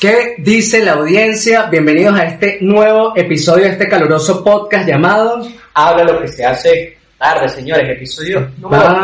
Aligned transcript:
¿Qué 0.00 0.36
dice 0.38 0.82
la 0.82 0.92
audiencia? 0.92 1.66
Bienvenidos 1.66 2.18
a 2.18 2.24
este 2.24 2.58
nuevo 2.62 3.12
episodio 3.16 3.64
de 3.64 3.72
este 3.72 3.88
caluroso 3.88 4.42
podcast 4.42 4.88
llamado 4.88 5.46
Habla 5.74 6.04
lo 6.04 6.22
que 6.22 6.28
se 6.28 6.44
hace 6.44 6.96
tarde, 7.18 7.48
señores. 7.50 7.86
Episodio 7.90 8.48
número 8.58 8.82
Vamos. 8.82 9.02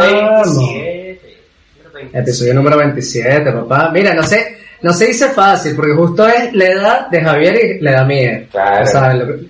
27. 0.56 1.36
Número 1.77 1.92
27. 1.92 2.19
episodio 2.19 2.55
número 2.55 2.77
27, 2.78 3.53
papá. 3.53 3.91
Mira, 3.92 4.14
no 4.14 4.22
sé, 4.22 4.56
no 4.80 4.92
se 4.94 5.06
dice 5.08 5.28
fácil 5.28 5.77
porque 5.77 5.92
justo 5.92 6.27
es 6.27 6.53
la 6.55 6.64
edad 6.64 7.08
de 7.08 7.20
Javier 7.20 7.55
y 7.64 7.81
la 7.83 7.91
edad 7.91 8.06
mía. 8.06 8.47
Claro. 8.50 8.84
O 8.84 8.86
sea, 8.86 9.12
lo, 9.14 9.27
que- 9.27 9.47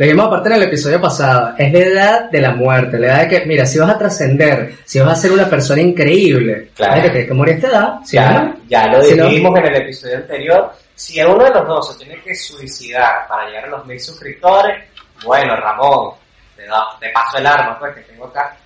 lo 0.00 0.06
dijimos 0.06 0.26
aparte 0.28 0.48
en 0.48 0.54
el 0.54 0.62
episodio 0.62 0.98
pasado, 0.98 1.52
es 1.58 1.70
la 1.70 1.78
edad 1.78 2.30
de 2.30 2.40
la 2.40 2.52
muerte, 2.54 2.98
la 2.98 3.06
edad 3.08 3.20
de 3.20 3.28
que, 3.28 3.44
mira, 3.46 3.66
si 3.66 3.78
vas 3.78 3.90
a 3.90 3.98
trascender, 3.98 4.76
si 4.86 4.98
vas 4.98 5.10
a 5.12 5.14
ser 5.20 5.30
una 5.30 5.44
persona 5.46 5.82
increíble, 5.82 6.70
Claro. 6.74 7.02
que 7.02 7.10
tienes 7.10 7.28
que 7.28 7.34
morir 7.34 7.52
a 7.52 7.56
esta 7.58 7.68
edad, 7.68 7.94
¿sí 8.02 8.16
Ya, 8.16 8.32
no? 8.32 8.56
ya 8.66 8.86
lo 8.86 9.02
Si 9.02 9.14
no- 9.14 9.26
dijimos 9.26 9.58
en 9.58 9.66
el 9.66 9.76
episodio 9.82 10.16
anterior. 10.16 10.72
Si 10.94 11.22
uno 11.22 11.44
de 11.44 11.50
los 11.50 11.66
dos 11.68 11.92
se 11.92 11.98
tiene 12.02 12.18
que 12.22 12.34
suicidar 12.34 13.26
para 13.28 13.46
llegar 13.46 13.64
a 13.66 13.68
los 13.68 13.84
mil 13.86 14.00
suscriptores, 14.00 14.84
bueno, 15.22 15.54
Ramón, 15.56 16.14
te, 16.56 16.64
da, 16.64 16.82
te 16.98 17.10
paso 17.10 17.36
el 17.36 17.46
arma 17.46 17.78
pues 17.78 17.94
que 17.96 18.00
tengo 18.10 18.24
acá. 18.24 18.56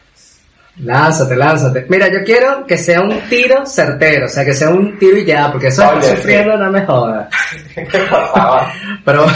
Lánzate, 0.77 1.35
lánzate. 1.37 1.87
Mira, 1.89 2.07
yo 2.09 2.23
quiero 2.25 2.65
que 2.67 2.77
sea 2.79 3.01
un 3.01 3.21
tiro 3.29 3.67
certero, 3.67 4.27
o 4.27 4.29
sea, 4.29 4.45
que 4.45 4.55
sea 4.55 4.71
un 4.71 4.97
tiro 5.01 5.17
y 5.19 5.25
ya, 5.25 5.51
porque 5.51 5.67
eso 5.69 5.89
Oye, 5.89 6.03
sí. 6.03 6.17
sufriendo 6.17 6.57
no 6.57 6.71
me 6.71 6.85
joda. 6.87 7.29
Por 7.75 8.09
favor. 8.33 8.63
Pero, 9.05 9.27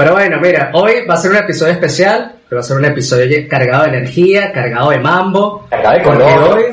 pero 0.00 0.14
bueno, 0.14 0.40
mira, 0.40 0.70
hoy 0.72 1.04
va 1.04 1.12
a 1.12 1.18
ser 1.18 1.30
un 1.30 1.36
episodio 1.36 1.74
especial, 1.74 2.36
pero 2.48 2.58
va 2.58 2.64
a 2.64 2.66
ser 2.66 2.78
un 2.78 2.86
episodio 2.86 3.46
cargado 3.46 3.82
de 3.82 3.98
energía, 3.98 4.50
cargado 4.50 4.92
de 4.92 4.98
mambo. 4.98 5.66
Cargado 5.68 5.98
de 5.98 6.02
color. 6.02 6.52
hoy, 6.54 6.64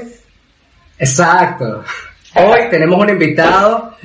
exacto. 0.98 1.84
Hoy 2.36 2.60
tenemos 2.72 2.98
un 2.98 3.10
invitado 3.10 3.98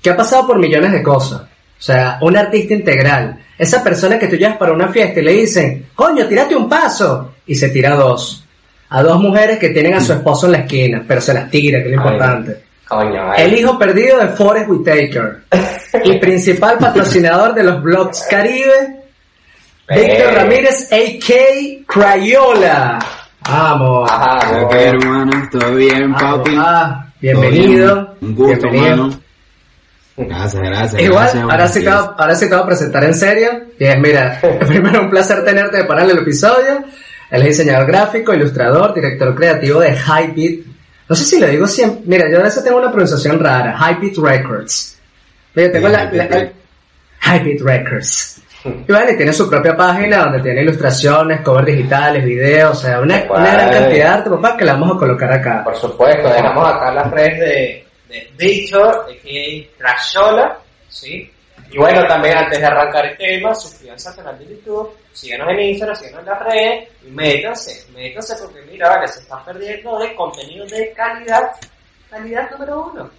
que 0.00 0.08
ha 0.08 0.16
pasado 0.16 0.46
por 0.46 0.58
millones 0.58 0.92
de 0.92 1.02
cosas. 1.02 1.42
O 1.42 1.46
sea, 1.78 2.16
un 2.22 2.38
artista 2.38 2.72
integral. 2.72 3.38
Esa 3.58 3.84
persona 3.84 4.18
que 4.18 4.28
tú 4.28 4.36
llevas 4.36 4.56
para 4.56 4.72
una 4.72 4.88
fiesta 4.88 5.20
y 5.20 5.24
le 5.24 5.32
dicen, 5.32 5.88
coño, 5.94 6.26
tírate 6.26 6.56
un 6.56 6.66
paso. 6.66 7.34
Y 7.46 7.56
se 7.56 7.68
tira 7.68 7.94
dos. 7.94 8.46
A 8.88 9.02
dos 9.02 9.20
mujeres 9.20 9.58
que 9.58 9.68
tienen 9.68 9.92
a 9.92 10.00
su 10.00 10.14
esposo 10.14 10.46
en 10.46 10.52
la 10.52 10.58
esquina, 10.60 11.04
pero 11.06 11.20
se 11.20 11.34
las 11.34 11.50
tira, 11.50 11.80
que 11.80 11.90
es 11.90 11.90
lo 11.90 11.96
importante. 11.96 12.62
Coño. 12.94 13.34
El 13.34 13.54
hijo 13.58 13.78
perdido 13.78 14.18
de 14.18 14.28
Forrest 14.28 14.68
Whitaker 14.68 15.42
y 16.04 16.18
principal 16.20 16.78
patrocinador 16.78 17.54
de 17.54 17.62
los 17.64 17.82
blogs 17.82 18.26
Caribe, 18.30 19.04
Víctor 19.88 20.28
Eh. 20.28 20.34
Ramírez, 20.34 20.88
a.k. 20.92 21.34
Crayola. 21.86 22.98
Vamos. 23.48 24.10
Ajá, 24.10 24.58
hermano, 24.78 25.48
todo 25.50 25.74
bien, 25.74 26.14
Ah, 26.14 26.18
papi. 26.36 26.56
papá, 26.56 27.06
bienvenido. 27.20 27.94
Bien. 27.96 28.06
Un 28.22 28.34
gusto, 28.34 28.70
bienvenido. 28.70 28.96
mano. 29.08 29.20
Gracias, 30.16 30.62
gracias. 30.62 31.02
Igual, 31.02 31.22
gracias, 31.24 31.42
ahora 31.42 31.68
sí, 31.68 31.82
te 31.82 31.90
ahora 31.90 32.34
sí 32.36 32.48
te 32.48 32.54
voy 32.54 32.62
a 32.62 32.66
presentar 32.66 33.04
en 33.04 33.14
serio. 33.14 33.50
Y 33.78 33.84
es, 33.84 33.98
mira, 33.98 34.40
primero 34.66 35.02
un 35.02 35.10
placer 35.10 35.44
tenerte 35.44 35.78
de 35.78 35.84
parar 35.84 36.08
el 36.08 36.18
episodio. 36.18 36.84
Él 37.30 37.42
es 37.42 37.48
diseñador 37.48 37.86
gráfico, 37.88 38.32
ilustrador, 38.32 38.94
director 38.94 39.34
creativo 39.34 39.80
de 39.80 39.94
Hypebeat. 39.96 40.73
No 41.08 41.14
sé 41.14 41.24
si 41.24 41.38
lo 41.40 41.46
digo 41.48 41.66
siempre. 41.66 42.02
Mira, 42.06 42.30
yo 42.30 42.38
a 42.40 42.42
veces 42.44 42.64
tengo 42.64 42.78
una 42.78 42.90
pronunciación 42.90 43.38
rara. 43.38 43.76
Hypebeat 43.78 44.16
Records. 44.18 44.98
Mira, 45.54 45.72
tengo 45.72 45.88
la, 45.88 46.04
la, 46.10 46.24
la- 46.28 46.52
Hypebeat 47.36 47.60
Records. 47.60 48.30
Y 48.64 48.70
y 49.12 49.16
tiene 49.18 49.32
su 49.34 49.48
propia 49.50 49.76
página 49.76 50.24
donde 50.24 50.40
tiene 50.40 50.62
ilustraciones, 50.62 51.42
covers 51.42 51.66
digitales, 51.66 52.24
videos, 52.24 52.78
o 52.78 52.80
sea, 52.80 53.00
una, 53.00 53.22
una 53.28 53.52
gran 53.52 53.70
cantidad 53.70 53.88
de 53.90 54.02
arte, 54.04 54.30
papá, 54.30 54.56
que 54.56 54.64
la 54.64 54.72
vamos 54.72 54.96
a 54.96 54.98
colocar 54.98 55.30
acá. 55.30 55.62
Por 55.64 55.76
supuesto, 55.76 56.28
dejamos 56.30 56.66
acá 56.66 56.90
las 56.94 57.10
redes 57.10 57.38
de, 57.40 57.86
de 58.08 58.30
Víctor, 58.38 59.06
de 59.06 59.70
Crashola, 59.76 60.56
¿sí? 60.88 61.30
Y 61.74 61.76
bueno, 61.76 62.06
también 62.06 62.38
antes 62.38 62.60
de 62.60 62.66
arrancar 62.66 63.04
el 63.04 63.16
tema, 63.16 63.52
suscríbanse 63.52 64.08
al 64.08 64.14
canal 64.14 64.38
de 64.38 64.46
YouTube, 64.46 64.90
síganos 65.12 65.48
en 65.50 65.60
Instagram, 65.60 65.96
síganos 65.96 66.20
en 66.20 66.26
las 66.26 66.42
redes, 66.44 66.88
y 67.04 67.10
métanse, 67.10 67.86
métanse 67.92 68.34
porque 68.40 68.62
mira, 68.70 68.90
vale, 68.90 69.08
se 69.08 69.18
están 69.18 69.44
perdiendo 69.44 69.98
de 69.98 70.14
contenido 70.14 70.64
de 70.66 70.92
calidad, 70.92 71.50
calidad 72.08 72.48
número 72.52 72.92
uno. 72.92 73.10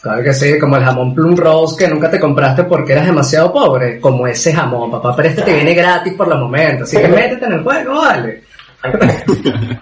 Claro 0.00 0.22
que 0.22 0.32
sí, 0.32 0.58
como 0.58 0.78
el 0.78 0.84
jamón 0.84 1.14
plum 1.14 1.36
rose 1.36 1.76
que 1.76 1.86
nunca 1.86 2.10
te 2.10 2.18
compraste 2.18 2.64
porque 2.64 2.92
eras 2.92 3.04
demasiado 3.04 3.52
pobre, 3.52 4.00
como 4.00 4.26
ese 4.26 4.54
jamón, 4.54 4.90
papá, 4.90 5.14
pero 5.14 5.28
este 5.28 5.42
te 5.42 5.52
viene 5.52 5.74
gratis 5.74 6.14
por 6.14 6.28
los 6.28 6.40
momentos, 6.40 6.88
así 6.88 6.96
que 6.96 7.08
métete 7.14 7.44
en 7.44 7.52
el 7.52 7.62
juego, 7.62 8.00
vale. 8.00 8.42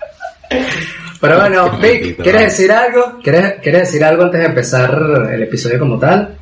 Pero 1.21 1.37
bueno, 1.37 1.71
Vic, 1.79 2.23
¿quieres 2.23 2.43
decir 2.43 2.71
algo? 2.71 3.19
¿Quieres, 3.23 3.55
¿Quieres 3.61 3.83
decir 3.83 4.05
algo 4.05 4.23
antes 4.23 4.41
de 4.41 4.47
empezar 4.47 4.91
el 5.33 5.43
episodio 5.43 5.81
como 5.81 5.99
tal? 5.99 6.39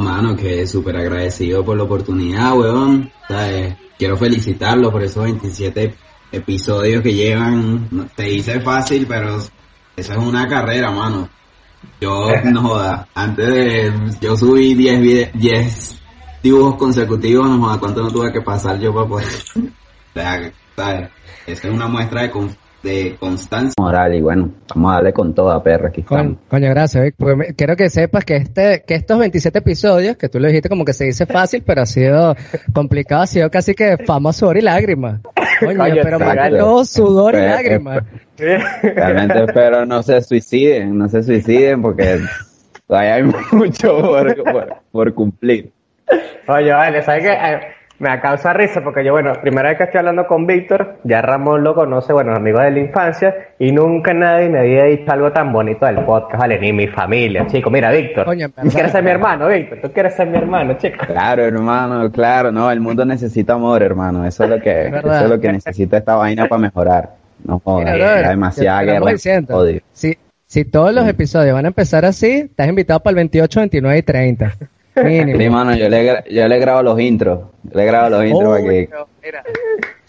No, 0.00 0.10
mano, 0.10 0.36
que 0.36 0.66
súper 0.66 0.96
agradecido 0.96 1.64
por 1.64 1.76
la 1.76 1.82
oportunidad, 1.84 2.56
weón. 2.56 3.10
¿Sabes? 3.28 3.76
Quiero 3.98 4.16
felicitarlo 4.16 4.90
por 4.90 5.02
esos 5.02 5.24
27 5.24 5.94
episodios 6.32 7.02
que 7.02 7.12
llevan. 7.14 8.08
Te 8.16 8.24
dice 8.24 8.60
fácil, 8.60 9.06
pero 9.06 9.36
eso 9.36 9.50
es 10.12 10.18
una 10.18 10.48
carrera, 10.48 10.90
mano. 10.90 11.28
Yo, 12.00 12.28
no 12.44 12.62
joda, 12.62 13.08
antes 13.14 13.46
de... 13.46 13.92
Yo 14.20 14.36
subí 14.36 14.74
10, 14.74 15.00
vide- 15.00 15.30
10 15.34 16.00
dibujos 16.42 16.76
consecutivos, 16.76 17.48
no 17.48 17.58
joda, 17.60 17.78
¿cuánto 17.78 18.02
no 18.02 18.10
tuve 18.10 18.32
que 18.32 18.40
pasar 18.42 18.78
yo 18.78 18.94
para 18.94 19.06
poder...? 19.06 19.28
O 20.12 20.12
sea, 20.12 20.52
¿sabes? 20.74 21.08
Esa 21.46 21.68
es 21.68 21.72
una 21.74 21.86
muestra 21.86 22.22
de, 22.22 22.30
con- 22.32 22.56
de 22.82 23.16
constancia. 23.20 23.74
moral 23.78 24.14
y 24.14 24.20
bueno, 24.22 24.50
vamos 24.74 24.90
a 24.92 24.94
darle 24.96 25.12
con 25.12 25.34
toda 25.34 25.62
perra 25.62 25.88
aquí 25.88 26.02
Coño, 26.02 26.20
estamos. 26.20 26.38
coño, 26.48 26.70
gracias, 26.70 27.04
Vic, 27.04 27.14
porque 27.18 27.36
me- 27.36 27.54
quiero 27.54 27.76
que 27.76 27.90
sepas 27.90 28.24
que 28.24 28.36
este, 28.36 28.84
que 28.86 28.94
estos 28.94 29.18
27 29.18 29.58
episodios, 29.58 30.16
que 30.16 30.28
tú 30.28 30.40
lo 30.40 30.46
dijiste 30.48 30.68
como 30.68 30.84
que 30.84 30.92
se 30.94 31.04
dice 31.04 31.26
fácil, 31.26 31.62
pero 31.66 31.82
ha 31.82 31.86
sido 31.86 32.34
complicado, 32.72 33.22
ha 33.22 33.26
sido 33.26 33.50
casi 33.50 33.74
que 33.74 33.98
fama, 33.98 34.32
sudor 34.32 34.56
y 34.56 34.62
lágrimas. 34.62 35.20
Coño, 35.60 35.76
Coño, 35.78 36.02
pero 36.02 36.84
sudor 36.84 37.34
y 37.34 37.38
lágrimas. 37.38 38.02
Realmente 38.38 39.44
espero 39.44 39.84
no 39.84 40.02
se 40.02 40.20
suiciden, 40.22 40.96
no 40.96 41.08
se 41.08 41.22
suiciden 41.22 41.82
porque 41.82 42.18
todavía 42.86 43.14
hay 43.16 43.22
mucho 43.52 44.00
por, 44.00 44.42
por, 44.44 44.76
por 44.90 45.14
cumplir. 45.14 45.70
Oye, 46.48 46.72
vale, 46.72 47.02
¿sabes 47.02 47.24
qué? 47.24 47.79
Me 48.00 48.18
causa 48.18 48.54
risa 48.54 48.82
porque 48.82 49.04
yo, 49.04 49.12
bueno, 49.12 49.34
primera 49.42 49.68
vez 49.68 49.76
que 49.76 49.84
estoy 49.84 49.98
hablando 49.98 50.26
con 50.26 50.46
Víctor, 50.46 50.96
ya 51.04 51.20
Ramón 51.20 51.62
lo 51.62 51.74
conoce, 51.74 52.14
bueno, 52.14 52.34
amigos 52.34 52.62
de 52.62 52.70
la 52.70 52.78
infancia, 52.78 53.34
y 53.58 53.72
nunca 53.72 54.14
nadie 54.14 54.48
me 54.48 54.60
había 54.60 54.84
dicho 54.84 55.12
algo 55.12 55.30
tan 55.32 55.52
bonito 55.52 55.84
del 55.84 56.02
podcast, 56.06 56.40
vale, 56.40 56.58
ni 56.58 56.72
mi 56.72 56.86
familia, 56.86 57.46
chico. 57.46 57.68
Mira, 57.70 57.90
Víctor, 57.90 58.24
Coño, 58.24 58.46
en 58.46 58.52
tú 58.52 58.56
verdad. 58.56 58.72
quieres 58.72 58.92
ser 58.92 59.02
mi 59.04 59.10
hermano, 59.10 59.48
Víctor, 59.48 59.78
tú 59.82 59.92
quieres 59.92 60.14
ser 60.14 60.28
mi 60.28 60.38
hermano, 60.38 60.78
chico. 60.78 61.04
Claro, 61.06 61.44
hermano, 61.44 62.10
claro, 62.10 62.50
no, 62.50 62.70
el 62.70 62.80
mundo 62.80 63.04
necesita 63.04 63.52
amor, 63.52 63.82
hermano, 63.82 64.24
eso 64.24 64.44
es 64.44 64.50
lo 64.50 64.60
que, 64.60 64.86
eso 64.88 65.12
es 65.24 65.28
lo 65.28 65.38
que 65.38 65.52
necesita 65.52 65.98
esta 65.98 66.14
vaina 66.14 66.48
para 66.48 66.62
mejorar. 66.62 67.10
No 67.44 67.58
jodas, 67.58 68.00
hay 68.00 68.28
demasiada 68.30 68.82
guerra. 68.82 69.12
odio. 69.50 69.80
Si, 69.92 70.16
si 70.46 70.64
todos 70.64 70.94
los 70.94 71.06
episodios 71.06 71.52
van 71.52 71.66
a 71.66 71.68
empezar 71.68 72.06
así, 72.06 72.30
estás 72.30 72.66
invitado 72.66 73.00
para 73.00 73.10
el 73.10 73.16
28, 73.16 73.60
29 73.60 73.98
y 73.98 74.02
30. 74.02 74.54
Mínimo. 74.96 75.38
Sí, 75.38 75.48
mano, 75.48 75.74
yo 75.74 75.88
le, 75.88 76.24
yo 76.30 76.48
le 76.48 76.58
grabo 76.58 76.82
los 76.82 77.00
intros, 77.00 77.40
yo 77.62 77.78
le 77.78 77.84
grabo 77.84 78.10
los 78.10 78.24
intros 78.24 78.58
para 78.58 78.68
que 78.68 78.88
Coño, 78.88 79.06
mira. 79.22 79.44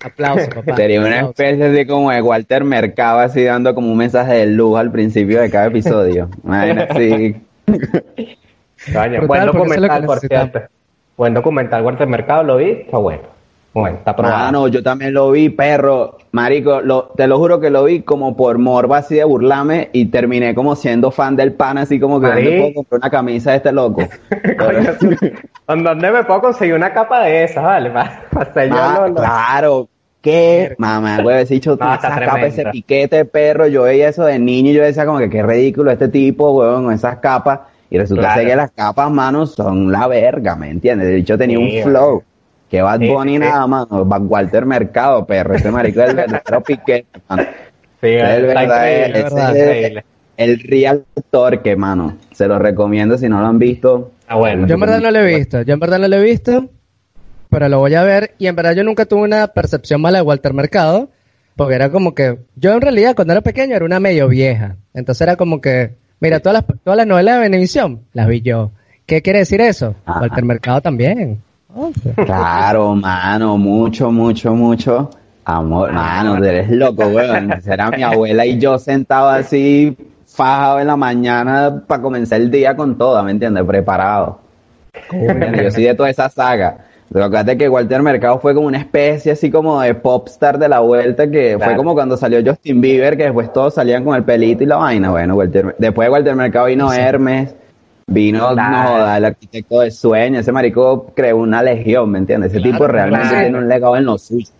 Aplauso, 0.03 0.49
papá. 0.49 0.75
Sería 0.75 0.99
una 0.99 1.19
especie 1.21 1.65
así 1.65 1.85
como 1.85 2.09
de 2.09 2.21
Walter 2.21 2.63
Mercado, 2.63 3.19
así 3.19 3.43
dando 3.43 3.75
como 3.75 3.91
un 3.91 3.97
mensaje 3.97 4.33
de 4.33 4.47
luz 4.47 4.79
al 4.79 4.91
principio 4.91 5.39
de 5.39 5.51
cada 5.51 5.67
episodio. 5.67 6.29
Coño, 6.43 6.87
Brutal, 9.19 9.27
buen 9.27 9.45
documental, 9.45 10.05
por 10.05 10.19
cierto. 10.19 10.61
Buen 11.15 11.33
documental, 11.35 11.83
Walter 11.83 12.07
Mercado, 12.07 12.43
lo 12.43 12.57
vi, 12.57 12.71
está 12.71 12.97
bueno. 12.97 13.21
Bueno, 13.73 13.97
está 13.99 14.13
probado. 14.15 14.37
Mano, 14.37 14.67
yo 14.67 14.83
también 14.83 15.13
lo 15.13 15.31
vi, 15.31 15.49
perro. 15.49 16.17
Marico, 16.33 16.81
lo- 16.81 17.05
te 17.15 17.25
lo 17.25 17.37
juro 17.37 17.59
que 17.61 17.69
lo 17.69 17.85
vi 17.85 18.01
como 18.01 18.35
por 18.35 18.57
morbo 18.57 18.95
así 18.95 19.15
de 19.15 19.23
burlarme 19.23 19.89
y 19.93 20.05
terminé 20.07 20.53
como 20.53 20.75
siendo 20.75 21.09
fan 21.09 21.37
del 21.37 21.53
pan, 21.53 21.77
así 21.77 21.97
como 21.99 22.19
que 22.19 22.27
¿dónde 22.27 22.57
puedo 22.59 22.73
comprar 22.73 22.99
una 22.99 23.09
camisa 23.09 23.51
de 23.51 23.57
este 23.57 23.71
loco? 23.71 24.01
Coño, 24.57 24.79
¿dó- 25.67 25.83
¿Dónde 25.83 26.11
me 26.11 26.23
puedo 26.25 26.41
conseguir 26.41 26.73
una 26.75 26.91
capa 26.91 27.23
de 27.23 27.45
esas, 27.45 27.63
vale? 27.63 27.89
Para, 27.91 28.11
Ah, 28.71 28.95
lo- 28.99 29.07
lo- 29.07 29.15
claro. 29.15 29.87
¿Qué? 30.21 30.75
Mamá, 30.77 31.21
güey, 31.23 31.41
ese 31.41 31.55
dicho, 31.55 31.75
No, 31.79 31.95
esa 31.95 32.09
capa, 32.19 32.41
ese 32.45 32.65
piquete, 32.71 33.25
perro. 33.25 33.65
Yo 33.67 33.83
veía 33.83 34.09
eso 34.09 34.23
de 34.25 34.37
niño 34.37 34.69
y 34.69 34.73
yo 34.75 34.83
decía 34.83 35.05
como 35.05 35.17
que 35.17 35.29
qué 35.31 35.41
ridículo 35.41 35.89
este 35.91 36.09
tipo, 36.09 36.51
weón, 36.51 36.83
con 36.85 36.93
esas 36.93 37.17
capas. 37.17 37.61
Y 37.89 37.97
resulta 37.97 38.21
Claro. 38.27 38.39
ser 38.41 38.49
que 38.49 38.55
las 38.55 38.71
capas, 38.71 39.09
mano, 39.09 39.47
son 39.47 39.91
la 39.91 40.05
verga, 40.07 40.55
¿me 40.55 40.69
entiendes? 40.69 41.07
De 41.07 41.17
hecho 41.17 41.37
tenía 41.39 41.57
Sí, 41.57 41.77
un 41.77 41.83
flow. 41.83 42.23
Que 42.71 42.81
Bad 42.81 42.99
Sí, 43.01 43.07
Bunny 43.09 43.33
sí. 43.33 43.39
nada, 43.39 43.67
mano. 43.67 44.05
Bad 44.05 44.21
Walter 44.23 44.65
Mercado, 44.65 45.25
perro. 45.25 45.53
Ese 45.55 45.69
marico 45.69 46.01
es 46.01 46.09
el 46.09 46.15
verdadero 46.15 46.61
piquete, 46.65 47.19
mano. 47.29 47.43
Sí, 48.01 48.07
Es 48.07 48.23
el 48.29 48.45
está 48.45 48.59
verdad- 48.61 48.63
increíble, 48.87 49.19
ese 49.19 49.23
¿verdad? 49.23 49.55
es 49.57 49.63
Increíble. 49.65 50.05
el 50.37 50.59
real 50.61 51.05
torque, 51.29 51.75
mano. 51.75 52.17
Se 52.31 52.47
lo 52.47 52.57
recomiendo 52.57 53.17
si 53.17 53.27
no 53.29 53.41
lo 53.41 53.47
han 53.47 53.59
visto. 53.59 54.11
Ah, 54.27 54.37
bueno. 54.37 54.65
Yo 54.67 54.75
en 54.75 54.79
verdad 54.79 55.01
no 55.01 55.11
lo 55.11 55.19
he 55.19 55.35
visto, 55.35 55.61
yo 55.63 55.73
en 55.73 55.79
verdad 55.81 55.99
no 55.99 56.07
lo 56.07 56.15
he 56.15 56.23
visto, 56.23 56.69
pero 57.49 57.67
lo 57.67 57.79
voy 57.79 57.93
a 57.95 58.03
ver 58.03 58.33
y 58.39 58.47
en 58.47 58.55
verdad 58.55 58.73
yo 58.73 58.83
nunca 58.85 59.05
tuve 59.05 59.23
una 59.23 59.47
percepción 59.47 59.99
mala 59.99 60.19
de 60.19 60.23
Walter 60.23 60.53
Mercado, 60.53 61.09
porque 61.57 61.75
era 61.75 61.89
como 61.91 62.15
que, 62.15 62.37
yo 62.55 62.71
en 62.71 62.79
realidad 62.79 63.13
cuando 63.13 63.33
era 63.33 63.41
pequeño 63.41 63.75
era 63.75 63.83
una 63.83 63.99
medio 63.99 64.29
vieja, 64.29 64.77
entonces 64.93 65.21
era 65.21 65.35
como 65.35 65.59
que, 65.59 65.95
mira, 66.21 66.39
todas 66.39 66.63
las, 66.65 66.79
todas 66.81 66.95
las 66.95 67.05
novelas 67.05 67.35
de 67.35 67.41
Venevisión 67.41 67.99
las 68.13 68.27
vi 68.29 68.39
yo. 68.41 68.71
¿Qué 69.05 69.21
quiere 69.21 69.39
decir 69.39 69.59
eso? 69.59 69.95
Ajá. 70.05 70.21
Walter 70.21 70.45
Mercado 70.45 70.79
también. 70.79 71.41
Claro, 72.25 72.95
mano, 72.95 73.57
mucho, 73.57 74.11
mucho, 74.11 74.53
mucho. 74.53 75.09
Amor, 75.45 75.91
mano, 75.91 76.43
eres 76.43 76.69
loco, 76.69 77.03
weón. 77.07 77.61
Será 77.61 77.89
mi 77.91 78.03
abuela 78.03 78.45
y 78.45 78.59
yo 78.59 78.77
sentado 78.77 79.29
así, 79.29 79.97
fajado 80.27 80.79
en 80.79 80.87
la 80.87 80.95
mañana 80.95 81.83
para 81.87 82.01
comenzar 82.01 82.39
el 82.41 82.51
día 82.51 82.75
con 82.75 82.97
toda, 82.97 83.23
¿me 83.23 83.31
entiendes? 83.31 83.63
Preparado. 83.65 84.39
¿Entiendes? 85.11 85.63
Yo 85.63 85.71
soy 85.71 85.83
de 85.85 85.95
toda 85.95 86.09
esa 86.09 86.29
saga. 86.29 86.77
Pero 87.11 87.25
acuérdate 87.25 87.57
que 87.57 87.67
Walter 87.67 88.01
Mercado 88.01 88.39
fue 88.39 88.53
como 88.53 88.67
una 88.67 88.77
especie 88.77 89.33
así 89.33 89.51
como 89.51 89.81
de 89.81 89.93
popstar 89.95 90.57
de 90.57 90.69
la 90.69 90.79
vuelta, 90.79 91.29
que 91.29 91.57
fue 91.57 91.75
como 91.75 91.93
cuando 91.93 92.15
salió 92.15 92.39
Justin 92.45 92.79
Bieber, 92.79 93.17
que 93.17 93.23
después 93.23 93.51
todos 93.51 93.73
salían 93.73 94.05
con 94.05 94.15
el 94.15 94.23
pelito 94.23 94.63
y 94.63 94.67
la 94.67 94.77
vaina. 94.77 95.09
Bueno, 95.11 95.35
Walter- 95.35 95.75
después 95.77 96.05
de 96.07 96.11
Walter 96.11 96.35
Mercado 96.35 96.67
vino 96.67 96.87
Hermes, 96.93 97.53
vino, 98.13 98.53
Claro. 98.53 98.71
no 98.71 98.83
joda, 98.89 99.17
el 99.17 99.25
arquitecto 99.25 99.79
de 99.81 99.91
sueños, 99.91 100.41
ese 100.41 100.51
marico 100.51 101.07
creó 101.15 101.37
una 101.37 101.61
legión, 101.63 102.09
¿me 102.11 102.19
entiendes? 102.19 102.51
Ese 102.53 102.61
tipo 102.61 102.87
realmente 102.87 103.27
claro. 103.27 103.41
tiene 103.43 103.57
un 103.57 103.67
legado 103.67 103.97
en 103.97 104.05
los 104.05 104.21
suyos. 104.23 104.51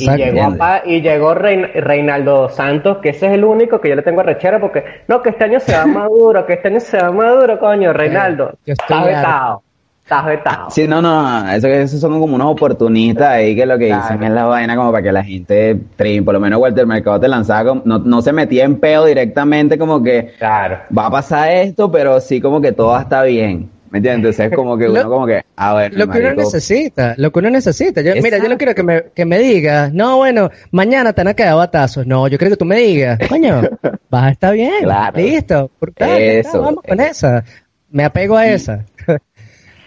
Y 0.00 0.08
llegó, 0.16 0.56
pa- 0.56 0.80
y 0.86 1.02
llegó 1.02 1.34
Rein- 1.34 1.70
Reinaldo 1.74 2.48
Santos, 2.48 2.98
que 3.02 3.10
ese 3.10 3.26
es 3.26 3.32
el 3.34 3.44
único 3.44 3.80
que 3.82 3.90
yo 3.90 3.94
le 3.96 4.00
tengo 4.02 4.22
rechera 4.22 4.58
porque, 4.58 4.82
no, 5.08 5.20
que 5.20 5.28
este 5.28 5.44
año 5.44 5.60
se 5.60 5.76
va 5.76 5.84
maduro, 5.86 6.46
que 6.46 6.54
este 6.54 6.68
año 6.68 6.80
se 6.80 6.96
va 6.96 7.10
maduro, 7.12 7.58
coño, 7.58 7.92
Reinaldo. 7.92 8.52
yo 8.64 8.72
estoy 8.72 9.12
Sí, 10.68 10.86
no, 10.86 11.00
no, 11.00 11.50
eso, 11.50 11.66
esos 11.66 11.98
son 12.00 12.20
como 12.20 12.34
unos 12.34 12.48
oportunistas 12.52 13.26
ahí 13.28 13.56
que 13.56 13.64
lo 13.64 13.78
que 13.78 13.86
Claro. 13.88 14.02
dicen 14.02 14.22
es 14.24 14.30
la 14.32 14.44
vaina 14.44 14.76
como 14.76 14.90
para 14.92 15.02
que 15.02 15.12
la 15.12 15.24
gente 15.24 15.78
trin, 15.96 16.24
por 16.24 16.34
lo 16.34 16.40
menos 16.40 16.60
Walter 16.60 16.86
Mercado 16.86 17.18
te 17.20 17.28
lanzaba, 17.28 17.70
como- 17.70 17.82
no, 17.86 17.98
no 18.00 18.20
se 18.20 18.32
metía 18.32 18.64
en 18.64 18.76
peo 18.78 19.06
directamente 19.06 19.78
como 19.78 20.02
que 20.02 20.34
Claro. 20.38 20.78
va 20.96 21.06
a 21.06 21.10
pasar 21.10 21.50
esto, 21.52 21.90
pero 21.90 22.20
sí 22.20 22.40
como 22.40 22.60
que 22.60 22.72
todo 22.72 22.98
está 23.00 23.22
bien, 23.22 23.70
¿me 23.90 23.98
entiendes? 23.98 24.16
Entonces 24.38 24.50
es 24.50 24.56
como 24.56 24.76
que 24.76 24.84
Lo- 24.88 25.00
uno 25.00 25.08
como 25.10 25.26
que, 25.26 25.42
a 25.56 25.74
ver, 25.74 25.94
Lo 25.94 26.06
que 26.08 26.18
uno 26.18 26.34
necesita, 26.34 27.14
lo 27.16 27.32
que 27.32 27.38
uno 27.38 27.48
necesita. 27.50 28.02
Yo, 28.02 28.12
mira, 28.22 28.36
yo 28.38 28.48
no 28.50 28.58
quiero 28.58 28.74
que 28.74 28.82
me, 28.82 29.04
que 29.14 29.24
me 29.24 29.38
digas, 29.38 29.90
no, 29.94 30.18
bueno, 30.18 30.50
mañana 30.70 31.14
te 31.14 31.20
van 31.22 31.28
a 31.28 31.34
quedar 31.34 31.56
batazos. 31.56 32.06
No, 32.06 32.28
yo 32.28 32.36
quiero 32.36 32.50
que 32.52 32.58
tú 32.58 32.66
me 32.66 32.76
digas, 32.76 33.18
coño, 33.26 33.62
vas 34.10 34.24
a 34.24 34.30
estar 34.30 34.52
bien, 34.52 34.82
Claro. 34.82 35.16
listo, 35.16 35.70
ya 35.98 36.18
está, 36.18 36.18
Eso. 36.50 36.60
vamos 36.60 36.84
con 36.86 37.00
esa. 37.00 37.42
Me 37.90 38.04
apego 38.04 38.36
a 38.36 38.46
esa. 38.48 38.84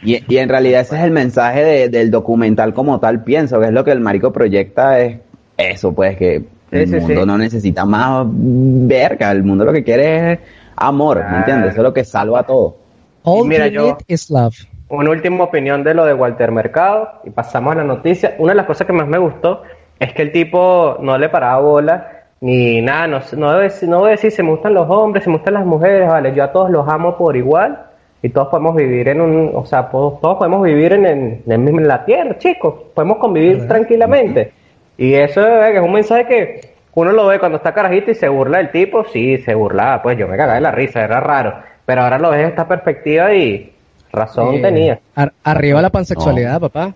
Y, 0.04 0.24
y 0.32 0.38
en 0.38 0.50
realidad 0.50 0.82
ese 0.82 0.96
es 0.98 1.04
el 1.04 1.12
mensaje 1.12 1.64
de- 1.64 1.90
del 1.90 2.12
documental 2.12 2.74
como 2.74 3.00
tal, 3.00 3.24
pienso, 3.24 3.60
que 3.60 3.68
es 3.68 3.72
lo 3.74 3.84
que 3.84 3.92
el 3.92 4.00
marico 4.00 4.32
proyecta, 4.32 5.00
es 5.00 5.18
eso, 5.58 5.94
pues, 5.94 6.18
que 6.18 6.44
el 6.72 6.88
sí, 6.88 6.96
mundo 7.00 7.22
sí. 7.22 7.28
no 7.28 7.38
necesita 7.38 7.86
más 7.86 8.26
verga, 8.30 9.32
el 9.32 9.44
mundo 9.44 9.66
lo 9.66 9.74
que 9.74 9.84
quiere 9.84 10.34
es 10.34 10.40
amor. 10.76 11.24
¿me 11.32 11.38
entiendes? 11.40 11.72
Eso 11.72 11.82
es 11.82 11.84
lo 11.84 11.94
que 11.94 12.04
salva 12.04 12.44
todo. 12.44 12.76
All 13.24 13.48
mira, 13.48 13.68
yo- 13.68 13.98
is 14.08 14.30
love. 14.30 14.56
Una 14.90 15.10
última 15.10 15.44
opinión 15.44 15.84
de 15.84 15.94
lo 15.94 16.06
de 16.06 16.14
Walter 16.14 16.52
Mercado 16.52 17.10
y 17.26 17.30
pasamos 17.30 17.74
a 17.74 17.80
la 17.80 17.84
noticia. 17.84 18.36
Una 18.38 18.54
de 18.54 18.58
las 18.58 18.66
cosas 18.68 18.88
que 18.88 18.94
más 18.94 19.06
me 19.08 19.18
gustó 19.18 19.64
es 20.00 20.14
que 20.14 20.22
el 20.22 20.32
tipo 20.32 20.98
no 21.02 21.18
le 21.18 21.28
paraba 21.28 21.60
bola 21.60 22.08
ni 22.40 22.82
nada, 22.82 23.08
no, 23.08 23.20
no, 23.36 23.52
debe, 23.54 23.64
decir- 23.64 23.90
no 23.90 23.98
debe 24.02 24.12
decir 24.12 24.32
si 24.32 24.44
me 24.44 24.52
gustan 24.52 24.76
los 24.76 24.88
hombres, 24.90 25.24
si 25.26 25.30
me 25.30 25.38
gustan 25.38 25.56
las 25.56 25.66
mujeres, 25.66 26.08
vale, 26.08 26.34
yo 26.36 26.44
a 26.44 26.52
todos 26.54 26.70
los 26.70 26.88
amo 26.88 27.18
por 27.18 27.36
igual 27.36 27.87
y 28.22 28.30
todos 28.30 28.48
podemos 28.50 28.76
vivir 28.76 29.08
en 29.10 29.22
un, 29.22 29.52
o 29.54 29.66
sea, 29.66 29.90
todos, 29.90 30.20
todos 30.22 30.38
podemos 30.38 30.64
vivir 30.64 30.94
en, 30.94 31.06
en, 31.06 31.42
en 31.46 31.52
el 31.52 31.60
mismo- 31.60 31.80
en 31.80 31.88
la 31.88 32.04
tierra, 32.06 32.38
chicos, 32.38 32.74
podemos 32.94 33.18
convivir 33.18 33.68
tranquilamente. 33.68 34.52
Y 34.98 35.14
eso 35.14 35.42
eh, 35.46 35.76
es 35.78 35.82
un 35.82 35.94
mensaje 35.94 36.26
que 36.26 36.62
uno 36.96 37.12
lo 37.12 37.28
ve 37.28 37.40
cuando 37.40 37.58
está 37.58 37.74
carajito 37.74 38.10
y 38.12 38.16
se 38.16 38.28
burla 38.28 38.58
del 38.58 38.72
tipo, 38.72 39.06
sí, 39.14 39.38
se 39.40 39.54
burlaba, 39.54 40.02
pues 40.02 40.18
yo 40.18 40.28
me 40.28 40.36
cagaba 40.36 40.56
de 40.56 40.62
la 40.62 40.72
risa, 40.72 41.04
era 41.04 41.20
raro, 41.20 41.54
pero 41.86 42.02
ahora 42.02 42.18
lo 42.18 42.32
ves 42.32 42.40
en 42.42 42.48
esta 42.50 42.68
perspectiva 42.68 43.34
y 43.34 43.72
razón 44.12 44.56
Eh, 44.56 44.62
tenía. 44.62 45.00
ar- 45.16 45.34
arriba 45.44 45.82
la 45.82 45.90
pansexualidad, 45.92 46.60
papá. 46.60 46.94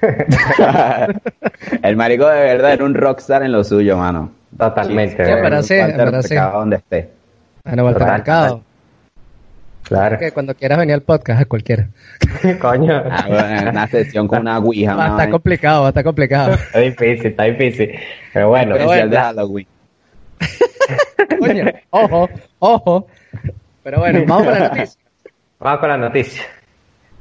el 1.82 1.96
marico 1.96 2.26
de 2.28 2.40
verdad 2.40 2.72
era 2.72 2.84
un 2.84 2.94
rockstar 2.94 3.42
en 3.42 3.52
lo 3.52 3.64
suyo, 3.64 3.96
mano. 3.96 4.30
Totalmente. 4.58 5.24
Sí. 5.62 5.74
Mercado 5.74 6.58
donde 6.58 6.76
esté. 6.76 7.08
Bueno, 7.64 7.84
Walter 7.84 8.06
Mercado. 8.06 8.60
Claro. 9.82 10.18
Que 10.18 10.32
cuando 10.32 10.54
quieras 10.54 10.78
venir 10.78 10.94
al 10.94 11.02
podcast, 11.02 11.40
a 11.40 11.44
cualquiera. 11.44 11.88
Coño. 12.60 13.02
Ah, 13.10 13.24
bueno, 13.28 13.70
una 13.70 13.86
sesión 13.88 14.28
con 14.28 14.40
una 14.40 14.58
ouija, 14.58 14.94
Va 14.94 14.94
a 14.94 14.96
una 14.96 15.04
estar 15.06 15.18
vaina 15.18 15.32
complicado, 15.32 15.80
va 15.80 15.86
a 15.86 15.90
estar 15.90 16.04
complicado. 16.04 16.54
Está 16.54 16.78
difícil, 16.80 17.26
está 17.26 17.42
difícil. 17.44 17.90
Pero 18.32 18.48
bueno, 18.48 18.76
especial 18.76 19.10
de 19.10 19.16
bueno, 19.16 19.24
Halloween. 19.24 19.66
Coño, 21.40 21.64
ojo, 21.90 22.30
ojo. 22.58 23.06
Pero 23.82 23.98
bueno, 23.98 24.24
vamos 24.26 24.44
con 24.44 24.54
la 24.54 24.68
noticia. 24.68 25.00
vamos 25.58 25.80
con 25.80 25.88
la 25.88 25.96
noticia. 25.96 26.42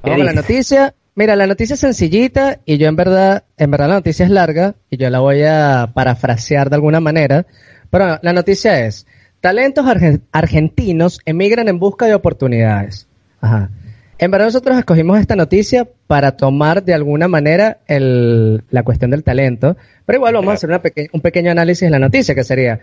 ¿Qué 0.03 0.09
Vamos 0.09 0.17
con 0.17 0.25
la 0.25 0.41
noticia. 0.41 0.93
Mira, 1.13 1.35
la 1.35 1.45
noticia 1.45 1.73
es 1.73 1.79
sencillita 1.79 2.59
y 2.65 2.77
yo 2.77 2.87
en 2.87 2.95
verdad, 2.95 3.43
en 3.57 3.69
verdad 3.69 3.89
la 3.89 3.95
noticia 3.95 4.25
es 4.25 4.31
larga 4.31 4.75
y 4.89 4.97
yo 4.97 5.09
la 5.09 5.19
voy 5.19 5.43
a 5.43 5.91
parafrasear 5.93 6.69
de 6.69 6.75
alguna 6.75 7.01
manera. 7.01 7.45
Pero 7.89 8.17
la 8.21 8.33
noticia 8.33 8.85
es, 8.85 9.05
talentos 9.41 9.85
argen- 9.85 10.21
argentinos 10.31 11.19
emigran 11.25 11.67
en 11.67 11.79
busca 11.79 12.05
de 12.05 12.15
oportunidades. 12.15 13.07
Ajá. 13.41 13.69
En 14.17 14.29
verdad 14.29 14.45
nosotros 14.45 14.77
escogimos 14.77 15.19
esta 15.19 15.35
noticia 15.35 15.87
para 16.05 16.37
tomar 16.37 16.83
de 16.83 16.93
alguna 16.93 17.27
manera 17.27 17.79
el, 17.87 18.63
la 18.69 18.83
cuestión 18.83 19.09
del 19.09 19.23
talento, 19.23 19.75
pero 20.05 20.17
igual 20.19 20.35
vamos 20.35 20.51
a 20.51 20.53
hacer 20.53 20.69
un 21.11 21.21
pequeño 21.21 21.49
análisis 21.49 21.87
de 21.87 21.89
la 21.89 21.97
noticia 21.97 22.35
que 22.35 22.43
sería, 22.43 22.79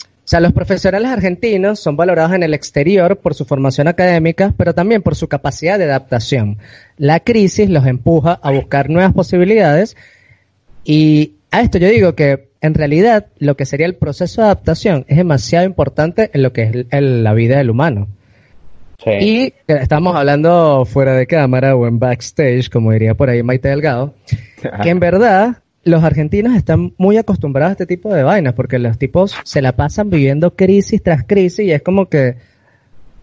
o 0.00 0.30
sea, 0.30 0.38
los 0.38 0.52
profesionales 0.52 1.10
argentinos 1.10 1.80
son 1.80 1.96
valorados 1.96 2.32
en 2.34 2.44
el 2.44 2.54
exterior 2.54 3.16
por 3.16 3.34
su 3.34 3.44
formación 3.44 3.88
académica, 3.88 4.54
pero 4.56 4.72
también 4.72 5.02
por 5.02 5.16
su 5.16 5.26
capacidad 5.26 5.78
de 5.78 5.86
adaptación. 5.86 6.58
La 6.96 7.18
crisis 7.20 7.68
los 7.68 7.84
empuja 7.84 8.38
a 8.40 8.52
buscar 8.52 8.88
nuevas 8.88 9.12
posibilidades 9.12 9.96
y 10.84 11.32
a 11.50 11.62
esto 11.62 11.78
yo 11.78 11.88
digo 11.88 12.14
que 12.14 12.47
en 12.60 12.74
realidad 12.74 13.26
lo 13.38 13.56
que 13.56 13.66
sería 13.66 13.86
el 13.86 13.94
proceso 13.94 14.40
de 14.40 14.46
adaptación 14.46 15.04
es 15.08 15.16
demasiado 15.16 15.64
importante 15.64 16.30
en 16.32 16.42
lo 16.42 16.52
que 16.52 16.62
es 16.64 16.74
el- 16.74 16.86
el- 16.90 17.24
la 17.24 17.34
vida 17.34 17.58
del 17.58 17.70
humano. 17.70 18.08
Sí. 19.04 19.10
Y 19.20 19.54
estamos 19.68 20.16
hablando 20.16 20.84
fuera 20.84 21.14
de 21.14 21.26
cámara 21.28 21.76
o 21.76 21.86
en 21.86 22.00
backstage, 22.00 22.68
como 22.68 22.90
diría 22.90 23.14
por 23.14 23.30
ahí 23.30 23.42
Maite 23.44 23.68
Delgado, 23.68 24.14
que 24.82 24.90
en 24.90 24.98
verdad 24.98 25.58
los 25.84 26.02
argentinos 26.02 26.56
están 26.56 26.92
muy 26.98 27.16
acostumbrados 27.16 27.70
a 27.70 27.72
este 27.72 27.86
tipo 27.86 28.12
de 28.12 28.24
vainas, 28.24 28.54
porque 28.54 28.78
los 28.80 28.98
tipos 28.98 29.34
se 29.44 29.62
la 29.62 29.72
pasan 29.72 30.10
viviendo 30.10 30.56
crisis 30.56 31.00
tras 31.02 31.22
crisis 31.24 31.64
y 31.66 31.70
es 31.72 31.80
como 31.82 32.06
que 32.06 32.36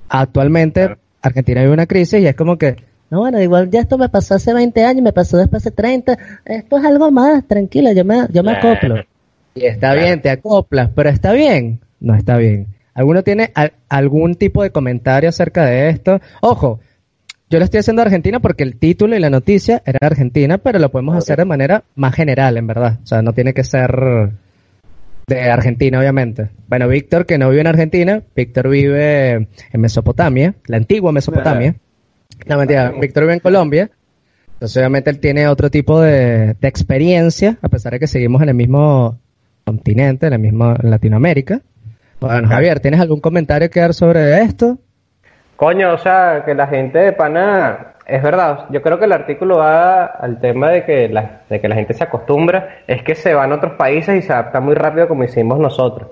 actualmente 0.10 0.96
Argentina 1.22 1.62
vive 1.62 1.74
una 1.74 1.86
crisis 1.88 2.22
y 2.22 2.28
es 2.28 2.36
como 2.36 2.58
que, 2.58 2.76
no, 3.10 3.20
bueno, 3.20 3.42
igual 3.42 3.70
ya 3.70 3.82
esto 3.82 3.98
me 3.98 4.10
pasó 4.10 4.36
hace 4.36 4.54
20 4.54 4.84
años, 4.84 5.04
me 5.04 5.14
pasó 5.14 5.38
después 5.38 5.64
hace 5.64 5.72
30, 5.72 6.18
esto 6.46 6.78
es 6.78 6.86
algo 6.86 7.12
más, 7.12 7.46
tranquilo, 7.48 7.92
yo 7.92 8.06
me, 8.06 8.26
yo 8.32 8.44
me 8.44 8.54
acoplo. 8.54 9.04
Y 9.56 9.66
está 9.66 9.94
bien, 9.94 10.22
te 10.22 10.30
acoplas, 10.30 10.90
pero 10.94 11.10
está 11.10 11.32
bien, 11.32 11.80
no 12.02 12.14
está 12.16 12.38
bien. 12.38 12.68
¿Alguno 12.94 13.24
tiene 13.24 13.52
al- 13.56 13.74
algún 13.90 14.36
tipo 14.36 14.62
de 14.64 14.70
comentario 14.72 15.30
acerca 15.30 15.66
de 15.66 15.90
esto? 15.90 16.20
Ojo, 16.42 16.80
yo 17.50 17.60
lo 17.60 17.66
estoy 17.66 17.80
haciendo 17.80 18.02
a 18.02 18.06
Argentina 18.06 18.40
porque 18.40 18.64
el 18.64 18.76
título 18.78 19.16
y 19.16 19.20
la 19.20 19.30
noticia 19.30 19.82
era 19.86 20.00
Argentina, 20.02 20.58
pero 20.58 20.80
lo 20.80 20.92
podemos 20.92 21.16
hacer 21.16 21.38
de 21.38 21.46
manera 21.46 21.84
más 21.96 22.14
general, 22.16 22.58
en 22.58 22.68
verdad. 22.68 23.00
O 23.04 23.08
sea, 23.08 23.22
no 23.22 23.34
tiene 23.34 23.54
que 23.54 23.64
ser 23.64 24.32
de 25.28 25.42
Argentina, 25.50 26.00
obviamente. 26.00 26.50
Bueno, 26.68 26.88
Víctor, 26.88 27.26
que 27.26 27.38
no 27.38 27.50
vive 27.50 27.62
en 27.62 27.68
Argentina, 27.68 28.22
Víctor 28.36 28.70
vive 28.70 29.32
en 29.34 29.48
Mesopotamia, 29.82 30.56
la 30.68 30.78
antigua 30.78 31.12
Mesopotamia. 31.12 31.76
No, 32.46 32.58
mentira, 32.58 32.92
Víctor 32.92 33.24
vive 33.24 33.34
en 33.36 33.40
Colombia. 33.40 33.90
Entonces, 34.54 34.78
obviamente, 34.78 35.10
él 35.10 35.20
tiene 35.20 35.48
otro 35.48 35.70
tipo 35.70 36.02
de, 36.02 36.56
de 36.60 36.68
experiencia, 36.68 37.58
a 37.62 37.70
pesar 37.70 37.94
de 37.94 38.00
que 38.00 38.08
seguimos 38.08 38.42
en 38.42 38.50
el 38.50 38.56
mismo 38.56 39.20
continente, 39.66 40.28
en 40.28 40.42
mismo 40.42 40.74
en 40.82 40.90
Latinoamérica. 40.90 41.60
Bueno, 42.22 42.48
Javier, 42.48 42.80
¿tienes 42.80 43.02
algún 43.02 43.20
comentario 43.20 43.70
que 43.70 43.82
dar 43.82 43.94
sobre 43.94 44.42
esto? 44.42 44.78
Coño, 45.58 45.94
o 45.94 45.98
sea, 45.98 46.44
que 46.46 46.54
la 46.54 46.68
gente 46.68 47.00
de 47.00 47.14
pana, 47.14 47.96
es 48.06 48.22
verdad, 48.22 48.66
yo 48.70 48.82
creo 48.82 49.00
que 49.00 49.06
el 49.06 49.12
artículo 49.12 49.58
va 49.58 50.06
al 50.06 50.40
tema 50.40 50.70
de 50.70 50.84
que, 50.86 51.10
la, 51.10 51.42
de 51.50 51.60
que 51.60 51.68
la 51.68 51.76
gente 51.76 51.94
se 51.94 52.04
acostumbra, 52.04 52.80
es 52.88 53.04
que 53.04 53.16
se 53.16 53.34
van 53.34 53.52
a 53.52 53.56
otros 53.56 53.74
países 53.74 54.16
y 54.18 54.22
se 54.22 54.34
adapta 54.34 54.60
muy 54.60 54.76
rápido 54.76 55.08
como 55.08 55.24
hicimos 55.24 55.60
nosotros. 55.60 56.10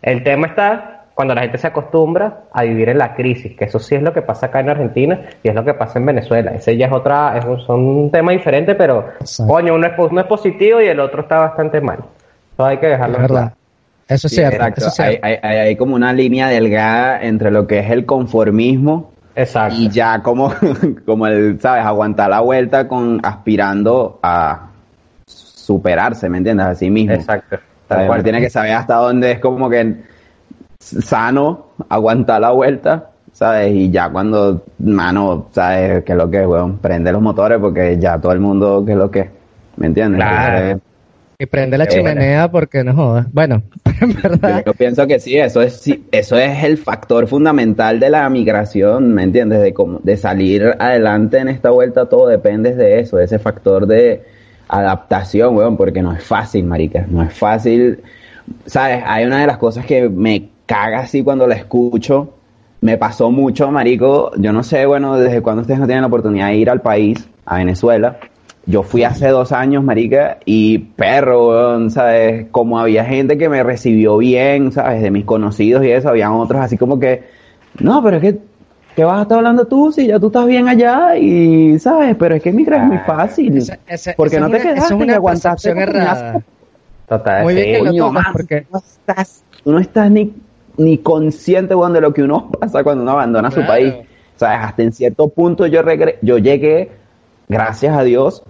El 0.00 0.22
tema 0.24 0.48
está 0.48 0.92
cuando 1.14 1.34
la 1.34 1.42
gente 1.42 1.58
se 1.58 1.66
acostumbra 1.66 2.44
a 2.52 2.62
vivir 2.64 2.88
en 2.88 2.98
la 2.98 3.14
crisis, 3.14 3.56
que 3.56 3.66
eso 3.66 3.78
sí 3.78 3.94
es 3.94 4.02
lo 4.02 4.12
que 4.12 4.22
pasa 4.22 4.46
acá 4.46 4.60
en 4.60 4.70
Argentina 4.70 5.20
y 5.42 5.48
es 5.48 5.54
lo 5.54 5.64
que 5.64 5.74
pasa 5.74 5.98
en 5.98 6.06
Venezuela. 6.06 6.52
Ese 6.52 6.76
ya 6.76 6.86
es 6.86 6.92
otra, 6.92 7.38
es 7.38 7.44
un, 7.44 7.60
son 7.60 7.80
un 7.80 8.10
tema 8.10 8.32
diferente, 8.32 8.74
pero 8.74 9.08
Exacto. 9.20 9.52
coño, 9.52 9.74
uno 9.74 9.86
es, 9.86 9.92
uno 9.98 10.20
es 10.20 10.26
positivo 10.26 10.80
y 10.80 10.86
el 10.86 11.00
otro 11.00 11.22
está 11.22 11.38
bastante 11.38 11.80
mal. 11.80 11.98
Eso 12.54 12.64
hay 12.64 12.78
que 12.78 12.86
dejarlo 12.88 13.16
Es 13.16 13.22
verdad. 13.22 13.40
claro. 13.40 13.56
Eso 14.08 14.26
es 14.26 14.30
Sí, 14.32 14.36
cierto. 14.36 14.56
exacto. 14.56 14.80
eso 14.80 14.88
es 14.90 15.00
Hay, 15.00 15.08
cierto. 15.10 15.26
hay- 15.26 15.38
hay- 15.42 15.58
hay 15.68 15.76
como 15.76 15.94
una 15.94 16.12
línea 16.12 16.48
delgada 16.48 17.22
entre 17.22 17.50
lo 17.50 17.66
que 17.66 17.78
es 17.78 17.90
el 17.90 18.04
conformismo 18.04 19.10
Exacto. 19.34 19.74
y 19.78 19.88
ya 19.88 20.22
como, 20.22 20.52
como 21.06 21.26
el, 21.26 21.58
¿sabes? 21.60 21.84
Aguantar 21.84 22.30
la 22.30 22.40
vuelta 22.40 22.86
con 22.88 23.20
aspirando 23.22 24.18
a 24.22 24.68
superarse, 25.26 26.28
¿me 26.28 26.38
entiendes? 26.38 26.66
A 26.66 26.74
sí 26.74 26.90
mismo. 26.90 27.14
Exacto. 27.14 27.58
Tal 27.88 28.06
cual. 28.06 28.22
tiene 28.22 28.40
que 28.40 28.50
saber 28.50 28.72
hasta 28.72 28.96
dónde 28.96 29.32
es 29.32 29.38
como 29.38 29.68
que 29.68 29.96
sano 30.78 31.66
aguantar 31.88 32.40
la 32.40 32.50
vuelta, 32.50 33.10
¿sabes? 33.32 33.72
Y 33.72 33.90
ya 33.90 34.08
cuando, 34.10 34.64
mano, 34.78 35.46
¿sabes? 35.52 36.02
qué 36.04 36.12
es 36.12 36.18
lo 36.18 36.30
que 36.30 36.40
es, 36.42 36.46
weón? 36.46 36.78
Prende 36.78 37.12
los 37.12 37.20
motores 37.22 37.58
porque 37.60 37.98
ya 37.98 38.18
todo 38.18 38.32
el 38.32 38.40
mundo, 38.40 38.82
¿qué 38.84 38.92
es 38.92 38.98
lo 38.98 39.10
que 39.10 39.20
es? 39.20 39.30
¿Me 39.76 39.86
entiendes? 39.86 40.20
Claro. 40.22 40.80
Y 41.42 41.46
prende 41.46 41.76
la 41.76 41.88
chimenea 41.88 42.48
porque 42.50 42.84
no 42.84 42.94
jodas. 42.94 43.26
Bueno, 43.32 43.62
en 44.00 44.14
verdad. 44.14 44.62
yo 44.64 44.74
pienso 44.74 45.06
que 45.08 45.18
sí, 45.18 45.36
eso 45.36 45.60
es 45.60 45.72
sí, 45.74 46.04
eso 46.12 46.36
es 46.36 46.62
el 46.62 46.78
factor 46.78 47.26
fundamental 47.26 47.98
de 47.98 48.10
la 48.10 48.28
migración, 48.30 49.12
¿me 49.12 49.24
entiendes? 49.24 49.60
De 49.60 49.74
cómo- 49.74 49.98
de 50.04 50.16
salir 50.16 50.76
adelante 50.78 51.38
en 51.38 51.48
esta 51.48 51.70
vuelta, 51.70 52.06
todo 52.08 52.28
depende 52.28 52.76
de 52.76 53.00
eso, 53.00 53.16
de 53.16 53.24
ese 53.24 53.40
factor 53.40 53.88
de 53.88 54.22
adaptación, 54.68 55.56
weón, 55.56 55.76
porque 55.76 56.00
no 56.00 56.12
es 56.12 56.22
fácil, 56.22 56.64
marica, 56.64 57.04
no 57.08 57.22
es 57.22 57.34
fácil. 57.34 57.98
¿Sabes? 58.66 59.02
Hay 59.04 59.24
una 59.24 59.40
de 59.40 59.46
las 59.48 59.58
cosas 59.58 59.84
que 59.84 60.08
me 60.08 60.48
caga 60.66 61.00
así 61.00 61.22
cuando 61.24 61.46
la 61.48 61.56
escucho, 61.56 62.34
me 62.80 62.96
pasó 62.98 63.30
mucho, 63.30 63.70
marico, 63.72 64.32
yo 64.36 64.52
no 64.52 64.62
sé, 64.62 64.86
bueno, 64.86 65.18
desde 65.18 65.40
cuando 65.40 65.62
ustedes 65.62 65.80
no 65.80 65.86
tienen 65.86 66.02
la 66.02 66.08
oportunidad 66.08 66.48
de 66.48 66.56
ir 66.56 66.70
al 66.70 66.80
país, 66.82 67.28
a 67.44 67.56
Venezuela, 67.58 68.18
yo 68.66 68.82
fui 68.82 69.02
hace 69.04 69.28
dos 69.28 69.50
años, 69.52 69.82
marica, 69.82 70.38
y 70.44 70.78
perro, 70.78 71.90
¿sabes? 71.90 72.46
Como 72.50 72.78
había 72.78 73.04
gente 73.04 73.36
que 73.36 73.48
me 73.48 73.62
recibió 73.62 74.18
bien, 74.18 74.70
¿sabes? 74.72 75.02
De 75.02 75.10
mis 75.10 75.24
conocidos 75.24 75.84
y 75.84 75.90
eso, 75.90 76.08
habían 76.10 76.32
otros 76.32 76.60
así 76.60 76.76
como 76.78 76.98
que, 77.00 77.24
no, 77.80 78.02
pero 78.02 78.18
es 78.18 78.22
que, 78.22 78.38
¿qué 78.94 79.04
vas 79.04 79.18
a 79.18 79.22
estar 79.22 79.38
hablando 79.38 79.64
tú 79.66 79.90
si 79.90 80.06
ya 80.06 80.20
tú 80.20 80.26
estás 80.28 80.46
bien 80.46 80.68
allá? 80.68 81.16
Y, 81.16 81.78
¿sabes? 81.80 82.14
Pero 82.16 82.36
es 82.36 82.42
que 82.42 82.52
migrar 82.52 82.82
es 82.82 82.86
muy 82.86 82.98
fácil. 82.98 83.56
Esa- 83.56 83.78
esa- 83.88 84.14
porque 84.16 84.36
esa 84.36 84.46
no 84.46 84.50
te 84.50 84.56
una- 84.56 84.62
quedaste 84.62 84.94
es 84.94 85.00
una 85.00 85.14
aguantaste 85.16 85.68
que 85.74 85.74
tenías 85.86 86.18
errada. 86.18 86.42
Total, 87.08 87.42
Muy 87.42 87.54
bien 87.54 87.84
que 87.84 87.98
lo 87.98 88.12
porque- 88.32 88.66
no 88.72 88.78
estás, 88.78 89.42
no 89.64 89.78
estás 89.80 90.10
ni, 90.10 90.32
ni 90.76 90.98
consciente 90.98 91.74
weón, 91.74 91.92
de 91.92 92.00
lo 92.00 92.14
que 92.14 92.22
uno 92.22 92.48
pasa 92.60 92.84
cuando 92.84 93.02
uno 93.02 93.12
abandona 93.12 93.50
su 93.50 93.66
país. 93.66 93.92
¿Sabes? 94.36 94.58
Hasta 94.62 94.82
en 94.82 94.92
cierto 94.92 95.28
punto 95.28 95.66
yo, 95.66 95.82
regre- 95.82 96.16
yo 96.22 96.38
llegué, 96.38 96.90
gracias 97.48 97.96
a 97.96 98.02
Dios, 98.02 98.42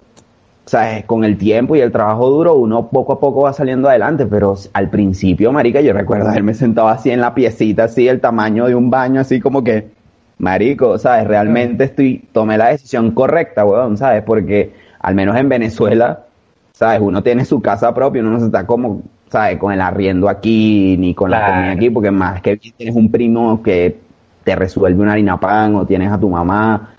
¿sabes? 0.65 1.05
Con 1.05 1.23
el 1.23 1.37
tiempo 1.37 1.75
y 1.75 1.81
el 1.81 1.91
trabajo 1.91 2.29
duro, 2.29 2.55
uno 2.55 2.87
poco 2.87 3.13
a 3.13 3.19
poco 3.19 3.41
va 3.41 3.53
saliendo 3.53 3.89
adelante, 3.89 4.25
pero 4.25 4.55
al 4.73 4.89
principio, 4.89 5.51
marica, 5.51 5.81
yo 5.81 5.93
recuerdo 5.93 6.29
haberme 6.29 6.53
sentado 6.53 6.87
así 6.87 7.11
en 7.11 7.21
la 7.21 7.33
piecita, 7.33 7.85
así, 7.85 8.07
el 8.07 8.21
tamaño 8.21 8.65
de 8.65 8.75
un 8.75 8.89
baño, 8.89 9.21
así 9.21 9.39
como 9.39 9.63
que, 9.63 9.89
marico, 10.37 10.97
¿sabes? 10.97 11.27
Realmente 11.27 11.85
estoy, 11.85 12.27
tomé 12.31 12.57
la 12.57 12.69
decisión 12.69 13.11
correcta, 13.11 13.65
weón, 13.65 13.97
¿sabes? 13.97 14.23
Porque 14.23 14.73
al 14.99 15.15
menos 15.15 15.35
en 15.35 15.49
Venezuela, 15.49 16.23
¿sabes? 16.71 17.01
Uno 17.01 17.21
tiene 17.21 17.45
su 17.45 17.61
casa 17.61 17.93
propia, 17.93 18.21
uno 18.21 18.31
no 18.31 18.39
se 18.39 18.45
está 18.45 18.65
como, 18.65 19.01
¿sabes? 19.29 19.57
Con 19.57 19.73
el 19.73 19.81
arriendo 19.81 20.29
aquí, 20.29 20.95
ni 20.97 21.13
con 21.13 21.29
la 21.29 21.45
comida 21.45 21.71
aquí, 21.71 21.89
porque 21.89 22.11
más 22.11 22.41
que 22.41 22.57
tienes 22.57 22.95
un 22.95 23.11
primo 23.11 23.61
que 23.61 23.99
te 24.43 24.55
resuelve 24.55 25.01
una 25.01 25.13
harina 25.13 25.39
pan, 25.39 25.75
o 25.75 25.85
tienes 25.85 26.11
a 26.11 26.19
tu 26.19 26.29
mamá, 26.29 26.89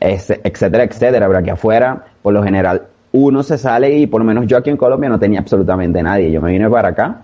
etcétera, 0.00 0.84
etcétera, 0.84 1.26
pero 1.26 1.38
aquí 1.38 1.50
afuera, 1.50 2.04
por 2.22 2.32
lo 2.34 2.42
general, 2.42 2.82
uno 3.16 3.42
se 3.44 3.56
sale 3.58 3.96
y 3.96 4.06
por 4.08 4.20
lo 4.20 4.24
menos 4.26 4.46
yo 4.46 4.56
aquí 4.56 4.70
en 4.70 4.76
Colombia 4.76 5.08
no 5.08 5.18
tenía 5.20 5.38
absolutamente 5.40 6.02
nadie. 6.02 6.30
Yo 6.32 6.40
me 6.42 6.50
vine 6.52 6.68
para 6.68 6.88
acá, 6.88 7.22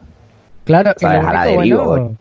Claro, 0.64 0.92
y 1.00 1.04
lo 1.04 1.22
la 1.32 1.44
deriva, 1.44 1.84
bueno- 1.84 2.16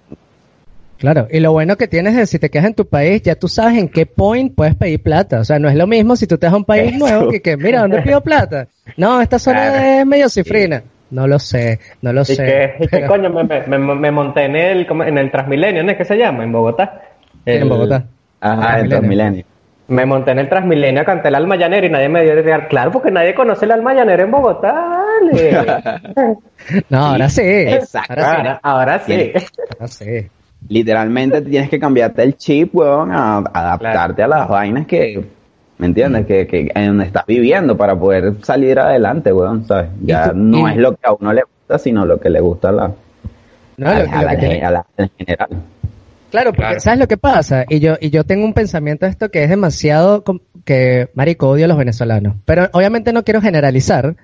Claro, 0.98 1.28
y 1.32 1.40
lo 1.40 1.54
bueno 1.54 1.78
que 1.78 1.88
tienes 1.88 2.18
es 2.18 2.30
si 2.30 2.40
te 2.40 2.50
quedas 2.50 2.66
en 2.66 2.74
tu 2.74 2.86
país, 2.86 3.22
ya 3.22 3.36
tú 3.36 3.48
sabes 3.48 3.78
en 3.78 3.88
qué 3.88 4.06
point 4.06 4.54
puedes 4.54 4.76
pedir 4.76 5.02
plata. 5.02 5.40
O 5.40 5.46
sea, 5.46 5.58
no 5.58 5.70
es 5.70 5.76
lo 5.76 5.88
mismo 5.88 6.18
si 6.18 6.28
tú 6.28 6.38
te 6.38 6.46
vas 6.48 6.54
a 6.54 6.58
un 6.58 6.66
país 6.66 6.90
Eso. 6.94 7.00
nuevo 7.00 7.30
que, 7.32 7.42
que 7.42 7.56
mira, 7.56 7.82
¿dónde 7.82 8.02
pido 8.02 8.20
plata? 8.22 8.68
No, 8.98 9.22
esta 9.22 9.40
zona 9.40 9.70
Claro. 9.72 9.78
es 10.02 10.06
medio 10.06 10.28
cifrina. 10.28 10.84
No 11.12 11.26
lo 11.26 11.40
sé, 11.40 11.80
no 12.02 12.12
lo 12.12 12.22
Y 12.22 12.26
sé. 12.26 12.36
que, 12.36 12.84
y 12.84 12.88
que, 12.88 13.06
coño, 13.06 13.30
me, 13.30 13.44
me, 13.46 13.78
me- 13.78 13.96
me 13.96 14.12
monté 14.12 14.44
en 14.46 14.56
el, 14.58 14.86
en 15.08 15.18
el 15.18 15.32
Transmilenio, 15.32 15.84
¿no 15.84 15.92
es 15.92 15.98
que 15.98 16.06
se 16.06 16.18
llama? 16.18 16.44
En 16.44 16.52
Bogotá. 16.52 17.02
en 17.46 17.70
Bogotá. 17.70 18.04
ajá, 18.42 18.62
Ah, 18.62 18.80
en 18.80 18.84
milenio. 18.84 18.90
Transmilenio. 18.90 19.46
Me 19.90 20.06
monté 20.06 20.32
en 20.32 20.40
el 20.40 20.48
Transmilenio, 20.50 21.04
canté 21.04 21.28
el 21.30 21.36
alma 21.36 21.56
llanera 21.56 21.86
y 21.86 21.90
nadie 21.90 22.10
me 22.10 22.24
dio 22.24 22.36
de 22.36 22.42
real. 22.44 22.68
Claro, 22.68 22.92
porque 22.92 23.10
nadie 23.12 23.34
conoce 23.34 23.66
el 23.66 23.72
alma 23.72 23.94
llanera 23.94 24.24
en 24.24 24.32
Bogotá. 24.32 25.04
No, 26.90 27.06
ahora 27.08 27.30
sí. 27.30 27.42
Exacto. 27.44 28.14
Ahora 28.22 28.54
sí. 28.54 28.60
ahora, 28.64 29.00
sí. 29.00 29.14
Bien. 29.16 29.32
Ahora 29.74 29.88
sí. 29.88 30.28
Literalmente 30.68 31.42
tienes 31.42 31.70
que 31.70 31.80
cambiarte 31.80 32.22
el 32.24 32.38
chip, 32.38 32.76
weón, 32.76 33.12
a 33.12 33.38
adaptarte 33.38 34.24
a 34.24 34.28
las 34.28 34.48
vainas 34.48 34.86
que, 34.86 35.26
¿me 35.78 35.88
entiendes? 35.88 36.26
Que, 36.26 36.46
que 36.48 36.70
en 36.76 36.88
donde 36.88 37.06
estás 37.06 37.26
viviendo 37.26 37.76
para 37.78 37.96
poder 37.96 38.34
salir 38.44 38.78
adelante, 38.80 39.32
weón, 39.34 39.66
¿sabes? 39.66 39.90
Ya 40.02 40.30
tú- 40.32 40.36
no 40.38 40.68
y- 40.70 40.72
es 40.74 40.78
lo 40.78 40.92
que 40.96 41.08
a 41.08 41.14
uno 41.14 41.34
le 41.34 41.44
gusta, 41.44 41.80
sino 41.80 42.06
lo 42.06 42.20
que 42.20 42.30
le 42.30 42.40
gusta 42.42 42.70
a 42.70 42.72
la, 42.74 42.92
No, 43.78 43.90
a, 43.90 44.00
lo- 44.00 44.06
la- 44.06 44.12
a 44.12 44.22
lo 44.22 44.26
la- 44.28 44.36
que 44.36 44.48
tiene- 44.48 44.66
a 44.66 44.72
la- 44.72 44.86
en 44.98 45.10
general. 45.18 45.50
Claro, 46.32 46.52
porque 46.52 46.62
Claro. 46.68 46.80
¿sabes 46.80 47.00
lo 47.00 47.08
que 47.08 47.18
pasa? 47.18 47.66
Y 47.70 47.80
yo, 47.80 47.96
y 48.00 48.10
yo 48.12 48.24
tengo 48.24 48.46
un 48.46 48.54
pensamiento 48.54 49.06
de 49.06 49.12
esto 49.12 49.30
que 49.32 49.44
es 49.44 49.50
demasiado, 49.50 50.24
que, 50.66 51.10
marico, 51.16 51.50
odio 51.50 51.66
a 51.66 51.68
los 51.68 51.78
venezolanos. 51.78 52.36
Pero 52.46 52.70
obviamente 52.74 53.14
no 53.14 53.24
quiero 53.24 53.42
generalizar, 53.42 54.16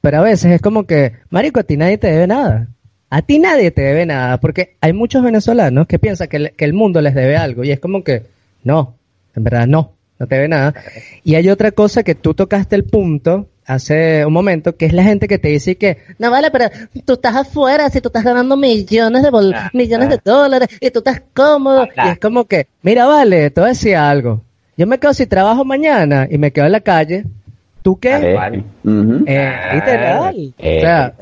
pero 0.00 0.18
a 0.18 0.22
veces 0.22 0.52
es 0.52 0.60
como 0.60 0.84
que, 0.86 1.12
marico, 1.30 1.60
a 1.60 1.64
ti 1.64 1.76
nadie 1.76 1.98
te 1.98 2.08
debe 2.10 2.26
nada. 2.26 2.68
A 3.10 3.22
ti 3.22 3.38
nadie 3.38 3.70
te 3.70 3.82
debe 3.82 4.04
nada, 4.06 4.40
porque 4.40 4.76
hay 4.80 4.92
muchos 4.92 5.22
venezolanos 5.22 5.86
que 5.86 5.98
piensan 6.00 6.26
que, 6.28 6.36
el- 6.38 6.50
que 6.52 6.64
el 6.64 6.72
mundo 6.72 7.00
les 7.00 7.14
debe 7.14 7.36
algo, 7.36 7.62
y 7.62 7.70
es 7.70 7.78
como 7.78 8.02
que, 8.02 8.22
no, 8.64 8.96
en 9.36 9.44
verdad 9.44 9.66
no, 9.68 9.92
no 10.18 10.26
te 10.26 10.34
debe 10.34 10.48
nada. 10.48 10.74
Y 11.22 11.36
hay 11.36 11.48
otra 11.48 11.70
cosa 11.70 12.02
que 12.02 12.16
tú 12.16 12.34
tocaste 12.34 12.74
el 12.74 12.84
punto 12.84 13.48
hace 13.66 14.24
un 14.26 14.32
momento, 14.32 14.76
que 14.76 14.86
es 14.86 14.92
la 14.92 15.02
gente 15.04 15.26
que 15.28 15.38
te 15.38 15.48
dice 15.48 15.76
que, 15.76 15.98
no 16.18 16.30
vale, 16.30 16.50
pero 16.50 16.66
tú 17.04 17.14
estás 17.14 17.34
afuera, 17.36 17.88
si 17.90 18.00
tú 18.00 18.08
estás 18.08 18.24
ganando 18.24 18.56
millones 18.56 19.22
de 19.22 19.30
bol- 19.30 19.54
Ah, 19.54 19.70
millones 19.72 20.08
ah. 20.08 20.10
de 20.12 20.20
dólares, 20.24 20.68
y 20.80 20.90
tú 20.90 20.98
estás 21.00 21.22
cómodo, 21.32 21.86
Ah, 21.96 22.08
y 22.08 22.10
es 22.10 22.18
como 22.18 22.44
que, 22.44 22.66
mira, 22.82 23.06
vale, 23.06 23.50
te 23.50 23.60
voy 23.60 23.68
a 23.68 23.72
decir 23.72 23.96
algo. 23.96 24.40
Yo 24.76 24.86
me 24.86 24.98
quedo 24.98 25.14
si 25.14 25.26
trabajo 25.26 25.64
mañana 25.64 26.26
y 26.30 26.36
me 26.38 26.50
quedo 26.50 26.66
en 26.66 26.72
la 26.72 26.80
calle, 26.80 27.24
¿tú 27.82 27.98
qué? 27.98 28.14
Eh, 28.16 28.34
vale. 28.34 28.64
Eh, 29.26 29.52
literal. 29.74 30.54
Eh, 30.58 30.78
o 30.78 30.80
sea, 30.80 31.14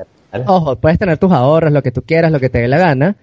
ojo, 0.47 0.77
puedes 0.77 0.99
tener 0.99 1.19
tus 1.19 1.31
ahorros, 1.33 1.73
lo 1.73 1.83
que 1.83 1.91
tú 1.93 2.03
quieras, 2.03 2.33
lo 2.33 2.41
que 2.41 2.49
te 2.49 2.61
dé 2.61 2.69
la 2.69 2.79
gana, 2.79 3.15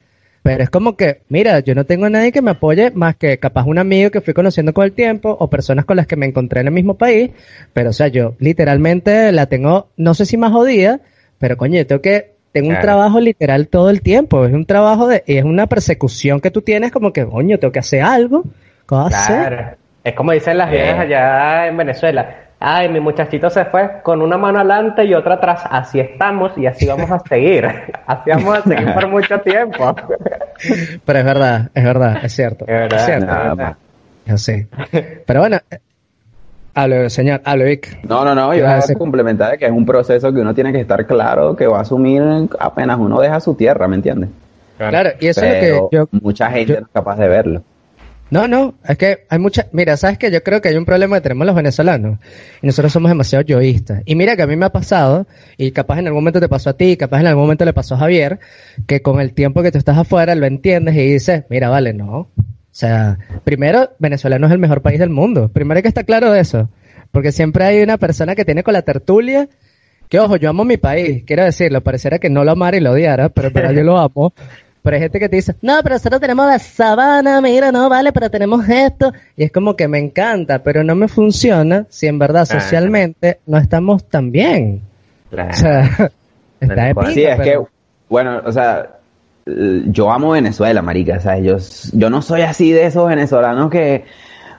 pero 0.44 0.64
es 0.64 0.70
como 0.70 0.96
que, 0.96 1.22
mira, 1.30 1.60
yo 1.60 1.76
no 1.76 1.86
tengo 1.86 2.06
a 2.06 2.10
nadie 2.10 2.32
que 2.32 2.42
me 2.42 2.52
apoye 2.52 2.92
más 2.92 3.16
que 3.16 3.38
capaz 3.40 3.66
un 3.66 3.78
amigo 3.78 4.10
que 4.12 4.22
fui 4.22 4.34
conociendo 4.34 4.74
con 4.74 4.86
el 4.86 4.94
tiempo 4.94 5.36
o 5.40 5.50
personas 5.50 5.86
con 5.86 5.98
las 5.98 6.08
que 6.08 6.16
me 6.16 6.26
encontré 6.26 6.62
en 6.62 6.68
el 6.68 6.74
mismo 6.74 6.96
país, 6.96 7.32
pero 7.74 7.90
o 7.90 7.94
sea, 7.94 8.08
yo 8.08 8.36
literalmente 8.40 9.32
la 9.32 9.48
tengo, 9.48 9.90
no 9.98 10.14
sé 10.14 10.26
si 10.26 10.38
más 10.38 10.52
jodida, 10.52 11.02
pero 11.38 11.58
coño, 11.58 11.78
yo 11.78 11.88
tengo 11.88 12.02
que, 12.02 12.32
tengo 12.52 12.70
un 12.70 12.76
Claro. 12.76 12.86
trabajo 12.88 13.20
literal 13.20 13.68
todo 13.68 13.90
el 13.90 14.02
tiempo, 14.02 14.46
es 14.46 14.54
un 14.54 14.66
trabajo 14.66 15.08
de, 15.08 15.24
y 15.28 15.38
es 15.38 15.44
una 15.44 15.68
persecución 15.68 16.40
que 16.40 16.52
tú 16.52 16.62
tienes 16.62 16.92
como 16.92 17.14
que, 17.14 17.26
coño, 17.26 17.58
tengo 17.60 17.72
que 17.72 17.80
hacer 17.80 18.02
algo, 18.02 18.44
¿qué 18.44 18.96
vas 18.96 19.14
a 19.14 19.18
hacer? 19.18 19.48
Claro. 19.48 19.78
Es 20.04 20.14
como 20.16 20.32
dicen 20.32 20.58
las 20.58 20.72
viejas 20.72 21.00
allá 21.00 21.68
en 21.68 21.78
Venezuela. 21.78 22.49
Ay, 22.62 22.90
mi 22.90 23.00
muchachito 23.00 23.50
se 23.50 23.64
fue 23.66 24.02
con 24.04 24.22
una 24.22 24.38
mano 24.38 24.60
adelante 24.60 25.06
y 25.06 25.14
otra 25.14 25.36
atrás. 25.36 25.62
Así 25.70 26.00
estamos 26.00 26.58
y 26.58 26.66
así 26.68 26.86
vamos 26.86 27.10
a 27.10 27.20
seguir. 27.20 27.66
Así 28.06 28.30
vamos 28.32 28.58
a 28.58 28.62
seguir 28.64 28.94
por 28.94 29.08
mucho 29.08 29.40
tiempo. 29.40 29.96
Pero 31.06 31.20
es 31.20 31.26
verdad, 31.26 31.70
es 31.74 31.84
verdad, 31.84 32.18
es 32.24 32.34
cierto. 32.36 32.66
Es 32.66 32.72
verdad, 32.74 33.06
cierto. 33.06 33.26
Nada 33.28 33.52
es 33.52 33.58
verdad. 33.58 33.76
Yo 34.26 34.38
sé. 34.38 34.68
Pero 35.26 35.40
bueno, 35.40 35.58
hable, 36.76 37.10
señor, 37.10 37.42
hable, 37.46 37.64
Vic. 37.66 38.00
No, 38.04 38.26
no, 38.26 38.36
no, 38.36 38.52
¿Qué 38.52 38.58
iba 38.58 38.68
vas 38.68 38.74
a 38.74 38.82
decir? 38.82 38.98
complementar 38.98 39.58
que 39.58 39.66
es 39.66 39.72
un 39.72 39.86
proceso 39.86 40.34
que 40.34 40.40
uno 40.42 40.54
tiene 40.54 40.72
que 40.74 40.82
estar 40.82 41.06
claro 41.08 41.56
que 41.56 41.66
va 41.66 41.78
a 41.80 41.82
asumir 41.82 42.22
apenas 42.60 42.98
uno 43.00 43.22
deja 43.22 43.40
su 43.40 43.56
tierra, 43.56 43.88
¿me 43.88 43.96
entiendes? 43.96 44.30
Claro, 44.78 45.10
y 45.20 45.28
eso 45.28 45.42
Pero 45.42 45.54
es 45.54 45.72
lo 45.78 45.90
que 45.90 45.96
yo, 45.96 46.08
mucha 46.22 46.50
gente 46.52 46.74
yo- 46.74 46.80
no 46.82 46.86
es 46.88 46.92
capaz 46.94 47.16
de 47.18 47.28
verlo. 47.30 47.64
No, 48.32 48.48
no, 48.48 48.76
es 48.88 48.98
que 48.98 49.26
hay 49.28 49.40
mucha, 49.40 49.68
mira, 49.72 49.98
sabes 49.98 50.20
que 50.20 50.30
yo 50.30 50.44
creo 50.44 50.62
que 50.62 50.70
hay 50.70 50.76
un 50.76 50.86
problema 50.86 51.18
que 51.18 51.22
tenemos 51.22 51.48
los 51.48 51.56
venezolanos 51.56 52.20
y 52.62 52.68
nosotros 52.68 52.94
somos 52.94 53.10
demasiado 53.10 53.44
yoístas. 53.44 54.04
Y 54.06 54.16
mira 54.16 54.36
que 54.36 54.44
a 54.44 54.48
mí 54.48 54.56
me 54.56 54.66
ha 54.66 54.72
pasado, 54.72 55.26
y 55.58 55.72
capaz 55.72 56.00
en 56.00 56.08
algún 56.08 56.22
momento 56.22 56.40
te 56.40 56.48
pasó 56.48 56.70
a 56.70 56.74
ti, 56.74 56.96
capaz 56.96 57.22
en 57.22 57.28
algún 57.28 57.44
momento 57.44 57.66
le 57.66 57.74
pasó 57.74 57.96
a 57.96 58.00
Javier, 58.00 58.40
que 58.86 59.02
con 59.02 59.20
el 59.20 59.34
tiempo 59.34 59.64
que 59.64 59.72
tú 59.72 59.80
estás 59.80 59.98
afuera 59.98 60.36
lo 60.36 60.46
entiendes 60.46 60.96
y 60.96 61.14
dices, 61.14 61.46
mira, 61.50 61.70
vale, 61.70 61.94
no. 61.94 62.30
O 62.72 62.76
sea, 62.80 63.18
primero, 63.44 63.90
Venezuela 63.98 64.38
no 64.38 64.46
es 64.46 64.54
el 64.54 64.60
mejor 64.60 64.82
país 64.82 65.00
del 65.00 65.10
mundo. 65.10 65.50
Primero 65.50 65.78
hay 65.78 65.82
que 65.82 65.90
estar 65.90 66.06
claro 66.06 66.32
de 66.32 66.40
eso. 66.40 66.70
Porque 67.12 67.32
siempre 67.32 67.64
hay 67.64 67.82
una 67.82 67.98
persona 67.98 68.36
que 68.36 68.46
tiene 68.46 68.64
con 68.64 68.74
la 68.74 68.84
tertulia, 68.84 69.50
que 70.08 70.20
ojo, 70.20 70.36
yo 70.38 70.50
amo 70.50 70.64
mi 70.66 70.78
país, 70.78 71.24
quiero 71.26 71.44
decirlo, 71.44 71.82
pareciera 71.82 72.20
que 72.20 72.30
no 72.30 72.44
lo 72.44 72.52
amara 72.52 72.78
y 72.78 72.80
lo 72.80 72.92
odiara, 72.92 73.30
pero 73.30 73.50
yo 73.74 73.84
lo 73.84 73.98
amo. 73.98 74.34
Pero 74.82 74.96
hay 74.96 75.02
gente 75.02 75.20
que 75.20 75.30
te 75.30 75.36
dice, 75.36 75.56
no, 75.62 75.80
pero 75.84 75.96
nosotros 75.96 76.22
tenemos 76.22 76.48
la 76.48 76.58
sabana, 76.58 77.42
mira, 77.42 77.72
no, 77.72 77.90
vale, 77.90 78.14
pero 78.14 78.30
tenemos 78.30 78.68
esto. 78.70 79.12
Y 79.36 79.44
es 79.44 79.52
como 79.52 79.76
que 79.76 79.88
me 79.88 80.00
encanta, 80.00 80.60
pero 80.60 80.84
no 80.84 80.96
me 80.96 81.08
funciona 81.08 81.86
si 81.90 82.08
en 82.08 82.18
verdad 82.18 82.46
socialmente 82.46 83.40
no 83.46 83.58
estamos 83.58 84.06
tan 84.06 84.32
bien. 84.32 84.82
Claro. 85.30 85.52
O 85.52 85.54
sea, 85.54 86.12
está 86.62 86.86
de 86.86 87.14
Sí, 87.14 87.24
es 87.24 87.40
que, 87.42 87.60
bueno, 88.08 88.42
o 88.46 88.52
sea, 88.52 88.90
eh, 89.46 89.84
yo 89.88 90.12
amo 90.12 90.32
Venezuela, 90.32 90.82
marica, 90.82 91.20
¿sabes? 91.20 91.44
Yo, 91.92 92.00
yo 92.00 92.10
no 92.10 92.22
soy 92.22 92.42
así 92.42 92.72
de 92.72 92.86
esos 92.86 93.08
venezolanos 93.08 93.70
que, 93.70 94.06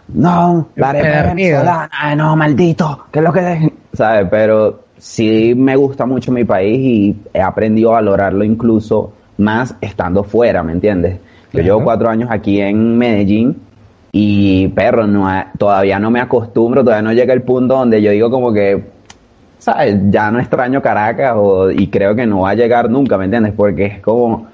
no, 0.09 0.69
la 0.77 0.91
arepa 0.91 1.35
venezolana, 1.35 1.91
ay, 1.93 2.17
no, 2.17 2.37
maldito, 2.37 3.07
¿qué 3.11 3.21
es 3.21 3.25
lo 3.25 3.33
que 3.33 3.73
¿Sabes? 3.93 4.29
Pero 4.31 4.85
sí 4.99 5.55
me 5.57 5.77
gusta 5.77 6.05
mucho 6.05 6.31
mi 6.31 6.45
país 6.45 6.79
y 6.79 7.17
he 7.33 7.41
aprendido 7.41 7.91
a 7.91 7.95
valorarlo 7.95 8.45
incluso 8.45 9.15
más 9.41 9.75
estando 9.81 10.23
fuera, 10.23 10.63
¿me 10.63 10.73
entiendes? 10.73 11.15
Yo 11.15 11.21
Claro. 11.53 11.65
llevo 11.65 11.85
cuatro 11.85 12.09
años 12.09 12.29
aquí 12.31 12.61
en 12.61 12.97
Medellín 12.97 13.57
y, 14.13 14.69
perro, 14.69 15.07
no, 15.07 15.29
todavía 15.59 15.99
no 15.99 16.11
me 16.11 16.21
acostumbro, 16.21 16.85
todavía 16.85 17.03
no 17.03 17.13
llega 17.13 17.33
el 17.33 17.43
punto 17.43 17.75
donde 17.75 18.01
yo 18.03 18.11
digo 18.13 18.31
como 18.31 18.53
que, 18.53 18.83
¿sabes? 19.59 19.97
Ya 20.11 20.31
no 20.31 20.39
extraño 20.39 20.81
Caracas 20.83 21.35
o- 21.37 21.71
y 21.71 21.89
creo 21.89 22.15
que 22.15 22.27
no 22.27 22.41
va 22.43 22.51
a 22.51 22.55
llegar 22.55 22.89
nunca, 22.91 23.19
¿me 23.19 23.25
entiendes? 23.25 23.53
Porque 23.57 23.87
es 23.87 24.01
como, 24.01 24.47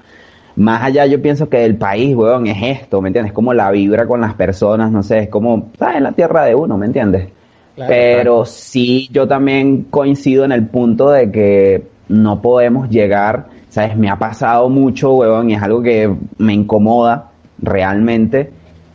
más 0.55 0.83
allá 0.83 1.05
yo 1.05 1.21
pienso 1.21 1.47
que 1.49 1.63
el 1.65 1.75
país, 1.75 2.15
weón, 2.15 2.47
es 2.47 2.57
esto, 2.81 3.01
¿me 3.01 3.09
entiendes? 3.09 3.33
Como 3.33 3.53
la 3.53 3.69
vibra 3.71 4.07
con 4.07 4.21
las 4.21 4.33
personas, 4.33 4.91
no 4.91 5.03
sé, 5.03 5.19
es 5.19 5.29
como, 5.29 5.69
¿sabes? 5.77 6.01
La 6.01 6.11
tierra 6.13 6.45
de 6.45 6.55
uno, 6.55 6.77
¿me 6.77 6.87
entiendes? 6.87 7.27
Claro, 7.75 7.89
Pero 7.93 8.45
sí, 8.45 9.07
yo 9.11 9.27
también 9.27 9.83
coincido 9.89 10.45
en 10.45 10.51
el 10.51 10.65
punto 10.65 11.11
de 11.11 11.31
que 11.31 11.83
no 12.09 12.41
podemos 12.41 12.89
llegar, 12.89 13.45
¿sabes? 13.77 13.95
Me 13.95 14.09
ha 14.09 14.15
pasado 14.15 14.69
mucho, 14.69 15.13
weón, 15.13 15.51
y 15.51 15.53
es 15.53 15.61
algo 15.61 15.83
que 15.83 16.11
me 16.39 16.53
incomoda 16.53 17.29
realmente, 17.61 18.49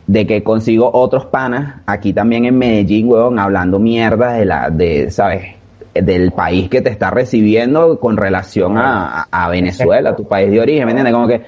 de 0.07 0.27
que 0.27 0.43
consigo 0.43 0.91
otros 0.91 1.25
panas 1.25 1.75
aquí 1.85 2.11
también 2.11 2.43
en 2.43 2.57
Medellín, 2.57 3.07
weón, 3.07 3.39
hablando 3.39 3.79
mierda 3.79 4.33
de 4.33 4.43
la, 4.43 4.69
de, 4.69 5.09
¿sabes? 5.09 5.55
Del 5.93 6.33
país 6.33 6.67
que 6.69 6.81
te 6.81 6.89
está 6.89 7.11
recibiendo 7.11 7.97
con 7.97 8.17
relación 8.17 8.77
a, 8.77 9.25
a 9.31 9.47
Venezuela, 9.47 10.17
tu 10.17 10.27
país 10.27 10.51
de 10.51 10.59
origen, 10.59 10.83
¿me 10.83 10.91
entiendes? 10.91 11.13
Como 11.13 11.27
que, 11.29 11.41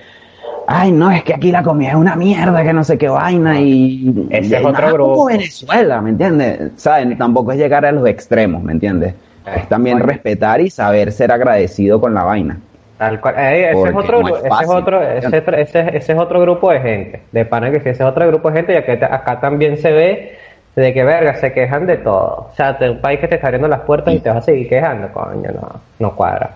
ay, 0.67 0.93
no, 0.93 1.11
es 1.11 1.21
que 1.23 1.33
aquí 1.33 1.51
la 1.51 1.61
comida 1.61 1.89
es 1.89 1.95
una 1.95 2.15
mierda, 2.15 2.63
que 2.63 2.71
no 2.71 2.85
sé 2.85 2.97
qué 2.97 3.09
vaina 3.09 3.59
y... 3.59 4.29
Ese 4.29 4.59
es 4.59 4.65
otro 4.65 4.93
grupo. 4.93 5.13
como 5.13 5.25
Venezuela, 5.25 5.99
¿me 5.99 6.11
entiendes? 6.11 6.71
¿Sabes? 6.77 7.17
Tampoco 7.17 7.51
es 7.51 7.57
llegar 7.57 7.85
a 7.85 7.91
los 7.91 8.07
extremos, 8.07 8.63
¿me 8.63 8.71
entiendes? 8.71 9.13
Es 9.45 9.67
también 9.67 9.99
respetar 9.99 10.61
y 10.61 10.69
saber 10.69 11.11
ser 11.11 11.33
agradecido 11.33 11.99
con 11.99 12.13
la 12.13 12.23
vaina. 12.23 12.59
Tal 12.97 13.19
cual. 13.19 13.35
Eh, 13.37 13.71
ese, 13.71 13.89
es 13.89 13.95
otro, 13.95 14.21
no 14.21 14.27
es 14.29 14.33
gru- 14.33 14.37
ese, 14.37 14.63
es 14.63 14.69
otro, 14.69 15.01
ese, 15.01 15.37
otro- 15.37 15.57
ese- 15.57 15.97
ese 15.97 16.11
es 16.13 16.17
otro 16.19 16.39
grupo 16.41 16.71
de 16.71 16.79
gente. 16.79 17.21
De 17.31 17.45
pana 17.45 17.69
que 17.71 17.77
ese 17.77 17.89
es 17.91 18.01
otro 18.01 18.25
grupo 18.27 18.49
de 18.49 18.57
gente 18.57 18.73
y 18.73 18.77
acá, 18.77 19.13
acá 19.13 19.39
también 19.41 19.77
se 19.77 19.91
ve 19.91 20.37
de 20.75 20.93
que 20.93 21.03
verga, 21.03 21.35
se 21.35 21.51
quejan 21.53 21.85
de 21.87 21.97
todo. 21.97 22.49
O 22.51 22.55
sea, 22.55 22.73
de 22.73 22.89
un 22.91 22.99
país 23.01 23.19
que 23.19 23.27
te 23.27 23.35
está 23.35 23.47
abriendo 23.47 23.67
las 23.67 23.81
puertas 23.81 24.13
y 24.13 24.19
te 24.19 24.29
vas 24.29 24.37
a 24.39 24.41
seguir 24.41 24.69
quejando, 24.69 25.09
coño, 25.11 25.51
no, 25.53 25.69
no 25.99 26.15
cuadra. 26.15 26.51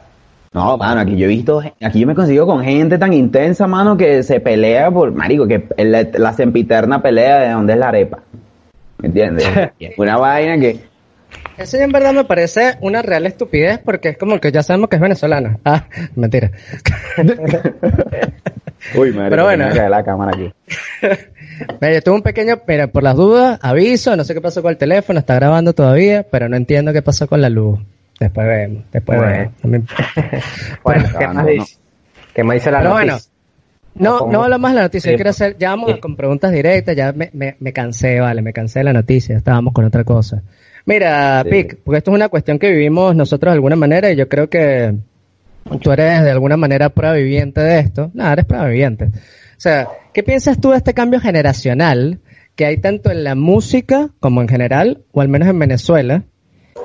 No, 0.51 0.77
mano, 0.77 1.01
aquí 1.01 1.15
yo 1.15 1.25
he 1.25 1.29
visto, 1.29 1.61
aquí 1.81 1.99
yo 1.99 2.07
me 2.07 2.15
consigo 2.15 2.45
con 2.47 2.63
gente 2.63 2.97
tan 2.97 3.13
intensa, 3.13 3.67
mano, 3.67 3.95
que 3.95 4.23
se 4.23 4.39
pelea 4.39 4.89
por, 4.89 5.11
marico, 5.11 5.45
que 5.47 5.63
la, 5.77 6.07
la 6.13 6.33
sempiterna 6.33 7.01
pelea 7.01 7.39
de 7.39 7.49
dónde 7.51 7.73
es 7.73 7.79
la 7.79 7.89
arepa. 7.89 8.19
¿Me 8.97 9.07
entiendes? 9.09 9.47
Una 9.97 10.17
vaina 10.17 10.57
que, 10.59 10.79
Eso 11.59 11.77
en 11.77 11.91
verdad 11.91 12.13
me 12.13 12.23
parece 12.23 12.75
una 12.81 13.01
real 13.01 13.25
estupidez 13.25 13.79
porque 13.83 14.09
es 14.09 14.17
como 14.17 14.39
que 14.39 14.51
ya 14.51 14.63
sabemos 14.63 14.89
que 14.89 14.95
es 14.95 15.01
venezolana. 15.01 15.59
Ah, 15.65 15.85
mentira. 16.15 16.51
uy, 18.95 19.11
madre, 19.11 19.29
Pero 19.29 19.43
bueno. 19.43 19.67
me 19.69 19.89
la 19.89 20.03
cámara 20.03 20.31
aquí. 20.33 20.51
Mira, 21.81 21.93
yo 21.93 22.01
tuve 22.01 22.15
un 22.15 22.21
pequeño, 22.21 22.61
mira, 22.65 22.87
por 22.87 23.03
las 23.03 23.15
dudas, 23.17 23.59
aviso, 23.61 24.15
no 24.15 24.23
sé 24.23 24.33
qué 24.33 24.39
pasó 24.39 24.61
con 24.61 24.71
el 24.71 24.77
teléfono, 24.77 25.19
está 25.19 25.35
grabando 25.35 25.73
todavía, 25.73 26.23
pero 26.31 26.47
no 26.47 26.55
entiendo 26.55 26.93
qué 26.93 27.01
pasó 27.01 27.27
con 27.27 27.41
la 27.41 27.49
luz. 27.49 27.79
Después 28.17 28.47
vemos, 28.47 28.83
después 28.91 29.19
Bueno. 29.19 29.51
vemos. 29.63 29.89
Bueno, 30.83 31.09
¿qué 31.19 31.27
más 31.27 31.45
dice? 31.45 31.77
¿Qué 32.33 32.43
más 32.43 32.53
dice 32.55 32.71
la 32.71 32.77
Pero 32.79 32.89
noticia? 32.91 33.13
bueno, 33.95 34.19
no, 34.21 34.31
no 34.31 34.43
hablo 34.43 34.57
más 34.59 34.71
de 34.71 34.75
la 34.77 34.81
noticia, 34.83 35.11
yo 35.11 35.13
Sí, 35.13 35.17
quiero 35.17 35.29
hacer, 35.31 35.57
ya 35.57 35.69
vamos 35.71 35.91
sí. 35.91 35.99
con 35.99 36.15
preguntas 36.15 36.51
directas, 36.53 36.95
ya 36.95 37.11
me, 37.11 37.29
me, 37.33 37.57
me 37.59 37.73
cansé, 37.73 38.21
vale, 38.21 38.41
me 38.41 38.53
cansé 38.53 38.79
de 38.79 38.85
la 38.85 38.93
noticia, 38.93 39.35
estábamos 39.35 39.73
con 39.73 39.83
otra 39.83 40.05
cosa. 40.05 40.41
Mira, 40.85 41.43
Sí. 41.43 41.49
Pic, 41.49 41.77
porque 41.83 41.97
esto 41.99 42.11
es 42.11 42.15
una 42.15 42.29
cuestión 42.29 42.59
que 42.59 42.71
vivimos 42.71 43.15
nosotros 43.15 43.51
de 43.51 43.55
alguna 43.55 43.75
manera 43.75 44.11
y 44.11 44.15
yo 44.15 44.27
creo 44.27 44.49
que 44.49 44.95
tú 45.81 45.91
eres 45.91 46.23
de 46.23 46.31
alguna 46.31 46.57
manera 46.57 46.89
prueba 46.89 47.15
viviente 47.15 47.61
de 47.61 47.79
esto. 47.79 48.11
Nada, 48.13 48.33
eres 48.33 48.45
prueba 48.45 48.67
viviente. 48.67 49.05
O 49.05 49.61
sea, 49.61 49.87
¿qué 50.13 50.23
piensas 50.23 50.59
tú 50.59 50.71
de 50.71 50.77
este 50.77 50.93
cambio 50.93 51.19
generacional 51.19 52.19
que 52.55 52.65
hay 52.65 52.77
tanto 52.77 53.11
en 53.11 53.23
la 53.23 53.35
música 53.35 54.09
como 54.19 54.41
en 54.41 54.47
general, 54.47 55.03
o 55.11 55.21
al 55.21 55.29
menos 55.29 55.47
en 55.47 55.59
Venezuela? 55.59 56.23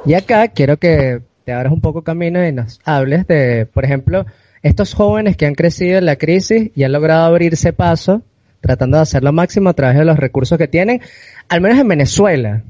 Y 0.04 0.14
acá 0.14 0.48
quiero 0.48 0.76
que 0.76 1.22
te 1.44 1.52
abras 1.52 1.72
un 1.72 1.80
poco 1.80 2.02
camino 2.02 2.46
y 2.46 2.52
nos 2.52 2.80
hables 2.85 3.26
de, 3.26 3.66
por 3.66 3.85
ejemplo, 3.85 4.26
estos 4.62 4.94
jóvenes 4.94 5.37
que 5.37 5.46
han 5.46 5.54
crecido 5.54 5.98
en 5.98 6.07
la 6.07 6.16
crisis 6.16 6.70
y 6.74 6.85
han 6.85 6.92
logrado 6.92 7.24
abrirse 7.24 7.72
paso, 7.72 8.22
tratando 8.61 8.96
de 8.96 9.02
hacer 9.02 9.22
lo 9.22 9.33
máximo 9.33 9.68
a 9.68 9.74
través 9.74 9.98
de 9.98 10.04
los 10.04 10.18
recursos 10.18 10.59
que 10.59 10.68
tienen, 10.68 11.00
al 11.48 11.61
menos 11.61 11.78
en 11.78 11.88
Venezuela, 11.88 12.62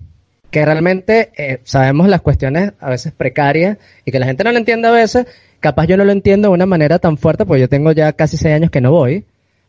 que 0.54 0.64
realmente 0.64 1.32
eh, 1.36 1.58
sabemos 1.64 2.08
las 2.08 2.20
cuestiones 2.20 2.74
a 2.78 2.88
veces 2.88 3.12
precarias 3.12 3.76
y 4.04 4.12
que 4.12 4.20
la 4.20 4.26
gente 4.26 4.44
no 4.44 4.52
lo 4.52 4.58
entiende 4.58 4.86
a 4.86 4.92
veces, 4.92 5.26
capaz 5.58 5.86
yo 5.86 5.96
no 5.96 6.04
lo 6.04 6.12
entiendo 6.12 6.46
de 6.46 6.54
una 6.54 6.64
manera 6.64 7.00
tan 7.00 7.18
fuerte, 7.18 7.44
porque 7.44 7.62
yo 7.62 7.68
tengo 7.68 7.90
ya 7.90 8.12
casi 8.12 8.36
seis 8.36 8.54
años 8.54 8.70
que 8.70 8.80
no 8.80 8.92
voy, 8.92 9.24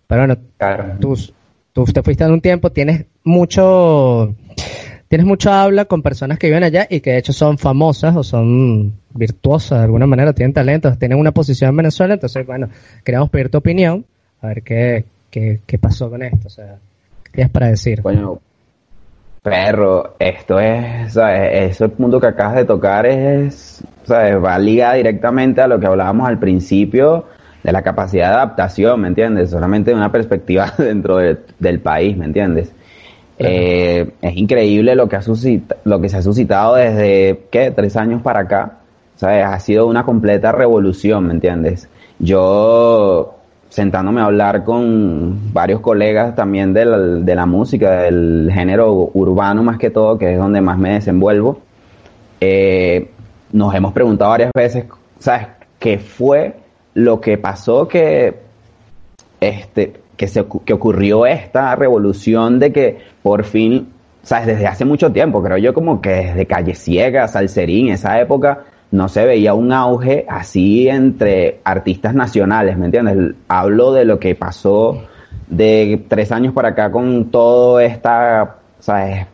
pero 0.06 0.22
bueno, 0.22 0.38
Claro. 0.60 0.98
tú, 1.00 1.18
tú 1.74 1.86
te 1.86 2.04
fuiste 2.04 2.24
en 2.24 2.34
un 2.34 2.40
tiempo, 2.40 2.72
tienes 2.72 3.06
mucho, 3.24 4.36
tienes 5.08 5.26
mucho 5.26 5.52
habla 5.52 5.86
con 5.86 6.04
personas 6.04 6.38
que 6.38 6.50
viven 6.50 6.64
allá 6.64 6.86
y 6.88 7.00
que 7.00 7.14
de 7.14 7.18
hecho 7.18 7.34
son 7.34 7.58
famosas 7.58 8.16
o 8.16 8.24
son 8.24 8.94
virtuosas 9.12 9.80
de 9.80 9.86
alguna 9.86 10.06
manera, 10.06 10.34
tienen 10.34 10.54
talentos, 10.54 11.00
tienen 11.00 11.18
una 11.18 11.32
posición 11.32 11.72
en 11.72 11.78
Venezuela, 11.78 12.14
entonces 12.14 12.46
bueno, 12.46 12.70
queríamos 13.04 13.32
pedir 13.32 13.50
tu 13.50 13.58
opinión, 13.58 14.06
a 14.40 14.50
ver 14.50 14.62
qué, 14.62 15.06
qué, 15.32 15.62
qué 15.66 15.80
pasó 15.80 16.12
con 16.12 16.22
esto, 16.22 16.46
o 16.46 16.52
sea, 16.52 16.78
qué 17.24 17.32
tienes 17.32 17.50
para 17.50 17.70
decir. 17.70 18.04
Coño, 18.04 18.40
perro, 19.46 20.16
esto 20.20 20.60
es, 20.60 21.14
¿sabes? 21.14 21.72
Ese 21.72 21.88
punto 21.90 22.20
que 22.20 22.28
acabas 22.28 22.56
de 22.56 22.66
tocar 22.66 23.06
es, 23.06 23.84
¿sabes? 24.04 24.44
Va 24.44 24.58
ligada 24.58 24.96
directamente 24.96 25.62
a 25.62 25.68
lo 25.68 25.80
que 25.80 25.86
hablábamos 25.86 26.28
al 26.28 26.40
principio 26.40 27.26
de 27.64 27.72
la 27.72 27.84
capacidad 27.84 28.30
de 28.30 28.36
adaptación, 28.38 29.02
¿me 29.02 29.08
entiendes? 29.08 29.52
Solamente 29.52 29.92
de 29.92 29.98
una 29.98 30.12
perspectiva 30.12 30.74
dentro 30.80 31.18
de- 31.18 31.38
del 31.60 31.80
país, 31.80 32.18
¿me 32.18 32.26
entiendes? 32.26 32.72
Eh, 33.38 34.10
es 34.22 34.36
increíble 34.38 34.96
lo 34.96 35.08
que, 35.10 35.18
ha 35.18 35.22
suscita- 35.22 35.78
lo 35.84 36.00
que 36.02 36.10
se 36.10 36.18
ha 36.18 36.22
suscitado 36.24 36.76
desde, 36.76 37.42
¿qué? 37.52 37.72
Tres 37.72 37.96
años 37.98 38.22
para 38.22 38.42
acá. 38.42 38.78
¿Sabes? 39.16 39.46
Ha 39.46 39.60
sido 39.60 39.88
una 39.88 40.04
completa 40.04 40.52
revolución, 40.52 41.28
¿me 41.28 41.34
entiendes? 41.34 41.88
Yo, 42.20 43.36
sentándome 43.76 44.22
a 44.22 44.26
hablar 44.26 44.64
con 44.64 45.52
varios 45.52 45.82
colegas 45.82 46.34
también 46.34 46.74
de 46.74 46.86
la, 46.86 46.98
de 46.98 47.36
la 47.36 47.46
música, 47.46 48.04
del 48.04 48.50
género 48.54 49.12
urbano 49.14 49.64
más 49.64 49.78
que 49.78 49.90
todo, 49.90 50.18
que 50.18 50.32
es 50.32 50.38
donde 50.38 50.62
más 50.62 50.78
me 50.78 50.94
desenvuelvo, 50.94 51.60
eh, 52.40 53.12
nos 53.52 53.76
hemos 53.76 53.92
preguntado 53.92 54.32
varias 54.32 54.52
veces, 54.56 54.86
¿sabes? 55.20 55.48
¿Qué 55.78 55.98
fue 55.98 56.56
lo 56.94 57.20
que 57.20 57.38
pasó 57.38 57.86
que 57.86 58.36
este, 59.42 59.92
que, 60.16 60.30
se, 60.30 60.46
que 60.64 60.72
ocurrió 60.72 61.26
esta 61.26 61.76
revolución 61.76 62.60
de 62.60 62.72
que 62.72 62.98
por 63.22 63.44
fin, 63.44 63.90
sabes, 64.24 64.48
desde 64.48 64.68
hace 64.68 64.86
mucho 64.86 65.12
tiempo, 65.12 65.44
creo 65.44 65.58
yo 65.58 65.74
como 65.74 66.00
que 66.00 66.12
desde 66.12 66.46
Calle 66.46 66.76
Ciega, 66.76 67.28
Salserín, 67.28 67.90
esa 67.90 68.22
época, 68.22 68.64
no 68.92 69.10
se 69.10 69.26
veía 69.26 69.54
un 69.54 69.72
auge 69.74 70.26
así 70.30 70.88
entre 70.88 71.60
artistas 71.64 72.14
nacionales, 72.14 72.78
¿me 72.78 72.86
entiendes? 72.86 73.36
Hablo 73.48 73.92
de 73.94 74.06
lo 74.06 74.20
que 74.20 74.36
pasó 74.36 75.02
de 75.48 76.04
tres 76.08 76.32
años 76.32 76.54
para 76.54 76.70
acá 76.70 76.92
con 76.92 77.30
todo 77.30 77.80
esta, 77.80 78.58
sabes, 78.80 79.28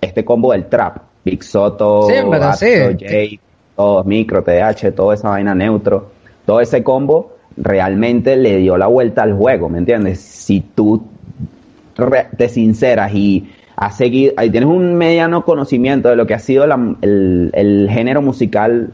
este 0.00 0.24
combo 0.24 0.52
del 0.52 0.66
trap, 0.66 0.98
Big 1.24 1.42
Soto, 1.42 2.06
Sí, 2.08 2.14
sí. 2.56 2.96
Jay, 3.00 3.40
todos 3.74 4.06
micro, 4.06 4.42
TH, 4.42 4.92
toda 4.94 5.14
esa 5.14 5.30
vaina 5.30 5.54
neutro, 5.54 6.10
todo 6.46 6.60
ese 6.60 6.82
combo 6.82 7.36
realmente 7.56 8.36
le 8.36 8.56
dio 8.58 8.76
la 8.76 8.86
vuelta 8.86 9.22
al 9.22 9.34
juego, 9.34 9.68
¿me 9.68 9.78
entiendes? 9.78 10.20
Si 10.20 10.60
tú 10.60 11.06
te 12.36 12.48
sinceras 12.48 13.12
y 13.12 13.50
has 13.80 13.96
seguido, 13.96 14.32
ahí 14.36 14.50
tienes 14.50 14.68
un 14.68 14.94
mediano 14.94 15.44
conocimiento 15.44 16.08
de 16.08 16.16
lo 16.16 16.26
que 16.26 16.34
ha 16.34 16.38
sido 16.38 16.66
la- 16.66 16.96
el, 17.02 17.50
el 17.54 17.88
género 17.90 18.20
musical 18.22 18.90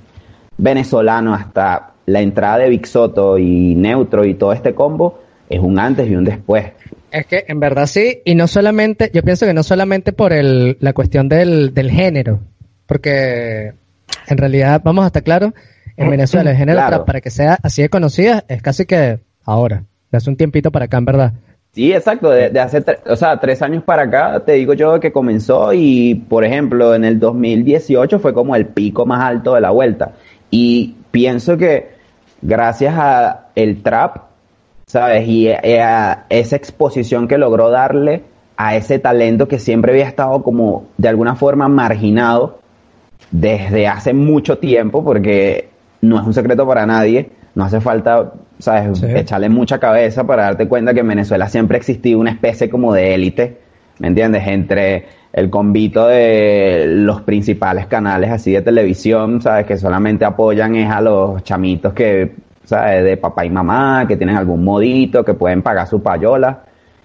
venezolano 0.59 1.35
hasta 1.35 1.91
la 2.07 2.21
entrada 2.21 2.59
de 2.59 2.69
Big 2.69 2.87
Soto 2.87 3.39
y 3.39 3.75
Neutro 3.75 4.25
y 4.25 4.35
todo 4.35 4.53
este 4.53 4.75
combo, 4.75 5.21
es 5.49 5.59
un 5.61 5.79
antes 5.79 6.09
y 6.09 6.15
un 6.15 6.25
después. 6.25 6.67
Es 7.11 7.27
que 7.27 7.45
en 7.49 7.61
verdad 7.61 7.87
sí, 7.87 8.21
y 8.25 8.35
no 8.35 8.47
solamente, 8.47 9.11
yo 9.15 9.23
pienso 9.23 9.47
que 9.47 9.55
no 9.55 9.63
solamente 9.63 10.13
por 10.13 10.33
el, 10.33 10.77
la 10.81 10.93
cuestión 10.93 11.29
del, 11.29 11.73
del 11.73 11.91
género, 11.91 12.41
porque 12.87 13.73
en 14.29 14.37
realidad, 14.39 14.81
vamos 14.85 15.05
a 15.05 15.07
estar 15.09 15.23
claros, 15.23 15.53
en 15.97 16.11
Venezuela 16.11 16.51
el 16.51 16.57
género 16.57 16.79
Claro. 16.79 17.05
para 17.05 17.21
que 17.21 17.31
sea 17.31 17.57
así 17.63 17.83
de 17.83 17.89
conocida, 17.89 18.45
es 18.49 18.61
casi 18.63 18.85
que 18.85 19.21
ahora, 19.45 19.85
de 20.11 20.19
hace 20.19 20.29
un 20.29 20.37
tiempito 20.37 20.71
para 20.73 20.87
acá, 20.87 20.99
en 20.99 21.05
verdad. 21.05 21.33
Sí, 21.75 21.93
exacto. 21.93 22.31
De, 22.31 22.51
de 22.51 22.61
hace, 22.61 22.85
o 23.07 23.17
sea, 23.17 23.39
tres 23.41 23.61
años 23.61 23.83
para 23.83 24.03
acá, 24.03 24.41
te 24.45 24.53
digo 24.53 24.75
yo 24.75 25.01
que 25.01 25.13
comenzó 25.13 25.73
y, 25.73 26.15
por 26.15 26.45
ejemplo, 26.45 26.95
en 26.95 27.05
el 27.05 27.19
2018 27.19 28.21
fue 28.21 28.33
como 28.33 28.55
el 28.55 28.67
pico 28.67 29.05
más 29.07 29.23
alto 29.23 29.55
de 29.55 29.61
la 29.61 29.71
vuelta. 29.71 30.13
Y 30.51 30.95
pienso 31.11 31.57
que 31.57 31.95
gracias 32.41 32.95
a 32.97 33.49
el 33.57 33.83
trap, 33.83 34.19
¿sabes? 34.87 35.27
Y 35.27 35.49
a 35.49 36.27
esa 36.29 36.57
exposición 36.57 37.27
que 37.27 37.39
logró 37.39 37.71
darle 37.71 38.23
a 38.57 38.77
ese 38.77 38.99
talento 39.01 39.49
que 39.49 39.59
siempre 39.59 39.93
había 39.93 40.07
estado 40.07 40.43
como 40.43 40.87
de 40.97 41.09
alguna 41.09 41.35
forma 41.35 41.69
marginado 41.69 42.61
desde 43.31 43.89
hace 43.89 44.15
mucho 44.15 44.59
tiempo, 44.59 45.03
porque 45.03 45.71
no 46.01 46.21
es 46.21 46.27
un 46.27 46.35
secreto 46.35 46.67
para 46.67 46.87
nadie, 46.87 47.31
no 47.55 47.65
hace 47.65 47.81
falta, 47.81 48.33
¿sabes?, 48.59 48.99
Sí. 48.99 49.07
echarle 49.15 49.49
mucha 49.49 49.79
cabeza 49.79 50.25
para 50.25 50.45
darte 50.45 50.69
cuenta 50.69 50.95
que 50.95 51.01
en 51.01 51.09
Venezuela 51.09 51.49
siempre 51.49 51.77
ha 51.77 51.79
existido 51.79 52.19
una 52.21 52.31
especie 52.31 52.69
como 52.71 52.93
de 52.93 53.15
élite, 53.15 53.59
¿me 53.99 54.09
entiendes?, 54.09 54.47
entre 54.47 55.07
el 55.33 55.51
convito 55.51 56.07
de 56.07 56.85
los 56.89 57.23
principales 57.23 57.87
canales 57.87 58.31
así 58.31 58.53
de 58.53 58.63
televisión, 58.63 59.41
¿sabes?, 59.43 59.67
que 59.67 59.77
solamente 59.77 60.25
apoyan 60.25 60.75
es 60.77 60.91
a 60.91 61.01
los 61.01 61.43
chamitos 61.43 61.93
que, 61.93 62.33
¿sabes?, 62.65 63.03
de 63.05 63.17
papá 63.17 63.45
y 63.45 63.51
mamá, 63.51 64.05
que 64.07 64.17
tienen 64.17 64.37
algún 64.37 64.63
modito, 64.65 65.25
que 65.25 65.35
pueden 65.35 65.63
pagar 65.63 65.87
su 65.89 66.03
payola, 66.03 66.61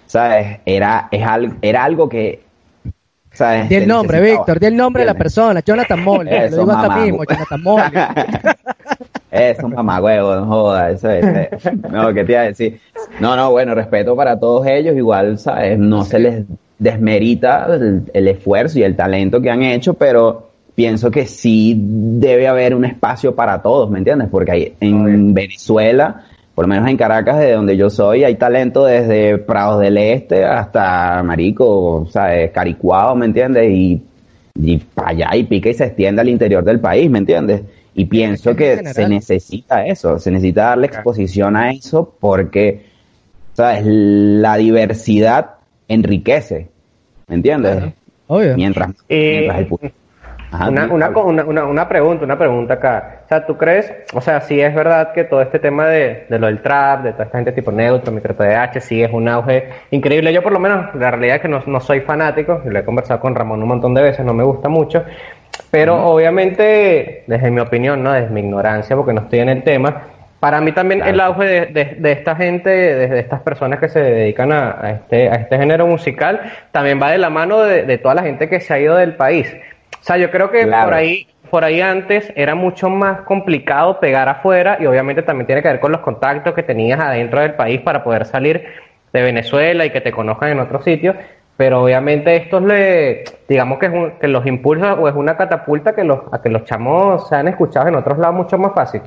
¿sabes?, 0.06 0.58
era, 0.64 1.08
es 1.10 1.22
al- 1.26 1.56
era 1.62 1.84
algo 1.84 2.08
que... 2.08 2.42
¿sabes? 3.32 3.68
Di 3.68 3.76
el 3.76 3.86
nombre, 3.86 4.20
Víctor, 4.20 4.58
di 4.58 4.66
el 4.66 4.76
nombre 4.76 5.02
de 5.02 5.06
la 5.06 5.14
persona, 5.14 5.60
Jonathan 5.60 6.02
Molly, 6.02 6.30
lo 6.30 6.48
digo 6.48 6.66
mamá. 6.66 6.96
mismo, 6.96 7.24
Jonathan 7.24 7.62
Molly. 7.62 7.82
Eso, 9.30 9.68
mamá, 9.68 10.00
huevo, 10.00 10.34
no 10.34 10.46
joda, 10.46 10.90
eso 10.90 11.10
es. 11.10 11.24
eh. 11.24 11.50
No, 11.90 12.12
¿qué 12.12 12.24
te 12.24 12.32
iba 12.32 12.40
a 12.40 12.44
decir? 12.44 12.80
No, 13.20 13.36
no, 13.36 13.50
bueno, 13.52 13.74
respeto 13.74 14.16
para 14.16 14.38
todos 14.38 14.66
ellos, 14.66 14.96
igual, 14.96 15.38
¿sabes? 15.38 15.78
No 15.78 16.04
se 16.04 16.18
les 16.18 16.44
desmerita 16.78 17.66
el, 17.74 18.02
el 18.12 18.28
esfuerzo 18.28 18.78
y 18.78 18.82
el 18.82 18.96
talento 18.96 19.40
que 19.40 19.50
han 19.50 19.62
hecho, 19.62 19.94
pero 19.94 20.48
pienso 20.74 21.10
que 21.10 21.26
sí 21.26 21.74
debe 21.78 22.48
haber 22.48 22.74
un 22.74 22.84
espacio 22.84 23.34
para 23.34 23.60
todos, 23.62 23.90
¿me 23.90 23.98
entiendes? 23.98 24.28
Porque 24.30 24.52
hay, 24.52 24.74
en 24.80 25.34
Venezuela, 25.34 26.22
por 26.54 26.64
lo 26.64 26.68
menos 26.68 26.88
en 26.88 26.96
Caracas, 26.96 27.38
de 27.38 27.52
donde 27.52 27.76
yo 27.76 27.90
soy, 27.90 28.24
hay 28.24 28.34
talento 28.36 28.84
desde 28.86 29.38
Prados 29.38 29.80
del 29.80 29.96
Este 29.98 30.44
hasta 30.44 31.22
Marico, 31.22 32.08
¿sabes? 32.10 32.50
Caricuao, 32.50 33.14
¿me 33.14 33.26
entiendes? 33.26 33.70
Y, 33.70 34.02
y 34.56 34.78
para 34.78 35.10
allá 35.10 35.36
y 35.36 35.44
pica 35.44 35.68
y 35.68 35.74
se 35.74 35.84
extiende 35.84 36.20
al 36.22 36.28
interior 36.28 36.64
del 36.64 36.80
país, 36.80 37.08
¿me 37.10 37.18
entiendes? 37.18 37.62
Y 38.00 38.06
pienso 38.06 38.50
En 38.50 38.56
que 38.56 38.76
general. 38.76 38.94
se 38.94 39.08
necesita 39.08 39.84
eso, 39.84 40.18
se 40.18 40.30
necesita 40.30 40.68
darle 40.68 40.86
exposición 40.86 41.54
a 41.54 41.70
eso 41.70 42.14
porque, 42.18 42.86
¿sabes? 43.52 43.82
La 43.84 44.56
diversidad 44.56 45.56
enriquece, 45.86 46.70
¿me 47.28 47.34
entiendes? 47.34 47.92
Obvio. 48.26 48.56
Mientras, 48.56 48.92
Y- 49.06 49.16
mientras 49.16 49.58
el 49.58 49.92
Ajá, 50.52 50.68
Una, 50.68 50.86
una, 50.86 51.08
una, 51.44 51.64
una, 51.66 51.88
pregunta, 51.88 52.24
una 52.24 52.36
pregunta 52.38 52.74
acá. 52.74 53.20
O 53.26 53.28
sea, 53.28 53.46
¿tú 53.46 53.56
crees, 53.56 53.92
o 54.14 54.20
sea, 54.20 54.40
sí 54.40 54.60
es 54.60 54.74
verdad 54.74 55.12
que 55.12 55.22
todo 55.24 55.42
este 55.42 55.58
tema 55.60 55.86
de, 55.86 56.26
de 56.28 56.38
lo 56.40 56.46
del 56.46 56.60
trap, 56.60 57.04
de 57.04 57.12
toda 57.12 57.24
esta 57.24 57.36
gente 57.38 57.52
tipo 57.52 57.70
neutro, 57.70 58.10
micro 58.12 58.34
TDH, 58.34 58.80
sí 58.80 59.00
es 59.02 59.12
un 59.12 59.28
auge 59.28 59.68
increíble. 59.92 60.32
Yo 60.32 60.42
por 60.42 60.52
lo 60.52 60.58
menos, 60.58 60.92
la 60.94 61.10
realidad 61.12 61.36
es 61.36 61.42
que 61.42 61.48
no, 61.48 61.62
no 61.66 61.80
soy 61.80 62.00
fanático, 62.00 62.62
y 62.66 62.70
lo 62.70 62.78
he 62.80 62.84
conversado 62.84 63.20
con 63.20 63.34
Ramón 63.34 63.62
un 63.62 63.68
montón 63.68 63.94
de 63.94 64.02
veces, 64.02 64.24
no 64.24 64.32
me 64.34 64.42
gusta 64.42 64.68
mucho. 64.68 65.04
Pero 65.70 66.04
obviamente, 66.06 67.24
desde 67.26 67.50
mi 67.50 67.60
opinión, 67.60 68.02
¿no? 68.02 68.12
Desde 68.12 68.30
mi 68.30 68.40
ignorancia, 68.40 68.96
porque 68.96 69.12
no 69.12 69.20
estoy 69.22 69.40
en 69.40 69.50
el 69.50 69.62
tema, 69.62 70.02
para 70.40 70.60
mí 70.60 70.72
también 70.72 71.02
el 71.02 71.20
auge 71.20 71.44
de, 71.44 71.66
de- 71.66 71.96
de 71.98 72.12
esta 72.12 72.34
gente, 72.34 72.70
de, 72.70 73.08
de 73.08 73.18
estas 73.20 73.40
personas 73.42 73.78
que 73.78 73.88
se 73.88 74.00
dedican 74.00 74.52
a, 74.52 74.76
a 74.80 74.90
este, 74.92 75.28
a 75.28 75.34
este 75.34 75.58
género 75.58 75.86
musical, 75.86 76.40
también 76.72 77.00
va 77.00 77.10
de 77.10 77.18
la 77.18 77.30
mano 77.30 77.60
de, 77.60 77.84
de 77.84 77.98
toda 77.98 78.14
la 78.14 78.22
gente 78.22 78.48
que 78.48 78.58
se 78.60 78.72
ha 78.74 78.78
ido 78.80 78.96
del 78.96 79.14
país. 79.16 79.54
O 80.00 80.02
sea, 80.02 80.16
yo 80.16 80.30
creo 80.30 80.50
que 80.50 80.64
Claro. 80.64 80.86
por 80.86 80.94
ahí, 80.94 81.26
por 81.50 81.62
ahí 81.64 81.80
antes 81.82 82.32
era 82.36 82.54
mucho 82.54 82.88
más 82.88 83.20
complicado 83.22 84.00
pegar 84.00 84.28
afuera 84.28 84.78
y 84.80 84.86
obviamente 84.86 85.22
también 85.22 85.46
tiene 85.46 85.62
que 85.62 85.68
ver 85.68 85.80
con 85.80 85.92
los 85.92 86.00
contactos 86.00 86.54
que 86.54 86.62
tenías 86.62 86.98
adentro 87.00 87.40
del 87.40 87.54
país 87.54 87.80
para 87.82 88.02
poder 88.02 88.24
salir 88.24 88.64
de 89.12 89.22
Venezuela 89.22 89.84
y 89.84 89.90
que 89.90 90.00
te 90.00 90.10
conozcan 90.10 90.50
en 90.50 90.60
otros 90.60 90.84
sitios. 90.84 91.16
Pero 91.60 91.82
obviamente 91.84 92.34
estos 92.36 92.62
le, 92.62 93.22
digamos 93.46 93.78
que, 93.78 93.84
es 93.84 93.92
un- 93.92 94.12
que 94.18 94.28
los 94.28 94.46
impulsa 94.46 94.94
o 94.94 95.06
es 95.10 95.14
una 95.14 95.36
catapulta 95.36 95.94
que 95.94 96.04
los, 96.04 96.20
a 96.32 96.40
que 96.40 96.48
los 96.48 96.64
chamos 96.64 97.28
sean 97.28 97.48
escuchados 97.48 97.86
en 97.90 97.96
otros 97.96 98.16
lados 98.16 98.34
mucho 98.34 98.56
más 98.56 98.72
fácil. 98.72 99.02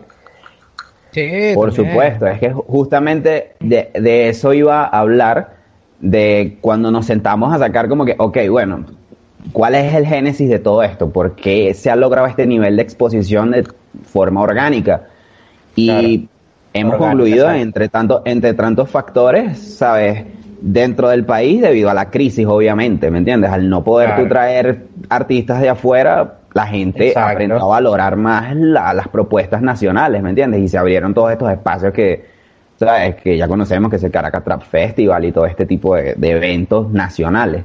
Sí, 1.10 1.52
Por 1.56 1.74
también. 1.74 1.88
supuesto, 1.88 2.28
es 2.28 2.40
que 2.40 2.54
justamente 2.54 3.54
de, 3.60 3.90
de 3.96 4.30
eso 4.30 4.54
iba 4.54 4.84
a 4.84 5.00
hablar, 5.00 5.56
de 6.00 6.60
cuando 6.62 6.92
nos 6.92 7.08
sentamos 7.08 7.52
a 7.52 7.58
sacar 7.58 7.90
como 7.90 8.06
que, 8.06 8.14
ok, 8.20 8.38
bueno, 8.52 8.86
¿cuál 9.52 9.74
es 9.74 9.92
el 9.96 10.06
génesis 10.06 10.48
de 10.48 10.60
todo 10.60 10.84
esto? 10.84 11.10
¿Por 11.10 11.36
qué 11.36 11.74
se 11.74 11.90
ha 11.90 11.96
logrado 11.96 12.28
este 12.28 12.46
nivel 12.46 12.76
de 12.76 12.84
exposición 12.84 13.50
de 13.50 13.64
forma 14.04 14.42
orgánica? 14.42 15.08
Y 15.76 16.18
Claro. 16.18 16.28
hemos 16.76 16.94
Orgánica, 16.98 17.08
concluido 17.10 17.52
entre, 17.52 17.90
tanto, 17.90 18.22
entre 18.26 18.54
tantos 18.54 18.92
factores, 18.92 19.58
¿sabes? 19.58 20.24
Dentro 20.66 21.10
del 21.10 21.26
país 21.26 21.62
debido 21.62 21.90
a 21.90 21.94
la 21.94 22.10
crisis, 22.10 22.46
obviamente, 22.48 23.12
¿me 23.12 23.18
entiendes? 23.18 23.52
Al 23.52 23.70
no 23.70 23.84
poder 23.84 24.08
Claro. 24.10 24.24
tú 24.24 24.30
traer 24.30 24.84
artistas 25.10 25.60
de 25.60 25.68
afuera, 25.68 26.36
la 26.54 26.66
gente 26.68 27.10
Exacto. 27.10 27.32
aprendió 27.34 27.58
a 27.62 27.66
valorar 27.68 28.16
más 28.16 28.56
la- 28.56 28.94
las 28.94 29.10
propuestas 29.10 29.62
nacionales, 29.62 30.24
¿me 30.24 30.30
entiendes? 30.30 30.62
Y 30.62 30.70
se 30.70 30.78
abrieron 30.78 31.14
todos 31.14 31.32
estos 31.34 31.52
espacios 31.52 31.92
que, 31.92 32.24
¿sabes? 32.78 33.16
Que 33.16 33.36
ya 33.38 33.46
conocemos, 33.50 33.90
que 33.90 33.98
es 33.98 34.04
el 34.06 34.12
Caracas 34.12 34.42
Trap 34.46 34.62
Festival 34.62 35.26
y 35.26 35.34
todo 35.34 35.46
este 35.46 35.66
tipo 35.66 35.96
de, 35.96 36.14
de 36.16 36.32
eventos 36.32 36.90
nacionales. 36.92 37.64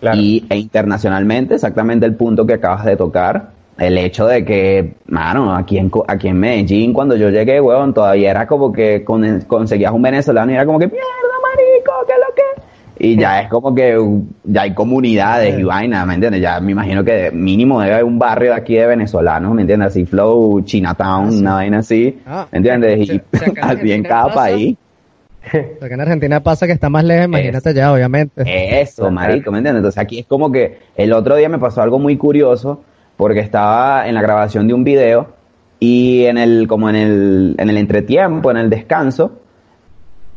Claro. 0.00 0.16
Y 0.18 0.44
e 0.50 0.56
internacionalmente, 0.56 1.54
exactamente 1.54 2.04
el 2.04 2.16
punto 2.16 2.44
que 2.46 2.54
acabas 2.54 2.84
de 2.84 2.96
tocar, 2.96 3.50
el 3.78 3.96
hecho 3.96 4.26
de 4.26 4.44
que, 4.44 4.94
mano, 5.06 5.54
aquí 5.54 5.78
en, 5.78 5.88
aquí 6.08 6.26
en 6.28 6.38
Medellín, 6.40 6.92
cuando 6.92 7.14
yo 7.14 7.28
llegué, 7.30 7.60
weón, 7.60 7.94
todavía 7.94 8.30
era 8.32 8.46
como 8.48 8.72
que 8.72 9.04
con- 9.04 9.42
conseguías 9.42 9.92
un 9.92 10.02
venezolano 10.02 10.50
y 10.50 10.54
era 10.56 10.66
como 10.66 10.78
que, 10.80 10.86
mierda, 10.88 11.04
marico, 11.80 12.06
¿qué 12.06 12.12
es 12.12 12.18
lo 12.18 12.34
que? 12.34 12.70
Y 13.02 13.16
ya 13.16 13.40
es 13.40 13.48
como 13.48 13.74
que 13.74 13.98
ya 14.44 14.62
hay 14.62 14.74
comunidades 14.74 15.58
y 15.58 15.62
vainas, 15.62 16.06
¿me 16.06 16.14
entiendes? 16.14 16.42
Ya 16.42 16.60
me 16.60 16.72
imagino 16.72 17.02
que 17.02 17.30
mínimo 17.30 17.80
debe 17.80 17.94
haber 17.94 18.04
un 18.04 18.18
barrio 18.18 18.50
de 18.50 18.56
aquí 18.56 18.74
de 18.74 18.86
venezolanos, 18.86 19.54
¿me 19.54 19.62
entiendes? 19.62 19.88
Así 19.88 20.04
Flow, 20.04 20.60
Chinatown, 20.62 21.38
una 21.38 21.54
vaina 21.54 21.78
así, 21.78 22.20
Ah. 22.26 22.46
¿me 22.52 22.58
entiendes? 22.58 23.00
Y 23.00 23.06
sea, 23.06 23.20
que 23.30 23.46
en 23.46 23.58
así 23.64 23.92
en 23.92 24.02
cada 24.02 24.24
pasa- 24.26 24.34
país. 24.36 24.76
Porque 25.80 25.94
en 25.94 26.00
Argentina 26.02 26.40
pasa 26.42 26.66
que 26.66 26.72
está 26.74 26.90
más 26.90 27.02
lejos, 27.02 27.24
imagínate 27.24 27.72
ya, 27.72 27.90
obviamente. 27.90 28.42
Eso, 28.82 29.10
marico, 29.10 29.50
¿me 29.50 29.58
entiendes? 29.58 29.80
Entonces 29.80 29.98
aquí 29.98 30.18
es 30.18 30.26
como 30.26 30.52
que 30.52 30.78
el 30.94 31.14
otro 31.14 31.36
día 31.36 31.48
me 31.48 31.58
pasó 31.58 31.80
algo 31.80 31.98
muy 31.98 32.18
curioso 32.18 32.82
porque 33.16 33.40
estaba 33.40 34.06
en 34.06 34.14
la 34.14 34.20
grabación 34.20 34.68
de 34.68 34.74
un 34.74 34.84
video 34.84 35.28
y 35.78 36.24
en 36.26 36.36
el, 36.36 36.66
como 36.68 36.90
en 36.90 36.96
el, 36.96 37.54
en 37.56 37.70
el 37.70 37.78
entretiempo, 37.78 38.50
en 38.50 38.58
el 38.58 38.68
descanso, 38.68 39.39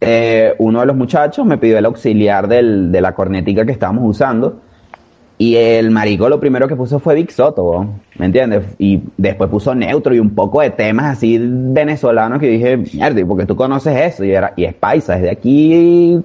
eh, 0.06 0.56
uno 0.60 0.82
de 0.82 0.86
los 0.86 0.96
muchachos 0.96 1.46
me 1.46 1.58
pidió 1.58 1.78
el 1.78 1.86
auxiliar 1.86 2.48
del, 2.48 2.92
de 2.92 3.02
la 3.02 3.14
cornetica 3.14 3.66
que 3.66 3.72
estábamos 3.72 4.04
usando 4.06 4.62
y 5.38 5.56
el 5.56 5.92
marico 5.92 6.30
lo 6.30 6.40
primero 6.40 6.68
que 6.68 6.76
puso 6.76 7.00
fue 7.00 7.16
Big 7.16 7.32
Soto, 7.32 7.86
¿me 8.18 8.28
entiendes? 8.28 8.66
Y 8.78 9.02
después 9.18 9.50
puso 9.50 9.74
neutro 9.74 10.14
y 10.14 10.20
un 10.20 10.36
poco 10.36 10.62
de 10.62 10.70
temas 10.70 11.18
así 11.18 11.38
venezolanos 11.40 12.40
que 12.40 12.48
dije, 12.48 12.78
mierda, 12.78 13.20
¿y 13.20 13.24
por 13.26 13.38
qué 13.38 13.46
tú 13.46 13.56
conoces 13.56 14.14
eso? 14.14 14.24
Y, 14.24 14.32
era, 14.32 14.54
y 14.56 14.66
es 14.66 14.74
paisa, 14.76 15.16
es 15.16 15.24
de 15.24 15.32
aquí, 15.32 16.24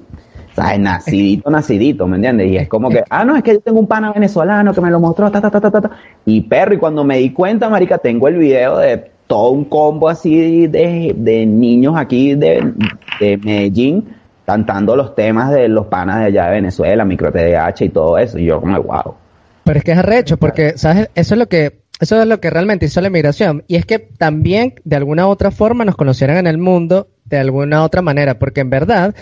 ¿sabes? 0.55 0.79
Nacidito, 0.79 1.51
nacidito, 1.51 2.07
¿me 2.07 2.17
entiendes? 2.17 2.49
Y 2.49 2.59
es 2.59 2.69
como 2.69 2.91
que, 2.91 3.03
ah, 3.09 3.25
no, 3.25 3.35
es 3.35 3.43
que 3.43 3.55
yo 3.55 3.61
tengo 3.61 3.81
un 3.81 3.87
pana 3.87 4.13
venezolano 4.13 4.75
que 4.75 4.81
me 4.81 4.91
lo 4.91 5.01
mostró, 5.01 5.31
ta, 5.31 5.41
ta, 5.41 5.51
ta, 5.51 5.61
ta, 5.61 5.81
ta. 5.81 5.91
Y 6.27 6.43
perro, 6.43 6.75
y 6.75 6.79
cuando 6.79 7.03
me 7.03 7.17
di 7.17 7.33
cuenta, 7.33 7.69
marica, 7.69 7.99
tengo 7.99 8.29
el 8.29 8.37
video 8.37 8.77
de 8.79 9.11
todo 9.29 9.51
un 9.51 9.67
combo 9.67 10.09
así 10.09 10.67
de, 10.67 11.15
de 11.17 11.47
niños 11.47 11.95
aquí 11.97 12.35
de, 12.35 12.73
de 13.21 13.37
Medellín 13.37 14.17
cantando 14.49 14.97
los 14.97 15.15
temas 15.15 15.51
de 15.51 15.69
los 15.69 15.89
panas 15.89 16.21
de 16.21 16.25
allá 16.25 16.47
de 16.47 16.53
Venezuela, 16.53 17.05
micro 17.05 17.31
TDH 17.31 17.83
y 17.83 17.89
todo 17.91 18.17
eso. 18.17 18.39
Y 18.39 18.47
yo 18.47 18.61
como, 18.63 18.83
wow. 18.83 19.15
Pero 19.63 19.79
es 19.79 19.85
que 19.85 19.93
es 19.93 19.99
arrecho, 19.99 20.39
porque, 20.39 20.79
¿sabes? 20.79 21.11
Eso 21.15 21.35
es 21.35 21.39
lo 21.39 21.51
que, 21.51 21.83
eso 22.01 22.19
es 22.19 22.27
lo 22.27 22.41
que 22.41 22.49
realmente 22.49 22.87
hizo 22.87 23.03
la 23.03 23.09
inmigración. 23.09 23.63
Y 23.69 23.77
es 23.77 23.85
que 23.85 23.99
también, 23.99 24.77
de 24.85 24.97
alguna 24.97 25.27
u 25.27 25.31
otra 25.31 25.51
forma, 25.51 25.85
nos 25.85 25.97
conocieran 25.97 26.39
en 26.39 26.47
el 26.47 26.57
mundo, 26.57 27.09
de 27.27 27.37
alguna 27.37 27.85
otra 27.85 28.01
manera, 28.01 28.39
porque 28.39 28.63
en 28.63 28.71
verdad, 28.71 29.15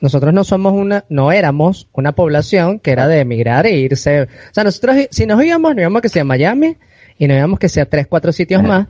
nosotros 0.00 0.34
no 0.34 0.44
somos 0.44 0.74
una, 0.74 1.06
no 1.08 1.32
éramos 1.32 1.88
una 1.92 2.12
población 2.12 2.80
que 2.80 2.90
era 2.90 3.06
de 3.06 3.20
emigrar 3.20 3.64
e 3.64 3.78
irse. 3.78 4.24
O 4.24 4.28
sea, 4.52 4.64
nosotros, 4.64 4.94
si 5.10 5.24
nos 5.24 5.42
íbamos, 5.42 5.74
nos 5.74 5.80
íbamos 5.80 6.02
que 6.02 6.10
sea 6.10 6.24
Miami 6.24 6.76
y 7.16 7.28
nos 7.28 7.38
íbamos 7.38 7.58
que 7.58 7.70
sea 7.70 7.86
tres, 7.86 8.06
cuatro 8.06 8.32
sitios 8.32 8.62
más, 8.62 8.88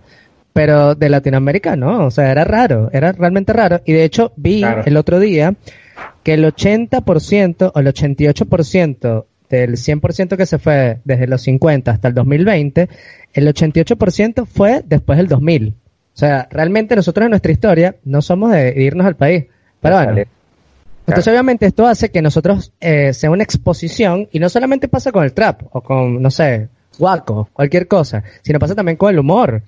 pero 0.53 0.95
de 0.95 1.09
Latinoamérica 1.09 1.77
no, 1.77 2.07
o 2.07 2.11
sea, 2.11 2.31
era 2.31 2.45
raro, 2.45 2.91
era 2.93 3.13
realmente 3.13 3.53
raro. 3.53 3.81
Y 3.85 3.93
de 3.93 4.05
hecho 4.05 4.33
vi 4.37 4.61
Claro. 4.61 4.83
el 4.87 4.97
otro 4.97 5.19
día 5.21 5.55
que 6.23 6.35
el 6.35 6.45
80% 6.45 7.73
o 7.75 7.79
el 7.81 7.87
88% 7.87 9.25
del 9.49 9.77
100% 9.77 10.37
que 10.37 10.47
se 10.47 10.59
fue 10.59 11.01
desde 11.05 11.27
los 11.27 11.43
50 11.43 11.91
hasta 11.91 12.09
el 12.09 12.15
2020, 12.15 12.89
el 13.33 13.49
88% 13.49 14.47
fue 14.47 14.83
después 14.87 15.17
del 15.19 15.29
2000. 15.29 15.75
O 16.15 16.19
sea, 16.21 16.47
realmente 16.51 16.95
nosotros 16.97 17.25
en 17.25 17.31
nuestra 17.31 17.53
historia 17.53 17.97
no 18.05 18.21
somos 18.23 18.53
de 18.53 18.75
irnos 18.83 19.07
al 19.07 19.17
país. 19.17 19.47
Pero 19.81 19.97
bueno, 19.97 20.11
Salir. 20.11 20.29
entonces 21.07 21.33
obviamente 21.33 21.67
esto 21.67 21.87
hace 21.87 22.11
que 22.11 22.21
nosotros 22.23 22.73
eh, 22.81 23.13
sea 23.15 23.31
una 23.31 23.43
exposición 23.45 24.29
y 24.31 24.39
no 24.39 24.49
solamente 24.49 24.89
pasa 24.89 25.11
con 25.13 25.25
el 25.25 25.33
trap 25.33 25.63
o 25.73 25.81
con, 25.81 26.21
no 26.21 26.31
sé, 26.31 26.69
guaco, 26.99 27.49
cualquier 27.53 27.89
cosa, 27.89 28.23
sino 28.43 28.59
pasa 28.59 28.75
también 28.75 28.97
con 28.97 29.11
el 29.11 29.19
humor. 29.19 29.63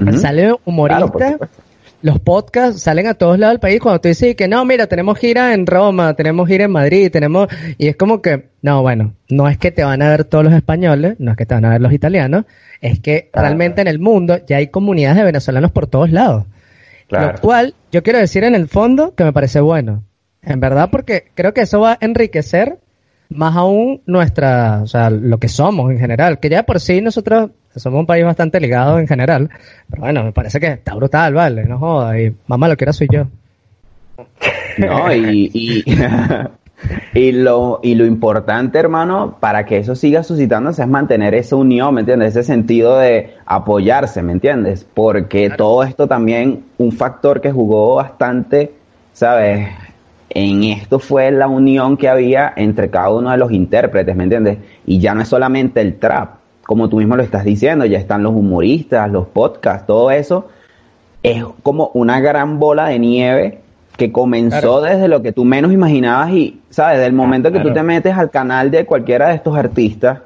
Ujú. 0.00 0.18
Sale 0.18 0.52
un 0.52 0.58
humorista, 0.64 0.98
Claro, 0.98 1.12
por 1.12 1.22
supuesto. 1.32 1.62
los 2.02 2.20
podcasts 2.20 2.82
salen 2.82 3.06
a 3.06 3.14
todos 3.14 3.38
lados 3.38 3.54
del 3.54 3.60
país 3.60 3.80
cuando 3.80 4.00
tú 4.00 4.08
dices 4.08 4.36
que 4.36 4.48
no, 4.48 4.64
mira, 4.64 4.86
tenemos 4.86 5.18
gira 5.18 5.54
en 5.54 5.66
Roma, 5.66 6.14
tenemos 6.14 6.46
gira 6.48 6.64
en 6.64 6.70
Madrid, 6.70 7.10
tenemos, 7.10 7.48
y 7.78 7.88
es 7.88 7.96
como 7.96 8.20
que, 8.22 8.50
no, 8.62 8.82
bueno, 8.82 9.14
no 9.28 9.48
es 9.48 9.58
que 9.58 9.70
te 9.72 9.82
van 9.84 10.02
a 10.02 10.10
ver 10.10 10.24
todos 10.24 10.44
los 10.44 10.52
españoles, 10.52 11.16
no 11.18 11.30
es 11.32 11.36
que 11.36 11.46
te 11.46 11.54
van 11.54 11.64
a 11.64 11.70
ver 11.70 11.80
los 11.80 11.92
italianos, 11.92 12.44
es 12.80 13.00
que 13.00 13.30
realmente 13.32 13.80
en 13.80 13.88
el 13.88 13.98
mundo 13.98 14.38
ya 14.46 14.58
hay 14.58 14.68
comunidades 14.68 15.16
de 15.16 15.24
venezolanos 15.24 15.70
por 15.72 15.86
todos 15.86 16.10
lados. 16.10 16.44
Claro. 17.08 17.32
Lo 17.32 17.40
cual, 17.40 17.74
yo 17.92 18.02
quiero 18.02 18.18
decir 18.18 18.44
en 18.44 18.54
el 18.54 18.68
fondo 18.68 19.14
que 19.14 19.24
me 19.24 19.32
parece 19.32 19.60
bueno. 19.60 20.02
En 20.42 20.60
verdad, 20.60 20.90
porque 20.92 21.24
creo 21.34 21.54
que 21.54 21.62
eso 21.62 21.80
va 21.80 21.92
a 21.92 21.98
enriquecer 22.00 22.78
más 23.28 23.56
aún 23.56 24.02
nuestra, 24.06 24.80
o 24.82 24.86
sea, 24.86 25.10
lo 25.10 25.38
que 25.38 25.48
somos 25.48 25.90
en 25.90 25.98
general. 25.98 26.38
Que 26.38 26.48
ya 26.48 26.64
por 26.64 26.78
sí 26.80 27.00
nosotros 27.00 27.50
somos 27.76 28.00
un 28.00 28.06
país 28.06 28.24
bastante 28.24 28.60
ligado 28.60 28.98
en 28.98 29.06
general. 29.06 29.50
Pero 29.88 30.02
bueno, 30.02 30.24
me 30.24 30.32
parece 30.32 30.60
que 30.60 30.68
está 30.68 30.94
brutal, 30.94 31.34
vale, 31.34 31.64
no 31.64 31.78
jodas. 31.78 32.18
Y 32.18 32.34
mamá, 32.46 32.68
lo 32.68 32.76
que 32.76 32.84
era 32.84 32.92
soy 32.92 33.08
yo. 33.10 33.26
No, 34.78 35.12
y, 35.12 35.50
y, 35.52 35.84
y 37.14 37.32
lo, 37.32 37.80
y 37.82 37.94
lo 37.94 38.04
importante, 38.04 38.78
hermano, 38.78 39.36
para 39.40 39.64
que 39.64 39.78
eso 39.78 39.94
siga 39.94 40.22
suscitándose 40.22 40.82
es 40.82 40.88
mantener 40.88 41.34
esa 41.34 41.56
unión, 41.56 41.94
¿me 41.94 42.00
entiendes? 42.00 42.36
Ese 42.36 42.42
sentido 42.42 42.98
de 42.98 43.34
apoyarse, 43.46 44.22
¿me 44.22 44.32
entiendes? 44.32 44.86
Porque 44.94 45.50
todo 45.50 45.82
esto 45.82 46.06
también, 46.06 46.64
un 46.78 46.92
factor 46.92 47.40
que 47.40 47.52
jugó 47.52 47.96
bastante, 47.96 48.72
¿sabes? 49.12 49.68
En 50.28 50.64
esto 50.64 50.98
fue 50.98 51.30
la 51.30 51.48
unión 51.48 51.96
que 51.96 52.08
había 52.08 52.52
entre 52.56 52.90
cada 52.90 53.10
uno 53.10 53.30
de 53.30 53.38
los 53.38 53.52
intérpretes, 53.52 54.14
¿me 54.14 54.24
entiendes? 54.24 54.58
Y 54.84 54.98
ya 54.98 55.14
no 55.14 55.22
es 55.22 55.28
solamente 55.28 55.80
el 55.80 55.98
trap, 55.98 56.36
como 56.66 56.88
tú 56.88 56.96
mismo 56.98 57.16
lo 57.16 57.22
estás 57.22 57.44
diciendo, 57.44 57.84
ya 57.84 57.98
están 57.98 58.22
los 58.22 58.34
humoristas, 58.34 59.10
los 59.10 59.28
podcasts, 59.28 59.86
todo 59.86 60.10
eso 60.10 60.48
es 61.22 61.44
como 61.62 61.90
una 61.94 62.20
gran 62.20 62.58
bola 62.58 62.86
de 62.88 62.98
nieve 62.98 63.60
que 63.96 64.12
comenzó 64.12 64.82
desde 64.82 65.08
lo 65.08 65.22
que 65.22 65.32
tú 65.32 65.44
menos 65.44 65.72
imaginabas 65.72 66.30
y, 66.30 66.60
¿sabes? 66.68 67.00
Del 67.00 67.12
momento 67.14 67.50
que 67.50 67.60
tú 67.60 67.72
te 67.72 67.82
metes 67.82 68.14
al 68.16 68.30
canal 68.30 68.70
de 68.70 68.84
cualquiera 68.84 69.28
de 69.28 69.36
estos 69.36 69.56
artistas, 69.56 70.18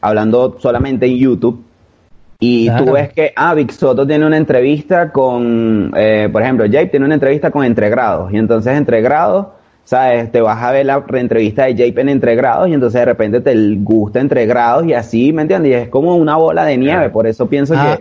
hablando 0.00 0.56
solamente 0.60 1.06
en 1.06 1.16
YouTube, 1.16 1.62
y 2.40 2.66
Claro. 2.66 2.84
tú 2.84 2.92
ves 2.92 3.12
que, 3.12 3.32
ah, 3.36 3.52
Vic 3.54 3.72
Soto 3.72 4.06
tiene 4.06 4.24
una 4.24 4.36
entrevista 4.36 5.10
con, 5.12 5.92
eh, 5.96 6.28
por 6.32 6.40
ejemplo, 6.42 6.64
Jape 6.66 6.86
tiene 6.86 7.04
una 7.06 7.14
entrevista 7.14 7.50
con 7.50 7.64
Entregrados, 7.64 8.32
y 8.32 8.36
entonces 8.38 8.76
Entregrados, 8.76 9.48
¿sabes? 9.88 10.30
Te 10.30 10.42
vas 10.42 10.62
a 10.62 10.70
ver 10.70 10.84
la 10.84 11.02
entrevista 11.14 11.64
de 11.64 11.72
Jape 11.72 12.02
en 12.02 12.10
Entregrados, 12.10 12.68
y 12.68 12.74
entonces 12.74 13.00
de 13.00 13.06
repente 13.06 13.40
te 13.40 13.54
gusta 13.76 14.20
Entregrados, 14.20 14.84
y 14.84 14.92
así, 14.92 15.32
¿me 15.32 15.40
entiendes? 15.40 15.70
Y 15.70 15.74
es 15.74 15.88
como 15.88 16.14
una 16.14 16.36
bola 16.36 16.66
de 16.66 16.76
nieve, 16.76 17.08
por 17.08 17.26
eso 17.26 17.48
pienso 17.48 17.72
Ah, 17.74 17.98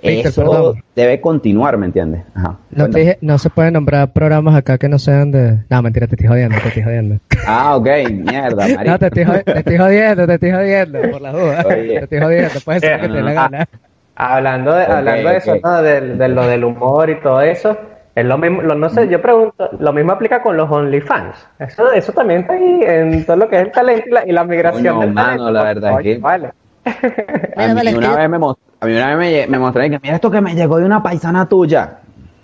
que 0.00 0.20
eso 0.20 0.42
perdón. 0.42 0.82
debe 0.94 1.20
continuar, 1.20 1.76
¿me 1.76 1.86
entiendes? 1.86 2.22
Ajá. 2.36 2.56
No, 2.70 2.88
te 2.88 3.00
dije- 3.00 3.18
no 3.20 3.38
se 3.38 3.50
pueden 3.50 3.72
nombrar 3.74 4.12
programas 4.12 4.54
acá 4.54 4.78
que 4.78 4.88
no 4.88 5.00
sean 5.00 5.32
de... 5.32 5.58
No, 5.68 5.82
mentira, 5.82 6.06
te 6.06 6.14
estoy 6.14 6.28
jodiendo, 6.28 6.56
te 6.60 6.68
estoy 6.68 6.82
jodiendo. 6.84 7.16
Ah, 7.48 7.74
ok, 7.76 7.88
mierda, 8.12 8.68
marico. 8.76 8.92
No, 8.92 8.98
te 9.00 9.06
estoy, 9.06 9.24
jod- 9.24 9.44
te 9.44 9.58
estoy 9.58 9.76
jodiendo, 9.76 10.26
te 10.28 10.34
estoy 10.34 10.52
jodiendo, 10.52 11.00
por 11.10 11.20
las 11.20 11.32
dudas. 11.32 11.66
Oye. 11.66 11.98
Te 11.98 12.04
estoy 12.04 12.20
jodiendo, 12.20 12.60
puede 12.64 12.78
ser 12.78 13.00
que 13.00 13.08
te 13.08 13.22
la 13.22 13.32
gana. 13.32 13.68
Hablando 14.14 14.72
de, 14.72 14.84
hablando 14.84 15.28
de 15.30 15.36
eso, 15.36 15.54
de, 15.82 16.28
lo 16.28 16.46
del 16.46 16.62
humor 16.62 17.10
y 17.10 17.20
todo 17.20 17.40
eso, 17.40 17.76
es 18.14 18.24
lo 18.24 18.38
mismo, 18.38 18.62
lo- 18.62 18.74
no 18.74 18.88
sé, 18.90 19.08
yo 19.08 19.20
pregunto, 19.20 19.70
lo 19.78 19.92
mismo 19.92 20.12
aplica 20.12 20.40
con 20.42 20.56
los 20.56 20.70
OnlyFans. 20.70 21.36
Eso, 21.58 21.92
eso 21.92 22.12
también 22.12 22.40
está 22.42 22.54
ahí 22.54 22.80
en 22.82 23.24
todo 23.26 23.36
lo 23.36 23.48
que 23.48 23.56
es 23.56 23.62
el 23.62 23.72
talento 23.72 24.08
y 24.08 24.12
la, 24.12 24.26
y 24.28 24.32
la 24.32 24.44
migración 24.44 24.84
Coño, 24.84 25.00
del 25.00 25.12
mano, 25.12 25.28
talento. 25.28 25.50
la 25.50 25.62
verdad 25.64 25.92
es 26.00 26.02
que- 26.04 26.18
Vale. 26.18 26.52
A 26.86 27.66
mí, 27.74 27.94
una 27.96 28.16
vez 28.16 28.28
me 28.30 28.36
a 28.36 28.86
mí 28.86 28.92
una 28.96 29.16
vez 29.16 29.46
me, 29.46 29.46
me 29.46 29.58
mostraron 29.58 29.90
que 29.92 29.98
mira 30.02 30.16
esto 30.16 30.30
que 30.30 30.40
me 30.40 30.54
llegó 30.54 30.78
de 30.78 30.84
una 30.84 31.02
paisana 31.02 31.48
tuya. 31.48 31.98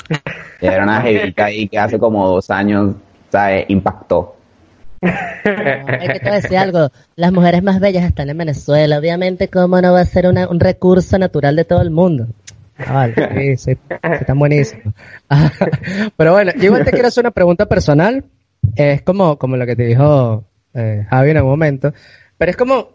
Era 0.61 0.83
una 0.85 1.01
jevita 1.03 1.45
ahí 1.45 1.69
que 1.69 1.79
hace 1.79 1.99
como 1.99 2.27
dos 2.29 2.51
años, 2.51 2.95
¿sabes? 3.31 3.67
Impactó. 3.69 4.37
Hay 5.03 6.09
que 6.09 6.21
te 6.21 6.31
decir 6.31 6.59
algo. 6.59 6.89
Las 7.17 7.33
mujeres 7.33 7.63
más 7.63 7.81
bellas 7.81 8.05
están 8.05 8.29
en 8.29 8.39
Venezuela. 8.39 8.99
Obviamente, 8.99 9.49
¿cómo 9.49 9.81
no 9.81 9.93
va 9.93 10.01
a 10.01 10.05
ser 10.05 10.27
una- 10.27 10.49
un 10.49 10.61
recurso 10.61 11.19
natural 11.19 11.57
de 11.57 11.65
todo 11.65 11.81
el 11.83 11.91
mundo? 11.91 12.27
Ah, 12.87 12.93
vale, 13.17 13.57
sí, 13.59 13.77
están 14.03 14.39
buenísimos. 14.39 14.95
Pero 16.17 16.33
bueno, 16.33 16.53
yo 16.57 16.65
igual 16.65 16.85
te 16.85 16.91
quiero 16.93 17.09
hacer 17.09 17.23
una 17.23 17.31
pregunta 17.31 17.67
personal. 17.67 18.25
Es 18.77 19.03
como, 19.03 19.39
como 19.39 19.57
lo 19.57 19.67
que 19.67 19.77
te 19.77 19.85
dijo 19.85 20.45
eh, 20.75 21.07
Javi 21.09 21.31
en 21.31 21.37
algún 21.39 21.53
momento. 21.53 21.93
Pero 22.39 22.51
es 22.51 22.57
como, 22.57 22.91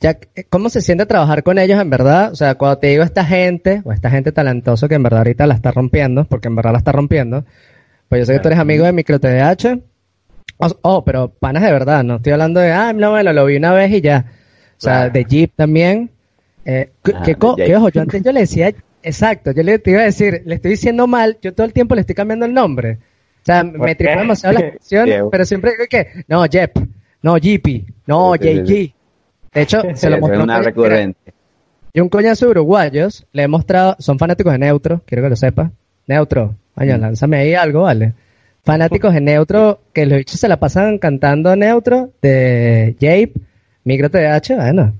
ya, 0.00 0.18
¿cómo 0.50 0.68
se 0.68 0.80
siente 0.80 1.06
trabajar 1.06 1.42
con 1.42 1.58
ellos 1.58 1.80
en 1.80 1.90
verdad? 1.90 2.32
O 2.32 2.34
sea, 2.36 2.54
cuando 2.56 2.78
te 2.78 2.88
digo 2.88 3.02
esta 3.04 3.24
gente, 3.24 3.82
o 3.84 3.92
esta 3.92 4.10
gente 4.10 4.32
talentosa 4.32 4.88
que 4.88 4.94
en 4.96 5.02
verdad 5.02 5.18
ahorita 5.20 5.46
la 5.46 5.54
está 5.54 5.70
rompiendo, 5.70 6.24
porque 6.24 6.48
en 6.48 6.56
verdad 6.56 6.72
la 6.72 6.78
está 6.78 6.92
rompiendo, 6.92 7.44
pues 8.08 8.20
yo 8.20 8.26
sé 8.26 8.32
que 8.34 8.38
tú 8.40 8.48
eres 8.48 8.58
amigo 8.58 8.84
de 8.84 8.92
Micro 8.92 9.18
TDH. 9.20 9.78
Oh, 10.58 10.76
oh, 10.82 11.04
pero 11.04 11.28
panas 11.28 11.62
de 11.62 11.72
verdad, 11.72 12.04
no 12.04 12.16
estoy 12.16 12.32
hablando 12.32 12.60
de, 12.60 12.70
ah, 12.72 12.92
no, 12.92 13.10
bueno, 13.10 13.32
lo 13.32 13.44
vi 13.46 13.56
una 13.56 13.72
vez 13.72 13.90
y 13.92 14.00
ya. 14.00 14.26
O 14.76 14.80
sea, 14.80 14.92
Claro. 14.94 15.12
de 15.12 15.24
Jeep 15.24 15.52
también. 15.56 16.10
Eh, 16.64 16.90
¿qué- 17.02 17.12
Ah, 17.16 17.22
de 17.24 17.34
Jeep. 17.66 17.76
ojo, 17.78 17.88
yo 17.88 18.00
antes 18.02 18.22
yo 18.22 18.32
le 18.32 18.40
decía, 18.40 18.72
exacto, 19.02 19.52
yo 19.52 19.62
le 19.62 19.78
te 19.78 19.90
iba 19.90 20.00
a 20.00 20.04
decir, 20.04 20.42
le 20.44 20.54
estoy 20.56 20.72
diciendo 20.72 21.06
mal, 21.06 21.38
yo 21.42 21.54
todo 21.54 21.66
el 21.66 21.72
tiempo 21.72 21.94
le 21.94 22.02
estoy 22.02 22.14
cambiando 22.14 22.46
el 22.46 22.54
nombre. 22.54 22.98
O 23.42 23.44
sea, 23.44 23.64
me 23.64 23.88
qué? 23.88 23.94
tripa 23.96 24.20
demasiado 24.20 24.54
la 24.58 24.70
canción, 24.72 25.08
pero 25.30 25.44
siempre 25.44 25.72
digo 25.72 25.84
que, 25.90 26.24
no, 26.28 26.44
Jeep, 26.46 26.72
no, 27.22 27.36
Jeepy, 27.36 27.86
no, 28.06 28.34
JG. 28.36 28.94
De 29.54 29.62
hecho, 29.62 29.82
se 29.94 30.08
lo 30.10 30.16
es 30.16 30.20
mostró. 30.20 30.44
una 30.44 30.58
mira, 30.58 30.70
recurrente. 30.70 31.34
y 31.92 32.00
un 32.00 32.08
coñazo 32.08 32.46
de 32.46 32.50
uruguayos 32.52 33.26
le 33.32 33.42
he 33.42 33.48
mostrado, 33.48 33.96
son 33.98 34.18
fanáticos 34.18 34.52
de 34.52 34.58
Neutro, 34.58 35.02
quiero 35.06 35.22
que 35.24 35.30
lo 35.30 35.36
sepas. 35.36 35.70
Neutro, 36.06 36.56
coño, 36.74 36.96
lánzame 36.98 37.38
ahí 37.38 37.54
algo, 37.54 37.82
vale. 37.82 38.14
Fanáticos 38.64 39.12
de 39.12 39.20
Neutro, 39.22 39.80
que 39.92 40.06
los 40.06 40.18
bichos 40.18 40.38
se 40.40 40.48
la 40.48 40.58
pasan 40.60 40.98
cantando 40.98 41.54
Neutro, 41.56 42.10
de 42.22 42.96
Jape, 43.00 43.32
Micro 43.84 44.08
TH, 44.10 44.54
bueno. 44.56 44.94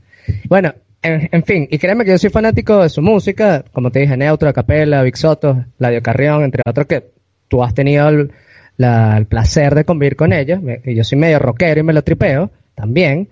Bueno, 0.48 0.74
en, 1.02 1.28
en 1.32 1.42
fin, 1.44 1.68
y 1.70 1.78
créeme 1.78 2.04
que 2.04 2.12
yo 2.12 2.18
soy 2.18 2.30
fanático 2.30 2.82
de 2.82 2.88
su 2.88 3.02
música, 3.02 3.64
como 3.72 3.90
te 3.90 4.00
dije, 4.00 4.16
Neutro, 4.16 4.52
Capela, 4.52 5.02
Big 5.02 5.16
Soto, 5.16 5.64
Ladio 5.78 6.02
Carrión, 6.02 6.44
entre 6.44 6.62
otros 6.66 6.86
que 6.86 7.04
tú 7.48 7.62
has 7.62 7.74
tenido 7.74 8.08
el, 8.08 8.30
la- 8.76 9.16
el 9.18 9.26
placer 9.26 9.74
de 9.74 9.84
convivir 9.84 10.16
con 10.16 10.32
ellos, 10.32 10.60
yo 10.84 11.04
soy 11.04 11.18
medio 11.18 11.38
rockero 11.38 11.80
y 11.80 11.82
me 11.82 11.92
lo 11.92 12.02
tripeo, 12.02 12.50
también. 12.74 13.28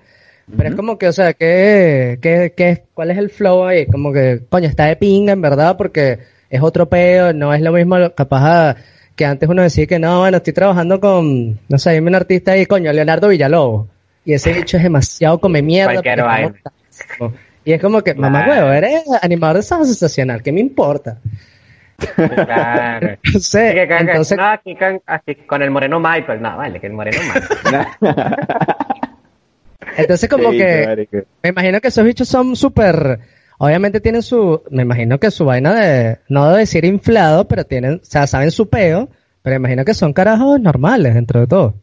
Pero 0.57 0.69
es 0.71 0.75
como 0.75 0.99
que, 0.99 1.07
o 1.07 1.13
sea, 1.13 1.33
¿qué, 1.35 2.19
qué, 2.21 2.53
qué, 2.57 2.83
¿cuál 2.93 3.13
es 3.13 3.19
el 3.19 3.31
flow 3.31 3.65
ahí? 3.67 3.87
Como 3.87 4.13
que, 4.13 4.41
coño, 4.49 4.67
está 4.69 4.87
de 4.87 4.97
pinga, 4.97 5.33
en 5.33 5.41
verdad, 5.41 5.77
porque 5.77 6.19
es 6.51 6.61
otro 6.61 6.89
peo, 6.89 7.33
no 7.33 7.55
es 7.55 7.61
lo 7.61 7.71
mismo, 7.73 7.97
capaz 8.17 8.71
a- 8.71 8.77
que 9.15 9.25
antes 9.25 9.49
uno 9.49 9.63
decía 9.63 9.87
que 9.87 9.99
no, 10.01 10.21
bueno, 10.21 10.39
estoy 10.39 10.53
trabajando 10.55 10.99
con, 10.99 11.61
no 11.69 11.79
sé, 11.79 11.93
dime 11.93 12.09
un 12.09 12.15
artista 12.17 12.53
ahí, 12.53 12.67
coño, 12.67 12.93
Leonardo 12.93 13.29
Villalobos. 13.29 13.87
Y 14.25 14.33
ese 14.33 14.53
bicho 14.53 14.77
es 14.77 14.83
demasiado 14.83 15.39
come 15.41 15.63
mierda. 15.63 15.95
Y 17.64 17.73
es 17.73 17.81
como 17.81 18.01
que, 18.03 18.14
mamá 18.14 18.46
huevo, 18.49 18.70
eres 18.70 19.03
animador 19.23 19.57
de 19.57 19.62
sábado 19.62 19.87
sensacional, 19.87 20.42
¿qué 20.42 20.51
me 20.53 20.61
importa? 20.61 21.18
Claro. 22.16 23.18
No 23.35 23.40
sé, 23.40 23.68
Sí, 23.68 23.75
que- 23.75 23.81
que- 23.83 23.88
que- 23.88 23.96
entonces, 23.99 24.38
no, 24.38 24.44
aquí, 24.46 24.75
con- 24.75 25.03
aquí 25.07 25.35
con 25.46 25.61
el 25.62 25.70
moreno 25.70 26.01
Michael. 26.01 26.40
No, 26.40 26.57
vale, 26.57 26.81
que 26.81 26.87
el 26.87 26.92
moreno 26.94 27.18
Michael. 27.23 27.87
entonces 29.96 30.29
como 30.29 30.51
Sí, 30.53 30.59
que, 30.59 30.85
marico. 30.87 31.16
Me 31.42 31.51
imagino 31.51 31.81
que 31.81 31.88
esos 31.88 32.05
bichos 32.05 32.29
son 32.29 32.57
súper, 32.57 33.20
obviamente 33.59 34.01
tienen 34.01 34.23
su, 34.23 34.62
me 34.70 34.83
imagino 34.83 35.18
que 35.18 35.31
su 35.31 35.44
vaina 35.44 35.75
de, 35.75 36.18
no 36.29 36.51
de 36.53 36.59
decir 36.61 36.85
inflado, 36.85 37.46
pero 37.49 37.64
tienen, 37.64 37.94
o 38.03 38.05
sea, 38.05 38.27
saben 38.27 38.51
su 38.51 38.68
peo, 38.68 39.09
pero 39.42 39.55
me 39.55 39.68
imagino 39.68 39.85
que 39.85 39.94
son 39.94 40.12
carajos 40.12 40.61
normales 40.61 41.14
dentro 41.14 41.40
de 41.40 41.46
todo. 41.46 41.75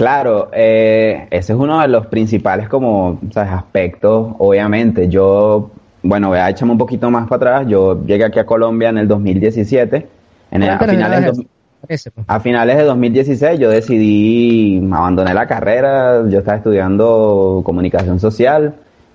Claro, 0.00 0.48
eh, 0.54 1.26
ese 1.30 1.52
es 1.52 1.58
uno 1.58 1.78
de 1.78 1.88
los 1.88 2.06
principales 2.06 2.70
como 2.70 3.18
¿sabes? 3.32 3.52
aspectos, 3.52 4.34
obviamente. 4.38 5.10
Yo, 5.10 5.70
bueno, 6.02 6.28
voy 6.30 6.38
a 6.38 6.48
echarme 6.48 6.72
un 6.72 6.78
poquito 6.78 7.10
más 7.10 7.28
para 7.28 7.56
atrás. 7.58 7.68
Yo 7.70 8.02
llegué 8.06 8.24
aquí 8.24 8.38
a 8.38 8.46
Colombia 8.46 8.88
en 8.88 8.96
el 8.96 9.06
2017. 9.06 10.06
En 10.52 10.62
el, 10.62 10.70
a 10.70 10.78
finales 10.78 11.10
de 11.10 11.16
del 11.16 11.24
eso. 11.24 11.42
dos- 11.42 11.46
buenísimo. 11.82 12.14
a 12.26 12.40
finales 12.40 12.76
de 12.78 12.84
2016 12.84 13.60
yo 13.60 13.68
decidí 13.68 14.78
abandonar 14.90 15.34
la 15.34 15.46
carrera, 15.46 16.26
yo 16.30 16.38
estaba 16.38 16.56
estudiando 16.56 17.60
comunicación 17.62 18.18
social 18.20 18.72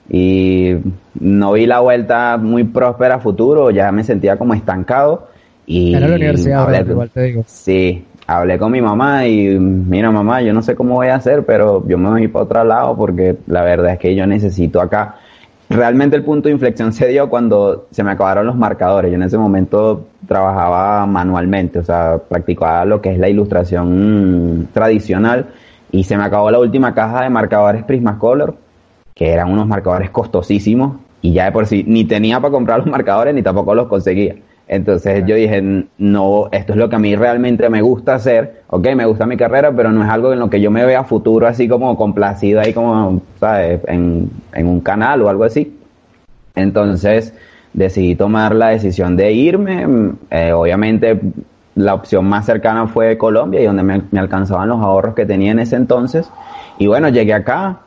y 0.08 0.76
no 1.20 1.54
vi 1.54 1.66
la 1.66 1.80
vuelta 1.80 2.38
muy 2.38 2.64
próspera 2.64 3.16
a 3.16 3.20
futuro, 3.20 3.72
ya 3.72 3.92
me 3.92 4.04
sentía 4.04 4.38
como 4.38 4.54
estancado 4.54 5.30
y 5.66 5.96
Era 5.96 6.08
la 6.08 6.16
universidad, 6.16 6.86
igual 6.88 7.10
te 7.10 7.24
digo. 7.24 7.44
Sí, 7.48 8.06
hablé 8.28 8.58
con 8.58 8.72
mi 8.72 8.82
mamá 8.82 9.28
y 9.28 9.58
mira 9.60 10.12
mamá, 10.12 10.42
yo 10.42 10.54
no 10.54 10.62
sé 10.62 10.76
cómo 10.76 10.96
voy 10.96 11.08
a 11.08 11.16
hacer, 11.16 11.46
pero 11.46 11.88
yo 11.88 11.98
me 11.98 12.10
voy 12.10 12.28
para 12.28 12.46
otro 12.46 12.64
lado 12.64 12.96
porque 12.96 13.38
la 13.48 13.64
verdad 13.64 13.94
es 13.94 14.00
que 14.00 14.16
yo 14.16 14.26
necesito 14.26 14.82
acá. 14.82 15.16
Realmente 15.70 16.16
el 16.16 16.24
punto 16.24 16.48
de 16.48 16.54
inflexión 16.54 16.94
se 16.94 17.08
dio 17.08 17.28
cuando 17.30 17.88
se 17.90 18.04
me 18.04 18.12
acabaron 18.12 18.46
los 18.46 18.56
marcadores. 18.56 19.10
Yo 19.12 19.16
en 19.16 19.24
ese 19.24 19.38
momento 19.38 20.06
trabajaba 20.28 21.06
manualmente, 21.08 21.80
o 21.80 21.84
sea, 21.84 22.20
practicaba 22.20 22.86
lo 22.86 23.02
que 23.02 23.12
es 23.12 23.18
la 23.18 23.30
ilustración 23.30 24.68
tradicional 24.74 25.48
y 25.92 26.04
se 26.04 26.18
me 26.18 26.24
acabó 26.24 26.52
la 26.52 26.60
última 26.60 26.94
caja 26.94 27.24
de 27.24 27.30
marcadores 27.30 27.84
Prismacolor, 27.84 28.56
que 29.16 29.32
eran 29.32 29.52
unos 29.52 29.68
marcadores 29.68 30.12
costosísimos 30.12 30.98
y 31.22 31.34
ya 31.34 31.46
de 31.46 31.52
por 31.52 31.66
sí 31.66 31.84
ni 31.88 32.06
tenía 32.06 32.40
para 32.40 32.52
comprar 32.52 32.80
los 32.80 32.88
marcadores 32.88 33.34
ni 33.34 33.42
tampoco 33.42 33.74
los 33.74 33.88
conseguía. 33.88 34.36
Entonces 34.68 35.24
yo 35.28 35.36
dije, 35.36 35.62
no, 35.98 36.50
esto 36.52 36.74
es 36.74 36.78
lo 36.80 36.90
que 36.90 36.96
a 36.96 37.00
mí 37.00 37.16
realmente 37.16 37.70
me 37.70 37.82
gusta 37.82 38.16
hacer, 38.16 38.64
ok, 38.68 38.88
me 38.96 39.06
gusta 39.06 39.28
mi 39.28 39.38
carrera, 39.38 39.72
pero 39.76 39.92
no 39.92 40.04
es 40.04 40.10
algo 40.10 40.34
en 40.34 40.40
lo 40.40 40.50
que 40.50 40.60
yo 40.60 40.72
me 40.72 40.86
vea 40.86 41.04
futuro 41.04 41.48
así 41.48 41.68
como 41.68 41.96
complacido 41.96 42.62
ahí 42.62 42.74
como, 42.74 43.22
¿sabes? 43.40 43.82
En, 43.88 44.30
en 44.54 44.68
un 44.68 44.80
canal 44.80 45.22
o 45.22 45.30
algo 45.30 45.44
así. 45.44 45.78
Entonces 46.56 47.34
decidí 47.74 48.16
tomar 48.16 48.56
la 48.56 48.70
decisión 48.70 49.16
de 49.18 49.34
irme, 49.34 49.86
eh, 50.32 50.52
obviamente 50.54 51.20
la 51.76 51.94
opción 51.94 52.26
más 52.26 52.46
cercana 52.46 52.88
fue 52.88 53.18
Colombia 53.18 53.62
y 53.62 53.66
donde 53.66 53.84
me, 53.84 54.02
me 54.10 54.20
alcanzaban 54.20 54.70
los 54.70 54.80
ahorros 54.80 55.14
que 55.14 55.26
tenía 55.26 55.52
en 55.52 55.60
ese 55.60 55.76
entonces. 55.76 56.30
Y 56.80 56.88
bueno, 56.88 57.10
llegué 57.10 57.34
acá, 57.34 57.80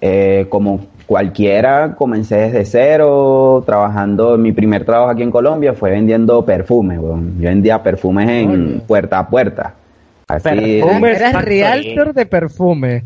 eh, 0.00 0.46
como 0.48 0.80
cualquiera, 1.06 1.94
comencé 1.94 2.36
desde 2.36 2.64
cero, 2.64 3.62
trabajando, 3.64 4.36
mi 4.36 4.52
primer 4.52 4.84
trabajo 4.84 5.10
aquí 5.10 5.22
en 5.22 5.30
Colombia 5.30 5.72
fue 5.72 5.90
vendiendo 5.90 6.44
perfumes, 6.44 6.98
weón. 6.98 7.40
yo 7.40 7.48
vendía 7.48 7.82
perfumes 7.82 8.28
en 8.28 8.80
puerta 8.86 9.20
a 9.20 9.28
puerta. 9.28 9.74
Así, 10.28 10.80
Perfumes. 10.80 11.16
Eras 11.16 11.32
Factory. 11.32 11.60
realtor 11.60 12.12
de 12.12 12.26
perfume. 12.26 13.04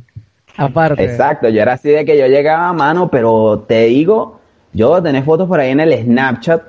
Aparte. 0.57 1.05
Exacto, 1.05 1.49
yo 1.51 1.61
era 1.61 1.75
así 1.75 1.91
de 1.91 2.05
que 2.05 2.19
yo 2.19 2.27
llegaba 2.27 2.69
a 2.69 2.73
mano, 2.73 3.11
pero 3.11 3.65
te 3.69 3.85
digo, 3.85 4.41
yo 4.73 5.03
tenés 5.03 5.25
fotos 5.25 5.47
por 5.47 5.61
ahí 5.61 5.71
en 5.71 5.81
el 5.81 5.93
Snapchat 5.93 6.63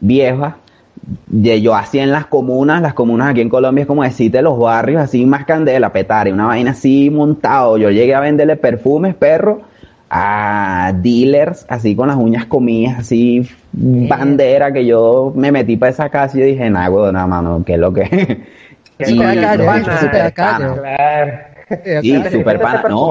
viejas, 0.00 0.54
de 1.26 1.60
yo 1.60 1.74
así 1.74 1.98
en 1.98 2.10
las 2.10 2.26
comunas, 2.26 2.82
las 2.82 2.94
comunas 2.94 3.30
aquí 3.30 3.40
en 3.40 3.48
Colombia 3.48 3.82
es 3.82 3.88
como 3.88 4.02
decirte 4.02 4.42
los 4.42 4.58
barrios 4.58 5.02
así 5.02 5.24
más 5.24 5.44
candela, 5.44 5.92
petare, 5.92 6.32
una 6.32 6.46
vaina 6.46 6.72
así 6.72 7.10
montado. 7.10 7.78
Yo 7.78 7.90
llegué 7.90 8.14
a 8.14 8.20
venderle 8.20 8.56
perfumes, 8.56 9.14
perro, 9.14 9.62
a 10.16 10.92
dealers 10.94 11.66
así 11.68 11.96
con 11.96 12.06
las 12.06 12.16
uñas 12.16 12.46
comidas, 12.46 13.00
así 13.00 13.48
bandera 13.72 14.72
que 14.72 14.86
yo 14.86 15.32
me 15.34 15.50
metí 15.50 15.76
para 15.76 15.90
esa 15.90 16.08
casa 16.08 16.36
y 16.36 16.40
yo 16.40 16.46
dije, 16.46 16.70
nah, 16.70 16.88
weón, 16.88 17.14
nada, 17.14 17.26
mano, 17.26 17.62
¿qué 17.66 17.74
es 17.74 17.78
lo 17.80 17.92
que? 17.92 18.04
Que 18.96 19.06
Sí. 19.06 19.18
Claro. 20.58 20.74
Ese 22.26 22.30
super 22.30 22.58
pana, 22.62 22.82
no. 22.90 23.06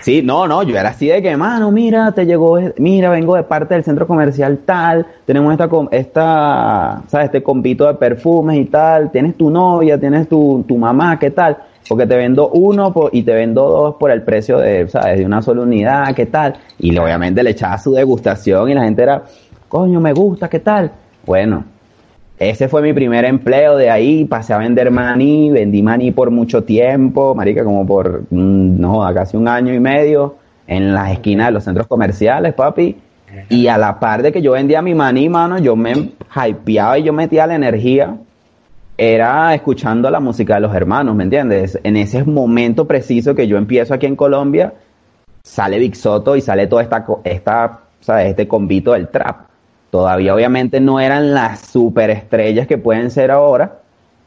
Sí, 0.00 0.22
no, 0.22 0.48
no, 0.48 0.64
yo 0.64 0.76
era 0.76 0.88
así 0.88 1.06
de 1.06 1.22
que, 1.22 1.36
mano, 1.36 1.70
mira, 1.70 2.10
te 2.10 2.26
llegó, 2.26 2.58
mira, 2.78 3.10
vengo 3.10 3.36
de 3.36 3.44
parte 3.44 3.74
del 3.74 3.84
centro 3.84 4.06
comercial 4.08 4.58
tal, 4.66 5.06
tenemos 5.24 5.52
esta, 5.52 5.68
com- 5.68 5.86
esta, 5.92 7.02
sabes, 7.06 7.26
este 7.26 7.42
compito 7.44 7.86
de 7.86 7.94
perfumes 7.94 8.58
y 8.58 8.64
tal, 8.64 9.12
tienes 9.12 9.36
tu 9.36 9.50
novia, 9.50 10.00
tienes 10.00 10.28
tu, 10.28 10.64
tu 10.66 10.76
mamá, 10.78 11.16
¿qué 11.20 11.30
tal? 11.30 11.58
Porque 11.92 12.06
te 12.06 12.16
vendo 12.16 12.48
uno 12.48 12.90
por- 12.90 13.10
y 13.14 13.22
te 13.22 13.34
vendo 13.34 13.68
dos 13.68 13.96
por 13.96 14.10
el 14.10 14.22
precio 14.22 14.56
de, 14.56 14.88
sabes, 14.88 15.18
de 15.18 15.26
una 15.26 15.42
sola 15.42 15.60
unidad, 15.60 16.14
¿qué 16.14 16.24
tal? 16.24 16.54
Y 16.78 16.96
obviamente 16.96 17.42
le 17.42 17.50
echaba 17.50 17.76
su 17.76 17.92
degustación 17.92 18.70
y 18.70 18.74
la 18.74 18.84
gente 18.84 19.02
era, 19.02 19.24
coño, 19.68 20.00
me 20.00 20.14
gusta, 20.14 20.48
¿qué 20.48 20.60
tal? 20.60 20.90
Bueno, 21.26 21.64
ese 22.38 22.66
fue 22.66 22.80
mi 22.80 22.94
primer 22.94 23.26
empleo 23.26 23.76
de 23.76 23.90
ahí, 23.90 24.24
pasé 24.24 24.54
a 24.54 24.56
vender 24.56 24.90
maní, 24.90 25.50
vendí 25.50 25.82
maní 25.82 26.12
por 26.12 26.30
mucho 26.30 26.64
tiempo, 26.64 27.34
marica, 27.34 27.62
como 27.62 27.86
por, 27.86 28.22
mm, 28.30 28.80
no, 28.80 29.06
casi 29.12 29.36
un 29.36 29.46
año 29.46 29.74
y 29.74 29.78
medio, 29.78 30.36
en 30.66 30.94
las 30.94 31.10
esquinas 31.12 31.48
de 31.48 31.52
los 31.52 31.64
centros 31.64 31.86
comerciales, 31.88 32.54
papi. 32.54 32.96
Y 33.50 33.66
a 33.66 33.76
la 33.76 34.00
par 34.00 34.22
de 34.22 34.32
que 34.32 34.40
yo 34.40 34.52
vendía 34.52 34.80
mi 34.80 34.94
maní, 34.94 35.28
mano, 35.28 35.58
yo 35.58 35.76
me 35.76 35.92
hypeaba 36.34 36.98
y 36.98 37.02
yo 37.02 37.12
metía 37.12 37.46
la 37.46 37.54
energía, 37.56 38.16
era 39.10 39.52
escuchando 39.54 40.08
la 40.10 40.20
música 40.20 40.54
de 40.54 40.60
los 40.60 40.74
hermanos, 40.74 41.16
¿me 41.16 41.24
entiendes? 41.24 41.78
En 41.82 41.96
ese 41.96 42.22
momento 42.22 42.86
preciso 42.86 43.34
que 43.34 43.48
yo 43.48 43.56
empiezo 43.56 43.94
aquí 43.94 44.06
en 44.06 44.14
Colombia, 44.14 44.74
sale 45.42 45.78
Big 45.80 45.96
Soto 45.96 46.36
y 46.36 46.40
sale 46.40 46.68
toda 46.68 46.82
esta, 46.82 47.04
esta, 47.24 47.80
¿sabes? 48.00 48.28
Este 48.28 48.46
convito 48.46 48.92
del 48.92 49.08
trap. 49.08 49.48
Todavía 49.90 50.34
obviamente 50.34 50.78
no 50.80 51.00
eran 51.00 51.34
las 51.34 51.60
superestrellas 51.66 52.66
que 52.68 52.78
pueden 52.78 53.10
ser 53.10 53.30
ahora, 53.32 53.80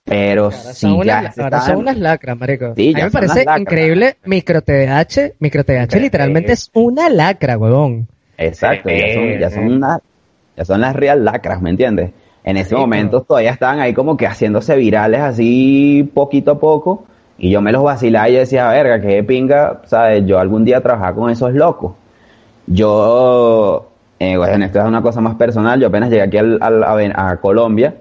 pero 0.04 0.46
Ahora 0.46 0.58
sí 0.58 0.82
son, 0.82 1.04
ya 1.06 1.20
unas, 1.20 1.38
ahora 1.40 1.58
estaban- 1.58 1.66
son 1.68 1.78
unas 1.78 1.98
lacras, 1.98 2.38
marico. 2.38 2.74
Sí, 2.76 2.92
a 2.94 2.98
mí 2.98 3.04
me 3.06 3.12
parece 3.12 3.46
increíble 3.58 4.18
micro 4.26 4.62
TDH. 4.62 5.36
Micro 5.40 5.64
TDH 5.64 6.00
literalmente 6.02 6.52
es 6.52 6.70
una 6.74 7.10
lacra, 7.10 7.58
huevón. 7.58 8.08
Exacto, 8.38 8.90
ya 8.90 9.14
son, 9.14 9.40
ya 9.40 9.50
son 9.50 9.72
una- 9.72 10.00
ya 10.58 10.66
son 10.66 10.82
las 10.82 10.96
real 10.96 11.24
lacras, 11.24 11.62
¿me 11.62 11.70
entiendes? 11.70 12.12
En 12.46 12.58
ese 12.58 12.76
Sí, 12.76 12.76
momento 12.78 13.24
todavía 13.24 13.52
estaban 13.52 13.82
ahí 13.82 13.94
como 13.94 14.18
que 14.18 14.28
haciéndose 14.28 14.78
virales 14.78 15.22
así 15.22 16.10
poquito 16.14 16.52
a 16.52 16.60
poco 16.60 17.06
y 17.38 17.50
yo 17.52 17.62
me 17.62 17.74
los 17.74 17.84
vacilaba 17.84 18.30
y 18.30 18.36
decía, 18.36 18.70
verga, 18.70 19.02
que 19.02 19.24
pinga, 19.24 19.82
¿sabes? 19.86 20.26
Yo 20.28 20.40
algún 20.40 20.64
día 20.66 20.82
trabajaba 20.82 21.16
con 21.16 21.30
esos 21.32 21.54
locos. 21.54 21.94
Yo, 22.68 23.88
eh, 24.20 24.38
bueno, 24.38 24.66
esto 24.66 24.80
es 24.80 24.86
una 24.86 25.02
cosa 25.02 25.22
más 25.22 25.36
personal, 25.36 25.80
yo 25.80 25.88
apenas 25.88 26.10
llegué 26.10 26.24
aquí 26.24 26.38
al- 26.38 26.60
al- 26.62 27.14
a, 27.16 27.38
Colombia, 27.42 27.96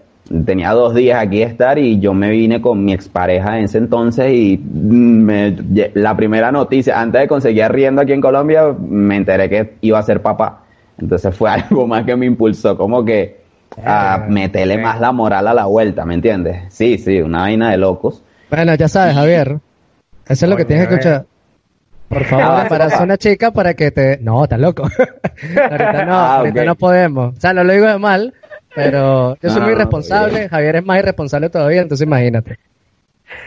tenía 0.46 0.72
dos 0.72 0.94
días 0.94 1.22
aquí 1.22 1.38
de 1.38 1.44
estar 1.44 1.78
y 1.78 2.00
yo 2.00 2.14
me 2.14 2.30
vine 2.30 2.60
con 2.62 2.84
mi 2.84 2.92
expareja 2.94 3.58
en 3.58 3.64
ese 3.64 3.78
entonces 3.78 4.32
y 4.32 4.58
me- 4.58 5.56
la 5.94 6.16
primera 6.16 6.50
noticia, 6.52 7.00
antes 7.00 7.22
de 7.22 7.28
conseguir 7.28 7.70
riendo 7.70 8.00
aquí 8.02 8.12
en 8.12 8.20
Colombia, 8.22 8.74
me 8.88 9.16
enteré 9.16 9.50
que 9.50 9.74
iba 9.82 9.98
a 9.98 10.02
ser 10.02 10.22
papá. 10.22 10.62
Entonces 10.98 11.34
fue 11.36 11.50
algo 11.50 11.86
más 11.86 12.04
que 12.04 12.16
me 12.16 12.26
impulsó, 12.26 12.76
como 12.76 13.04
que 13.04 13.43
a 13.84 14.26
meterle 14.28 14.78
más 14.78 15.00
la 15.00 15.12
moral 15.12 15.48
a 15.48 15.54
la 15.54 15.64
vuelta, 15.66 16.04
¿me 16.04 16.14
entiendes? 16.14 16.62
Sí, 16.72 16.98
sí, 16.98 17.20
una 17.20 17.40
vaina 17.42 17.70
de 17.70 17.78
locos. 17.78 18.22
Bueno, 18.50 18.74
ya 18.74 18.88
sabes, 18.88 19.14
Javier. 19.14 19.58
Eso 20.28 20.46
es 20.46 20.50
lo 20.50 20.56
que 20.56 20.64
tienes 20.64 20.86
que 20.88 20.94
eh. 20.94 20.96
escuchar. 20.98 21.24
Por 22.08 22.22
Ah, 22.22 22.24
favor, 22.26 22.62
embaraza 22.64 22.90
papá. 22.90 23.00
a 23.00 23.04
una 23.04 23.16
chica 23.18 23.50
para 23.50 23.74
que 23.74 23.90
te... 23.90 24.18
No, 24.20 24.44
estás 24.44 24.60
loco. 24.60 24.82
ahorita 25.70 26.04
no, 26.04 26.14
Ah, 26.14 26.36
ahorita 26.36 26.64
no 26.64 26.74
podemos. 26.76 27.36
O 27.36 27.40
sea, 27.40 27.52
no 27.52 27.64
lo 27.64 27.72
digo 27.72 27.86
de 27.86 27.98
mal, 27.98 28.32
pero 28.74 29.36
yo 29.42 29.50
soy 29.50 29.58
No, 29.60 29.66
muy 29.66 29.74
no, 29.74 29.80
irresponsable. 29.80 30.48
Javier 30.48 30.76
es 30.76 30.84
más 30.84 30.98
irresponsable 31.00 31.50
todavía, 31.50 31.82
entonces 31.82 32.06
imagínate. 32.06 32.58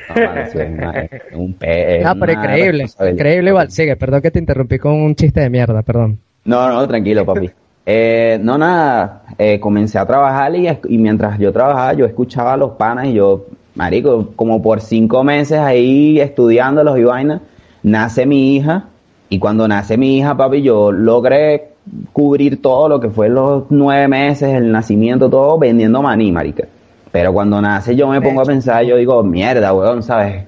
No, 0.10 0.16
sí, 0.52 0.58
una- 0.58 1.08
un 1.34 1.54
pe- 1.54 2.04
Ah, 2.04 2.16
pero 2.20 2.32
increíble. 2.34 2.88
Increíble 3.12 3.50
igual. 3.52 3.72
Sigue, 3.72 3.96
perdón 3.96 4.22
que 4.22 4.32
te 4.32 4.40
interrumpí 4.40 4.80
con 4.80 4.94
un 4.94 5.16
chiste 5.16 5.40
de 5.42 5.50
mierda, 5.50 5.82
perdón. 5.84 6.20
No, 6.44 6.68
no, 6.70 6.86
tranquilo, 6.88 7.26
papi. 7.26 7.50
Eh, 7.90 8.38
no, 8.42 8.58
nada, 8.58 9.22
eh, 9.38 9.62
comencé 9.62 9.98
a 9.98 10.06
trabajar 10.06 10.54
y, 10.54 10.68
y 10.90 10.98
mientras 10.98 11.40
yo 11.40 11.54
trabajaba 11.54 11.94
yo 11.94 12.06
escuchaba 12.06 12.52
a 12.54 12.58
los 12.58 12.72
panas 12.72 13.06
y 13.06 13.14
yo, 13.14 13.46
marico, 13.76 14.34
como 14.36 14.62
por 14.62 14.82
cinco 14.82 15.24
meses 15.24 15.58
ahí 15.58 16.20
estudiándolos 16.20 17.00
y 17.00 17.06
vaina, 17.06 17.40
nace 17.84 18.26
mi 18.26 18.58
hija 18.58 18.88
y 19.30 19.40
cuando 19.40 19.70
nace 19.70 19.98
mi 19.98 20.18
hija, 20.18 20.36
papi, 20.36 20.62
yo 20.62 20.92
logré 20.92 21.70
cubrir 22.12 22.62
todo 22.62 22.90
lo 22.90 23.00
que 23.00 23.10
fue 23.10 23.30
los 23.30 23.64
nueve 23.70 24.10
meses, 24.10 24.50
el 24.50 24.70
nacimiento, 24.70 25.30
todo 25.30 25.58
vendiendo 25.58 26.02
maní, 26.02 26.30
marica. 26.30 26.66
Pero 27.14 27.32
cuando 27.32 27.62
nace 27.62 27.96
yo 27.96 28.10
me 28.10 28.20
pongo 28.20 28.42
a 28.42 28.46
pensar, 28.46 28.84
yo 28.84 28.98
digo, 28.98 29.24
mierda, 29.24 29.74
weón, 29.74 30.04
¿sabes? 30.04 30.44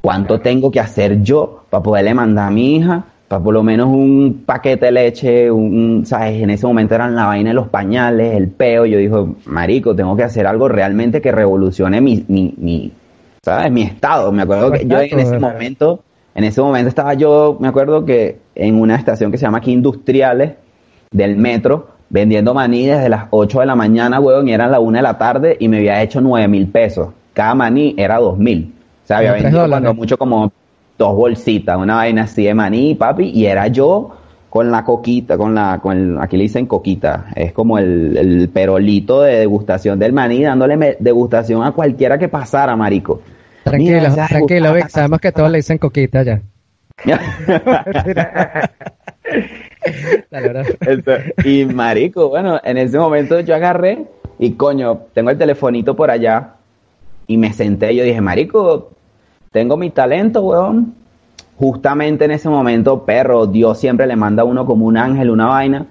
cuánto 0.00 0.40
tengo 0.40 0.70
que 0.70 0.80
hacer 0.80 1.22
yo 1.22 1.64
para 1.70 1.82
poderle 1.82 2.14
mandar 2.14 2.48
a 2.48 2.50
mi 2.50 2.76
hija, 2.76 3.04
para 3.28 3.44
por 3.44 3.52
lo 3.52 3.62
menos 3.62 3.88
un 3.88 4.42
paquete 4.46 4.86
de 4.86 4.92
leche, 4.92 5.50
un, 5.50 6.04
¿sabes? 6.06 6.42
En 6.42 6.48
ese 6.48 6.66
momento 6.66 6.94
eran 6.94 7.14
la 7.14 7.26
vaina 7.26 7.50
de 7.50 7.54
los 7.54 7.68
pañales, 7.68 8.34
el 8.34 8.48
peo, 8.48 8.86
yo 8.86 8.98
digo, 8.98 9.36
marico, 9.44 9.94
tengo 9.94 10.16
que 10.16 10.24
hacer 10.24 10.46
algo 10.46 10.66
realmente 10.68 11.20
que 11.20 11.30
revolucione 11.30 12.00
mi, 12.00 12.24
mi, 12.26 12.54
mi 12.56 12.92
¿sabes? 13.42 13.70
Mi 13.70 13.82
estado. 13.82 14.32
Me 14.32 14.42
acuerdo 14.42 14.72
que 14.72 14.86
yo 14.86 14.98
en 15.00 15.18
ese 15.18 15.38
momento, 15.38 16.00
en 16.34 16.44
ese 16.44 16.62
momento 16.62 16.88
estaba 16.88 17.12
yo, 17.14 17.58
me 17.60 17.68
acuerdo 17.68 18.06
que 18.06 18.38
en 18.54 18.80
una 18.80 18.96
estación 18.96 19.30
que 19.30 19.36
se 19.36 19.44
llama 19.44 19.58
aquí 19.58 19.72
Industriales 19.72 20.54
del 21.10 21.36
metro, 21.36 21.88
vendiendo 22.08 22.54
maní 22.54 22.86
desde 22.86 23.10
las 23.10 23.26
8 23.30 23.60
de 23.60 23.66
la 23.66 23.76
mañana, 23.76 24.20
weón, 24.20 24.48
y 24.48 24.52
eran 24.52 24.70
las 24.70 24.80
1 24.80 24.96
de 24.96 25.02
la 25.02 25.18
tarde 25.18 25.56
y 25.60 25.68
me 25.68 25.78
había 25.78 26.02
hecho 26.02 26.22
9 26.22 26.48
mil 26.48 26.68
pesos. 26.68 27.08
Cada 27.34 27.54
maní 27.54 27.94
era 27.98 28.18
2 28.18 28.38
mil. 28.38 28.74
O 29.04 29.06
sea, 29.06 29.18
había 29.18 29.32
vendido 29.32 29.68
cuando 29.68 29.94
mucho 29.94 30.16
como 30.16 30.50
dos 30.98 31.16
bolsitas, 31.16 31.78
una 31.78 31.94
vaina 31.96 32.24
así 32.24 32.44
de 32.44 32.54
maní, 32.54 32.94
papi, 32.94 33.30
y 33.30 33.46
era 33.46 33.68
yo 33.68 34.16
con 34.50 34.70
la 34.70 34.84
coquita, 34.84 35.38
con 35.38 35.54
la, 35.54 35.78
con 35.80 35.96
el, 35.96 36.18
aquí 36.20 36.36
le 36.36 36.44
dicen 36.44 36.66
coquita, 36.66 37.26
es 37.36 37.52
como 37.52 37.78
el, 37.78 38.16
el 38.16 38.48
perolito 38.48 39.22
de 39.22 39.36
degustación 39.36 39.98
del 39.98 40.12
maní, 40.12 40.42
dándole 40.42 40.96
degustación 40.98 41.62
a 41.62 41.72
cualquiera 41.72 42.18
que 42.18 42.28
pasara, 42.28 42.74
marico. 42.76 43.22
Tranquilo, 43.62 44.10
Mira, 44.10 44.26
tranquilo, 44.26 44.72
Vic. 44.74 44.88
Sabemos 44.88 45.20
que 45.20 45.32
todos 45.32 45.50
le 45.50 45.58
dicen 45.58 45.78
coquita 45.78 46.22
ya. 46.22 46.40
Y 51.44 51.64
marico, 51.64 52.28
bueno, 52.28 52.60
en 52.62 52.78
ese 52.78 52.98
momento 52.98 53.40
yo 53.40 53.54
agarré 53.54 54.06
y 54.38 54.52
coño, 54.52 55.02
tengo 55.14 55.30
el 55.30 55.38
telefonito 55.38 55.96
por 55.96 56.10
allá 56.10 56.54
y 57.26 57.36
me 57.36 57.52
senté 57.52 57.92
y 57.92 57.96
yo 57.96 58.04
dije, 58.04 58.20
marico, 58.20 58.90
tengo 59.50 59.76
mi 59.76 59.90
talento, 59.90 60.42
weón. 60.42 60.94
Justamente 61.56 62.24
en 62.24 62.30
ese 62.30 62.48
momento, 62.48 63.04
perro, 63.04 63.46
Dios 63.46 63.78
siempre 63.78 64.06
le 64.06 64.14
manda 64.16 64.42
a 64.42 64.46
uno 64.46 64.64
como 64.64 64.86
un 64.86 64.96
ángel, 64.96 65.30
una 65.30 65.46
vaina. 65.46 65.86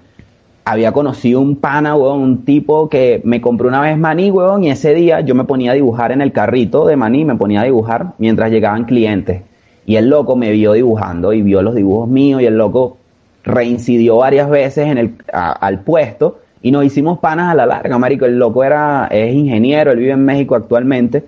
Había 0.64 0.92
conocido 0.92 1.40
un 1.40 1.56
pana, 1.56 1.94
weón, 1.94 2.20
un 2.20 2.44
tipo 2.44 2.88
que 2.88 3.20
me 3.24 3.40
compró 3.40 3.68
una 3.68 3.80
vez 3.80 3.96
maní, 3.98 4.30
weón, 4.30 4.64
y 4.64 4.70
ese 4.70 4.94
día 4.94 5.20
yo 5.20 5.34
me 5.34 5.44
ponía 5.44 5.72
a 5.72 5.74
dibujar 5.74 6.12
en 6.12 6.20
el 6.20 6.32
carrito 6.32 6.86
de 6.86 6.96
maní, 6.96 7.24
me 7.24 7.36
ponía 7.36 7.60
a 7.62 7.64
dibujar 7.64 8.12
mientras 8.18 8.50
llegaban 8.50 8.84
clientes. 8.84 9.42
Y 9.86 9.96
el 9.96 10.08
loco 10.10 10.36
me 10.36 10.50
vio 10.52 10.72
dibujando 10.74 11.32
y 11.32 11.40
vio 11.42 11.62
los 11.62 11.74
dibujos 11.74 12.08
míos 12.08 12.42
y 12.42 12.46
el 12.46 12.58
loco 12.58 12.98
reincidió 13.44 14.18
varias 14.18 14.50
veces 14.50 14.86
en 14.88 14.98
el, 14.98 15.14
a- 15.32 15.52
al 15.52 15.80
puesto 15.80 16.40
y 16.60 16.70
nos 16.70 16.84
hicimos 16.84 17.18
panas 17.18 17.50
a 17.50 17.54
la 17.54 17.64
larga, 17.64 17.96
marico. 17.98 18.26
El 18.26 18.38
loco 18.38 18.62
era, 18.64 19.06
es 19.10 19.34
ingeniero, 19.34 19.92
él 19.92 19.98
vive 19.98 20.12
en 20.12 20.24
México 20.24 20.54
actualmente. 20.54 21.24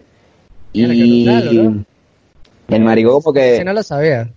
Mira, 0.74 0.94
Y. 1.52 1.84
el 2.76 2.82
marico 2.82 3.20
como 3.20 3.32
que... 3.32 3.56
Si 3.58 3.64
no 3.64 3.72
lo 3.72 3.82
sabía. 3.82 4.28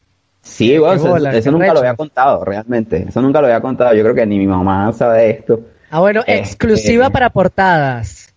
Sí, 0.41 0.77
bueno, 0.77 0.95
eso, 0.95 1.07
bola, 1.09 1.33
eso 1.33 1.51
nunca 1.51 1.63
recho. 1.65 1.73
lo 1.75 1.79
había 1.79 1.95
contado, 1.95 2.43
realmente. 2.45 3.05
Eso 3.07 3.21
nunca 3.21 3.39
lo 3.39 3.47
había 3.47 3.61
contado. 3.61 3.93
Yo 3.95 4.03
creo 4.03 4.13
que 4.15 4.25
ni 4.25 4.37
mi 4.39 4.47
mamá 4.47 4.91
sabe 4.91 5.29
esto. 5.29 5.61
Ah, 5.89 5.99
bueno, 5.99 6.19
Este- 6.21 6.37
exclusiva 6.37 7.09
para 7.09 7.29
portadas. 7.29 8.33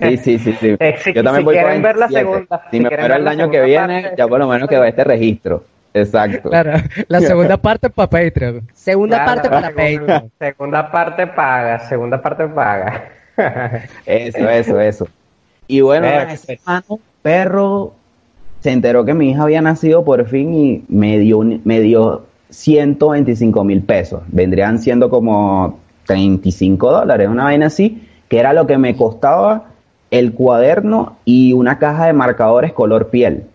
Sí, 0.00 0.16
sí, 0.18 0.38
sí, 0.38 0.52
sí. 0.60 0.76
Eh, 0.80 0.96
si- 1.02 1.12
Yo 1.12 1.22
también 1.24 1.40
si 1.40 1.44
voy 1.44 1.54
quieren 1.56 1.82
ver 1.82 1.96
la 1.96 2.06
27. 2.06 2.20
segunda- 2.20 2.62
Si, 2.70 2.76
si 2.76 2.82
me 2.82 2.90
muero 2.96 3.14
el 3.16 3.28
año 3.28 3.50
que 3.50 3.60
viene, 3.62 4.02
parte, 4.02 4.16
ya 4.18 4.28
por 4.28 4.38
lo 4.38 4.46
menos 4.48 4.68
quedó 4.68 4.84
este 4.84 5.04
registro. 5.04 5.64
Exacto. 5.94 6.48
Claro, 6.48 6.72
la 7.08 7.20
segunda 7.20 7.56
parte 7.58 7.90
para 7.90 8.08
Patreon. 8.08 8.66
Segunda 8.72 9.16
Claro, 9.24 9.30
parte 9.34 9.50
para 9.50 9.72
segunda- 9.72 10.06
Patreon. 10.14 10.32
Segunda 10.38 10.90
parte 10.90 11.26
paga, 11.26 11.78
segunda 11.88 12.22
parte 12.22 12.46
paga. 12.46 13.04
Eso, 14.06 14.48
eso, 14.48 14.80
eso. 14.80 15.08
Y 15.66 15.80
bueno, 15.80 16.06
hermano, 16.06 16.98
perro, 17.22 17.94
se 18.62 18.70
enteró 18.70 19.04
que 19.04 19.12
mi 19.12 19.30
hija 19.30 19.42
había 19.42 19.60
nacido 19.60 20.04
por 20.04 20.24
fin 20.28 20.54
y 20.54 20.84
me 20.88 21.18
dio, 21.18 21.40
me 21.40 21.80
dio 21.80 22.22
125 22.50 23.64
mil 23.64 23.82
pesos. 23.82 24.22
Vendrían 24.28 24.78
siendo 24.78 25.10
como 25.10 25.80
35 26.06 26.92
dólares, 26.92 27.28
una 27.28 27.44
vaina 27.44 27.66
así, 27.66 28.08
que 28.28 28.38
era 28.38 28.52
lo 28.52 28.68
que 28.68 28.78
me 28.78 28.96
costaba 28.96 29.70
el 30.12 30.32
cuaderno 30.32 31.16
y 31.24 31.54
una 31.54 31.78
caja 31.78 32.06
de 32.06 32.12
marcadores 32.12 32.72
color 32.72 33.08
piel. 33.08 33.46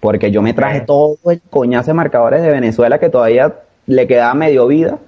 Porque 0.00 0.32
yo 0.32 0.42
me 0.42 0.52
traje 0.52 0.80
todo 0.80 1.16
el 1.26 1.40
coñazo 1.48 1.92
de 1.92 1.94
marcadores 1.94 2.42
de 2.42 2.50
Venezuela 2.50 2.98
que 2.98 3.08
todavía 3.08 3.54
le 3.86 4.06
quedaba 4.08 4.34
medio 4.34 4.66
vida 4.66 4.98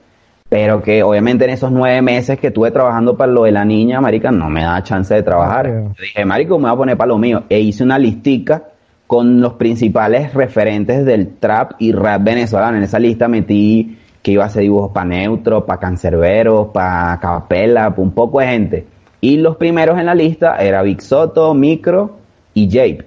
pero 0.48 0.82
que 0.82 1.02
obviamente 1.02 1.44
en 1.44 1.50
esos 1.50 1.70
nueve 1.70 2.00
meses 2.00 2.38
que 2.38 2.46
estuve 2.46 2.70
trabajando 2.70 3.18
para 3.18 3.30
lo 3.30 3.44
de 3.44 3.52
la 3.52 3.66
niña, 3.66 4.00
marica, 4.00 4.30
no 4.30 4.48
me 4.48 4.62
da 4.62 4.82
chance 4.82 5.14
de 5.14 5.22
trabajar. 5.22 5.68
Yo 5.68 5.92
dije, 6.00 6.24
marico, 6.24 6.56
me 6.58 6.64
voy 6.64 6.72
a 6.72 6.76
poner 6.76 6.96
para 6.96 7.08
lo 7.08 7.18
mío. 7.18 7.44
E 7.50 7.60
hice 7.60 7.84
una 7.84 7.98
listica 7.98 8.62
con 9.08 9.40
los 9.40 9.54
principales 9.54 10.34
referentes 10.34 11.06
del 11.06 11.38
trap 11.38 11.72
y 11.78 11.92
rap 11.92 12.22
venezolano. 12.22 12.76
En 12.76 12.82
esa 12.82 12.98
lista 12.98 13.26
metí 13.26 13.96
que 14.22 14.32
iba 14.32 14.44
a 14.44 14.48
hacer 14.48 14.62
dibujos 14.62 14.92
para 14.92 15.06
Neutro, 15.06 15.64
para 15.64 15.80
Cancerbero, 15.80 16.70
para 16.70 17.18
Capela, 17.18 17.94
pa' 17.94 18.02
un 18.02 18.12
poco 18.12 18.40
de 18.40 18.46
gente. 18.46 18.86
Y 19.22 19.38
los 19.38 19.56
primeros 19.56 19.98
en 19.98 20.04
la 20.04 20.14
lista 20.14 20.56
era 20.58 20.82
Big 20.82 21.00
Soto, 21.00 21.54
Micro 21.54 22.18
y 22.52 22.68
Jape. 22.70 23.06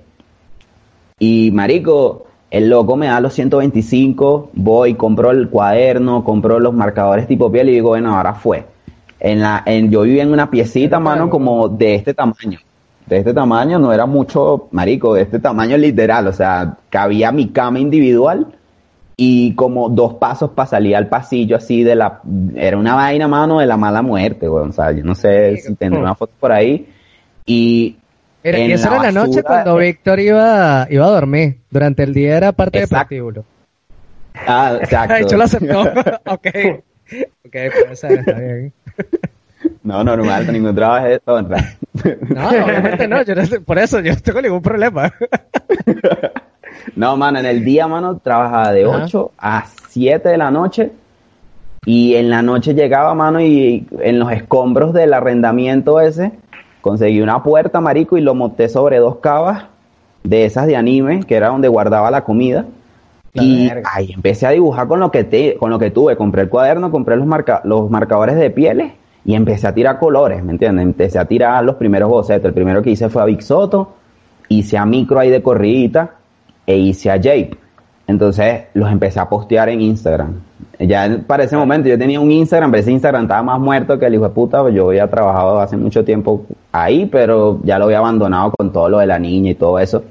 Y 1.19 1.51
marico, 1.51 2.25
el 2.49 2.67
loco 2.67 2.95
me 2.95 3.05
da 3.05 3.21
los 3.21 3.33
125, 3.33 4.49
voy, 4.53 4.95
compro 4.95 5.29
el 5.29 5.49
cuaderno, 5.49 6.23
compro 6.23 6.59
los 6.59 6.73
marcadores 6.73 7.27
tipo 7.27 7.51
piel 7.51 7.69
y 7.69 7.73
digo, 7.73 7.89
bueno, 7.89 8.17
ahora 8.17 8.33
fue. 8.33 8.65
En 9.19 9.39
la, 9.39 9.61
en, 9.67 9.91
yo 9.91 10.01
vivía 10.01 10.23
en 10.23 10.33
una 10.33 10.49
piecita, 10.49 10.99
mano, 10.99 11.29
como 11.29 11.69
de 11.69 11.93
este 11.93 12.15
tamaño. 12.15 12.57
De 13.15 13.19
este 13.19 13.33
tamaño, 13.33 13.77
no 13.77 13.91
era 13.91 14.05
mucho, 14.05 14.69
marico, 14.71 15.13
de 15.13 15.23
este 15.23 15.39
tamaño 15.39 15.75
literal, 15.75 16.27
o 16.27 16.31
sea, 16.31 16.77
cabía 16.89 17.33
mi 17.33 17.49
cama 17.49 17.77
individual 17.77 18.47
y 19.17 19.53
como 19.55 19.89
dos 19.89 20.13
pasos 20.13 20.51
para 20.51 20.69
salir 20.69 20.95
al 20.95 21.09
pasillo 21.09 21.57
así 21.57 21.83
de 21.83 21.95
la, 21.95 22.21
era 22.55 22.77
una 22.77 22.95
vaina, 22.95 23.27
mano, 23.27 23.59
de 23.59 23.65
la 23.65 23.75
mala 23.75 24.01
muerte, 24.01 24.47
weón. 24.47 24.69
O 24.69 24.71
sea, 24.71 24.93
yo 24.93 25.03
no 25.03 25.13
sé 25.13 25.57
si 25.57 25.75
tendré 25.75 25.99
una 25.99 26.15
foto 26.15 26.31
por 26.39 26.53
ahí. 26.53 26.87
Y 27.45 27.97
era 28.41 28.57
en 28.59 28.81
la 28.81 29.11
noche 29.11 29.43
cuando 29.43 29.75
Víctor 29.75 30.21
iba, 30.21 30.87
iba 30.89 31.05
a 31.05 31.09
dormir. 31.11 31.57
Durante 31.69 32.03
el 32.03 32.13
día 32.13 32.37
era 32.37 32.53
parte 32.53 32.79
Exacto. 32.79 32.95
de 32.95 33.21
prostíbulo. 33.21 33.45
Ah, 34.47 34.77
exacto. 34.81 35.13
De 35.15 35.21
hecho 35.21 35.35
lo 35.37 35.43
aceptó. 35.43 35.81
ok. 36.27 36.47
Ok, 37.45 37.51
puede 37.51 37.95
ser, 37.97 38.11
está 38.19 38.39
bien. 38.39 38.73
No, 39.83 40.03
normal, 40.03 40.51
ningún 40.51 40.75
trabajo 40.75 41.07
es 41.07 41.21
honra. 41.25 41.57
No, 42.29 42.47
obviamente 42.49 43.07
no, 43.07 43.21
yo 43.23 43.35
no 43.35 43.45
sé- 43.45 43.59
por 43.61 43.77
eso 43.77 43.99
yo 43.99 44.13
no 44.13 44.19
tengo 44.21 44.41
ningún 44.41 44.61
problema. 44.61 45.11
No, 46.95 47.17
mano, 47.17 47.39
en 47.39 47.45
el 47.45 47.63
día, 47.63 47.87
mano, 47.87 48.17
trabajaba 48.17 48.71
de 48.71 48.85
Ajá. 48.85 49.03
8 49.05 49.31
a 49.37 49.65
7 49.89 50.29
de 50.29 50.37
la 50.37 50.51
noche. 50.51 50.91
Y 51.85 52.15
en 52.15 52.29
la 52.29 52.41
noche 52.41 52.73
llegaba, 52.73 53.13
mano, 53.15 53.41
y 53.41 53.87
en 53.99 54.19
los 54.19 54.31
escombros 54.31 54.93
del 54.93 55.13
arrendamiento 55.13 55.99
ese, 55.99 56.31
conseguí 56.81 57.21
una 57.21 57.41
puerta, 57.43 57.81
marico, 57.81 58.17
y 58.17 58.21
lo 58.21 58.35
monté 58.35 58.69
sobre 58.69 58.97
dos 58.97 59.17
cavas 59.17 59.65
de 60.23 60.45
esas 60.45 60.67
de 60.67 60.75
anime, 60.75 61.23
que 61.23 61.35
era 61.35 61.47
donde 61.49 61.67
guardaba 61.67 62.09
la 62.11 62.23
comida. 62.23 62.65
La 63.33 63.43
y 63.43 63.67
verga. 63.67 63.89
ahí 63.93 64.11
empecé 64.13 64.45
a 64.45 64.51
dibujar 64.51 64.87
con 64.87 64.99
lo 64.99 65.09
que 65.11 65.23
te, 65.23 65.55
con 65.57 65.69
lo 65.71 65.79
que 65.79 65.89
tuve. 65.91 66.15
Compré 66.17 66.43
el 66.43 66.49
cuaderno, 66.49 66.91
compré 66.91 67.15
los, 67.15 67.25
marca, 67.25 67.61
los 67.63 67.89
marcadores 67.89 68.35
de 68.35 68.49
pieles 68.51 68.93
y 69.23 69.35
empecé 69.35 69.67
a 69.67 69.73
tirar 69.73 69.99
colores, 69.99 70.43
¿me 70.43 70.51
entiendes? 70.51 70.83
Empecé 70.83 71.19
a 71.19 71.25
tirar 71.25 71.63
los 71.63 71.75
primeros 71.75 72.09
bocetos. 72.09 72.45
El 72.45 72.53
primero 72.53 72.81
que 72.81 72.91
hice 72.91 73.09
fue 73.09 73.21
a 73.21 73.25
Big 73.25 73.41
Soto, 73.41 73.93
hice 74.47 74.77
a 74.77 74.85
Micro 74.85 75.19
ahí 75.19 75.29
de 75.29 75.41
corridita 75.41 76.15
e 76.65 76.77
hice 76.77 77.11
a 77.11 77.15
Jape. 77.15 77.57
Entonces 78.07 78.63
los 78.73 78.91
empecé 78.91 79.19
a 79.19 79.29
postear 79.29 79.69
en 79.69 79.81
Instagram. 79.81 80.33
Ya 80.79 81.19
para 81.27 81.43
ese 81.43 81.55
momento 81.55 81.87
yo 81.87 81.97
tenía 81.97 82.19
un 82.19 82.31
Instagram, 82.31 82.71
pero 82.71 82.81
ese 82.81 82.91
Instagram 82.91 83.23
estaba 83.23 83.43
más 83.43 83.59
muerto 83.59 83.97
que 83.99 84.05
el 84.07 84.15
hijo 84.15 84.23
de 84.23 84.31
puta. 84.31 84.67
Yo 84.69 84.89
había 84.89 85.07
trabajado 85.07 85.59
hace 85.59 85.77
mucho 85.77 86.03
tiempo 86.03 86.45
ahí, 86.71 87.05
pero 87.05 87.59
ya 87.63 87.77
lo 87.77 87.85
había 87.85 87.99
abandonado 87.99 88.51
con 88.57 88.73
todo 88.73 88.89
lo 88.89 88.97
de 88.97 89.05
la 89.05 89.19
niña 89.19 89.51
y 89.51 89.55
todo 89.55 89.79
eso. 89.79 90.03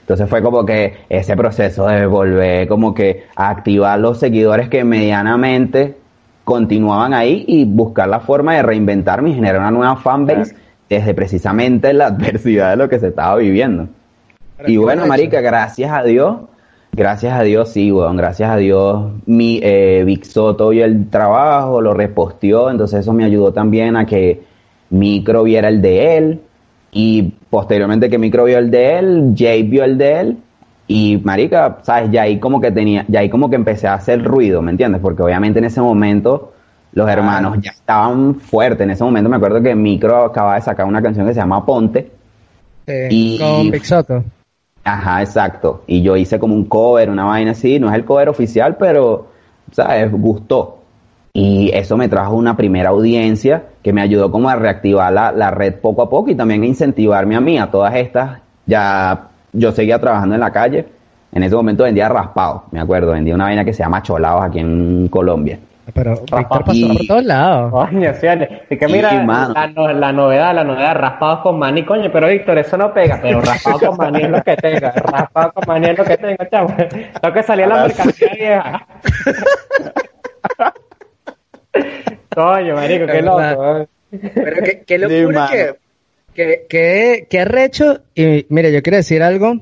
Entonces 0.00 0.28
fue 0.28 0.42
como 0.42 0.64
que 0.64 0.94
ese 1.08 1.36
proceso 1.36 1.86
de 1.86 2.06
volver 2.06 2.66
como 2.68 2.92
que 2.92 3.24
a 3.36 3.50
activar 3.50 3.98
los 3.98 4.18
seguidores 4.18 4.68
que 4.68 4.84
medianamente 4.84 5.96
continuaban 6.44 7.14
ahí 7.14 7.44
y 7.48 7.64
buscar 7.64 8.08
la 8.08 8.20
forma 8.20 8.54
de 8.54 8.62
reinventarme 8.62 9.30
y 9.30 9.34
generar 9.34 9.60
una 9.60 9.70
nueva 9.70 9.96
fanbase 9.96 10.54
desde 10.88 11.14
precisamente 11.14 11.92
la 11.92 12.06
adversidad 12.08 12.70
de 12.70 12.76
lo 12.76 12.88
que 12.88 12.98
se 12.98 13.08
estaba 13.08 13.36
viviendo. 13.36 13.88
Y 14.66 14.76
bueno, 14.76 15.06
marica, 15.06 15.40
gracias 15.40 15.90
a 15.90 16.02
Dios, 16.04 16.36
gracias 16.92 17.32
a 17.32 17.42
Dios, 17.42 17.70
sí, 17.70 17.90
weón, 17.90 18.16
gracias 18.16 18.50
a 18.50 18.56
Dios, 18.56 19.12
mi 19.26 19.58
eh, 19.62 20.04
Big 20.06 20.24
Soto 20.24 20.68
vio 20.68 20.84
el 20.84 21.10
trabajo, 21.10 21.80
lo 21.80 21.92
reposteó, 21.92 22.70
entonces 22.70 23.00
eso 23.00 23.12
me 23.12 23.24
ayudó 23.24 23.52
también 23.52 23.96
a 23.96 24.06
que 24.06 24.42
Micro 24.90 25.42
viera 25.42 25.68
el 25.68 25.82
de 25.82 26.16
él, 26.16 26.40
y 26.92 27.34
posteriormente 27.50 28.08
que 28.08 28.18
Micro 28.18 28.44
vio 28.44 28.58
el 28.58 28.70
de 28.70 28.98
él, 28.98 29.34
Jay 29.36 29.64
vio 29.64 29.82
el 29.82 29.98
de 29.98 30.20
él, 30.20 30.36
y 30.86 31.16
marica, 31.24 31.78
sabes, 31.82 32.10
ya 32.10 32.22
ahí 32.22 32.38
como 32.38 32.60
que 32.60 32.70
tenía, 32.70 33.04
ya 33.08 33.20
ahí 33.20 33.30
como 33.30 33.48
que 33.48 33.56
empecé 33.56 33.86
a 33.88 33.94
hacer 33.94 34.22
ruido, 34.22 34.60
¿me 34.62 34.70
entiendes? 34.70 35.00
Porque 35.00 35.22
obviamente 35.22 35.58
en 35.58 35.64
ese 35.66 35.80
momento 35.80 36.52
los 36.92 37.08
hermanos 37.08 37.58
ya 37.60 37.70
estaban 37.70 38.36
fuertes, 38.36 38.82
en 38.82 38.90
ese 38.90 39.02
momento 39.04 39.28
me 39.30 39.36
acuerdo 39.36 39.62
que 39.62 39.74
Micro 39.74 40.24
acababa 40.26 40.56
de 40.56 40.60
sacar 40.62 40.86
una 40.86 41.02
canción 41.02 41.26
que 41.26 41.34
se 41.34 41.40
llama 41.40 41.64
Ponte, 41.64 42.10
Sí, 42.86 42.92
Y- 43.10 43.38
Con 43.38 43.70
Big 43.70 43.84
Soto. 43.84 44.24
Ajá, 44.84 45.22
exacto. 45.22 45.82
Y 45.86 46.02
yo 46.02 46.16
hice 46.16 46.38
como 46.38 46.54
un 46.54 46.64
cover, 46.66 47.08
una 47.08 47.24
vaina 47.24 47.52
así. 47.52 47.78
No 47.78 47.88
es 47.88 47.94
el 47.94 48.04
cover 48.04 48.28
oficial, 48.28 48.76
pero, 48.76 49.28
¿sabes? 49.72 50.10
Gustó. 50.12 50.80
Y 51.32 51.70
eso 51.74 51.96
me 51.96 52.08
trajo 52.08 52.34
una 52.36 52.56
primera 52.56 52.90
audiencia 52.90 53.64
que 53.82 53.92
me 53.92 54.02
ayudó 54.02 54.30
como 54.30 54.48
a 54.48 54.56
reactivar 54.56 55.12
la, 55.12 55.32
la 55.32 55.50
red 55.50 55.74
poco 55.80 56.02
a 56.02 56.10
poco 56.10 56.30
y 56.30 56.34
también 56.34 56.62
a 56.62 56.66
incentivarme 56.66 57.34
a 57.34 57.40
mí, 57.40 57.58
a 57.58 57.70
todas 57.70 57.94
estas. 57.96 58.40
Ya 58.66 59.28
yo 59.54 59.72
seguía 59.72 59.98
trabajando 59.98 60.34
en 60.34 60.40
la 60.42 60.52
calle. 60.52 60.84
En 61.32 61.42
ese 61.42 61.54
momento 61.56 61.82
vendía 61.84 62.08
raspados, 62.08 62.62
me 62.70 62.80
acuerdo. 62.80 63.12
Vendía 63.12 63.34
una 63.34 63.44
vaina 63.44 63.64
que 63.64 63.72
se 63.72 63.82
llama 63.82 64.02
cholados 64.02 64.44
aquí 64.44 64.58
en 64.60 65.08
Colombia. 65.08 65.58
Pero 65.92 66.12
Víctor 66.20 66.64
pasó 66.64 66.72
Y- 66.72 66.96
por 66.96 67.06
todos 67.06 67.24
lados. 67.24 67.70
Coño, 67.70 68.10
sí, 68.14 68.26
y 68.70 68.76
que 68.78 68.86
Sí, 68.86 68.92
mira, 68.92 69.12
la, 69.12 69.66
no- 69.66 69.92
la 69.92 70.12
novedad, 70.12 70.54
la 70.54 70.64
novedad, 70.64 70.94
raspados 70.96 71.40
con 71.40 71.58
maní, 71.58 71.84
coño, 71.84 72.08
pero 72.12 72.28
Víctor, 72.28 72.56
eso 72.58 72.76
no 72.78 72.94
pega, 72.94 73.18
pero 73.20 73.40
raspado 73.42 73.78
con 73.80 73.96
maní 73.98 74.22
es 74.22 74.30
lo 74.30 74.42
que 74.42 74.56
tenga, 74.56 74.90
raspado 74.92 75.52
con 75.52 75.64
maní 75.66 75.86
es 75.88 75.98
lo 75.98 76.04
que 76.04 76.16
tenga, 76.16 76.48
chavo. 76.48 76.72
Tengo 77.20 77.34
que 77.34 77.42
salir 77.42 77.64
a 77.64 77.68
la 77.68 77.82
mercancía 77.82 78.28
vieja. 78.38 78.86
Coño, 82.34 82.74
marico, 82.74 83.06
qué 83.06 83.22
loco. 83.22 83.76
¿eh? 83.78 83.88
Pero 84.34 84.56
qué, 84.64 84.84
qué 84.86 84.98
locura 84.98 85.48
que, 85.50 85.74
que, 86.34 86.66
que, 86.68 87.26
que 87.30 87.40
arrecho. 87.40 88.00
Y 88.14 88.46
mire, 88.48 88.72
yo 88.72 88.82
quiero 88.82 88.96
decir 88.96 89.22
algo 89.22 89.60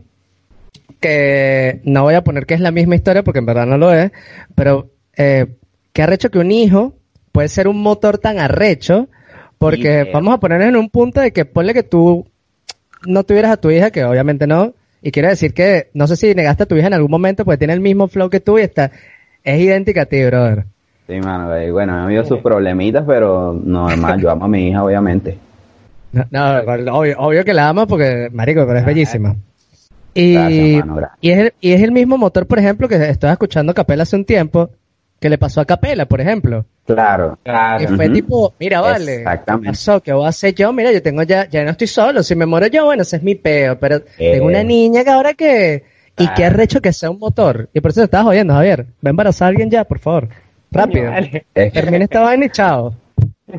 que 1.00 1.80
no 1.84 2.04
voy 2.04 2.14
a 2.14 2.24
poner 2.24 2.46
que 2.46 2.54
es 2.54 2.60
la 2.60 2.70
misma 2.70 2.94
historia 2.94 3.22
porque 3.22 3.40
en 3.40 3.46
verdad 3.46 3.66
no 3.66 3.76
lo 3.76 3.92
es, 3.92 4.12
pero 4.54 4.90
eh, 5.16 5.46
qué 5.92 6.02
arrecho 6.02 6.30
que 6.30 6.38
un 6.38 6.52
hijo 6.52 6.94
puede 7.32 7.48
ser 7.48 7.68
un 7.68 7.82
motor 7.82 8.18
tan 8.18 8.38
arrecho 8.38 9.08
porque 9.58 10.04
Sí, 10.04 10.10
vamos 10.12 10.34
a 10.34 10.38
ponernos 10.38 10.68
en 10.68 10.76
un 10.76 10.90
punto 10.90 11.20
de 11.20 11.32
que 11.32 11.44
ponle 11.44 11.74
que 11.74 11.82
tú 11.82 12.26
no 13.06 13.24
tuvieras 13.24 13.52
a 13.52 13.56
tu 13.56 13.70
hija, 13.70 13.90
que 13.90 14.04
obviamente 14.04 14.46
no, 14.46 14.74
y 15.02 15.10
quiero 15.10 15.28
decir 15.28 15.54
que 15.54 15.88
no 15.94 16.06
sé 16.06 16.16
si 16.16 16.34
negaste 16.34 16.62
a 16.62 16.66
tu 16.66 16.76
hija 16.76 16.86
en 16.86 16.94
algún 16.94 17.10
momento 17.10 17.44
porque 17.44 17.58
tiene 17.58 17.74
el 17.74 17.80
mismo 17.80 18.08
flow 18.08 18.30
que 18.30 18.40
tú 18.40 18.58
y 18.58 18.62
está, 18.62 18.90
es 19.44 19.60
idéntica 19.60 20.02
a 20.02 20.06
ti, 20.06 20.24
brother. 20.24 20.64
Sí, 21.08 21.20
mano, 21.20 21.48
bueno, 21.72 21.94
han 21.94 22.04
habido 22.04 22.24
sus 22.24 22.38
problemitas, 22.40 23.04
pero 23.06 23.52
normal, 23.52 24.20
yo 24.20 24.30
amo 24.30 24.44
a 24.44 24.48
mi 24.48 24.68
hija, 24.68 24.84
obviamente. 24.84 25.36
No, 26.12 26.26
no, 26.30 26.98
obvio, 26.98 27.16
obvio 27.18 27.44
que 27.44 27.54
la 27.54 27.68
amo 27.68 27.86
porque, 27.86 28.28
marico, 28.32 28.66
pero 28.66 28.78
es 28.78 28.84
bellísima. 28.84 29.34
Y, 30.14 30.34
Gracias, 30.34 30.78
mano, 30.86 30.94
gracias. 30.96 31.18
y, 31.22 31.30
es 31.30 31.38
el, 31.38 31.54
y 31.60 31.72
es 31.72 31.82
el 31.82 31.90
mismo 31.92 32.18
motor, 32.18 32.46
por 32.46 32.58
ejemplo, 32.58 32.86
que 32.88 32.96
estaba 33.08 33.32
escuchando 33.32 33.72
a 33.72 33.74
Capela 33.74 34.02
hace 34.02 34.16
un 34.16 34.24
tiempo, 34.26 34.70
que 35.18 35.30
le 35.30 35.38
pasó 35.38 35.60
a 35.62 35.64
Capela, 35.64 36.04
por 36.06 36.20
ejemplo. 36.20 36.66
Claro. 36.84 37.38
Claro. 37.42 37.84
Y 37.84 37.86
fue 37.96 38.10
tipo, 38.10 38.52
mira, 38.60 38.80
vale, 38.82 39.16
Exactamente. 39.16 39.66
¿qué 39.68 39.70
pasó? 39.70 40.00
¿Qué 40.02 40.12
voy 40.12 40.26
a 40.26 40.28
hacer 40.28 40.54
yo? 40.54 40.72
Mira, 40.72 40.92
yo 40.92 41.00
tengo 41.00 41.22
ya, 41.22 41.48
ya 41.48 41.64
no 41.64 41.70
estoy 41.70 41.86
solo, 41.86 42.22
si 42.22 42.34
me 42.34 42.44
muero 42.44 42.66
yo, 42.66 42.84
bueno, 42.84 43.02
ese 43.02 43.16
es 43.16 43.22
mi 43.22 43.34
peo, 43.36 43.78
pero 43.78 43.96
Eh. 44.18 44.32
tengo 44.32 44.46
una 44.46 44.62
niña 44.62 45.02
que 45.04 45.10
ahora 45.10 45.32
que, 45.32 45.84
y 46.18 46.26
qué 46.26 46.34
Claro. 46.34 46.54
arrecho 46.56 46.82
que 46.82 46.92
sea 46.92 47.08
un 47.10 47.18
motor. 47.18 47.70
Y 47.72 47.80
por 47.80 47.92
eso 47.92 48.00
te 48.00 48.04
estabas 48.04 48.26
jodiendo, 48.26 48.52
Javier. 48.52 48.82
Va 49.02 49.08
a 49.08 49.10
embarazar 49.10 49.46
a 49.46 49.48
alguien 49.48 49.70
ya, 49.70 49.84
por 49.84 49.98
favor. 49.98 50.28
Rápido. 50.70 51.10
Termina 51.54 52.04
esta 52.04 52.20
vaina 52.20 52.44
y 52.46 52.50
chao. 52.50 52.94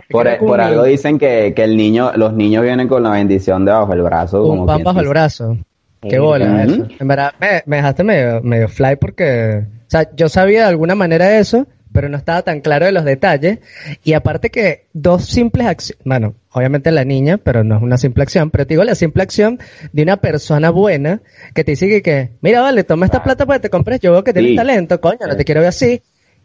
Por, 0.10 0.38
por 0.38 0.62
algo 0.62 0.84
dicen 0.84 1.18
que, 1.18 1.54
que 1.56 1.64
el 1.64 1.76
niño, 1.78 2.12
los 2.16 2.34
niños 2.34 2.64
vienen 2.64 2.88
con 2.88 3.04
la 3.04 3.12
bendición 3.12 3.66
debajo 3.66 3.92
del 3.92 4.02
brazo. 4.02 4.44
Un 4.44 4.50
como 4.50 4.66
pan 4.66 4.84
bajo 4.84 5.00
el 5.00 5.08
brazo. 5.08 5.58
Qué 6.02 6.20
bola 6.20 6.64
eso. 6.64 6.86
En 7.00 7.08
verdad, 7.08 7.34
me, 7.40 7.64
me 7.66 7.78
dejaste 7.78 8.04
medio, 8.04 8.42
medio 8.42 8.68
fly 8.68 8.98
porque, 8.98 9.64
o 9.66 9.90
sea, 9.90 10.10
yo 10.16 10.28
sabía 10.28 10.64
de 10.64 10.68
alguna 10.68 10.96
manera 10.96 11.38
eso, 11.40 11.66
pero 11.94 12.10
no 12.10 12.18
estaba 12.18 12.42
tan 12.42 12.60
claro 12.60 12.86
de 12.86 12.92
los 12.92 13.06
detalles. 13.06 13.60
Y 14.04 14.14
aparte 14.14 14.50
que 14.50 14.88
dos 14.92 15.26
simples 15.26 15.66
acciones, 15.68 16.02
bueno, 16.04 16.34
obviamente 16.52 16.92
la 16.92 17.06
niña, 17.06 17.38
pero 17.38 17.64
no 17.64 17.78
es 17.78 17.82
una 17.84 17.98
simple 17.98 18.24
acción, 18.24 18.50
pero 18.52 18.68
te 18.68 18.74
digo 18.74 18.84
la 18.84 18.96
simple 18.96 19.24
acción 19.24 19.60
de 19.94 20.04
una 20.04 20.18
persona 20.18 20.72
buena 20.72 21.22
que 21.54 21.64
te 21.64 21.72
dice 21.72 21.88
que, 21.88 22.02
que 22.02 22.32
mira, 22.42 22.60
vale, 22.62 22.84
toma 22.84 23.06
esta 23.06 23.24
plata 23.24 23.46
para 23.46 23.60
que 23.60 23.64
te 23.64 23.70
compres, 23.70 24.02
yo 24.02 24.12
veo 24.12 24.24
que 24.26 24.34
tienes 24.34 24.52
Sí. 24.52 24.56
talento, 24.58 25.00
coño, 25.00 25.20
no 25.26 25.38
te 25.38 25.46
quiero 25.46 25.62
ver 25.62 25.70
así. 25.70 26.02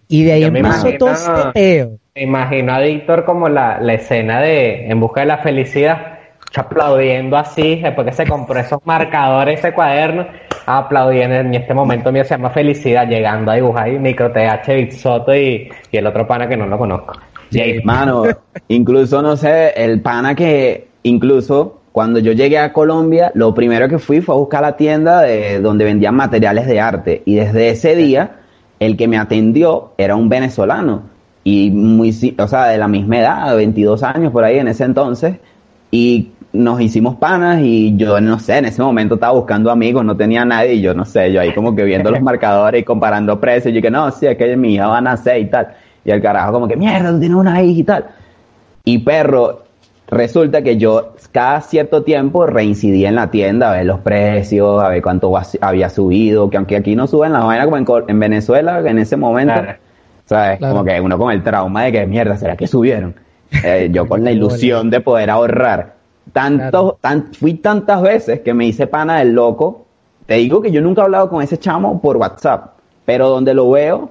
Y 0.07 0.23
de 0.25 0.33
ahí 0.33 0.45
empezó 0.45 0.89
todo 0.99 1.11
este 1.11 1.31
peo. 1.53 1.99
Me 2.19 2.25
imagino 2.25 2.73
a 2.73 2.81
Víctor 2.81 3.25
como 3.25 3.49
la, 3.49 3.79
la 3.81 3.95
escena 3.95 4.41
de 4.41 4.91
En 4.91 4.99
busca 4.99 5.21
de 5.21 5.27
la 5.27 5.39
felicidad, 5.39 6.19
aplaudiendo 6.53 7.37
así, 7.37 7.77
después 7.77 8.09
que 8.09 8.13
se 8.13 8.27
compró 8.27 8.59
esos 8.59 8.81
marcadores, 8.85 9.61
ese 9.61 9.73
cuaderno, 9.73 10.27
aplaudiendo. 10.67 11.37
En 11.37 11.55
este 11.55 11.75
momento 11.75 12.11
mío 12.11 12.25
se 12.25 12.31
llama 12.31 12.51
Felicidad, 12.51 13.07
llegando 13.07 13.53
a 13.53 13.55
dibujar 13.55 13.85
ahí 13.85 14.01
Micro 14.01 14.33
TH, 14.33 14.67
Big 14.75 14.93
Soto 14.95 15.33
y, 15.33 15.71
y 15.93 15.97
el 15.97 16.09
otro 16.09 16.27
pana 16.27 16.49
que 16.49 16.57
no 16.57 16.67
lo 16.67 16.77
conozco. 16.77 17.13
Jay. 17.53 17.85
Mano, 17.85 18.25
incluso 18.67 19.23
no 19.23 19.37
sé, 19.37 19.73
el 19.77 20.01
pana 20.01 20.35
que, 20.35 20.89
incluso 21.05 21.83
cuando 21.93 22.19
yo 22.19 22.33
llegué 22.33 22.59
a 22.59 22.73
Colombia, 22.73 23.31
lo 23.35 23.55
primero 23.55 23.89
que 23.89 24.01
fui 24.01 24.21
fue 24.23 24.35
a 24.35 24.39
buscar 24.39 24.63
la 24.63 24.77
tienda 24.77 25.21
de 25.21 25.61
donde 25.61 25.85
vendían 25.85 26.17
materiales 26.17 26.67
de 26.67 26.81
arte. 26.81 27.23
Y 27.27 27.37
desde 27.37 27.69
ese 27.69 27.95
día, 27.95 28.41
el 28.81 28.97
que 28.97 29.07
me 29.07 29.19
atendió 29.19 29.93
era 29.97 30.17
un 30.17 30.29
venezolano. 30.29 31.17
Y 31.51 31.71
muy, 31.71 32.11
o 32.39 32.47
sea, 32.47 32.67
de 32.67 32.77
la 32.77 32.89
misma 32.89 33.21
edad, 33.21 33.57
22 33.57 34.03
años 34.03 34.33
por 34.33 34.45
ahí 34.45 34.59
en 34.59 34.69
ese 34.69 34.85
entonces. 34.85 35.37
Y 35.91 36.33
nos 36.53 36.79
hicimos 36.79 37.17
panas 37.17 37.61
y 37.63 37.97
yo 37.97 38.21
no 38.21 38.39
sé, 38.39 38.59
en 38.59 38.67
ese 38.67 38.83
momento 38.83 39.15
estaba 39.15 39.33
buscando 39.33 39.71
amigos, 39.71 40.05
no 40.05 40.15
tenía 40.15 40.45
nadie 40.45 40.75
y 40.75 40.83
yo 40.83 40.93
no 40.93 41.07
sé, 41.07 41.33
yo 41.33 41.41
ahí 41.41 41.55
como 41.55 41.75
que 41.75 41.85
viendo 41.85 42.11
los 42.11 42.21
marcadores 42.31 42.83
y 42.83 42.85
comparando 42.85 43.41
precios, 43.41 43.73
yo 43.73 43.81
que 43.81 43.91
no, 43.91 44.11
sí, 44.11 44.27
es 44.27 44.37
que 44.37 44.59
mi 44.59 44.75
hija 44.75 44.89
va 44.89 44.99
a 44.99 45.01
nacer 45.01 45.41
y 45.41 45.47
tal. 45.47 45.69
Y 46.05 46.11
el 46.11 46.21
carajo 46.21 46.53
como 46.53 46.69
que, 46.69 46.77
mierda, 46.77 47.13
tú 47.13 47.19
tienes 47.19 47.39
una 47.39 47.63
hija 47.63 47.81
y 47.81 47.85
tal. 47.85 48.05
Y 48.85 48.99
perro, 48.99 49.63
resulta 50.07 50.61
que 50.61 50.77
yo 50.77 51.15
cada 51.33 51.63
cierto 51.63 52.03
tiempo 52.03 52.45
reincidía 52.47 53.09
en 53.09 53.15
la 53.15 53.31
tienda 53.31 53.71
a 53.71 53.77
ver 53.77 53.87
los 53.87 54.01
precios, 54.01 54.83
a 54.83 54.91
ver 54.91 55.01
cuánto 55.01 55.33
había 55.63 55.89
subido, 55.89 56.51
que 56.51 56.59
aunque 56.59 56.77
aquí 56.77 56.95
no 56.95 57.07
suben 57.07 57.33
las 57.33 57.43
vainas 57.43 57.65
como 57.65 57.79
en, 57.79 57.87
en 58.07 58.21
Venezuela 58.21 58.81
en 58.81 58.99
ese 58.99 59.17
momento, 59.17 59.55
Claro. 59.55 59.88
¿Sabes? 60.29 60.59
Claro. 60.59 60.75
Como 60.75 60.85
que 60.85 61.01
uno 61.01 61.19
con 61.19 61.33
el 61.33 61.43
trauma 61.43 61.85
de 61.85 61.93
que 61.93 62.07
mierda, 62.07 62.37
¿será 62.37 62.57
que 62.57 62.67
subieron? 62.67 63.15
Eh, 63.65 63.89
yo 63.91 64.07
con 64.07 64.23
la 64.23 64.31
ilusión 64.33 64.91
de 64.91 65.01
poder 65.01 65.31
ahorrar. 65.31 65.95
Tanto, 66.33 66.71
Claro. 66.71 66.99
tan, 67.01 67.33
fui 67.33 67.55
tantas 67.55 68.03
veces 68.03 68.41
que 68.41 68.53
me 68.53 68.67
hice 68.67 68.87
pana 68.87 69.19
del 69.19 69.33
loco. 69.33 69.87
Te 70.27 70.35
digo 70.35 70.61
que 70.61 70.71
yo 70.71 70.83
nunca 70.83 71.01
he 71.01 71.05
hablado 71.05 71.31
con 71.31 71.43
ese 71.43 71.57
chamo 71.59 72.01
por 72.03 72.19
WhatsApp, 72.19 72.75
pero 73.07 73.31
donde 73.31 73.55
lo 73.55 73.71
veo, 73.71 74.11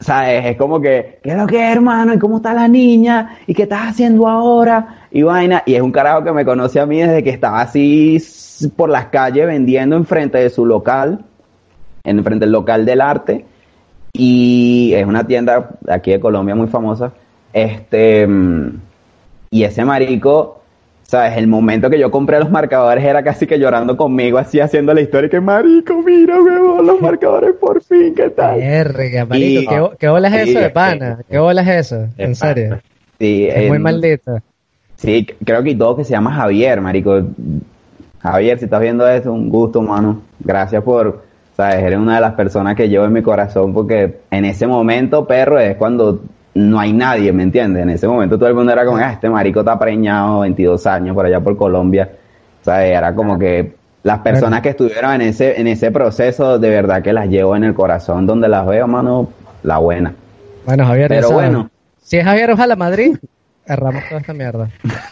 ¿sabes? 0.00 0.44
Es 0.46 0.56
como 0.56 0.80
que, 0.80 1.20
¿qué 1.22 1.30
es 1.30 1.36
lo 1.36 1.46
que 1.46 1.56
es, 1.64 1.76
hermano? 1.76 2.12
¿Y 2.14 2.18
cómo 2.18 2.38
está 2.38 2.52
la 2.52 2.66
niña? 2.66 3.38
¿Y 3.46 3.54
qué 3.54 3.62
estás 3.62 3.90
haciendo 3.90 4.26
ahora? 4.26 5.06
Y 5.12 5.22
vaina. 5.22 5.62
Y 5.66 5.76
es 5.76 5.82
un 5.82 5.92
carajo 5.92 6.24
que 6.24 6.32
me 6.32 6.44
conoce 6.44 6.80
a 6.80 6.86
mí 6.86 7.00
desde 7.00 7.22
que 7.22 7.30
estaba 7.30 7.60
así 7.60 8.20
por 8.76 8.90
las 8.90 9.06
calles 9.06 9.46
vendiendo 9.46 9.94
enfrente 9.94 10.38
de 10.38 10.50
su 10.50 10.66
local, 10.66 11.20
en 12.02 12.24
frente 12.24 12.44
del 12.46 12.52
local 12.52 12.84
del 12.84 13.00
arte. 13.00 13.46
Y 14.12 14.92
es 14.94 15.06
una 15.06 15.24
tienda 15.26 15.70
aquí 15.88 16.10
de 16.10 16.20
Colombia 16.20 16.54
muy 16.54 16.66
famosa. 16.66 17.12
Este, 17.52 18.26
mm, 18.26 18.80
y 19.50 19.64
ese 19.64 19.84
marico, 19.84 20.60
¿sabes? 21.02 21.36
El 21.36 21.46
momento 21.46 21.88
que 21.90 21.98
yo 21.98 22.10
compré 22.10 22.38
los 22.38 22.50
marcadores 22.50 23.04
era 23.04 23.22
casi 23.22 23.46
que 23.46 23.58
llorando 23.58 23.96
conmigo, 23.96 24.38
así 24.38 24.60
haciendo 24.60 24.92
la 24.94 25.00
historia. 25.00 25.30
Que 25.30 25.40
marico, 25.40 26.02
mira, 26.02 26.40
huevón, 26.40 26.86
los 26.86 27.00
marcadores 27.02 27.54
por 27.54 27.82
fin, 27.82 28.14
¿qué 28.14 28.30
tal? 28.30 28.58
Verga, 28.58 29.24
marico, 29.26 29.60
Y- 29.62 29.66
¿qué, 29.66 29.96
qué 29.98 30.08
bola 30.08 30.28
es 30.28 30.44
Sí, 30.44 30.50
eso 30.50 30.60
de 30.60 30.70
pana? 30.70 31.18
¿Qué 31.28 31.38
bola 31.38 31.62
es 31.62 31.86
eso? 31.86 32.06
En 32.16 32.34
serio. 32.34 32.80
Sí, 33.18 33.46
Es 33.50 33.68
muy 33.68 33.78
maldito. 33.78 34.38
Sí, 34.96 35.26
creo 35.44 35.62
que 35.62 35.74
todo 35.74 35.96
que 35.96 36.04
se 36.04 36.10
llama 36.12 36.32
Javier, 36.34 36.80
marico. 36.80 37.22
Javier, 38.20 38.58
si 38.58 38.66
estás 38.66 38.80
viendo 38.80 39.08
esto, 39.08 39.32
un 39.32 39.48
gusto, 39.48 39.80
mano. 39.80 40.20
Gracias 40.40 40.82
por, 40.82 41.22
sabes, 41.56 41.82
eres 41.82 41.98
una 41.98 42.16
de 42.16 42.20
las 42.20 42.34
personas 42.34 42.74
que 42.74 42.88
llevo 42.88 43.04
en 43.04 43.12
mi 43.12 43.22
corazón 43.22 43.72
porque 43.72 44.20
en 44.30 44.44
ese 44.44 44.66
momento, 44.66 45.26
perro, 45.26 45.58
es 45.58 45.76
cuando 45.76 46.20
no 46.54 46.80
hay 46.80 46.92
nadie, 46.92 47.32
¿me 47.32 47.42
entiendes? 47.42 47.82
En 47.82 47.90
ese 47.90 48.08
momento 48.08 48.38
todo 48.38 48.48
el 48.48 48.54
mundo 48.54 48.72
era 48.72 48.84
como, 48.84 48.98
ah, 48.98 49.12
este 49.12 49.28
marico 49.28 49.60
está 49.60 49.78
preñado, 49.78 50.40
22 50.40 50.86
años, 50.86 51.14
por 51.14 51.26
allá 51.26 51.40
por 51.40 51.56
Colombia. 51.56 52.10
¿Sabes? 52.62 52.90
Era 52.90 53.14
como 53.14 53.38
que 53.38 53.74
las 54.02 54.18
personas 54.20 54.60
que 54.60 54.70
estuvieron 54.70 55.14
en 55.14 55.22
ese, 55.22 55.60
en 55.60 55.66
ese 55.66 55.90
proceso, 55.90 56.58
de 56.58 56.70
verdad 56.70 57.02
que 57.02 57.12
las 57.12 57.28
llevo 57.28 57.56
en 57.56 57.64
el 57.64 57.74
corazón, 57.74 58.26
donde 58.26 58.48
las 58.48 58.66
veo, 58.66 58.86
mano, 58.86 59.28
la 59.62 59.78
buena. 59.78 60.14
Bueno, 60.64 60.86
Javier, 60.86 61.08
Pero 61.08 61.30
bueno. 61.30 61.70
Si 62.02 62.16
es 62.16 62.24
Javier, 62.24 62.50
ojalá 62.50 62.76
Madrid, 62.76 63.16
erramos 63.66 64.02
toda 64.08 64.20
esta 64.20 64.34
mierda. 64.34 64.68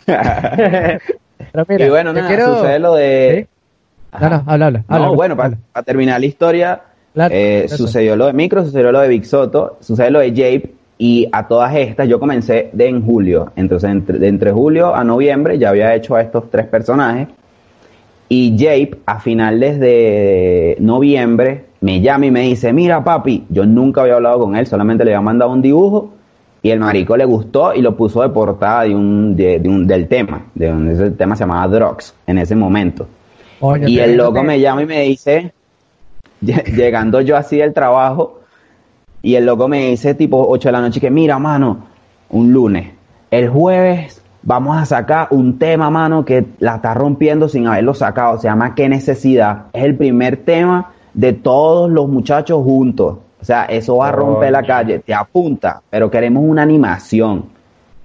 Pero 1.52 1.64
mira, 1.68 1.86
y 1.86 1.88
bueno, 1.88 2.12
nada, 2.12 2.28
quiero... 2.28 2.58
sucede 2.58 2.78
lo 2.78 2.94
de... 2.94 3.46
¿Sí? 3.48 3.57
No, 4.12 4.30
no, 4.30 4.42
habla, 4.46 4.66
habla. 4.66 4.84
No, 4.88 4.94
habla, 4.96 5.08
bueno, 5.10 5.36
para 5.36 5.56
terminar 5.84 6.20
la 6.20 6.26
historia, 6.26 6.82
Claro, 7.14 7.34
eh, 7.34 7.66
sucedió 7.68 8.16
lo 8.16 8.26
de 8.26 8.32
Micro, 8.32 8.64
sucedió 8.64 8.92
lo 8.92 9.00
de 9.00 9.08
Big 9.08 9.24
Soto, 9.24 9.78
sucede 9.80 10.10
lo 10.10 10.20
de 10.20 10.30
Jape, 10.30 10.74
y 10.98 11.28
a 11.32 11.46
todas 11.46 11.74
estas 11.74 12.08
yo 12.08 12.18
comencé 12.18 12.70
de 12.72 12.88
en 12.88 13.04
julio. 13.04 13.52
Entonces, 13.56 13.90
entre, 13.90 14.18
de 14.18 14.28
entre 14.28 14.52
julio 14.52 14.94
a 14.94 15.04
noviembre 15.04 15.58
ya 15.58 15.70
había 15.70 15.94
hecho 15.94 16.16
a 16.16 16.22
estos 16.22 16.50
tres 16.50 16.66
personajes. 16.66 17.28
Y 18.28 18.56
Jape, 18.58 18.98
a 19.06 19.20
finales 19.20 19.80
de 19.80 20.76
noviembre, 20.80 21.64
me 21.80 22.00
llama 22.00 22.26
y 22.26 22.30
me 22.30 22.40
dice, 22.42 22.72
mira 22.72 23.02
papi, 23.02 23.46
yo 23.48 23.64
nunca 23.64 24.02
había 24.02 24.16
hablado 24.16 24.40
con 24.40 24.56
él, 24.56 24.66
solamente 24.66 25.04
le 25.04 25.12
había 25.14 25.22
mandado 25.22 25.52
un 25.52 25.62
dibujo 25.62 26.12
y 26.62 26.70
el 26.70 26.80
marico 26.80 27.16
le 27.16 27.24
gustó 27.24 27.72
y 27.72 27.80
lo 27.80 27.96
puso 27.96 28.20
de 28.22 28.28
portada 28.30 28.82
de 28.82 28.94
un, 28.94 29.36
de, 29.36 29.60
de 29.60 29.68
un, 29.68 29.86
del 29.86 30.08
tema, 30.08 30.46
de 30.54 30.70
un, 30.70 30.88
ese 30.88 31.12
tema 31.12 31.36
se 31.36 31.44
llamaba 31.44 31.68
Drugs 31.68 32.14
en 32.26 32.38
ese 32.38 32.56
momento. 32.56 33.06
Y 33.88 33.98
el 33.98 34.16
loco 34.16 34.40
te- 34.40 34.46
me 34.46 34.60
llama 34.60 34.82
y 34.82 34.86
me 34.86 35.00
dice, 35.02 35.52
lle- 36.42 36.64
llegando 36.74 37.20
yo 37.20 37.36
así 37.36 37.58
del 37.58 37.72
trabajo, 37.72 38.40
y 39.22 39.34
el 39.34 39.46
loco 39.46 39.68
me 39.68 39.88
dice 39.90 40.14
tipo 40.14 40.46
8 40.48 40.68
de 40.68 40.72
la 40.72 40.80
noche 40.80 41.00
que 41.00 41.10
mira, 41.10 41.38
mano, 41.38 41.78
un 42.30 42.52
lunes, 42.52 42.90
el 43.30 43.48
jueves 43.48 44.22
vamos 44.42 44.76
a 44.78 44.84
sacar 44.86 45.28
un 45.30 45.58
tema, 45.58 45.90
mano, 45.90 46.24
que 46.24 46.44
la 46.60 46.76
está 46.76 46.94
rompiendo 46.94 47.48
sin 47.48 47.66
haberlo 47.66 47.94
sacado, 47.94 48.38
se 48.38 48.48
llama 48.48 48.74
¿Qué 48.74 48.88
necesidad? 48.88 49.64
Es 49.72 49.84
el 49.84 49.96
primer 49.96 50.38
tema 50.38 50.92
de 51.12 51.32
todos 51.32 51.90
los 51.90 52.08
muchachos 52.08 52.62
juntos. 52.62 53.18
O 53.40 53.44
sea, 53.44 53.64
eso 53.66 53.96
va 53.98 54.08
a 54.08 54.12
romper 54.12 54.52
la 54.52 54.62
calle, 54.62 54.98
te 55.00 55.14
apunta, 55.14 55.82
pero 55.90 56.10
queremos 56.10 56.42
una 56.46 56.62
animación. 56.62 57.44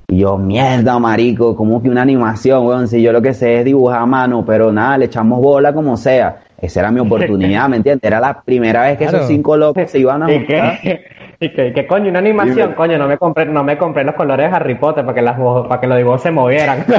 Y 0.08 0.20
yo, 0.20 0.38
mierda, 0.38 1.00
marico, 1.00 1.56
como 1.56 1.82
que 1.82 1.90
una 1.90 2.02
animación, 2.02 2.66
weón? 2.68 2.88
Si 2.88 3.02
yo 3.02 3.12
lo 3.12 3.22
que 3.22 3.34
sé 3.34 3.60
es 3.60 3.66
dibujar 3.66 4.02
a 4.02 4.06
mano, 4.06 4.44
pero 4.46 4.72
nada, 4.72 4.98
le 4.98 5.06
echamos 5.06 5.42
bola 5.42 5.74
como 5.74 5.98
sea. 5.98 6.42
Esa 6.62 6.82
era 6.82 6.92
mi 6.92 7.00
oportunidad, 7.00 7.68
¿me 7.68 7.78
entiendes? 7.78 8.04
Era 8.08 8.20
la 8.20 8.42
primera 8.42 8.84
vez 8.84 8.98
que 8.98 9.04
Claro. 9.06 9.18
esos 9.18 9.28
cinco 9.30 9.58
locos 9.58 9.90
se 9.90 10.00
iban 10.00 10.24
a 10.24 10.32
¿Y 10.32 10.38
juntar. 10.40 10.80
qué, 10.82 11.02
Y 11.40 11.50
que, 11.52 11.74
que 11.74 11.88
coño, 11.88 12.10
una 12.10 12.20
animación, 12.20 12.74
coño, 12.74 12.98
no 12.98 13.08
me 13.08 13.18
compré, 13.18 13.46
no 13.46 13.64
me 13.64 13.78
compré 13.78 14.04
los 14.06 14.16
colores 14.16 14.50
de 14.50 14.56
Harry 14.56 14.76
Potter 14.76 15.04
para 15.04 15.16
que 15.16 15.22
las 15.22 15.38
para 15.68 15.82
que 15.82 15.88
los 15.88 15.98
dibujos 15.98 16.22
se 16.22 16.32
movieran. 16.32 16.86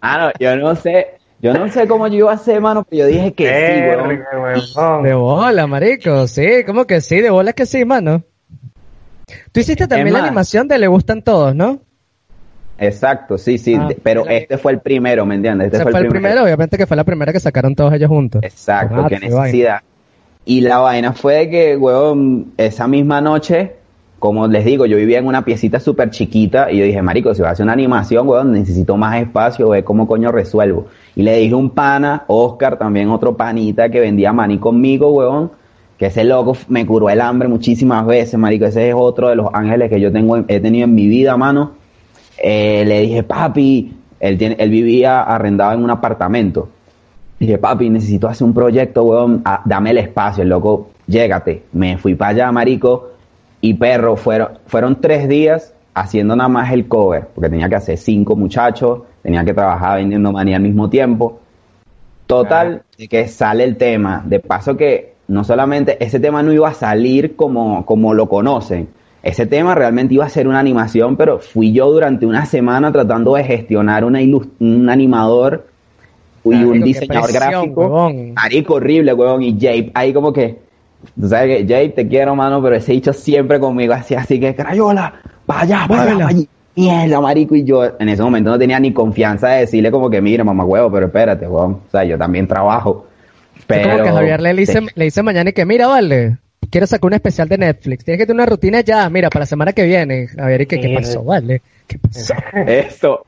Ah, 0.00 0.18
no, 0.18 0.30
yo 0.38 0.54
no 0.56 0.76
sé, 0.76 1.16
yo 1.40 1.52
no 1.52 1.68
sé 1.68 1.88
cómo 1.88 2.06
yo 2.06 2.14
iba 2.18 2.30
a 2.30 2.34
hacer, 2.34 2.60
mano, 2.60 2.84
pero 2.88 3.02
yo 3.02 3.06
dije 3.08 3.32
que 3.32 3.46
sí, 3.48 4.76
weón. 4.76 5.02
De 5.02 5.12
bola, 5.14 5.66
marico, 5.66 6.28
sí, 6.28 6.62
¿cómo 6.64 6.84
que 6.86 7.00
sí? 7.00 7.20
De 7.20 7.30
bola 7.30 7.52
que 7.52 7.66
sí, 7.66 7.84
mano. 7.84 8.22
Tú 9.52 9.60
hiciste 9.60 9.86
también 9.86 10.12
la 10.12 10.24
animación 10.24 10.68
de 10.68 10.78
Le 10.78 10.86
Gustan 10.86 11.22
Todos, 11.22 11.54
¿no? 11.54 11.80
Exacto, 12.80 13.38
sí, 13.38 13.58
sí, 13.58 13.74
Ah, 13.74 13.88
pero 14.04 14.22
mira. 14.22 14.36
este 14.36 14.56
fue 14.56 14.70
el 14.72 14.78
primero, 14.80 15.26
¿me 15.26 15.34
entiendes? 15.34 15.72
Este 15.72 15.82
fue 15.90 16.00
el 16.00 16.08
primero, 16.08 16.44
obviamente 16.44 16.78
que 16.78 16.86
fue 16.86 16.96
la 16.96 17.02
primera 17.04 17.32
que 17.32 17.40
sacaron 17.40 17.74
todos 17.74 17.92
ellos 17.92 18.08
juntos. 18.08 18.40
Exacto, 18.44 18.94
Con 18.94 19.08
qué 19.08 19.16
vaina. 19.18 19.36
necesidad. 19.40 19.80
Y 20.44 20.60
la 20.60 20.78
vaina 20.78 21.12
fue 21.12 21.34
de 21.34 21.50
que, 21.50 21.76
weón, 21.76 22.52
esa 22.56 22.86
misma 22.86 23.20
noche, 23.20 23.72
como 24.20 24.46
les 24.46 24.64
digo, 24.64 24.86
yo 24.86 24.96
vivía 24.96 25.18
en 25.18 25.26
una 25.26 25.44
piecita 25.44 25.80
súper 25.80 26.10
chiquita 26.10 26.70
y 26.70 26.78
yo 26.78 26.84
dije, 26.84 27.02
marico, 27.02 27.34
si 27.34 27.40
voy 27.42 27.48
a 27.48 27.52
hacer 27.52 27.64
una 27.64 27.72
animación, 27.72 28.28
weón, 28.28 28.52
necesito 28.52 28.96
más 28.96 29.20
espacio, 29.20 29.70
ve 29.70 29.82
cómo 29.82 30.06
coño 30.06 30.30
resuelvo. 30.30 30.86
Y 31.16 31.22
le 31.24 31.36
dije 31.36 31.54
a 31.54 31.56
un 31.56 31.70
pana, 31.70 32.24
Oscar, 32.28 32.78
también 32.78 33.10
otro 33.10 33.36
panita 33.36 33.88
que 33.88 33.98
vendía 33.98 34.32
maní 34.32 34.58
conmigo, 34.58 35.10
weón, 35.12 35.50
que 35.98 36.06
ese 36.06 36.22
loco 36.22 36.56
me 36.68 36.86
curó 36.86 37.10
el 37.10 37.20
hambre 37.20 37.48
muchísimas 37.48 38.06
veces, 38.06 38.38
marico, 38.38 38.66
ese 38.66 38.88
es 38.88 38.94
otro 38.96 39.28
de 39.28 39.34
los 39.34 39.48
ángeles 39.52 39.90
que 39.90 40.00
yo 40.00 40.12
tengo, 40.12 40.36
he 40.46 40.60
tenido 40.60 40.84
en 40.84 40.94
mi 40.94 41.08
vida, 41.08 41.36
mano. 41.36 41.72
Eh, 42.40 42.84
le 42.86 43.00
dije, 43.00 43.24
papi, 43.24 43.96
él, 44.20 44.38
tiene, 44.38 44.56
él 44.60 44.70
vivía 44.70 45.22
arrendado 45.22 45.72
en 45.72 45.82
un 45.82 45.90
apartamento. 45.90 46.68
Dije, 47.40 47.58
papi, 47.58 47.90
necesito 47.90 48.28
hacer 48.28 48.46
un 48.46 48.54
proyecto, 48.54 49.02
weón, 49.02 49.42
ah, 49.44 49.60
dame 49.64 49.90
el 49.90 49.98
espacio, 49.98 50.44
el 50.44 50.48
loco, 50.48 50.90
llégate. 51.08 51.64
Me 51.72 51.98
fui 51.98 52.14
para 52.14 52.30
allá, 52.30 52.52
marico, 52.52 53.10
y 53.60 53.74
perro, 53.74 54.16
fueron, 54.16 54.50
fueron 54.66 55.00
tres 55.00 55.28
días 55.28 55.74
haciendo 55.94 56.36
nada 56.36 56.48
más 56.48 56.72
el 56.72 56.86
cover, 56.86 57.26
porque 57.34 57.50
tenía 57.50 57.68
que 57.68 57.74
hacer 57.74 57.98
cinco 57.98 58.36
muchachos, 58.36 59.00
tenía 59.20 59.44
que 59.44 59.52
trabajar 59.52 59.98
vendiendo 59.98 60.30
maní 60.30 60.54
al 60.54 60.62
mismo 60.62 60.88
tiempo. 60.88 61.40
Total, 62.28 62.82
de 62.96 63.08
que 63.08 63.26
sale 63.26 63.64
el 63.64 63.76
tema. 63.76 64.22
De 64.24 64.38
paso 64.38 64.76
que 64.76 65.17
no 65.28 65.44
solamente 65.44 66.02
ese 66.04 66.18
tema 66.18 66.42
no 66.42 66.52
iba 66.52 66.68
a 66.68 66.74
salir 66.74 67.36
como, 67.36 67.86
como 67.86 68.14
lo 68.14 68.28
conocen. 68.28 68.88
Ese 69.22 69.46
tema 69.46 69.74
realmente 69.74 70.14
iba 70.14 70.24
a 70.24 70.28
ser 70.28 70.48
una 70.48 70.58
animación, 70.58 71.16
pero 71.16 71.38
fui 71.38 71.72
yo 71.72 71.90
durante 71.90 72.24
una 72.24 72.46
semana 72.46 72.90
tratando 72.92 73.34
de 73.34 73.44
gestionar 73.44 74.04
una 74.04 74.20
un 74.20 74.88
animador 74.88 75.66
y 76.44 76.50
Marico, 76.50 76.70
un 76.70 76.80
diseñador 76.82 77.30
presión, 77.30 77.50
gráfico. 77.50 77.80
huevón. 77.80 78.34
Marico, 78.34 78.74
horrible, 78.74 79.12
huevón. 79.12 79.42
Y 79.42 79.52
Jape, 79.54 79.90
ahí 79.94 80.12
como 80.12 80.32
que, 80.32 80.58
tú 81.20 81.28
sabes 81.28 81.58
que 81.58 81.62
Jape, 81.64 81.90
te 81.90 82.08
quiero, 82.08 82.34
mano, 82.34 82.62
pero 82.62 82.76
ese 82.76 82.92
dicho 82.92 83.12
siempre 83.12 83.60
conmigo, 83.60 83.92
así, 83.92 84.14
así 84.14 84.40
que, 84.40 84.54
crayola, 84.54 85.12
vaya, 85.46 85.86
vaya, 85.86 86.16
vaya. 86.16 86.46
Mierda, 86.74 87.20
marico, 87.20 87.56
y 87.56 87.64
yo 87.64 87.84
en 87.98 88.08
ese 88.08 88.22
momento 88.22 88.50
no 88.50 88.58
tenía 88.58 88.78
ni 88.78 88.92
confianza 88.92 89.48
de 89.48 89.60
decirle 89.60 89.90
como 89.90 90.08
que, 90.08 90.20
mire, 90.20 90.44
mamá 90.44 90.64
huevo, 90.64 90.90
pero 90.92 91.06
espérate, 91.06 91.46
huevón. 91.46 91.80
O 91.86 91.90
sea, 91.90 92.04
yo 92.04 92.16
también 92.16 92.46
trabajo. 92.46 93.06
Pero, 93.68 93.82
Es 93.82 93.88
como 93.88 94.02
que 94.04 94.10
Javier 94.10 94.40
le 94.40 94.54
dice, 94.54 94.80
le 94.94 95.04
dice 95.04 95.22
mañana 95.22 95.50
y 95.50 95.52
que, 95.52 95.64
mira, 95.66 95.86
vale, 95.86 96.38
quiero 96.70 96.86
sacar 96.86 97.06
un 97.06 97.12
especial 97.14 97.48
de 97.48 97.58
Netflix. 97.58 98.04
Tienes 98.04 98.18
que 98.18 98.26
tener 98.26 98.40
una 98.42 98.46
rutina 98.46 98.80
ya, 98.80 99.08
mira, 99.10 99.28
para 99.28 99.42
la 99.42 99.46
semana 99.46 99.72
que 99.74 99.84
viene. 99.84 100.26
Javier, 100.26 100.62
¿y 100.62 100.66
qué, 100.66 100.80
qué 100.80 100.94
pasó, 100.94 101.22
vale? 101.22 101.60
¿Qué 101.86 101.98
pasó? 101.98 102.34
Eso. 102.66 103.26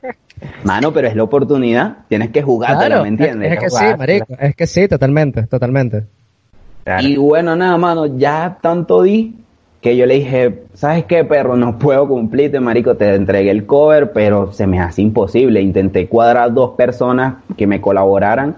Mano, 0.63 0.91
pero 0.91 1.07
es 1.07 1.15
la 1.15 1.23
oportunidad. 1.23 1.97
Tienes 2.09 2.31
que 2.31 2.41
jugártela, 2.41 2.87
Claro, 2.87 3.03
¿me 3.03 3.09
entiendes? 3.09 3.51
es 3.53 3.59
que 3.59 3.69
sí, 3.69 3.85
marico, 3.97 4.25
es 4.39 4.55
que 4.55 4.67
sí, 4.67 4.87
totalmente, 4.87 5.43
totalmente. 5.43 6.03
Claro. 6.83 7.07
Y 7.07 7.15
bueno, 7.17 7.55
nada, 7.55 7.77
mano, 7.77 8.17
ya 8.17 8.57
tanto 8.59 9.03
di 9.03 9.35
que 9.79 9.95
yo 9.95 10.07
le 10.07 10.15
dije, 10.15 10.63
¿sabes 10.73 11.05
qué, 11.05 11.23
perro? 11.23 11.55
No 11.55 11.77
puedo 11.77 12.07
cumplirte, 12.07 12.59
marico, 12.59 12.95
te 12.95 13.13
entregué 13.13 13.51
el 13.51 13.67
cover, 13.67 14.11
pero 14.11 14.51
se 14.51 14.65
me 14.65 14.79
hace 14.79 15.03
imposible. 15.03 15.61
Intenté 15.61 16.07
cuadrar 16.07 16.51
dos 16.51 16.71
personas 16.71 17.35
que 17.55 17.67
me 17.67 17.79
colaboraran 17.79 18.55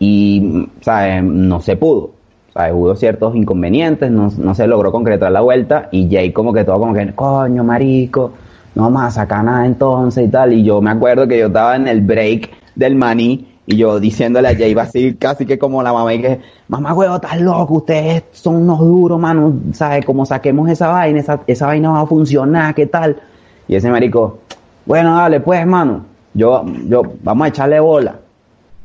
y, 0.00 0.66
¿sabes? 0.80 1.22
No 1.22 1.60
se 1.60 1.76
pudo. 1.76 2.10
¿Sabes? 2.52 2.72
Hubo 2.74 2.96
ciertos 2.96 3.36
inconvenientes, 3.36 4.10
no, 4.10 4.28
no 4.36 4.54
se 4.56 4.66
logró 4.66 4.90
concretar 4.90 5.30
la 5.30 5.40
vuelta 5.40 5.88
y 5.92 6.10
Jay 6.10 6.32
como 6.32 6.52
que 6.52 6.64
todo 6.64 6.80
como 6.80 6.92
que, 6.92 7.12
coño, 7.14 7.62
marico, 7.62 8.32
no 8.74 8.82
vamos 8.84 9.02
a 9.02 9.10
sacar 9.12 9.44
nada 9.44 9.64
entonces 9.66 10.26
y 10.26 10.28
tal. 10.28 10.52
Y 10.52 10.64
yo 10.64 10.80
me 10.80 10.90
acuerdo 10.90 11.28
que 11.28 11.38
yo 11.38 11.46
estaba 11.46 11.76
en 11.76 11.86
el 11.86 12.00
break 12.00 12.50
del 12.74 12.96
maní 12.96 13.46
y 13.66 13.76
yo 13.76 14.00
diciéndole 14.00 14.48
a 14.48 14.56
Jay 14.56 14.74
así, 14.76 15.14
casi 15.14 15.46
que 15.46 15.58
como 15.58 15.80
la 15.80 15.92
mamá 15.92 16.12
y 16.12 16.20
que, 16.20 16.40
mamá 16.66 16.92
huevo, 16.92 17.14
estás 17.16 17.40
loco, 17.40 17.74
ustedes 17.74 18.24
son 18.32 18.56
unos 18.56 18.80
duros, 18.80 19.20
mano, 19.20 19.52
¿sabes? 19.72 20.04
Como 20.04 20.26
saquemos 20.26 20.68
esa 20.68 20.88
vaina, 20.88 21.20
esa, 21.20 21.40
esa 21.46 21.66
vaina 21.66 21.90
va 21.90 22.00
a 22.00 22.06
funcionar, 22.06 22.74
¿qué 22.74 22.86
tal? 22.86 23.16
Y 23.68 23.76
ese 23.76 23.88
marico, 23.90 24.38
bueno, 24.86 25.14
dale 25.14 25.38
pues, 25.38 25.64
mano, 25.66 26.04
yo, 26.34 26.64
yo, 26.88 27.02
vamos 27.22 27.44
a 27.44 27.48
echarle 27.48 27.78
bola. 27.78 28.16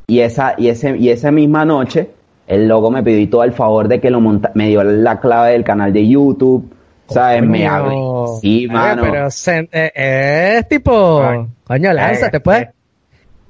Y 0.06 0.20
esa, 0.20 0.54
y 0.56 0.68
ese, 0.68 0.96
y 0.96 1.08
esa 1.08 1.30
misma 1.30 1.64
noche, 1.64 2.10
el 2.46 2.68
logo 2.68 2.90
me 2.90 3.02
pidió 3.02 3.28
todo 3.28 3.44
el 3.44 3.52
favor 3.52 3.88
de 3.88 4.00
que 4.00 4.10
lo 4.10 4.20
monta, 4.20 4.52
me 4.54 4.68
dio 4.68 4.84
la 4.84 5.18
clave 5.18 5.52
del 5.52 5.64
canal 5.64 5.92
de 5.92 6.06
YouTube, 6.06 6.70
¿sabes? 7.08 7.42
Me 7.42 7.66
habló. 7.66 8.38
Sí, 8.40 8.64
Eh, 8.64 8.68
mano. 8.72 9.02
Pero 9.02 9.30
se- 9.30 9.68
eh, 9.72 10.56
es 10.58 10.68
tipo, 10.68 11.22
Ay. 11.22 11.40
coño, 11.64 11.92
lánzate, 11.92 12.36
Eh, 12.36 12.40
pues. 12.40 12.66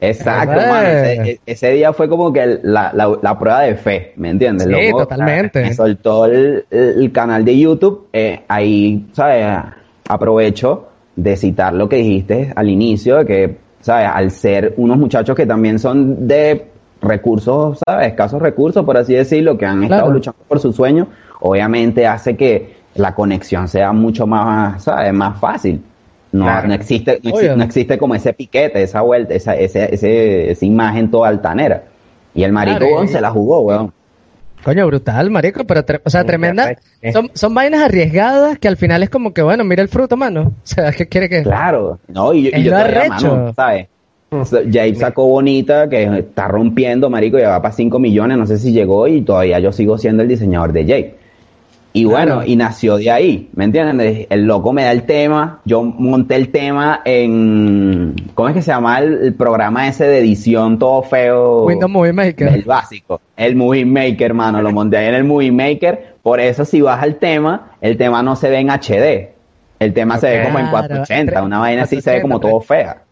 Exacto, 0.01 0.61
Eh. 0.61 0.67
mano. 0.69 0.89
Ese, 0.89 1.41
ese 1.47 1.71
día 1.73 1.93
fue 1.93 2.09
como 2.09 2.33
que 2.33 2.59
la, 2.63 2.91
la, 2.95 3.19
la 3.23 3.39
prueba 3.39 3.63
de 3.63 3.75
fe, 3.77 4.13
¿me 4.17 4.31
entiendes? 4.31 4.67
Sí, 4.67 4.73
Loco, 4.91 5.01
totalmente. 5.03 5.63
Me 5.63 5.75
soltó 5.75 6.27
el, 6.27 6.65
el 6.71 7.13
canal 7.13 7.45
de 7.45 7.59
YouTube, 7.59 8.09
eh, 8.13 8.41
ahí, 8.49 9.07
¿sabes? 9.13 9.47
Aprovecho 10.09 10.89
de 11.17 11.37
citar 11.37 11.73
lo 11.75 11.89
que 11.89 11.97
dijiste 11.97 12.53
al 12.55 12.69
inicio, 12.69 13.17
de 13.17 13.27
que, 13.27 13.57
¿sabes? 13.87 14.09
Al 14.13 14.31
ser 14.33 14.75
unos 14.77 14.99
muchachos 14.99 15.37
que 15.37 15.47
también 15.47 15.79
son 15.79 16.27
de 16.27 16.67
recursos, 17.01 17.79
¿sabes? 17.87 18.09
Escasos 18.09 18.43
recursos, 18.43 18.85
por 18.85 18.97
así 18.97 19.15
decirlo, 19.15 19.57
que 19.57 19.65
han 19.65 19.85
estado 19.85 20.11
luchando 20.11 20.39
por 20.49 20.59
su 20.61 20.73
sueño, 20.73 21.07
obviamente 21.41 22.07
hace 22.07 22.37
que 22.37 22.77
la 22.97 23.15
conexión 23.15 23.69
sea 23.69 23.93
mucho 23.93 24.27
más, 24.27 24.83
¿sabes? 24.83 25.13
Más 25.13 25.39
fácil. 25.39 25.83
No, 26.33 26.45
Claro. 26.45 26.69
no 26.69 26.75
existe, 26.75 27.21
no, 27.57 27.63
existe 27.63 27.97
como 27.97 28.15
ese 28.15 28.33
piquete, 28.33 28.83
esa 28.83 29.01
vuelta, 29.03 29.33
esa, 29.35 29.55
ese, 29.55 29.95
ese- 29.95 30.51
esa 30.51 30.65
imagen 30.67 31.11
toda 31.11 31.29
altanera. 31.29 31.85
Y 32.35 32.43
el 32.43 32.51
Claro, 32.51 33.05
y- 33.05 33.09
se 33.09 33.21
la 33.21 33.31
jugó, 33.31 33.61
weón. 33.61 33.93
Coño, 34.67 34.85
brutal, 34.89 35.31
marico, 35.31 35.65
pero, 35.65 35.87
tre- 35.87 36.01
o 36.05 36.11
sea, 36.11 36.25
tremenda. 36.25 36.65
perfecto. 36.65 37.13
Son, 37.13 37.31
son 37.35 37.55
vainas 37.55 37.83
arriesgadas 37.85 38.59
que 38.59 38.67
al 38.67 38.77
final 38.77 39.01
es 39.05 39.11
como 39.11 39.33
que, 39.33 39.41
bueno, 39.41 39.63
mira 39.63 39.81
el 39.81 39.89
fruto, 39.89 40.17
mano. 40.17 40.53
O 40.65 40.67
sea, 40.67 40.91
¿qué 40.91 41.07
quiere 41.07 41.29
que...? 41.29 41.45
Claro. 41.45 42.01
No, 42.09 42.35
y, 42.35 42.51
yo- 42.51 42.59
y 42.59 42.65
yo 42.65 42.73
lo 42.73 42.77
todavía, 42.79 43.09
mano, 43.09 43.53
¿sabes? 43.55 43.87
So- 44.45 44.63
Jabe 44.71 44.95
sacó 44.97 45.27
bonita, 45.29 45.89
que 45.89 46.03
está 46.19 46.49
rompiendo, 46.49 47.09
marico, 47.09 47.39
ya 47.39 47.51
va 47.51 47.63
para 47.63 47.73
5 47.73 47.99
millones, 48.01 48.37
no 48.37 48.45
sé 48.45 48.59
si 48.59 48.73
llegó, 48.73 49.07
y 49.07 49.23
todavía 49.23 49.61
yo 49.61 49.71
sigo 49.71 49.97
siendo 49.99 50.25
el 50.25 50.29
diseñador 50.29 50.73
de 50.73 50.83
Jabe. 50.85 51.15
Y 51.97 52.05
bueno, 52.05 52.35
Claro. 52.35 52.43
y 52.47 52.57
nació 52.57 52.99
de 52.99 53.11
ahí, 53.11 53.49
¿me 53.55 53.65
entiendes? 53.65 54.27
El 54.29 54.45
loco 54.45 54.71
me 54.75 54.85
da 54.85 54.93
el 54.93 55.05
tema, 55.05 55.61
yo 55.65 55.83
monté 55.83 56.37
el 56.37 56.51
tema 56.51 57.01
en, 57.07 58.15
¿cómo 58.35 58.51
es 58.51 58.55
que 58.55 58.61
se 58.61 58.71
llama 58.71 58.99
el, 58.99 59.15
el 59.23 59.35
programa 59.35 59.89
ese 59.89 60.07
de 60.07 60.19
edición 60.19 60.79
todo 60.79 61.03
feo? 61.03 61.65
Windows 61.65 61.91
Movie 61.91 62.13
Maker. 62.13 62.49
El 62.49 62.65
básico, 62.65 63.23
el 63.35 63.57
Movie 63.57 63.87
Maker, 63.87 64.35
mano, 64.35 64.61
lo 64.61 64.73
monté 64.73 64.99
ahí 64.99 65.07
en 65.07 65.15
el 65.15 65.25
Movie 65.25 65.53
Maker, 65.53 66.17
por 66.23 66.39
eso 66.39 66.67
si 66.67 66.83
vas 66.83 67.03
al 67.03 67.15
tema, 67.15 67.71
el 67.81 67.97
tema 67.97 68.23
no 68.23 68.37
se 68.37 68.51
ve 68.51 68.59
en 68.59 68.69
HD, 68.69 69.31
el 69.79 69.95
tema 69.95 70.19
se 70.19 70.29
ve 70.29 70.45
como 70.45 70.59
en 70.59 70.67
Claro, 70.69 70.89
480, 70.89 71.43
una 71.45 71.61
vaina 71.61 71.85
así 71.85 72.03
se 72.03 72.11
ve 72.11 72.21
como 72.21 72.39
480, 72.41 72.51
todo 72.51 72.61
fea. 72.61 73.03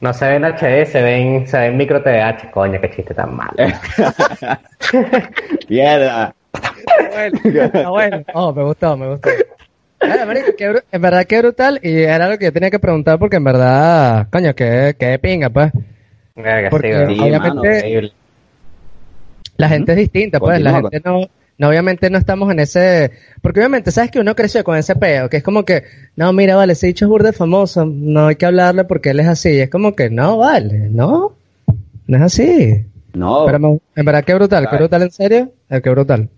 No 0.00 0.12
se 0.12 0.26
ve 0.26 0.34
en 0.34 0.44
HD, 0.46 0.84
se 0.90 1.00
ve 1.00 1.16
en, 1.16 1.46
se 1.46 1.58
ve 1.58 1.66
en 1.66 1.76
micro 1.76 2.02
TDH, 2.02 2.50
coño, 2.50 2.80
qué 2.80 2.90
chiste 2.90 3.14
tan 3.14 3.36
malo. 3.36 3.52
Mierda. 5.68 6.34
Bueno, 7.10 7.64
está 7.64 7.88
bueno. 7.90 8.24
Oh, 8.34 8.52
me 8.52 8.64
gustó, 8.64 8.96
me 8.96 9.08
gustó. 9.08 9.28
Claro, 9.98 10.26
marico, 10.26 10.48
en 10.90 11.02
verdad 11.02 11.24
que 11.24 11.38
brutal 11.38 11.78
y 11.82 12.02
era 12.02 12.28
lo 12.28 12.36
que 12.36 12.46
yo 12.46 12.52
tenía 12.52 12.70
que 12.70 12.80
preguntar 12.80 13.18
porque 13.18 13.36
en 13.36 13.44
verdad, 13.44 14.26
coño, 14.32 14.54
que, 14.54 14.96
que 14.98 15.18
pinga, 15.18 15.48
pues. 15.50 15.72
Verga, 16.34 16.70
Porque 16.70 17.06
sí, 17.06 17.20
obviamente 17.20 18.00
mano, 18.00 18.12
la 19.56 19.68
gente 19.68 19.92
es 19.92 19.98
distinta, 19.98 20.40
pues, 20.40 20.60
la 20.60 20.72
Continúa, 20.72 20.90
gente 20.90 21.08
no, 21.08 21.30
no, 21.58 21.68
obviamente 21.68 22.10
no 22.10 22.18
estamos 22.18 22.50
en 22.50 22.60
ese, 22.60 23.12
porque 23.42 23.60
obviamente 23.60 23.90
sabes 23.90 24.10
que 24.10 24.18
uno 24.18 24.34
creció 24.34 24.64
con 24.64 24.76
ese 24.76 24.96
peo, 24.96 25.28
que 25.28 25.36
es 25.36 25.42
como 25.42 25.64
que, 25.64 25.84
no, 26.16 26.32
mira, 26.32 26.56
vale, 26.56 26.72
ese 26.72 26.88
dicho 26.88 27.04
es 27.04 27.08
burde 27.08 27.32
famoso, 27.32 27.84
no 27.84 28.28
hay 28.28 28.36
que 28.36 28.46
hablarle 28.46 28.84
porque 28.84 29.10
él 29.10 29.20
es 29.20 29.28
así, 29.28 29.50
y 29.50 29.60
es 29.60 29.70
como 29.70 29.94
que, 29.94 30.10
no, 30.10 30.38
vale, 30.38 30.88
no, 30.90 31.36
no 32.06 32.16
es 32.16 32.22
así. 32.22 32.86
No, 33.14 33.44
Pero 33.44 33.80
en 33.94 34.04
verdad 34.04 34.24
que 34.24 34.34
brutal, 34.34 34.68
que 34.70 34.76
brutal 34.76 35.02
en 35.02 35.10
serio, 35.10 35.52
eh, 35.68 35.82
que 35.82 35.90
brutal. 35.90 36.30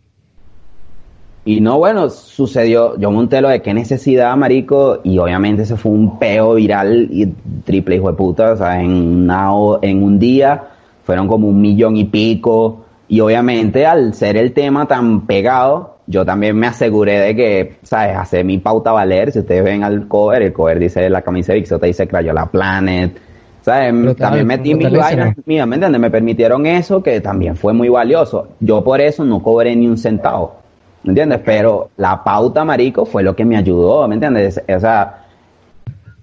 Y 1.44 1.60
no, 1.60 1.78
bueno, 1.78 2.08
sucedió, 2.10 2.98
yo 2.98 3.10
monté 3.10 3.40
lo 3.40 3.48
de 3.48 3.60
qué 3.60 3.74
necesidad, 3.74 4.34
marico, 4.36 5.00
y 5.04 5.18
obviamente 5.18 5.62
eso 5.62 5.76
fue 5.76 5.92
un 5.92 6.18
peo 6.18 6.54
viral 6.54 7.08
y 7.10 7.26
triple 7.64 7.96
hijo 7.96 8.10
de 8.10 8.16
puta, 8.16 8.52
o 8.52 8.56
sea, 8.56 8.80
en, 8.80 8.90
una 8.90 9.50
en 9.82 10.02
un 10.02 10.18
día 10.18 10.64
fueron 11.04 11.28
como 11.28 11.48
un 11.48 11.60
millón 11.60 11.96
y 11.96 12.04
pico, 12.04 12.84
y 13.08 13.20
obviamente 13.20 13.84
al 13.84 14.14
ser 14.14 14.36
el 14.36 14.52
tema 14.52 14.86
tan 14.86 15.26
pegado, 15.26 15.94
yo 16.06 16.24
también 16.24 16.56
me 16.56 16.66
aseguré 16.66 17.20
de 17.20 17.36
que, 17.36 17.76
¿sabes? 17.82 18.16
Hacer 18.16 18.44
mi 18.44 18.58
pauta 18.58 18.92
valer. 18.92 19.32
Si 19.32 19.38
ustedes 19.38 19.64
ven 19.64 19.84
al 19.84 20.06
cover, 20.06 20.42
el 20.42 20.52
cover 20.52 20.78
dice 20.78 21.08
la 21.08 21.22
camisa 21.22 21.52
de 21.52 21.60
Vixota, 21.60 21.86
dice 21.86 22.06
Crayola 22.06 22.46
Planet. 22.46 23.16
¿Sabes? 23.62 24.16
También 24.16 24.46
metí 24.46 24.74
mis 24.74 24.90
vainas 24.90 25.34
mías, 25.46 25.66
¿me 25.66 25.76
entiendes? 25.76 25.98
Me 25.98 26.10
permitieron 26.10 26.66
eso 26.66 27.02
que 27.02 27.22
también 27.22 27.56
fue 27.56 27.72
muy 27.72 27.88
valioso. 27.88 28.48
Yo 28.60 28.84
por 28.84 29.00
eso 29.00 29.24
no 29.24 29.42
cobré 29.42 29.74
ni 29.74 29.86
un 29.86 29.96
centavo. 29.96 30.63
¿Me 31.04 31.10
entiendes? 31.10 31.40
Pero 31.44 31.90
la 31.96 32.24
pauta, 32.24 32.64
marico, 32.64 33.04
fue 33.04 33.22
lo 33.22 33.36
que 33.36 33.44
me 33.44 33.56
ayudó, 33.56 34.08
¿me 34.08 34.14
entiendes? 34.14 34.60
O 34.74 34.80
sea, 34.80 35.24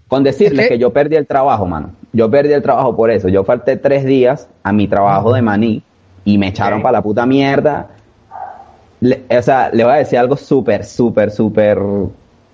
con 0.08 0.24
decirles 0.24 0.66
Es 0.66 0.70
que- 0.72 0.78
yo 0.80 0.92
perdí 0.92 1.16
el 1.16 1.26
trabajo, 1.28 1.66
mano. 1.66 1.92
Yo 2.14 2.30
perdí 2.30 2.52
el 2.52 2.62
trabajo 2.62 2.96
por 2.96 3.10
eso. 3.12 3.30
Yo 3.30 3.44
falté 3.44 3.78
tres 3.78 4.04
días 4.04 4.50
a 4.64 4.74
mi 4.74 4.88
trabajo 4.88 5.34
de 5.34 5.42
maní 5.42 5.82
y 6.26 6.38
me 6.38 6.48
echaron 6.50 6.82
para 6.82 6.94
la 6.94 7.02
puta 7.02 7.26
mierda. 7.26 7.88
Le- 9.00 9.22
o 9.30 9.42
sea, 9.42 9.70
le 9.72 9.84
voy 9.84 9.94
a 9.94 9.98
decir 9.98 10.20
algo 10.20 10.36
súper, 10.36 10.84
súper, 10.84 11.32
súper, 11.32 11.80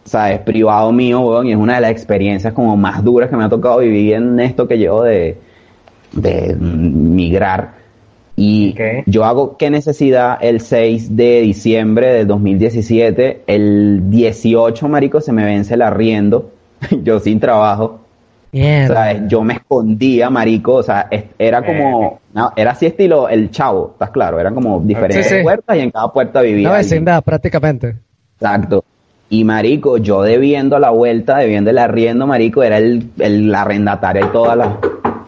¿sabes? 0.05 0.39
Privado 0.39 0.91
mío, 0.91 1.21
weón, 1.21 1.47
y 1.47 1.51
es 1.51 1.57
una 1.57 1.75
de 1.75 1.82
las 1.82 1.91
experiencias 1.91 2.53
como 2.53 2.78
más 2.78 3.03
duras 3.03 3.30
que 3.30 3.36
me 3.36 3.43
ha 3.45 3.49
tocado 3.49 3.80
vivir 3.80 4.13
en 4.13 4.39
esto 4.39 4.67
que 4.67 4.78
llevo 4.78 5.03
de, 5.03 5.38
de 6.11 6.55
migrar. 6.55 7.71
Y 8.40 8.76
yo 9.08 9.26
hago 9.26 9.58
qué 9.58 9.72
necesidad 9.72 10.38
el 10.42 10.60
6 10.62 11.16
de 11.16 11.42
diciembre 11.42 12.14
del 12.14 12.28
2017, 12.28 13.42
el 13.48 14.12
18, 14.12 14.88
marico, 14.88 15.22
se 15.22 15.34
me 15.34 15.44
vence 15.44 15.74
el 15.74 15.82
arriendo, 15.82 16.52
yo 17.04 17.20
sin 17.20 17.40
trabajo. 17.40 18.02
O 18.54 18.58
Mierda. 18.58 19.12
sea, 19.12 19.28
yo 19.28 19.44
me 19.44 19.56
escondía, 19.56 20.30
marico, 20.30 20.76
o 20.76 20.84
sea, 20.84 21.10
era 21.40 21.66
como, 21.66 22.20
no, 22.34 22.54
era 22.56 22.72
así 22.72 22.86
estilo 22.86 23.28
el 23.28 23.50
chavo, 23.50 23.90
¿estás 23.94 24.12
claro? 24.12 24.40
Eran 24.40 24.54
como 24.54 24.80
diferentes 24.82 25.28
Sí, 25.28 25.36
sí. 25.38 25.42
puertas 25.44 25.76
y 25.76 25.80
en 25.82 25.92
cada 25.92 26.14
puerta 26.14 26.42
vivía 26.42 26.70
Una 26.70 26.78
alguien. 26.78 26.92
vecindad, 26.92 27.24
prácticamente. 27.24 27.96
Exacto. 28.36 28.84
Y 29.30 29.44
marico, 29.44 29.98
yo 29.98 30.22
debiendo 30.22 30.78
la 30.80 30.92
vuelta, 30.92 31.40
debiendo 31.40 31.72
el 31.72 31.78
arriendo, 31.80 32.28
marico, 32.28 32.62
era 32.64 32.78
el, 32.78 33.10
el 33.18 33.54
arrendatario 33.54 34.28
y 34.28 34.30
toda 34.30 34.56
la... 34.56 34.78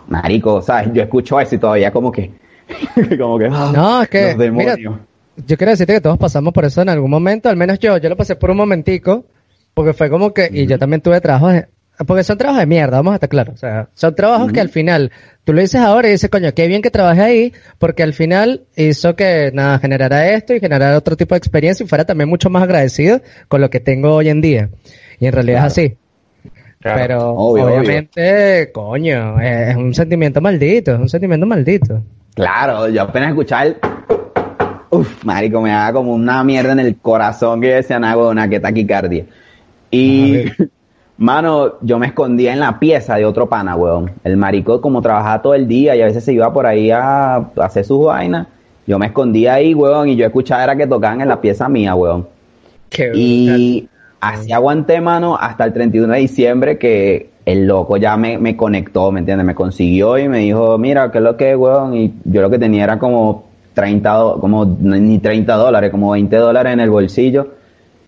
Marico, 0.07 0.61
¿sabes? 0.61 0.89
Yo 0.93 1.01
escucho 1.01 1.39
eso 1.39 1.55
y 1.55 1.57
todavía 1.57 1.91
como 1.91 2.11
que... 2.11 2.31
como 3.17 3.39
que... 3.39 3.49
ah, 3.51 3.71
No, 3.73 4.01
es 4.03 4.09
que, 4.09 4.29
los 4.29 4.37
demonios. 4.37 4.77
mira, 4.77 4.99
yo 5.47 5.57
quiero 5.57 5.71
decirte 5.71 5.93
que 5.93 6.01
todos 6.01 6.17
pasamos 6.17 6.53
por 6.53 6.65
eso 6.65 6.81
en 6.81 6.89
algún 6.89 7.09
momento, 7.09 7.49
al 7.49 7.55
menos 7.55 7.79
yo, 7.79 7.97
yo 7.97 8.09
lo 8.09 8.17
pasé 8.17 8.35
por 8.35 8.51
un 8.51 8.57
momentico, 8.57 9.25
porque 9.73 9.93
fue 9.93 10.09
como 10.09 10.33
que, 10.33 10.49
y 10.51 10.67
yo 10.67 10.77
también 10.77 11.01
tuve 11.01 11.21
trabajos, 11.21 11.63
porque 12.05 12.23
son 12.23 12.37
trabajos 12.37 12.61
de 12.61 12.65
mierda, 12.65 12.97
vamos 12.97 13.11
a 13.11 13.15
estar 13.15 13.29
claros, 13.29 13.55
o 13.55 13.57
sea, 13.57 13.89
son 13.93 14.15
trabajos 14.15 14.51
que 14.51 14.59
al 14.59 14.69
final, 14.69 15.11
tú 15.43 15.53
lo 15.53 15.61
dices 15.61 15.81
ahora 15.81 16.07
y 16.07 16.11
dices, 16.11 16.29
coño, 16.29 16.53
qué 16.53 16.67
bien 16.67 16.81
que 16.81 16.91
trabajé 16.91 17.21
ahí, 17.21 17.53
porque 17.77 18.03
al 18.03 18.13
final 18.13 18.63
hizo 18.75 19.15
que, 19.15 19.51
nada, 19.53 19.79
generara 19.79 20.29
esto 20.31 20.53
y 20.53 20.59
generara 20.59 20.97
otro 20.97 21.15
tipo 21.15 21.35
de 21.35 21.39
experiencia 21.39 21.83
y 21.83 21.87
fuera 21.87 22.05
también 22.05 22.29
mucho 22.29 22.49
más 22.49 22.63
agradecido 22.63 23.21
con 23.47 23.61
lo 23.61 23.69
que 23.69 23.79
tengo 23.79 24.15
hoy 24.15 24.29
en 24.29 24.41
día. 24.41 24.69
Y 25.19 25.27
en 25.27 25.33
realidad 25.33 25.65
es 25.65 25.73
así. 25.73 25.97
Claro. 26.79 26.99
Pero 27.01 27.29
Obvio, 27.33 27.65
obviamente, 27.65 28.71
coño, 28.71 29.39
es 29.41 29.75
un 29.75 29.93
sentimiento 29.93 30.39
maldito, 30.39 30.93
es 30.93 30.99
un 30.99 31.09
sentimiento 31.09 31.45
maldito. 31.45 32.01
Claro, 32.33 32.87
yo 32.89 33.01
apenas 33.01 33.29
escuchaba 33.29 33.63
el... 33.63 33.77
Uf, 34.91 35.23
marico, 35.23 35.61
me 35.61 35.69
daba 35.69 35.93
como 35.93 36.13
una 36.13 36.43
mierda 36.43 36.71
en 36.71 36.79
el 36.79 36.97
corazón 36.97 37.61
que 37.61 37.75
decía, 37.75 37.99
nada, 37.99 38.17
una 38.17 38.49
que 38.49 38.59
taquicardia. 38.59 39.25
Y, 39.91 40.45
mano, 41.17 41.75
yo 41.81 41.99
me 41.99 42.07
escondía 42.07 42.53
en 42.53 42.59
la 42.59 42.79
pieza 42.79 43.15
de 43.15 43.25
otro 43.25 43.47
pana, 43.47 43.75
weón. 43.75 44.11
El 44.23 44.37
marico 44.37 44.81
como 44.81 45.01
trabajaba 45.01 45.41
todo 45.41 45.53
el 45.53 45.67
día 45.67 45.95
y 45.95 46.01
a 46.01 46.05
veces 46.05 46.23
se 46.23 46.33
iba 46.33 46.51
por 46.51 46.65
ahí 46.65 46.89
a, 46.89 47.35
a 47.35 47.45
hacer 47.59 47.85
sus 47.85 48.05
vainas. 48.05 48.47
Yo 48.87 48.97
me 48.97 49.05
escondía 49.07 49.53
ahí, 49.53 49.75
weón, 49.75 50.09
y 50.09 50.15
yo 50.15 50.25
escuchaba 50.25 50.63
era 50.63 50.75
que 50.75 50.87
tocaban 50.87 51.21
en 51.21 51.27
la 51.27 51.39
pieza 51.39 51.69
mía, 51.69 51.93
weón. 51.93 52.27
Qué 52.89 53.11
Y 53.13 53.89
así 54.19 54.51
aguanté, 54.51 54.99
mano, 55.01 55.37
hasta 55.39 55.65
el 55.65 55.73
31 55.73 56.13
de 56.13 56.19
diciembre 56.19 56.77
que 56.79 57.29
el 57.51 57.65
loco 57.67 57.97
ya 57.97 58.15
me, 58.17 58.37
me 58.37 58.55
conectó, 58.55 59.11
¿me 59.11 59.19
entiendes? 59.21 59.45
Me 59.45 59.55
consiguió 59.55 60.17
y 60.17 60.27
me 60.27 60.39
dijo, 60.39 60.77
mira, 60.77 61.11
¿qué 61.11 61.17
es 61.17 61.23
lo 61.23 61.35
que 61.37 61.51
es, 61.51 61.57
weón? 61.57 61.95
Y 61.95 62.13
yo 62.25 62.41
lo 62.41 62.49
que 62.49 62.59
tenía 62.59 62.83
era 62.83 62.99
como 62.99 63.45
30, 63.73 64.13
do- 64.13 64.39
como 64.39 64.65
ni 64.65 65.19
30 65.19 65.55
dólares, 65.55 65.89
como 65.91 66.11
20 66.11 66.35
dólares 66.35 66.73
en 66.73 66.79
el 66.79 66.89
bolsillo. 66.89 67.47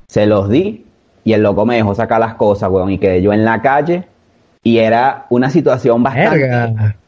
Se 0.07 0.25
los 0.25 0.49
di 0.49 0.85
y 1.23 1.33
el 1.33 1.41
loco 1.43 1.65
me 1.65 1.75
dejó 1.75 1.95
sacar 1.95 2.19
las 2.19 2.35
cosas, 2.35 2.69
weón, 2.69 2.91
y 2.91 2.97
quedé 2.97 3.21
yo 3.21 3.31
en 3.33 3.45
la 3.45 3.61
calle 3.61 4.03
y 4.63 4.77
era 4.77 5.25
una 5.29 5.49
situación 5.49 6.03
bastante... 6.03 6.45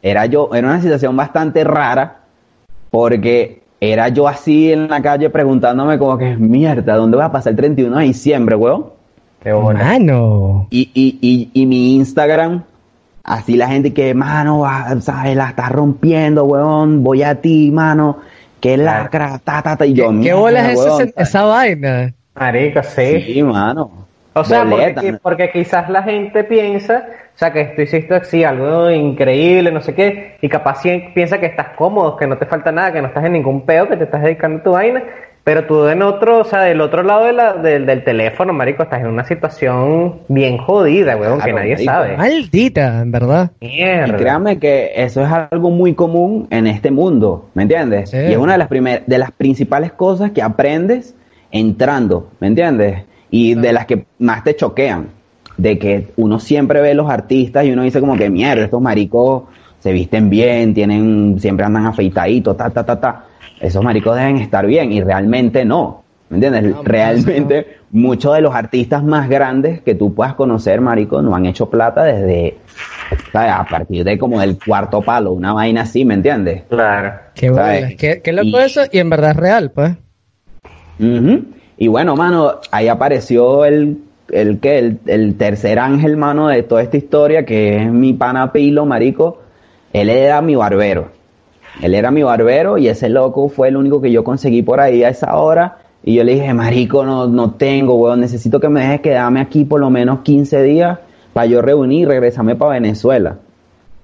Era 0.02 0.26
yo, 0.26 0.50
era 0.54 0.68
una 0.68 0.82
situación 0.82 1.16
bastante 1.16 1.64
rara 1.64 2.22
porque 2.90 3.62
era 3.80 4.08
yo 4.10 4.28
así 4.28 4.72
en 4.72 4.88
la 4.90 5.02
calle 5.02 5.30
preguntándome 5.30 5.98
como 5.98 6.18
que 6.18 6.36
mierda, 6.36 6.96
¿dónde 6.96 7.18
voy 7.18 7.26
a 7.26 7.32
pasar 7.32 7.52
el 7.52 7.58
31 7.58 7.98
de 7.98 8.06
diciembre, 8.06 8.56
weón? 8.56 8.86
Qué. 9.44 9.54
Mano. 9.54 10.68
Y, 10.70 10.90
y, 10.94 11.20
y, 11.22 11.62
y 11.62 11.66
mi 11.66 11.96
Instagram, 11.98 12.64
así 13.24 13.56
la 13.56 13.68
gente 13.68 13.94
que, 13.94 14.14
mano, 14.14 14.64
sabes, 15.02 15.36
la 15.36 15.50
está 15.50 15.70
rompiendo, 15.70 16.46
weón, 16.46 17.04
voy 17.04 17.24
a 17.24 17.36
ti, 17.36 17.70
mano, 17.72 18.20
que 18.62 18.78
lacra, 18.78 19.40
ta, 19.44 19.62
ta, 19.62 19.76
ta, 19.76 19.86
y 19.86 19.94
yo, 19.94 20.12
¿Qué 20.22 20.34
bola 20.34 20.72
es 20.72 20.80
esa 21.18 21.44
vaina? 21.44 22.14
Marico, 22.36 22.82
sí. 22.84 23.22
Sí, 23.22 23.44
mano. 23.44 23.92
O 24.36 24.44
sea, 24.44 24.66
porque, 24.66 25.18
porque 25.22 25.52
quizás 25.52 25.90
la 25.90 26.02
gente 26.02 26.44
piensa, 26.44 27.06
o 27.36 27.38
sea, 27.38 27.54
que 27.54 27.66
tú 27.76 27.84
hiciste 27.84 28.16
así 28.16 28.44
algo 28.44 28.90
increíble, 28.90 29.72
no 29.72 29.82
sé 29.82 29.94
qué, 29.94 30.38
y 30.42 30.50
capaz 30.50 30.82
piensa 31.14 31.40
que 31.40 31.46
estás 31.46 31.70
cómodo, 31.76 32.18
que 32.18 32.26
no 32.26 32.38
te 32.38 32.48
falta 32.48 32.72
nada, 32.72 32.92
que 32.92 33.02
no 33.02 33.10
estás 33.10 33.26
en 33.26 33.34
ningún 33.34 33.66
peo, 33.66 33.88
que 33.88 33.98
te 33.98 34.06
estás 34.06 34.24
dedicando 34.24 34.60
a 34.60 34.64
tu 34.64 34.72
vaina, 34.72 35.04
pero 35.44 35.66
tú 35.66 35.88
en 35.88 36.02
otro, 36.02 36.40
o 36.40 36.44
sea, 36.46 36.62
del 36.62 36.80
otro 36.82 37.04
lado 37.04 37.26
de 37.26 37.34
la, 37.34 37.54
del, 37.54 37.86
del 37.86 38.04
teléfono, 38.04 38.54
marico, 38.54 38.84
estás 38.84 39.02
en 39.02 39.08
una 39.08 39.26
situación 39.26 40.20
bien 40.30 40.58
jodida, 40.58 41.18
weón, 41.18 41.40
que 41.40 41.52
Claro, 41.52 41.58
nadie 41.60 41.74
marico. 41.74 41.92
sabe. 41.92 42.18
Maldita, 42.18 43.02
en 43.02 43.12
verdad. 43.12 43.52
Y 43.60 43.68
Mierda. 43.68 44.18
créanme 44.18 44.60
que 44.60 44.92
eso 44.96 45.22
es 45.24 45.30
algo 45.52 45.70
muy 45.70 45.94
común 45.96 46.48
en 46.50 46.68
este 46.68 46.92
mundo, 46.92 47.50
¿me 47.56 47.64
entiendes? 47.64 48.10
Sí. 48.12 48.18
Y 48.18 48.32
es 48.32 48.38
una 48.38 48.54
de 48.54 48.58
las 48.60 48.68
primer, 48.70 49.06
de 49.06 49.18
las 49.18 49.32
principales 49.32 49.92
cosas 49.92 50.32
que 50.32 50.42
aprendes 50.42 51.14
entrando, 51.52 52.30
¿me 52.40 52.48
entiendes? 52.48 53.04
Y 53.30 53.56
de 53.56 53.74
las 53.74 53.86
que 53.86 54.06
más 54.20 54.44
te 54.44 54.56
choquean, 54.56 55.08
de 55.58 55.78
que 55.78 56.08
uno 56.18 56.40
siempre 56.40 56.82
ve 56.82 56.94
los 56.94 57.10
artistas 57.10 57.66
y 57.66 57.72
uno 57.72 57.84
dice 57.84 58.00
como 58.00 58.16
que 58.18 58.30
mierda, 58.30 58.64
estos 58.66 58.82
maricos 58.82 59.44
se 59.80 59.92
visten 59.92 60.30
bien, 60.30 60.74
tienen, 60.74 61.38
siempre 61.40 61.66
andan 61.66 61.86
afeitaditos, 61.86 62.56
ta, 62.56 62.70
ta, 62.70 62.86
ta, 62.86 63.00
ta. 63.00 63.26
Esos 63.64 63.82
maricos 63.82 64.16
deben 64.18 64.38
estar 64.38 64.66
bien 64.68 64.92
y 64.92 65.02
realmente 65.02 65.64
no, 65.64 66.04
¿me 66.30 66.36
entiendes? 66.36 66.76
realmente 66.84 67.78
muchos 67.92 68.36
de 68.36 68.42
los 68.42 68.54
artistas 68.54 69.02
más 69.04 69.30
grandes 69.30 69.82
que 69.82 69.96
tú 69.96 70.14
puedas 70.14 70.34
conocer, 70.34 70.82
marico, 70.82 71.22
no 71.22 71.34
han 71.34 71.46
hecho 71.46 71.70
plata 71.70 72.04
desde, 72.04 72.58
¿sabes? 73.32 73.52
A 73.54 73.64
partir 73.64 74.04
de 74.04 74.18
como 74.18 74.42
del 74.42 74.60
cuarto 74.60 75.02
palo, 75.02 75.32
una 75.32 75.54
vaina 75.54 75.84
así, 75.84 76.04
¿me 76.04 76.16
entiendes? 76.16 76.64
Claro. 76.70 77.14
Qué. 77.36 77.54
¿Sabes? 77.54 77.96
Qué, 77.96 78.22
qué 78.22 78.34
loco 78.34 78.48
Y- 78.50 78.56
eso, 78.58 78.82
y 78.92 79.00
en 79.00 79.10
verdad 79.10 79.32
es 79.32 79.38
real, 79.38 79.72
pues. 79.72 79.94
Y 81.78 81.88
bueno, 81.88 82.16
mano, 82.18 82.60
ahí 82.72 82.90
apareció 82.90 83.64
el, 83.64 83.98
el 84.30 84.60
que 84.60 84.78
el, 84.78 85.00
el 85.06 85.36
tercer 85.36 85.80
ángel, 85.80 86.18
mano, 86.18 86.50
de 86.50 86.64
toda 86.64 86.82
esta 86.82 86.98
historia, 86.98 87.46
que 87.46 87.78
es 87.82 87.90
mi 87.90 88.12
pana 88.14 88.52
Pilo, 88.52 88.86
marico. 88.86 89.42
Él 89.94 90.10
era 90.10 90.42
mi 90.42 90.56
barbero. 90.56 91.23
Él 91.82 91.96
era 91.96 92.12
mi 92.12 92.24
barbero 92.24 92.78
y 92.78 92.88
ese 92.88 93.10
loco 93.10 93.50
fue 93.50 93.70
el 93.70 93.78
único 93.78 94.02
que 94.02 94.12
yo 94.12 94.24
conseguí 94.24 94.62
por 94.62 94.80
ahí 94.80 95.04
a 95.04 95.10
esa 95.10 95.36
hora. 95.36 95.78
Y 96.04 96.16
yo 96.16 96.24
le 96.24 96.34
dije, 96.34 96.54
marico, 96.54 97.06
no, 97.06 97.28
no 97.28 97.52
tengo, 97.52 97.96
weón, 97.96 98.20
necesito 98.20 98.60
que 98.60 98.70
me 98.70 98.82
dejes 98.82 99.02
quedarme 99.02 99.40
aquí 99.40 99.66
por 99.66 99.80
lo 99.80 99.90
menos 99.90 100.20
15 100.20 100.62
días 100.64 101.00
para 101.32 101.48
yo 101.48 101.62
reunir 101.62 102.02
y 102.02 102.06
regresarme 102.06 102.56
para 102.56 102.72
Venezuela. 102.72 103.38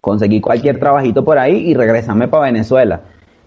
Conseguí 0.01 0.39
cualquier 0.39 0.79
trabajito 0.79 1.23
por 1.23 1.37
ahí 1.37 1.69
y 1.69 1.73
regresarme 1.73 2.27
para 2.27 2.45
Venezuela. 2.45 3.01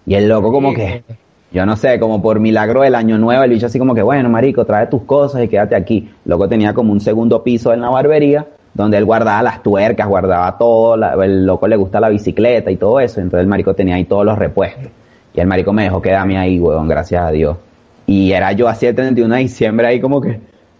Y 0.05 0.13
el 0.15 0.29
loco 0.29 0.51
como 0.51 0.73
que, 0.73 1.03
yo 1.51 1.65
no 1.65 1.75
sé, 1.75 1.99
como 1.99 2.21
por 2.21 2.39
milagro 2.39 2.81
del 2.81 2.95
año 2.95 3.17
nuevo, 3.17 3.43
el 3.43 3.49
bicho 3.49 3.65
así 3.65 3.79
como 3.79 3.95
que, 3.95 4.03
bueno, 4.03 4.29
marico, 4.29 4.65
trae 4.65 4.87
tus 4.87 5.01
cosas 5.03 5.43
y 5.43 5.47
quédate 5.47 5.75
aquí. 5.75 6.09
Loco 6.25 6.47
tenía 6.47 6.73
como 6.73 6.91
un 6.91 6.99
segundo 6.99 7.43
piso 7.43 7.73
en 7.73 7.81
la 7.81 7.89
barbería, 7.89 8.45
donde 8.73 8.97
él 8.97 9.05
guardaba 9.05 9.43
las 9.43 9.61
tuercas, 9.63 10.07
guardaba 10.07 10.57
todo, 10.57 10.97
la- 10.97 11.13
el 11.23 11.45
loco 11.45 11.67
le 11.67 11.75
gusta 11.75 11.99
la 11.99 12.09
bicicleta 12.09 12.71
y 12.71 12.77
todo 12.77 12.99
eso, 12.99 13.19
entonces 13.21 13.41
el 13.43 13.47
marico 13.47 13.73
tenía 13.73 13.95
ahí 13.95 14.05
todos 14.05 14.25
los 14.25 14.37
repuestos. 14.37 14.87
Y 15.33 15.39
el 15.39 15.47
marico 15.47 15.73
me 15.73 15.83
dejó 15.83 16.01
quedarme 16.01 16.37
ahí, 16.37 16.59
weón, 16.59 16.87
gracias 16.87 17.23
a 17.23 17.31
Dios. 17.31 17.57
Y 18.05 18.31
era 18.31 18.51
yo 18.51 18.67
así 18.67 18.85
el 18.85 18.95
31 18.95 19.35
de 19.35 19.41
diciembre 19.41 19.87
ahí 19.87 19.99
como 19.99 20.19
que... 20.21 20.39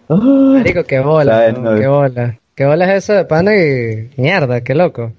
"Ay". 0.10 0.18
Marico, 0.20 0.84
qué 0.84 1.00
bola. 1.00 1.52
¿no? 1.52 1.76
qué 1.80 1.88
bola. 1.88 2.40
Qué 2.56 2.66
bola 2.66 2.86
es 2.94 3.04
eso 3.04 3.14
de 3.14 3.26
pana 3.26 3.56
y 3.56 4.12
mierda, 4.18 4.62
qué 4.62 4.76
loco. 4.76 5.12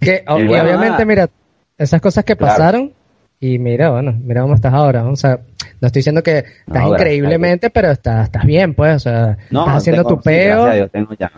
Que, 0.00 0.22
y 0.26 0.46
bueno, 0.46 0.62
obviamente, 0.62 1.04
mira, 1.04 1.28
esas 1.76 2.00
cosas 2.00 2.24
que 2.24 2.36
Claro. 2.36 2.52
pasaron 2.54 2.92
y 3.40 3.58
mira, 3.58 3.90
bueno, 3.90 4.14
mira 4.22 4.42
cómo 4.42 4.54
estás 4.54 4.72
ahora. 4.72 5.04
O 5.06 5.16
sea, 5.16 5.40
no 5.80 5.86
estoy 5.86 6.00
diciendo 6.00 6.22
que 6.22 6.38
estás 6.38 6.54
gracias 6.66 6.90
increíblemente, 6.92 7.68
pero 7.70 7.90
estás, 7.90 8.24
estás 8.26 8.44
bien, 8.46 8.72
pues, 8.74 8.96
o 8.96 8.98
sea, 9.00 9.36
No, 9.50 9.60
estás 9.60 9.76
haciendo 9.78 10.02
tengo- 10.04 10.16
tu 10.16 10.22
sí, 10.22 10.28
peo, 10.28 10.54
gracias 10.62 10.70
a 10.72 10.74
Dios 10.76 10.90
tengo 10.90 11.14
ya. 11.18 11.32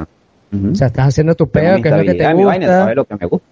O 0.52 0.74
sea, 0.74 0.86
estás 0.88 1.08
haciendo 1.08 1.34
tu 1.34 1.48
peo, 1.48 1.82
que 1.82 1.88
es 1.88 1.96
lo 1.96 2.02
que 2.04 2.14
te 2.14 2.24
vaina, 2.24 2.42
gusta. 2.44 2.66
sabes 2.66 2.96
lo 2.96 3.04
que 3.04 3.14
me 3.20 3.26
gusta. 3.26 3.46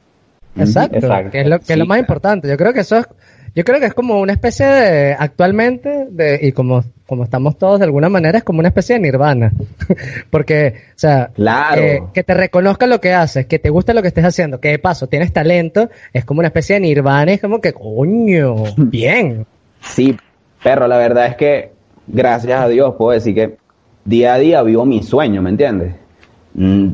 Exacto, 0.57 0.97
Exacto. 0.99 1.31
que 1.33 1.41
es 1.41 1.47
lo, 1.49 1.59
que 1.59 1.73
es 1.73 1.79
lo 1.79 1.85
más 1.87 1.97
claro. 1.97 2.01
importante. 2.03 2.49
Yo 2.49 2.57
creo 2.57 2.73
que 2.73 2.81
eso 2.81 2.97
es, 2.99 3.07
Yo 3.57 3.65
creo 3.65 3.81
que 3.81 3.87
es 3.87 3.95
como 3.95 4.21
una 4.21 4.33
especie 4.33 4.65
de, 4.67 5.17
actualmente, 5.19 6.07
de, 6.11 6.39
y 6.43 6.53
como, 6.53 6.83
como 7.07 7.25
estamos 7.25 7.59
todos 7.59 7.81
de 7.81 7.85
alguna 7.87 8.09
manera, 8.09 8.39
es 8.39 8.45
como 8.45 8.61
una 8.61 8.69
especie 8.69 8.95
de 8.95 9.01
nirvana. 9.01 9.53
Porque, 10.31 10.75
o 10.91 10.93
sea, 10.99 11.31
Claro. 11.35 11.83
eh, 11.83 12.03
que 12.15 12.23
te 12.23 12.35
reconozca 12.35 12.87
lo 12.87 13.01
que 13.01 13.13
haces, 13.13 13.47
que 13.47 13.59
te 13.59 13.71
gusta 13.71 13.93
lo 13.95 14.03
que 14.03 14.09
estés 14.09 14.25
haciendo, 14.25 14.61
que 14.61 14.69
de 14.69 14.79
paso 14.79 15.09
tienes 15.09 15.33
talento, 15.33 15.91
es 16.13 16.25
como 16.25 16.39
una 16.39 16.49
especie 16.49 16.75
de 16.75 16.81
nirvana, 16.81 17.33
es 17.33 17.41
como 17.41 17.61
que, 17.61 17.73
coño, 17.73 18.55
bien. 18.77 19.47
Sí, 19.81 20.17
perro, 20.63 20.87
la 20.89 20.97
verdad 20.99 21.27
es 21.27 21.37
que, 21.37 21.73
gracias 22.07 22.61
a 22.61 22.69
Dios, 22.69 22.95
puedo 22.97 23.11
decir 23.11 23.35
que 23.35 23.57
día 24.05 24.35
a 24.35 24.39
día 24.39 24.63
vivo 24.63 24.85
mi 24.87 25.03
sueño, 25.03 25.43
¿me 25.43 25.51
entiendes? 25.51 25.95
Mm, 26.55 26.89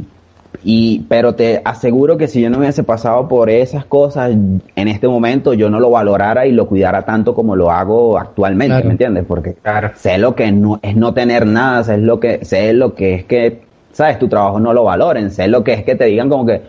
y, 0.62 1.00
pero 1.08 1.34
te 1.34 1.62
aseguro 1.64 2.16
que 2.18 2.28
si 2.28 2.40
yo 2.42 2.50
no 2.50 2.58
hubiese 2.58 2.82
pasado 2.82 3.28
por 3.28 3.48
esas 3.48 3.84
cosas 3.84 4.30
en 4.32 4.88
este 4.88 5.08
momento, 5.08 5.54
yo 5.54 5.70
no 5.70 5.80
lo 5.80 5.90
valorara 5.90 6.46
y 6.46 6.52
lo 6.52 6.66
cuidara 6.66 7.02
tanto 7.04 7.34
como 7.34 7.56
lo 7.56 7.70
hago 7.70 8.18
actualmente, 8.18 8.72
Claro. 8.74 8.86
¿me 8.86 8.92
entiendes? 8.92 9.24
Porque 9.26 9.54
Claro. 9.54 9.90
sé 9.94 10.18
lo 10.18 10.34
que 10.34 10.50
no, 10.52 10.78
es 10.82 10.96
no 10.96 11.14
tener 11.14 11.46
nada, 11.46 11.84
sé 11.84 11.98
lo 11.98 12.20
que, 12.20 12.44
sé 12.44 12.72
lo 12.74 12.94
que 12.94 13.14
es 13.14 13.24
que, 13.24 13.62
sabes, 13.92 14.18
tu 14.18 14.28
trabajo 14.28 14.60
no 14.60 14.72
lo 14.72 14.84
valoren, 14.84 15.30
sé 15.30 15.48
lo 15.48 15.64
que 15.64 15.72
es 15.72 15.84
que 15.84 15.94
te 15.94 16.06
digan 16.06 16.28
como 16.28 16.44
que, 16.44 16.60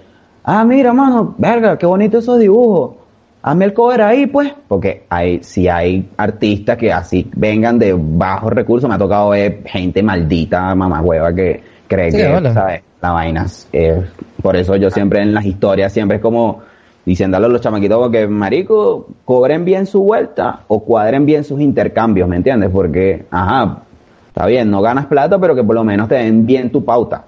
ah, 0.44 0.64
mira, 0.64 0.94
mano, 0.94 1.36
verga, 1.38 1.78
qué 1.78 1.86
bonito 1.86 2.20
esos 2.20 2.40
dibujos. 2.40 2.96
Hazme 3.44 3.66
el 3.66 3.74
cover 3.74 4.04
ahí, 4.04 4.28
pues. 4.28 4.54
Porque 4.68 5.04
hay, 5.10 5.42
si 5.42 5.68
hay 5.68 6.08
artistas 6.16 6.78
que 6.78 6.94
así 6.94 7.28
vengan 7.36 7.80
de 7.80 7.96
bajos 7.98 8.54
recursos, 8.54 8.88
me 8.88 8.96
ha 8.96 9.00
tocado 9.00 9.32
ver 9.32 9.64
gente 9.66 10.04
maldita, 10.04 10.76
mamagüeva, 10.76 11.34
que 11.34 11.71
cree 11.92 12.12
Sí, 12.12 12.18
que, 12.18 12.28
hola. 12.28 12.54
¿sabes? 12.54 12.82
La 13.02 13.12
vaina. 13.12 13.46
eh, 13.74 14.04
por 14.42 14.56
eso 14.56 14.76
yo 14.76 14.90
siempre 14.90 15.22
en 15.22 15.34
las 15.34 15.46
historias, 15.46 15.92
siempre 15.92 16.18
es 16.18 16.22
como 16.22 16.62
diciéndole 17.06 17.46
a 17.48 17.50
los 17.50 17.62
chamaquitos 17.62 18.10
que, 18.12 18.28
marico, 18.28 19.08
cobren 19.26 19.66
bien 19.66 19.86
su 19.86 20.04
vuelta 20.04 20.62
o 20.68 20.84
cuadren 20.84 21.26
bien 21.26 21.44
sus 21.44 21.60
intercambios, 21.60 22.30
¿me 22.30 22.36
entiendes? 22.38 22.70
Porque, 22.72 23.26
ajá, 23.32 23.80
está 24.28 24.46
bien, 24.46 24.70
no 24.70 24.82
ganas 24.82 25.08
plata, 25.08 25.40
pero 25.40 25.56
que 25.56 25.64
por 25.64 25.76
lo 25.76 25.84
menos 25.84 26.08
te 26.08 26.16
den 26.16 26.46
bien 26.46 26.72
tu 26.72 26.86
pauta. 26.86 27.24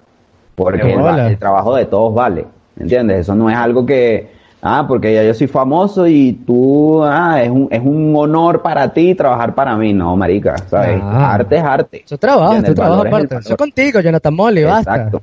Porque 0.55 0.93
el, 0.93 1.19
el 1.19 1.37
trabajo 1.37 1.75
de 1.75 1.85
todos 1.85 2.13
vale, 2.13 2.45
¿me 2.75 2.83
entiendes? 2.83 3.21
Eso 3.21 3.33
no 3.35 3.49
es 3.49 3.55
algo 3.55 3.85
que, 3.85 4.29
ah, 4.63 4.85
porque 4.87 5.13
ya 5.13 5.23
yo 5.23 5.33
soy 5.33 5.47
famoso 5.47 6.07
y 6.07 6.33
tú, 6.33 7.03
ah, 7.03 7.41
es 7.43 7.49
un, 7.49 7.67
es 7.69 7.81
un 7.81 8.13
honor 8.15 8.61
para 8.61 8.91
ti 8.91 9.13
trabajar 9.13 9.53
para 9.53 9.75
mí. 9.75 9.93
No, 9.93 10.15
marica, 10.15 10.57
¿sabes? 10.69 10.99
Ah. 11.03 11.33
Arte 11.33 11.57
es 11.57 11.63
arte. 11.63 12.03
Eso 12.05 12.17
trabajo, 12.17 12.55
es 12.55 12.63
el 12.63 12.81
aparte. 12.81 13.35
Eso 13.37 13.57
contigo, 13.57 13.99
Jonathan 13.99 14.33
Molly, 14.33 14.63
basta. 14.63 14.95
Exacto. 14.95 15.21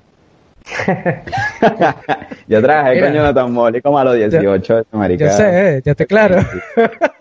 yo 2.46 2.62
trabajé 2.62 2.94
Mira. 2.94 3.06
con 3.06 3.16
Jonathan 3.16 3.52
Molly 3.52 3.80
como 3.80 3.98
a 3.98 4.04
los 4.04 4.14
18, 4.14 4.86
marica. 4.92 5.24
Yo 5.24 5.32
sé, 5.32 5.76
eh, 5.76 5.82
ya 5.84 5.92
estoy 5.92 6.06
claro. 6.06 6.36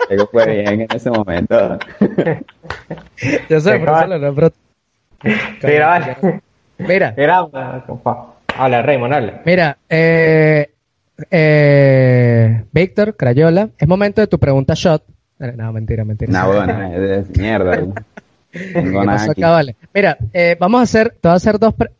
Eso 0.09 0.27
fue 0.31 0.45
bien 0.45 0.81
en 0.81 0.87
ese 0.93 1.09
momento. 1.09 1.79
Yo 3.49 3.59
sé, 3.59 3.79
por 3.79 3.89
eso 3.89 4.07
lo 4.07 4.19
nombro. 4.19 4.51
Mira, 5.63 5.87
vale. 5.87 6.17
Mira, 6.79 7.13
Mira, 7.15 7.83
compa. 7.85 8.33
Habla, 8.57 8.81
Raymond, 8.81 9.13
habla. 9.13 9.41
mira, 9.45 9.77
eh, 9.87 10.69
eh, 11.31 12.63
Víctor, 12.71 13.15
Crayola, 13.15 13.69
es 13.77 13.87
momento 13.87 14.21
de 14.21 14.27
tu 14.27 14.39
pregunta 14.39 14.73
shot. 14.75 15.03
Eh, 15.39 15.53
No, 15.55 15.71
mentira, 15.73 16.03
mentira. 16.05 16.31
Nah, 16.31 16.45
bueno, 16.47 16.81
es 16.93 17.29
mierda. 17.37 17.77
No 17.77 17.93
¿Qué 18.51 18.73
tengo 18.73 19.05
nada 19.05 19.17
pasó 19.19 19.31
aquí. 19.31 19.41
acá, 19.43 19.51
vale? 19.51 19.75
Mira, 19.93 20.17
eh, 20.33 20.57
vamos 20.59 20.79
a 20.79 20.83
hacer, 20.83 21.09
te 21.21 21.27
voy 21.27 21.33
a 21.33 21.35
hacer 21.35 21.59
dos, 21.59 21.73
pre- 21.73 21.91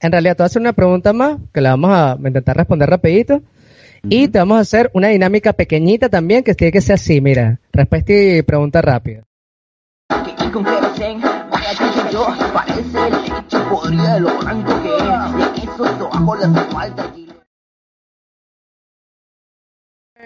en 0.00 0.10
realidad 0.12 0.36
te 0.36 0.42
voy 0.42 0.44
a 0.44 0.46
hacer 0.46 0.60
una 0.62 0.72
pregunta 0.72 1.12
más, 1.12 1.38
que 1.54 1.60
la 1.60 1.70
vamos 1.70 1.90
a 1.92 2.16
intentar 2.26 2.56
responder 2.56 2.90
rapidito, 2.90 3.40
y 4.02 4.26
te 4.28 4.38
vamos 4.40 4.58
a 4.58 4.60
hacer 4.62 4.90
una 4.94 5.08
dinámica 5.08 5.52
pequeñita 5.52 6.08
también, 6.08 6.42
que 6.42 6.54
tiene 6.54 6.72
que 6.72 6.80
ser 6.80 6.94
así, 6.94 7.20
mira, 7.20 7.60
respuesta 7.72 8.12
y 8.12 8.42
pregunta 8.42 8.82
rápida. 8.82 9.22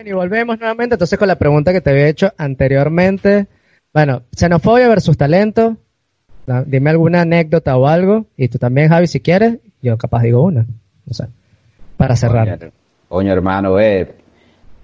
Y 0.05 0.13
volvemos 0.13 0.59
nuevamente 0.59 0.95
entonces 0.95 1.19
con 1.19 1.29
la 1.29 1.37
pregunta 1.37 1.73
que 1.73 1.81
te 1.81 1.91
había 1.91 2.09
hecho 2.09 2.33
anteriormente. 2.37 3.47
Bueno, 3.95 4.23
xenofobia 4.37 4.89
versus 4.89 5.17
talento. 5.17 5.77
Dime 6.67 6.91
alguna 6.91 7.23
anécdota 7.23 7.77
o 7.77 7.89
algo, 7.89 8.27
y 8.37 8.49
tú 8.49 8.59
también, 8.59 8.89
Javi, 8.89 9.09
si 9.09 9.21
quieres, 9.21 9.59
yo 9.83 9.99
capaz 9.99 10.23
digo 10.23 10.45
una, 10.45 10.65
no 11.07 11.13
sé, 11.13 11.27
para 11.97 12.15
cerrar. 12.15 12.57
Coño, 12.57 12.73
coño, 13.09 13.33
hermano, 13.33 13.81
eh, 13.81 14.15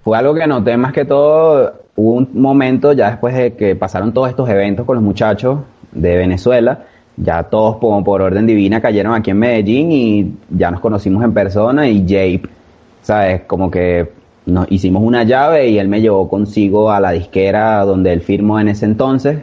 fue 0.03 0.17
algo 0.17 0.33
que 0.33 0.45
noté 0.45 0.75
más 0.75 0.91
que 0.91 1.05
todo. 1.05 1.83
Hubo 1.95 2.15
un 2.15 2.29
momento 2.33 2.91
ya 2.91 3.11
después 3.11 3.33
de 3.35 3.53
que 3.53 3.77
pasaron 3.77 4.13
todos 4.13 4.29
estos 4.29 4.49
eventos 4.49 4.85
con 4.85 4.95
los 4.95 5.03
muchachos 5.03 5.59
de 5.93 6.17
Venezuela, 6.17 6.85
ya 7.15 7.43
todos 7.43 7.77
como 7.77 8.03
por 8.03 8.21
orden 8.21 8.45
divina 8.45 8.81
cayeron 8.81 9.13
aquí 9.13 9.31
en 9.31 9.39
Medellín 9.39 9.91
y 9.91 10.33
ya 10.49 10.69
nos 10.69 10.81
conocimos 10.81 11.23
en 11.23 11.33
persona 11.33 11.87
y 11.87 12.01
Jape, 12.01 12.49
¿sabes? 13.03 13.41
Como 13.43 13.71
que 13.71 14.22
nos 14.45 14.71
hicimos 14.71 15.03
una 15.03 15.23
llave 15.23 15.69
y 15.69 15.79
él 15.79 15.87
me 15.87 16.01
llevó 16.01 16.27
consigo 16.29 16.91
a 16.91 16.99
la 16.99 17.11
disquera 17.11 17.83
donde 17.85 18.11
él 18.13 18.21
firmó 18.21 18.59
en 18.59 18.69
ese 18.69 18.85
entonces. 18.85 19.39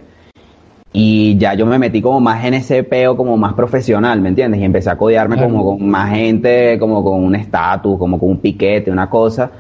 Y 0.92 1.38
ya 1.38 1.54
yo 1.54 1.66
me 1.66 1.78
metí 1.78 2.02
como 2.02 2.20
más 2.20 2.44
en 2.44 2.54
ese 2.54 2.82
peo, 2.82 3.16
como 3.16 3.36
más 3.36 3.54
profesional, 3.54 4.20
¿me 4.20 4.28
entiendes? 4.30 4.60
Y 4.60 4.64
empecé 4.64 4.90
a 4.90 4.96
codearme 4.96 5.36
Claro. 5.36 5.50
como 5.50 5.64
con 5.64 5.88
más 5.88 6.10
gente, 6.10 6.78
como 6.80 7.04
con 7.04 7.22
un 7.24 7.34
estatus, 7.36 7.96
como 7.96 8.18
con 8.18 8.30
un 8.30 8.38
piquete, 8.38 8.90
una 8.90 9.08
cosa. 9.08 9.50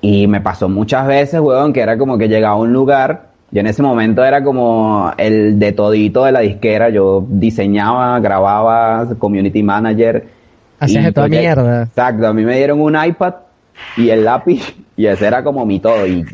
Y 0.00 0.26
me 0.26 0.40
pasó 0.40 0.68
muchas 0.68 1.06
veces, 1.06 1.40
weón, 1.40 1.72
que 1.72 1.80
era 1.80 1.96
como 1.96 2.18
que 2.18 2.28
llegaba 2.28 2.54
a 2.56 2.58
un 2.58 2.72
lugar, 2.72 3.28
yo 3.52 3.60
en 3.60 3.66
ese 3.68 3.82
momento 3.82 4.24
era 4.24 4.42
como 4.42 5.12
el 5.18 5.58
de 5.58 5.72
todito 5.72 6.24
de 6.24 6.32
la 6.32 6.40
disquera, 6.40 6.88
yo 6.88 7.24
diseñaba, 7.28 8.18
grababa, 8.18 9.06
community 9.18 9.62
manager. 9.62 10.26
Hacías 10.80 11.04
de 11.04 11.12
toda 11.12 11.28
mierda. 11.28 11.82
Exacto, 11.82 12.26
a 12.26 12.32
mí 12.32 12.44
me 12.44 12.56
dieron 12.56 12.80
un 12.80 12.96
iPad 12.96 13.34
y 13.96 14.08
el 14.10 14.24
lápiz 14.24 14.74
y 14.96 15.06
ese 15.06 15.26
era 15.26 15.42
como 15.44 15.64
mi 15.66 15.80
todo. 15.80 16.06
Y, 16.06 16.24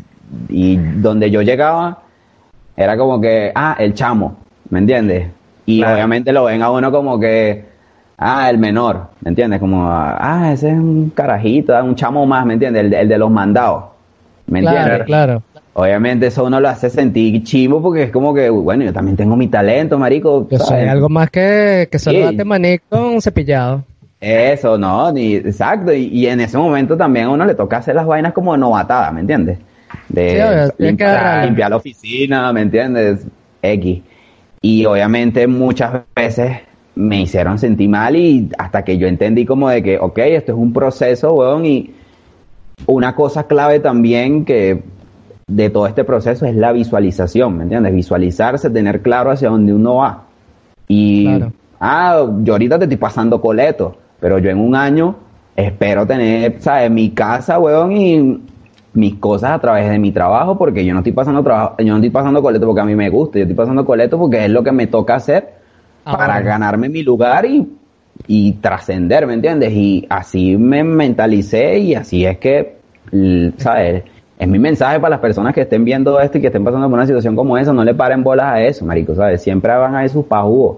y 0.49 0.75
donde 0.77 1.31
yo 1.31 1.41
llegaba 1.41 1.99
era 2.77 2.97
como 2.97 3.19
que, 3.19 3.51
ah, 3.55 3.75
el 3.79 3.93
chamo, 3.93 4.37
¿me 4.69 4.79
entiendes? 4.79 5.27
Y 5.65 5.79
Claro. 5.79 5.95
obviamente 5.95 6.31
lo 6.31 6.45
ven 6.45 6.61
a 6.61 6.71
uno 6.71 6.91
como 6.91 7.19
que, 7.19 7.65
ah, 8.17 8.49
el 8.49 8.57
menor, 8.57 9.07
¿me 9.21 9.29
entiendes? 9.29 9.59
Como, 9.59 9.85
ah, 9.89 10.49
ese 10.53 10.69
es 10.71 10.77
un 10.77 11.09
carajito, 11.13 11.73
un 11.83 11.95
chamo 11.95 12.25
más, 12.25 12.45
¿me 12.45 12.53
entiendes? 12.53 12.83
El, 12.85 12.89
de- 12.89 13.01
el 13.01 13.07
de 13.09 13.17
los 13.17 13.29
mandados, 13.29 13.83
¿me 14.47 14.61
Claro, 14.61 14.77
entiendes? 14.79 15.05
claro. 15.05 15.43
Obviamente 15.73 16.27
eso 16.27 16.43
uno 16.43 16.59
lo 16.59 16.67
hace 16.67 16.89
sentir 16.89 17.41
chivo 17.43 17.81
porque 17.81 18.03
es 18.03 18.11
como 18.11 18.33
que, 18.33 18.49
bueno, 18.49 18.83
yo 18.83 18.91
también 18.91 19.15
tengo 19.15 19.35
mi 19.37 19.47
talento, 19.47 19.97
marico. 19.97 20.47
Yo 20.49 20.57
soy 20.57 20.67
¿sabes? 20.67 20.89
algo 20.89 21.07
más 21.07 21.29
que, 21.29 21.87
que 21.91 21.99
solo 21.99 22.17
Sí. 22.19 22.23
date 22.25 22.43
maní 22.43 22.79
con 22.89 23.21
cepillado. 23.21 23.83
Eso, 24.21 24.77
no, 24.77 25.11
ni, 25.11 25.35
exacto. 25.35 25.93
Y, 25.93 26.07
y 26.07 26.27
en 26.27 26.41
ese 26.41 26.57
momento 26.57 26.97
también 26.97 27.27
a 27.27 27.29
uno 27.29 27.45
le 27.45 27.55
toca 27.55 27.77
hacer 27.77 27.95
las 27.95 28.05
vainas 28.05 28.33
como 28.33 28.55
novatada, 28.57 29.11
¿me 29.11 29.21
entiendes? 29.21 29.59
De 30.09 30.31
Sí, 30.31 30.41
obvio, 30.41 30.73
limpiar, 30.77 31.69
la 31.69 31.77
oficina, 31.77 32.51
¿me 32.53 32.61
entiendes? 32.61 33.25
X. 33.61 34.01
Y 34.61 34.85
obviamente 34.85 35.47
muchas 35.47 36.01
veces 36.15 36.57
me 36.95 37.21
hicieron 37.21 37.57
sentir 37.57 37.89
mal 37.89 38.15
y 38.15 38.49
hasta 38.57 38.83
que 38.83 38.97
yo 38.97 39.07
entendí 39.07 39.45
como 39.45 39.69
de 39.69 39.81
que, 39.81 39.97
ok, 39.97 40.17
esto 40.17 40.51
es 40.51 40.57
un 40.57 40.73
proceso, 40.73 41.33
weón, 41.33 41.65
y 41.65 41.91
una 42.87 43.15
cosa 43.15 43.47
clave 43.47 43.79
también 43.79 44.43
que 44.43 44.83
de 45.47 45.69
todo 45.69 45.87
este 45.87 46.03
proceso 46.03 46.45
es 46.45 46.55
la 46.55 46.71
visualización, 46.73 47.57
¿me 47.57 47.63
entiendes? 47.63 47.93
Visualizarse, 47.93 48.69
tener 48.69 49.01
claro 49.01 49.31
hacia 49.31 49.49
dónde 49.49 49.73
uno 49.73 49.95
va. 49.95 50.23
Y, 50.87 51.25
Claro. 51.25 51.53
ah, 51.79 52.25
yo 52.43 52.53
ahorita 52.53 52.77
te 52.77 52.85
estoy 52.85 52.97
pasando 52.97 53.39
coleto, 53.39 53.95
pero 54.19 54.39
yo 54.39 54.49
en 54.49 54.59
un 54.59 54.75
año 54.75 55.15
espero 55.55 56.05
tener, 56.05 56.55
¿sabes? 56.61 56.89
Mi 56.91 57.09
casa, 57.11 57.59
weón, 57.59 57.91
y 57.91 58.41
mis 58.93 59.15
cosas 59.15 59.51
a 59.51 59.59
través 59.59 59.89
de 59.89 59.99
mi 59.99 60.11
trabajo, 60.11 60.57
porque 60.57 60.83
yo 60.85 60.93
no 60.93 60.99
estoy 60.99 61.13
pasando 61.13 61.43
trabajo, 61.43 61.75
yo 61.79 61.87
no 61.87 61.95
estoy 61.95 62.09
pasando 62.09 62.41
coleto 62.41 62.65
porque 62.65 62.81
a 62.81 62.85
mí 62.85 62.95
me 62.95 63.09
gusta, 63.09 63.37
yo 63.39 63.43
estoy 63.43 63.55
pasando 63.55 63.85
coleto 63.85 64.17
porque 64.17 64.45
es 64.45 64.51
lo 64.51 64.63
que 64.63 64.71
me 64.71 64.87
toca 64.87 65.15
hacer 65.15 65.53
para 66.03 66.35
Ahora. 66.35 66.41
ganarme 66.41 66.89
mi 66.89 67.03
lugar 67.03 67.45
y, 67.45 67.67
y 68.27 68.53
trascender, 68.53 69.27
¿me 69.27 69.33
entiendes? 69.35 69.71
Y 69.73 70.05
así 70.09 70.57
me 70.57 70.83
mentalicé 70.83 71.77
y 71.79 71.95
así 71.95 72.25
es 72.25 72.37
que, 72.39 72.77
¿sabes? 73.57 74.03
Es 74.39 74.47
mi 74.47 74.57
mensaje 74.57 74.99
para 74.99 75.11
las 75.11 75.19
personas 75.19 75.53
que 75.53 75.61
estén 75.61 75.83
viendo 75.83 76.19
esto 76.19 76.37
y 76.37 76.41
que 76.41 76.47
estén 76.47 76.63
pasando 76.63 76.87
por 76.87 76.93
una 76.97 77.05
situación 77.05 77.35
como 77.35 77.57
esa, 77.57 77.73
no 77.73 77.83
le 77.83 77.93
paren 77.93 78.23
bolas 78.23 78.45
a 78.47 78.61
eso, 78.61 78.85
marico, 78.85 79.13
¿sabes? 79.13 79.41
Siempre 79.41 79.75
van 79.75 79.95
a 79.95 80.07
sus 80.07 80.25
pajugos, 80.25 80.77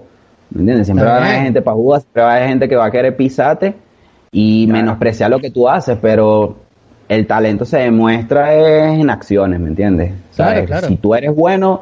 ¿me 0.51 0.61
entiendes? 0.61 0.87
Siempre 0.87 1.05
van 1.05 1.23
a 1.23 1.25
haber 1.25 1.41
gente 1.43 1.61
pajuga, 1.61 1.99
siempre 1.99 2.23
va 2.23 2.29
a 2.29 2.35
haber 2.35 2.49
gente 2.49 2.69
que 2.69 2.75
va 2.75 2.85
a 2.85 2.91
querer 2.91 3.15
pisarte 3.15 3.73
y 4.31 4.67
menospreciar 4.67 5.29
lo 5.29 5.39
que 5.39 5.51
tú 5.51 5.67
haces, 5.67 5.97
pero 6.01 6.57
el 7.09 7.27
talento 7.27 7.65
se 7.65 7.79
demuestra 7.79 8.53
es 8.53 8.99
en 8.99 9.09
acciones, 9.09 9.59
¿me 9.59 9.69
entiendes? 9.69 10.13
Claro, 10.35 10.51
¿Sabes? 10.51 10.65
claro. 10.67 10.87
Si 10.87 10.95
tú 10.97 11.15
eres 11.15 11.35
bueno, 11.35 11.81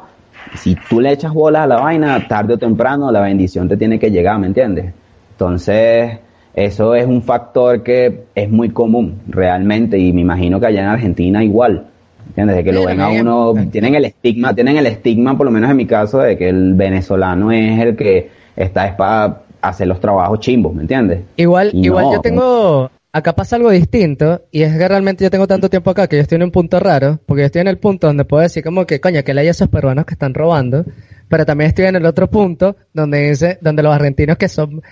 si 0.54 0.76
tú 0.88 1.00
le 1.00 1.12
echas 1.12 1.32
bolas 1.32 1.62
a 1.62 1.66
la 1.66 1.76
vaina, 1.76 2.26
tarde 2.26 2.54
o 2.54 2.58
temprano 2.58 3.10
la 3.12 3.20
bendición 3.20 3.68
te 3.68 3.76
tiene 3.76 3.98
que 3.98 4.10
llegar, 4.10 4.38
¿me 4.38 4.48
entiendes? 4.48 4.92
Entonces, 5.32 6.18
eso 6.54 6.94
es 6.94 7.06
un 7.06 7.22
factor 7.22 7.82
que 7.82 8.24
es 8.34 8.50
muy 8.50 8.70
común 8.70 9.20
realmente 9.28 9.98
y 9.98 10.12
me 10.12 10.22
imagino 10.22 10.58
que 10.58 10.66
allá 10.66 10.80
en 10.80 10.88
Argentina 10.88 11.44
igual. 11.44 11.86
¿Entiendes? 12.28 12.56
De 12.56 12.64
que 12.64 12.72
lo 12.72 12.86
ven 12.86 13.00
a 13.00 13.08
uno, 13.08 13.54
tienen 13.72 13.94
el 13.96 14.04
estigma, 14.04 14.54
tienen 14.54 14.76
el 14.76 14.86
estigma, 14.86 15.36
por 15.36 15.46
lo 15.46 15.50
menos 15.50 15.70
en 15.70 15.76
mi 15.76 15.86
caso, 15.86 16.18
de 16.18 16.36
que 16.36 16.48
el 16.48 16.74
venezolano 16.74 17.50
es 17.50 17.80
el 17.80 17.96
que 17.96 18.30
está 18.56 18.86
es 18.86 18.94
para 18.94 19.42
hacer 19.60 19.86
los 19.86 20.00
trabajos 20.00 20.40
chimbos, 20.40 20.74
¿me 20.74 20.82
entiendes? 20.82 21.20
Igual, 21.36 21.70
Y 21.72 21.86
igual 21.86 22.06
no. 22.06 22.12
yo 22.14 22.20
tengo, 22.20 22.90
acá 23.12 23.34
pasa 23.34 23.56
algo 23.56 23.70
distinto, 23.70 24.42
y 24.50 24.62
es 24.62 24.76
que 24.76 24.88
realmente 24.88 25.24
yo 25.24 25.30
tengo 25.30 25.46
tanto 25.46 25.68
tiempo 25.68 25.90
acá 25.90 26.06
que 26.06 26.16
yo 26.16 26.22
estoy 26.22 26.36
en 26.36 26.44
un 26.44 26.50
punto 26.50 26.80
raro, 26.80 27.18
porque 27.26 27.42
yo 27.42 27.46
estoy 27.46 27.62
en 27.62 27.68
el 27.68 27.78
punto 27.78 28.06
donde 28.06 28.24
puedo 28.24 28.42
decir 28.42 28.62
como 28.64 28.86
que, 28.86 29.00
coño, 29.00 29.22
que 29.22 29.34
le 29.34 29.42
hay 29.42 29.48
esos 29.48 29.68
peruanos 29.68 30.04
que 30.06 30.14
están 30.14 30.34
robando, 30.34 30.84
pero 31.28 31.44
también 31.46 31.68
estoy 31.68 31.86
en 31.86 31.96
el 31.96 32.06
otro 32.06 32.28
punto 32.28 32.76
donde 32.92 33.28
dice, 33.30 33.58
donde 33.60 33.82
los 33.82 33.94
argentinos 33.94 34.36
que 34.36 34.48
son, 34.48 34.82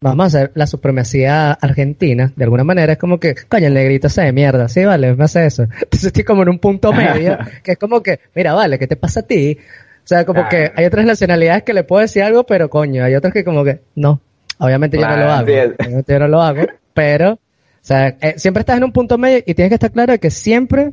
vamos 0.00 0.24
a 0.24 0.26
hacer 0.26 0.52
la 0.54 0.66
supremacía 0.66 1.52
argentina, 1.52 2.32
de 2.34 2.44
alguna 2.44 2.64
manera 2.64 2.94
es 2.94 2.98
como 2.98 3.18
que, 3.18 3.34
coño, 3.48 3.68
el 3.68 3.74
negrito 3.74 4.08
se 4.08 4.22
de 4.22 4.32
mierda, 4.32 4.68
sí, 4.68 4.84
vale, 4.84 5.14
me 5.14 5.24
hace 5.24 5.46
eso. 5.46 5.62
Entonces 5.80 6.04
estoy 6.04 6.24
como 6.24 6.42
en 6.42 6.48
un 6.48 6.58
punto 6.58 6.92
medio, 6.92 7.38
que 7.62 7.72
es 7.72 7.78
como 7.78 8.02
que, 8.02 8.20
mira, 8.34 8.52
vale, 8.52 8.78
¿qué 8.78 8.86
te 8.86 8.96
pasa 8.96 9.20
a 9.20 9.22
ti? 9.24 9.58
O 10.04 10.06
sea, 10.06 10.24
como 10.24 10.48
que 10.48 10.72
hay 10.74 10.84
otras 10.84 11.06
nacionalidades 11.06 11.62
que 11.62 11.72
le 11.72 11.84
puedo 11.84 12.02
decir 12.02 12.22
algo, 12.22 12.44
pero 12.44 12.68
coño, 12.68 13.04
hay 13.04 13.14
otras 13.14 13.32
que 13.32 13.44
como 13.44 13.64
que, 13.64 13.80
no. 13.94 14.20
Obviamente 14.58 14.98
yo 14.98 15.06
no 15.06 15.16
lo 15.16 15.30
hago. 15.30 15.42
Obviamente 15.44 16.12
yo 16.12 16.18
no 16.18 16.28
lo 16.28 16.42
hago, 16.42 16.62
pero, 16.92 17.32
o 17.34 17.38
sea, 17.80 18.08
eh, 18.20 18.34
siempre 18.36 18.60
estás 18.60 18.76
en 18.78 18.84
un 18.84 18.92
punto 18.92 19.16
medio 19.18 19.38
y 19.46 19.54
tienes 19.54 19.70
que 19.70 19.74
estar 19.74 19.90
claro 19.92 20.12
de 20.12 20.18
que 20.18 20.30
siempre, 20.30 20.92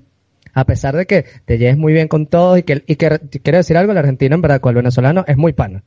a 0.53 0.63
pesar 0.65 0.95
de 0.95 1.05
que 1.05 1.25
te 1.45 1.57
lleves 1.57 1.77
muy 1.77 1.93
bien 1.93 2.07
con 2.07 2.27
todos 2.27 2.59
y 2.59 2.63
que, 2.63 2.83
y 2.85 2.95
que 2.95 3.19
quiero 3.43 3.57
decir 3.57 3.77
algo, 3.77 3.91
el 3.91 3.97
argentino 3.97 4.35
en 4.35 4.41
verdad 4.41 4.61
con 4.61 4.71
el 4.71 4.75
venezolano 4.77 5.23
es 5.27 5.37
muy 5.37 5.53
pana. 5.53 5.83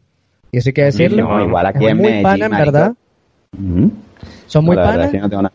Y 0.51 0.59
eso 0.59 0.69
hay 0.69 0.75
que 0.75 0.85
decirlo. 0.85 1.23
No, 1.29 1.45
igual 1.47 1.67
aquí 1.67 1.85
es 1.87 1.91
en 1.93 1.97
muy 1.97 2.07
Medellín, 2.07 2.23
pana 2.23 2.47
en 2.47 2.53
verdad. 2.53 2.93
Son 4.47 4.65
muy 4.65 4.77
No, 4.77 4.83
panas, 4.83 5.07
es 5.07 5.13
que 5.13 5.19
no 5.29 5.51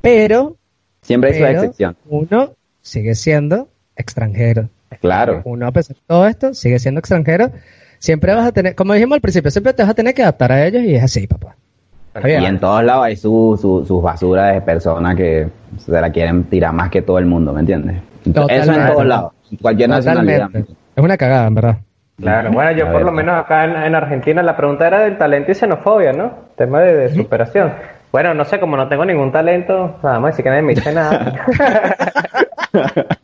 pero, 0.00 0.56
Siempre 1.02 1.30
hay 1.30 1.36
su 1.36 1.42
pero 1.42 1.58
excepción. 1.60 1.96
uno 2.08 2.54
sigue 2.82 3.14
siendo 3.14 3.68
extranjero. 3.96 4.68
Claro. 4.98 5.42
Uno, 5.44 5.66
a 5.66 5.72
pesar 5.72 5.96
de 5.96 6.02
todo 6.06 6.26
esto, 6.26 6.54
sigue 6.54 6.78
siendo 6.78 6.98
extranjero. 6.98 7.50
Siempre 7.98 8.34
vas 8.34 8.46
a 8.46 8.52
tener, 8.52 8.74
como 8.74 8.94
dijimos 8.94 9.16
al 9.16 9.20
principio, 9.20 9.50
siempre 9.50 9.72
te 9.72 9.82
vas 9.82 9.90
a 9.90 9.94
tener 9.94 10.14
que 10.14 10.22
adaptar 10.22 10.52
a 10.52 10.66
ellos 10.66 10.82
y 10.82 10.94
es 10.94 11.02
así, 11.02 11.26
papá. 11.26 11.54
Está 12.14 12.26
bien. 12.26 12.42
Y 12.42 12.46
en 12.46 12.58
todos 12.58 12.82
lados 12.82 13.04
hay 13.04 13.16
su, 13.16 13.58
su, 13.60 13.84
sus 13.86 14.02
basuras 14.02 14.54
de 14.54 14.60
personas 14.62 15.14
que 15.14 15.48
se 15.78 15.92
la 15.92 16.10
quieren 16.10 16.44
tirar 16.44 16.72
más 16.72 16.90
que 16.90 17.02
todo 17.02 17.18
el 17.18 17.26
mundo, 17.26 17.52
¿me 17.52 17.60
entiendes? 17.60 18.02
Eso 18.24 18.72
en 18.72 18.86
todos 18.88 19.06
lados, 19.06 19.32
en 19.50 19.58
cualquier 19.58 19.90
nacionalidad. 19.90 20.46
Totalmente. 20.46 20.72
Es 20.96 21.04
una 21.04 21.16
cagada, 21.16 21.46
en 21.46 21.54
verdad. 21.54 21.76
Claro, 22.18 22.52
bueno, 22.52 22.72
yo 22.72 22.90
por 22.92 23.02
lo 23.02 23.12
menos 23.12 23.34
acá 23.38 23.64
en, 23.64 23.76
en 23.76 23.94
Argentina 23.94 24.42
la 24.42 24.56
pregunta 24.56 24.86
era 24.86 25.00
del 25.00 25.16
talento 25.16 25.52
y 25.52 25.54
xenofobia, 25.54 26.12
¿no? 26.12 26.32
Tema 26.56 26.80
de, 26.80 26.94
de 26.94 27.14
superación. 27.14 27.72
Bueno, 28.12 28.34
no 28.34 28.44
sé, 28.44 28.58
como 28.58 28.76
no 28.76 28.88
tengo 28.88 29.04
ningún 29.04 29.30
talento, 29.30 29.98
nada 30.02 30.18
más 30.18 30.32
decir 30.32 30.42
que 30.42 30.50
nadie 30.50 30.62
me 30.62 30.74
dice 30.74 30.92
nada. 30.92 31.46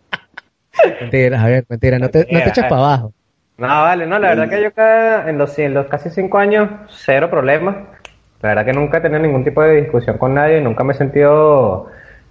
Mentira, 1.01 1.39
Javier, 1.39 1.64
mentira, 1.68 1.99
no 1.99 2.09
te, 2.09 2.20
no 2.20 2.39
te 2.41 2.49
eches 2.49 2.64
para 2.64 2.77
abajo. 2.77 3.12
No, 3.59 3.66
vale, 3.66 4.07
no, 4.07 4.18
la 4.18 4.29
verdad 4.29 4.51
que 4.51 4.61
yo 4.61 4.68
acá 4.68 5.31
en 5.31 5.39
los, 5.39 5.59
en 5.59 5.72
los 5.72 5.87
casi 5.87 6.11
cinco 6.11 6.39
años, 6.39 6.68
cero 6.91 7.31
problemas. 7.31 7.77
La 8.43 8.51
verdad 8.51 8.66
que 8.66 8.72
nunca 8.74 8.99
he 8.99 9.01
tenido 9.01 9.20
ningún 9.20 9.45
tipo 9.45 9.62
de 9.62 9.81
discusión 9.81 10.18
con 10.18 10.35
nadie, 10.35 10.61
nunca 10.61 10.85
me 10.85 10.93
he 10.93 10.97
sentido 10.97 11.87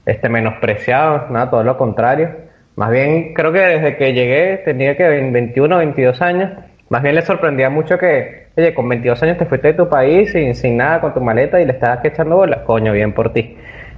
este, 0.06 0.30
menospreciado, 0.30 1.28
nada, 1.32 1.50
todo 1.50 1.64
lo 1.64 1.78
contrario. 1.78 2.30
Más 2.76 2.92
bien, 2.92 3.34
creo 3.34 3.52
que 3.52 3.60
desde 3.60 3.98
que 3.98 4.14
llegué, 4.14 4.58
tenía 4.64 4.96
que 4.96 5.08
21 5.08 5.76
o 5.76 5.80
22 5.80 6.22
años, 6.22 6.52
más 6.90 7.02
bien 7.02 7.16
le 7.16 7.24
sorprendía 7.24 7.70
mucho 7.72 7.98
que, 7.98 8.50
oye, 8.56 8.74
con 8.74 8.88
22 8.88 9.24
años 9.24 9.38
te 9.38 9.46
fuiste 9.46 9.70
de 9.70 9.74
tu 9.74 9.90
país 9.90 10.32
sin, 10.32 10.54
sin 10.54 10.78
nada, 10.78 11.02
con 11.02 11.14
tu 11.14 11.22
maleta 11.22 11.60
y 11.60 11.66
le 11.66 11.72
estabas 11.72 12.00
que 12.02 12.10
echando 12.10 12.36
bola. 12.36 12.64
Coño, 12.64 12.94
bien 12.94 13.14
por 13.14 13.34
ti. 13.34 13.58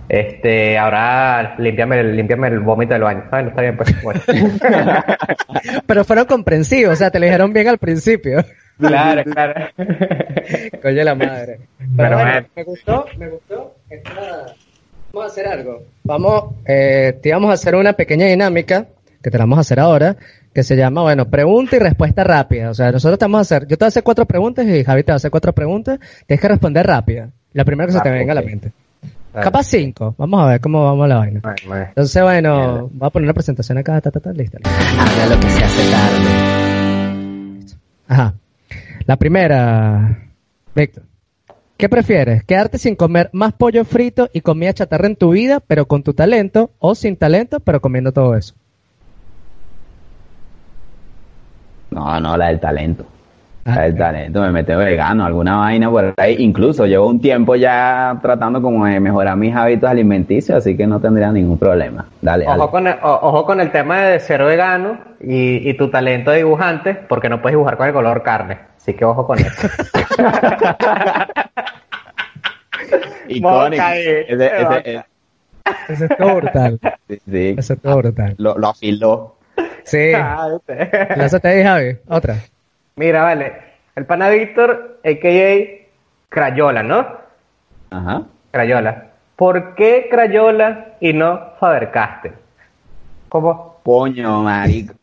Este, 0.10 0.78
ahora 0.78 1.56
límpiame, 1.58 2.00
el- 2.00 2.16
límpiame 2.16 2.48
el 2.48 2.60
vómito 2.62 2.94
del 2.94 3.04
baño. 3.04 3.26
Bueno, 3.30 3.50
está 3.50 3.62
bien, 3.62 3.78
pues. 3.78 4.02
Bueno. 4.04 4.22
Pero 5.86 6.04
fueron 6.06 6.26
comprensivos, 6.26 6.94
o 6.94 6.96
sea, 6.96 7.12
te 7.12 7.20
lo 7.20 7.26
dijeron 7.26 7.52
bien 7.54 7.68
al 7.68 7.78
principio. 7.78 8.44
claro, 8.80 9.24
claro. 9.24 9.54
Coño 10.82 11.04
la 11.04 11.16
madre. 11.16 11.60
Pero, 11.78 11.90
Pero 11.98 12.16
bueno, 12.16 12.32
bueno. 12.32 12.48
me 12.56 12.64
gustó, 12.64 13.06
me 13.18 13.30
gustó. 13.30 13.76
esta- 13.90 14.54
Vamos 15.14 15.30
a 15.32 15.32
hacer 15.32 15.48
algo. 15.48 15.84
Vamos, 16.04 16.44
eh, 16.66 17.18
te 17.22 17.30
íbamos 17.30 17.50
a 17.50 17.54
hacer 17.54 17.76
una 17.76 17.94
pequeña 17.94 18.28
dinámica, 18.28 18.86
que 19.24 19.32
te 19.32 19.38
la 19.38 19.44
vamos 19.46 19.58
a 19.58 19.62
hacer 19.62 19.80
ahora, 19.80 20.16
que 20.54 20.64
se 20.64 20.76
llama, 20.76 21.02
bueno, 21.02 21.26
pregunta 21.30 21.76
y 21.76 21.80
respuesta 21.80 22.24
rápida. 22.24 22.70
O 22.70 22.74
sea, 22.74 22.92
nosotros 22.92 23.18
te 23.18 23.26
vamos 23.26 23.40
a 23.40 23.42
hacer, 23.42 23.64
yo 23.68 23.78
te 23.78 23.84
voy 23.84 23.88
a 23.88 23.90
hacer 23.90 24.04
cuatro 24.04 24.26
preguntas 24.26 24.66
y 24.68 24.84
Javi 24.84 25.04
te 25.04 25.12
va 25.12 25.16
a 25.16 25.18
hacer 25.18 25.32
cuatro 25.32 25.54
preguntas. 25.54 25.98
Tienes 26.28 26.42
que 26.42 26.48
responder 26.48 26.86
rápida. 26.86 27.30
La 27.54 27.66
primera 27.66 27.88
que 27.88 27.94
se 27.94 28.02
te 28.02 28.10
Ah, 28.10 28.14
venga 28.14 28.34
a 28.34 28.36
la 28.36 28.42
ok. 28.42 28.48
mente. 28.48 28.72
Capaz 29.44 29.64
cinco. 29.66 30.16
Vamos 30.18 30.44
a 30.44 30.48
ver 30.48 30.62
cómo 30.62 30.84
vamos 30.84 31.08
la 31.08 31.18
vaina. 31.18 31.40
Bueno, 31.42 31.58
bueno. 31.68 31.86
Entonces, 31.90 32.24
bueno, 32.24 32.90
voy 32.92 33.08
a 33.08 33.10
poner 33.10 33.26
una 33.26 33.34
presentación 33.34 33.78
acá, 33.78 34.00
ta, 34.02 34.12
ta, 34.12 34.20
ta, 34.20 34.32
listo. 34.32 34.58
Habla 34.64 35.36
lo 35.36 35.40
que 35.40 35.50
se 35.50 35.64
hace 35.64 35.92
tarde. 35.92 36.58
Ajá. 38.08 38.34
La 39.06 39.16
primera, 39.16 40.20
Víctor. 40.76 41.04
¿Qué 41.78 41.90
prefieres? 41.90 42.44
¿Quedarte 42.44 42.80
sin 42.80 42.96
comer 42.96 43.30
más 43.34 43.54
pollo 43.54 43.86
frito 43.86 44.30
y 44.34 44.42
comida 44.42 44.74
chatarra 44.74 45.06
en 45.06 45.16
tu 45.16 45.32
vida, 45.32 45.60
pero 45.60 45.88
con 45.88 46.02
tu 46.02 46.14
talento, 46.14 46.72
o 46.80 46.96
sin 46.96 47.16
talento, 47.16 47.60
pero 47.60 47.82
comiendo 47.82 48.12
todo 48.12 48.36
eso? 48.36 48.56
No, 51.92 52.20
no, 52.20 52.36
la 52.36 52.48
del 52.48 52.60
talento. 52.60 53.06
Ah, 53.70 53.82
del 53.82 53.98
talento, 53.98 54.40
me 54.42 54.50
mete 54.52 54.74
vegano, 54.78 55.26
alguna 55.26 55.58
vaina 55.58 55.90
por 55.92 56.14
ahí. 56.16 56.38
Incluso 56.40 56.86
llevo 56.86 57.08
un 57.08 57.20
tiempo 57.20 57.54
ya 57.56 58.18
tratando 58.22 58.62
como 58.62 58.86
de 58.86 58.98
mejorar 59.02 59.36
mis 59.36 59.54
hábitos 59.54 59.90
alimenticios, 59.90 60.60
así 60.60 60.78
que 60.78 60.88
no 60.88 61.02
tendría 61.02 61.34
ningún 61.34 61.58
problema. 61.58 62.06
Dale, 62.22 62.46
dale. 62.46 62.62
Ojo 62.62 62.72
con, 62.72 62.88
el, 62.88 62.96
o- 63.04 63.20
ojo 63.24 63.46
con 63.46 63.60
el 63.60 63.70
tema 63.72 64.04
de 64.04 64.22
ser 64.22 64.42
vegano 64.44 64.98
y, 65.20 65.70
y 65.70 65.74
tu 65.76 65.90
talento 65.92 66.32
de 66.32 66.38
dibujante, 66.38 66.94
porque 66.96 67.28
no 67.28 67.42
puedes 67.42 67.56
dibujar 67.56 67.76
con 67.76 67.88
el 67.88 67.94
color 67.94 68.24
carne. 68.24 68.58
Así 68.78 68.94
que 68.94 69.04
ojo 69.04 69.28
con 69.28 69.38
eso. 69.38 69.68
Icónico. 73.28 73.84
Ahí, 73.84 74.02
Ese- 74.28 74.46
ese- 74.46 75.04
ese- 75.90 76.06
es 76.06 76.18
todo 76.18 76.36
brutal. 76.36 76.80
sí, 77.10 77.20
sí. 77.30 77.56
Eso 77.58 77.74
es 77.74 77.82
todo 77.82 77.98
brutal. 77.98 78.36
Lo, 78.38 78.58
lo 78.58 78.68
afiló. 78.70 79.36
Sí. 79.84 80.12
Ah, 80.16 80.48
¿viste? 80.54 80.90
Lánzate 81.18 81.48
ahí, 81.50 81.64
Javi. 81.64 81.98
Otra. 82.08 82.36
Mira, 82.98 83.24
vale. 83.24 83.54
El 83.96 84.06
pana 84.06 84.30
Víctor, 84.30 85.00
a.k.a. 85.06 85.88
Crayola, 86.30 86.84
¿no? 86.84 87.08
Ajá. 87.92 88.24
Crayola. 88.52 89.06
¿Por 89.36 89.76
qué 89.76 90.08
Crayola 90.10 90.96
y 91.00 91.14
no 91.14 91.40
Faber-Castell? 91.60 92.34
¿Cómo? 93.30 93.78
Coño, 93.84 94.44
marico. 94.44 94.94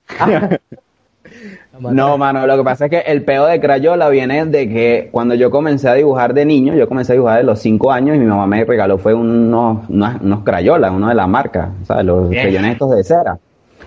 No, 1.81 2.19
mano, 2.19 2.47
lo 2.47 2.57
que 2.57 2.65
pasa 2.65 2.85
es 2.85 2.91
que 2.91 2.99
el 3.01 3.25
peo 3.25 3.47
de 3.47 3.61
Crayola 3.61 4.09
viene 4.09 4.45
de 4.47 4.69
que 4.69 5.09
cuando 5.11 5.35
yo 5.35 5.51
comencé 5.51 5.89
a 5.89 5.95
dibujar 5.95 6.35
de 6.35 6.45
niño, 6.45 6.75
yo 6.75 6.89
comencé 6.89 7.13
a 7.13 7.15
dibujar 7.15 7.39
de 7.39 7.45
los 7.45 7.61
5 7.61 7.91
años 7.91 8.17
y 8.17 8.19
mi 8.19 8.27
mamá 8.27 8.47
me 8.47 8.65
regaló 8.65 8.99
fue 8.99 9.15
unos, 9.15 9.89
unos, 9.89 10.21
unos 10.21 10.45
Crayola, 10.45 10.91
uno 10.91 11.09
de 11.09 11.15
la 11.15 11.27
marca, 11.27 11.71
¿sabes? 11.85 12.05
Los 12.05 12.29
Bien. 12.29 12.43
crayones 12.43 12.73
estos 12.73 12.95
de 12.95 13.05
cera. 13.05 13.39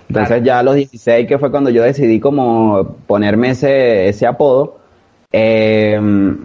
Entonces 0.07 0.27
Claro. 0.27 0.43
ya 0.43 0.59
a 0.59 0.63
los 0.63 0.75
16, 0.75 1.27
que 1.27 1.37
fue 1.37 1.51
cuando 1.51 1.69
yo 1.69 1.83
decidí 1.83 2.19
como 2.19 2.95
ponerme 3.07 3.49
ese, 3.51 4.07
ese 4.07 4.25
apodo, 4.25 4.79
eh, 5.31 5.99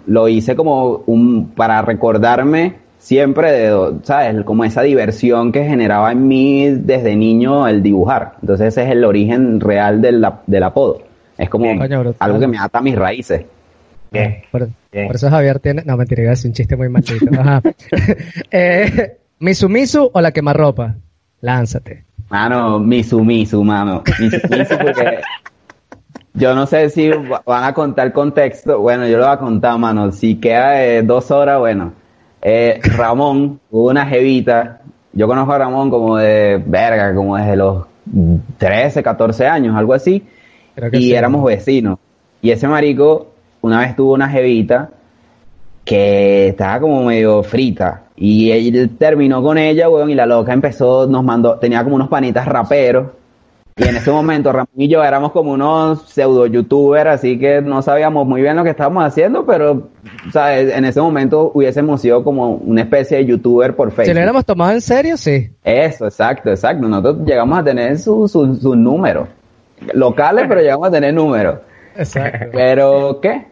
lo 0.05 0.27
hice 0.27 0.55
como 0.55 1.03
un, 1.05 1.51
para 1.51 1.81
recordarme 1.81 2.75
siempre 2.97 3.51
de, 3.51 3.93
¿sabes? 4.03 4.43
Como 4.43 4.63
esa 4.65 4.81
diversión 4.81 5.51
que 5.51 5.65
generaba 5.65 6.11
en 6.11 6.27
mí 6.27 6.69
desde 6.69 7.15
niño 7.15 7.67
el 7.67 7.81
dibujar. 7.83 8.33
Entonces 8.41 8.67
ese 8.67 8.83
es 8.83 8.91
el 8.91 9.03
origen 9.05 9.59
real 9.59 10.01
del, 10.01 10.25
del 10.47 10.63
apodo. 10.63 11.01
Es 11.37 11.49
como 11.49 11.65
algo 12.19 12.39
que 12.39 12.47
me 12.47 12.57
ata 12.57 12.79
a 12.79 12.81
mis 12.81 12.95
raíces. 12.95 13.43
Bien. 14.11 14.43
Por, 14.51 14.69
Bien. 14.91 15.07
por 15.07 15.15
eso 15.15 15.29
Javier 15.29 15.59
tiene. 15.59 15.83
No, 15.85 15.97
mentira, 15.97 16.23
decir 16.23 16.49
un 16.49 16.53
chiste 16.53 16.75
muy 16.75 16.87
maldito. 16.87 17.25
Ajá. 17.39 17.61
eh, 18.51 19.17
¿Misumisu 19.39 20.11
o 20.13 20.21
la 20.21 20.31
quemarropa? 20.31 20.95
Lánzate. 21.41 22.05
Mano, 22.37 22.79
Misu 22.79 23.23
Misu, 23.23 23.63
mano. 23.63 24.01
Misu 24.19 24.37
Misu 24.49 24.75
porque 24.81 25.19
yo 26.33 26.55
no 26.55 26.65
sé 26.65 26.89
si 26.89 27.09
va- 27.09 27.43
van 27.45 27.63
a 27.63 27.73
contar 27.75 28.11
contexto. 28.11 28.79
Bueno, 28.79 29.05
yo 29.07 29.19
lo 29.19 29.25
voy 29.25 29.33
a 29.33 29.37
contar, 29.37 29.77
mano. 29.77 30.11
Si 30.11 30.37
queda 30.39 30.71
de 30.71 31.03
dos 31.03 31.29
horas, 31.29 31.59
bueno. 31.59 31.93
Eh, 32.41 32.79
Ramón, 32.97 33.59
hubo 33.69 33.91
una 33.91 34.07
jevita. 34.07 34.81
Yo 35.13 35.27
conozco 35.27 35.53
a 35.53 35.59
Ramón 35.59 35.91
como 35.91 36.17
de 36.17 36.59
verga, 36.65 37.13
como 37.13 37.37
desde 37.37 37.55
los 37.55 37.85
13, 38.57 39.03
14 39.03 39.45
años, 39.45 39.75
algo 39.77 39.93
así. 39.93 40.23
Y 40.91 40.97
sí. 40.97 41.13
éramos 41.13 41.45
vecinos. 41.45 41.99
Y 42.41 42.49
ese 42.49 42.67
marico 42.67 43.27
una 43.61 43.81
vez 43.81 43.95
tuvo 43.95 44.13
una 44.15 44.27
jevita 44.27 44.89
que 45.85 46.47
estaba 46.47 46.79
como 46.79 47.03
medio 47.03 47.43
frita. 47.43 48.02
Y 48.15 48.51
él 48.51 48.91
terminó 48.97 49.41
con 49.41 49.57
ella, 49.57 49.89
weón, 49.89 50.09
y 50.09 50.15
la 50.15 50.25
loca 50.25 50.53
empezó, 50.53 51.07
nos 51.07 51.23
mandó, 51.23 51.57
tenía 51.57 51.83
como 51.83 51.95
unos 51.95 52.09
panitas 52.09 52.45
raperos. 52.47 53.07
Y 53.75 53.87
en 53.87 53.95
ese 53.95 54.11
momento 54.11 54.51
Ramón 54.51 54.67
y 54.77 54.87
yo 54.87 55.03
éramos 55.03 55.31
como 55.31 55.51
unos 55.51 56.03
pseudo 56.07 56.45
youtubers, 56.45 57.09
así 57.09 57.39
que 57.39 57.59
no 57.59 57.81
sabíamos 57.81 58.27
muy 58.27 58.39
bien 58.43 58.55
lo 58.55 58.63
que 58.63 58.69
estábamos 58.69 59.03
haciendo, 59.03 59.47
pero 59.47 59.89
¿sabes? 60.31 60.71
en 60.75 60.85
ese 60.85 61.01
momento 61.01 61.49
hubiésemos 61.55 61.99
sido 61.99 62.23
como 62.23 62.51
una 62.51 62.81
especie 62.81 63.17
de 63.17 63.25
youtuber 63.25 63.75
por 63.75 63.89
Si 63.89 63.95
Facebook. 63.95 64.13
lo 64.13 64.19
hubiéramos 64.19 64.45
tomado 64.45 64.73
en 64.73 64.81
serio, 64.81 65.17
sí. 65.17 65.49
Eso, 65.63 66.05
exacto, 66.05 66.51
exacto. 66.51 66.87
Nosotros 66.87 67.25
llegamos 67.25 67.57
a 67.57 67.63
tener 67.63 67.97
sus 67.97 68.31
su, 68.31 68.55
sus 68.57 68.77
números. 68.77 69.27
Locales, 69.95 70.45
pero 70.47 70.61
llegamos 70.61 70.89
a 70.89 70.91
tener 70.91 71.11
números. 71.11 71.57
Exacto. 71.95 72.49
Pero, 72.53 73.19
¿qué? 73.23 73.47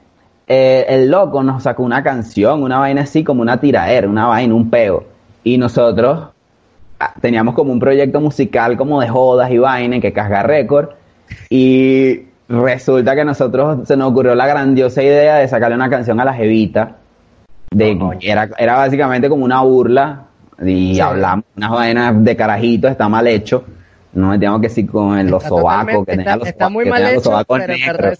Eh, 0.54 0.86
el 0.90 1.10
loco 1.10 1.42
nos 1.44 1.64
sacó 1.64 1.82
una 1.82 2.04
canción, 2.04 2.62
una 2.62 2.78
vaina 2.78 3.04
así 3.04 3.24
como 3.24 3.42
una 3.42 3.56
tiraera, 3.62 4.10
una 4.10 4.28
vaina, 4.28 4.54
un 4.54 4.70
peo. 4.70 5.06
Y 5.46 5.58
nosotros 5.58 6.28
ah, 7.00 7.14
teníamos 7.22 7.56
como 7.56 7.72
un 7.72 7.80
proyecto 7.80 8.20
musical 8.20 8.76
como 8.76 9.00
de 9.00 9.08
jodas 9.08 9.50
y 9.50 9.58
vaina 9.58 10.02
que 10.02 10.12
casga 10.12 10.44
récord. 10.44 10.90
Y 11.50 12.24
resulta 12.50 13.16
que 13.16 13.22
a 13.22 13.24
nosotros 13.24 13.88
se 13.88 13.96
nos 13.96 14.12
ocurrió 14.12 14.36
la 14.36 14.46
grandiosa 14.46 15.02
idea 15.02 15.38
de 15.38 15.48
sacarle 15.48 15.76
una 15.78 15.90
canción 15.90 16.20
a 16.20 16.26
la 16.26 16.34
jevita. 16.34 16.98
De, 17.70 17.98
era, 18.20 18.50
era 18.58 18.76
básicamente 18.76 19.30
como 19.30 19.46
una 19.46 19.62
burla. 19.62 20.24
Y 20.62 21.00
hablamos 21.00 21.46
unas 21.56 21.72
vainas 21.72 22.24
de 22.26 22.36
carajito, 22.36 22.90
está 22.90 23.08
mal 23.08 23.26
hecho. 23.26 23.64
Nos 24.12 24.32
metíamos 24.32 24.60
que 24.60 24.68
sí 24.68 24.86
con 24.86 25.32
los 25.32 25.44
sobacos, 25.44 26.06
que 26.06 26.12
tenía 26.12 26.26
está- 26.26 26.36
los, 26.36 26.48
está 26.50 26.68
muy 26.68 26.84
que 26.84 26.90
mal 26.90 27.00
tenía 27.00 27.14
los 27.14 27.24
hecho, 27.24 27.32
sobacos 27.32 27.58
pero 27.58 27.74
en 27.74 27.80
negros. 27.80 28.20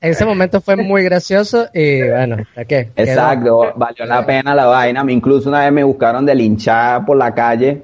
Ese 0.00 0.24
momento 0.24 0.60
fue 0.60 0.76
muy 0.76 1.02
gracioso 1.04 1.66
y 1.74 2.02
bueno, 2.08 2.36
¿a 2.56 2.64
qué? 2.64 2.88
Quedó. 2.94 3.06
Exacto, 3.06 3.72
valió 3.76 4.06
la 4.06 4.24
pena 4.24 4.54
la 4.54 4.66
vaina. 4.66 5.04
Me 5.04 5.12
incluso 5.12 5.48
una 5.48 5.60
vez 5.60 5.72
me 5.72 5.84
buscaron 5.84 6.24
de 6.24 6.34
linchar 6.34 7.04
por 7.04 7.16
la 7.16 7.34
calle, 7.34 7.82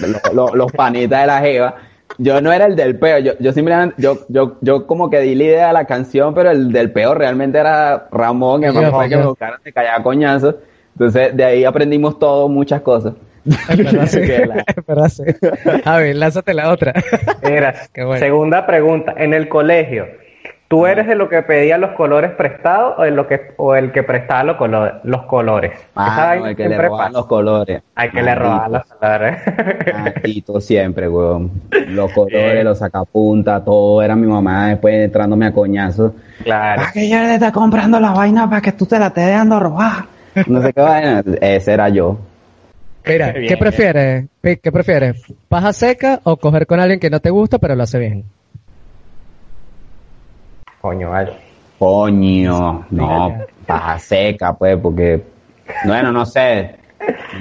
lo- 0.00 0.32
lo- 0.48 0.54
los 0.54 0.72
panitas 0.72 1.20
de 1.22 1.26
la 1.26 1.40
jeva. 1.40 1.74
Yo 2.18 2.40
no 2.40 2.52
era 2.52 2.66
el 2.66 2.76
del 2.76 2.96
peo, 2.98 3.18
yo, 3.18 3.32
yo 3.40 3.52
simplemente, 3.52 3.96
yo, 3.98 4.20
yo, 4.28 4.56
yo 4.60 4.86
como 4.86 5.10
que 5.10 5.20
di 5.20 5.34
la 5.34 5.44
idea 5.44 5.66
de 5.68 5.72
la 5.72 5.84
canción, 5.84 6.32
pero 6.34 6.50
el 6.50 6.70
del 6.70 6.92
peo 6.92 7.12
realmente 7.14 7.58
era 7.58 8.06
Ramón, 8.12 8.60
que 8.60 8.70
me 8.70 8.90
fue 8.90 9.08
que 9.08 9.16
me 9.16 9.26
buscaron 9.26 9.58
de 9.64 9.72
callar 9.72 10.02
coñazos. 10.02 10.54
Entonces, 10.92 11.36
de 11.36 11.44
ahí 11.44 11.64
aprendimos 11.64 12.18
todo, 12.20 12.48
muchas 12.48 12.82
cosas. 12.82 13.14
Es 13.68 13.76
verdad, 13.78 14.06
sí. 14.06 14.20
Que 14.20 14.46
la- 14.46 15.08
sí. 15.08 15.22
Javi, 15.84 16.14
lánzate 16.14 16.54
la 16.54 16.70
otra. 16.70 16.92
Mira, 17.42 17.74
Qué 17.92 18.04
bueno. 18.04 18.24
segunda 18.24 18.64
pregunta. 18.64 19.12
En 19.16 19.34
el 19.34 19.48
colegio, 19.48 20.06
¿tú 20.68 20.86
eres 20.86 21.06
de 21.06 21.14
lo 21.14 21.28
que 21.28 21.42
pedía 21.42 21.78
los 21.78 21.90
colores 21.92 22.32
prestados 22.32 22.94
o, 22.98 23.02
de 23.02 23.10
lo 23.10 23.26
que, 23.26 23.52
o 23.56 23.74
el 23.74 23.92
que 23.92 24.02
prestaba 24.02 24.42
los, 24.44 24.56
colo- 24.56 25.00
los 25.04 25.22
colores? 25.26 25.72
Vaina 25.94 26.50
el 26.50 26.56
que 26.56 26.68
le 26.68 26.78
roban 26.78 27.12
los 27.12 27.26
colores. 27.26 27.82
Hay 27.94 28.10
que 28.10 28.22
le 28.22 28.34
robar 28.34 28.70
los 28.70 28.84
colores. 28.84 29.38
Maldito 29.92 30.60
siempre, 30.60 31.08
weón. 31.08 31.50
Los 31.88 32.12
colores, 32.12 32.64
los 32.64 32.78
sacapuntas, 32.78 33.64
todo 33.64 34.02
era 34.02 34.16
mi 34.16 34.26
mamá 34.26 34.68
después 34.68 34.94
entrándome 34.94 35.46
a 35.46 35.52
coñazos. 35.52 36.12
claro. 36.42 36.82
Ah, 36.86 36.90
que 36.92 37.04
ella 37.06 37.22
le 37.24 37.34
está 37.34 37.52
comprando 37.52 38.00
la 38.00 38.10
vaina 38.12 38.48
para 38.48 38.60
que 38.60 38.72
tú 38.72 38.86
te 38.86 38.98
la 38.98 39.06
estés 39.08 39.26
dejando 39.26 39.60
robar. 39.60 40.04
No 40.46 40.60
sé 40.62 40.72
qué 40.72 40.80
vaina. 40.80 41.22
Ese 41.40 41.72
era 41.72 41.88
yo. 41.88 42.18
Mira, 43.06 43.32
Bien, 43.32 43.46
¿qué 43.48 43.56
prefieres? 43.58 44.26
Pic, 44.40 44.60
¿Qué 44.62 44.72
prefieres? 44.72 45.22
¿Paja 45.48 45.72
seca 45.74 46.20
o 46.24 46.36
coger 46.38 46.66
con 46.66 46.80
alguien 46.80 46.98
que 46.98 47.10
no 47.10 47.20
te 47.20 47.30
gusta 47.30 47.58
pero 47.58 47.74
lo 47.76 47.82
hace 47.82 47.98
bien? 47.98 48.24
Coño, 50.84 51.08
vale. 51.08 51.32
Coño, 51.78 52.84
no, 52.90 53.38
paja 53.64 53.98
seca, 53.98 54.52
pues, 54.52 54.76
porque, 54.76 55.24
bueno, 55.86 56.12
no 56.12 56.26
sé. 56.26 56.76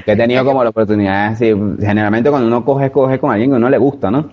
Que 0.06 0.14
he 0.14 0.16
tenido 0.16 0.46
como 0.46 0.64
la 0.64 0.70
oportunidad, 0.70 1.34
así, 1.34 1.54
generalmente 1.78 2.30
cuando 2.30 2.48
uno 2.48 2.64
coge, 2.64 2.90
coge 2.90 3.20
con 3.20 3.32
alguien 3.32 3.52
que 3.52 3.58
uno 3.58 3.70
le 3.70 3.78
gusta, 3.78 4.10
¿no? 4.10 4.20
O 4.20 4.24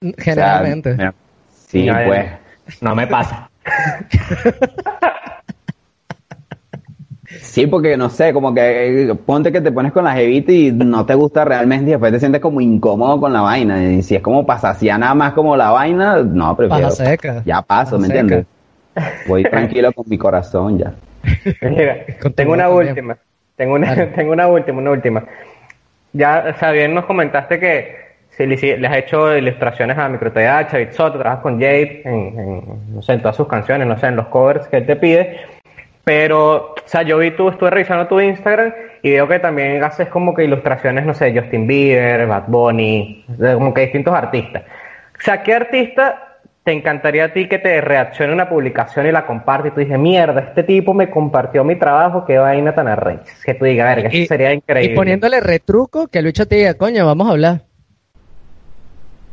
sea, 0.00 0.14
Generalmente. 0.18 0.94
mira, 0.94 1.14
sí, 1.68 1.88
pues. 2.04 2.26
No 2.80 2.96
me 2.96 3.06
pasa. 3.06 3.48
Sí, 7.56 7.66
porque 7.66 7.96
no 7.96 8.10
sé, 8.10 8.34
como 8.34 8.52
que 8.52 9.04
eh, 9.04 9.14
ponte 9.14 9.50
que 9.50 9.62
te 9.62 9.72
pones 9.72 9.90
con 9.90 10.04
la 10.04 10.12
jevita 10.12 10.52
y 10.52 10.72
no 10.72 11.06
te 11.06 11.14
gusta 11.14 11.42
realmente 11.42 11.86
y 11.86 11.92
después 11.92 12.12
te 12.12 12.20
sientes 12.20 12.42
como 12.42 12.60
incómodo 12.60 13.18
con 13.18 13.32
la 13.32 13.40
vaina. 13.40 13.82
Y 13.82 14.02
si 14.02 14.14
es 14.14 14.20
como 14.20 14.44
para 14.44 14.60
saciar 14.60 15.00
nada 15.00 15.14
más 15.14 15.32
como 15.32 15.56
la 15.56 15.70
vaina, 15.70 16.22
no, 16.22 16.54
prefiero. 16.54 16.90
Seca. 16.90 17.42
Ya 17.46 17.62
paso, 17.62 17.98
¿me 17.98 18.08
entiendes? 18.08 18.44
Voy 19.26 19.42
tranquilo 19.44 19.90
con 19.94 20.04
mi 20.06 20.18
corazón 20.18 20.76
ya. 20.76 20.92
Mira, 21.62 22.04
tengo 22.34 22.52
una 22.52 22.68
última. 22.68 23.16
Tengo 23.56 23.76
una, 23.76 24.06
tengo 24.14 24.32
una 24.32 24.48
última, 24.48 24.78
una 24.78 24.90
última. 24.90 25.24
Ya, 26.12 26.52
o 26.54 26.58
sea, 26.58 26.72
bien 26.72 26.94
nos 26.94 27.06
comentaste 27.06 27.58
que 27.58 27.96
si 28.36 28.44
les 28.44 28.62
has 28.84 28.96
hecho 28.98 29.34
ilustraciones 29.34 29.96
a 29.96 30.10
MicroTH, 30.10 30.74
a 30.74 30.76
Bitsoto, 30.76 31.18
trabajas 31.18 31.42
con 31.42 31.54
Jade 31.54 32.02
en, 32.04 32.38
en, 32.38 32.94
no 32.96 33.00
sé, 33.00 33.14
en 33.14 33.20
todas 33.20 33.36
sus 33.36 33.48
canciones, 33.48 33.88
no 33.88 33.98
sé, 33.98 34.08
en 34.08 34.16
los 34.16 34.26
covers 34.26 34.68
que 34.68 34.76
él 34.76 34.84
te 34.84 34.96
pide. 34.96 35.40
Pero, 36.04 36.75
o 36.86 36.88
sea, 36.88 37.02
yo 37.02 37.18
vi 37.18 37.32
tú, 37.32 37.48
estuve 37.48 37.70
revisando 37.70 38.06
tu 38.06 38.20
Instagram 38.20 38.72
y 39.02 39.10
veo 39.10 39.26
que 39.26 39.40
también 39.40 39.82
haces 39.82 40.06
como 40.06 40.32
que 40.34 40.44
ilustraciones, 40.44 41.04
no 41.04 41.14
sé, 41.14 41.36
Justin 41.36 41.66
Bieber, 41.66 42.28
Bad 42.28 42.44
Bunny, 42.46 43.24
como 43.54 43.74
que 43.74 43.80
distintos 43.82 44.14
artistas. 44.14 44.62
O 45.18 45.22
sea, 45.22 45.42
¿qué 45.42 45.54
artista 45.54 46.38
te 46.62 46.70
encantaría 46.70 47.24
a 47.24 47.32
ti 47.32 47.48
que 47.48 47.58
te 47.58 47.80
reaccione 47.80 48.32
una 48.32 48.48
publicación 48.48 49.04
y 49.04 49.10
la 49.10 49.26
comparte 49.26 49.68
y 49.68 49.70
tú 49.72 49.80
dices, 49.80 49.98
mierda, 49.98 50.40
este 50.42 50.62
tipo 50.62 50.94
me 50.94 51.10
compartió 51.10 51.64
mi 51.64 51.74
trabajo, 51.74 52.24
qué 52.24 52.38
vaina 52.38 52.72
tan 52.72 52.86
arrecha? 52.86 53.32
Que 53.44 53.54
tú 53.54 53.64
digas, 53.64 53.96
verga, 53.96 54.08
eso 54.08 54.28
sería 54.28 54.52
increíble. 54.52 54.92
Y 54.92 54.94
poniéndole 54.94 55.40
retruco 55.40 56.06
que 56.06 56.20
el 56.20 56.26
bicho 56.26 56.46
te 56.46 56.54
diga, 56.54 56.74
coño, 56.74 57.04
vamos 57.04 57.26
a 57.26 57.32
hablar. 57.32 57.62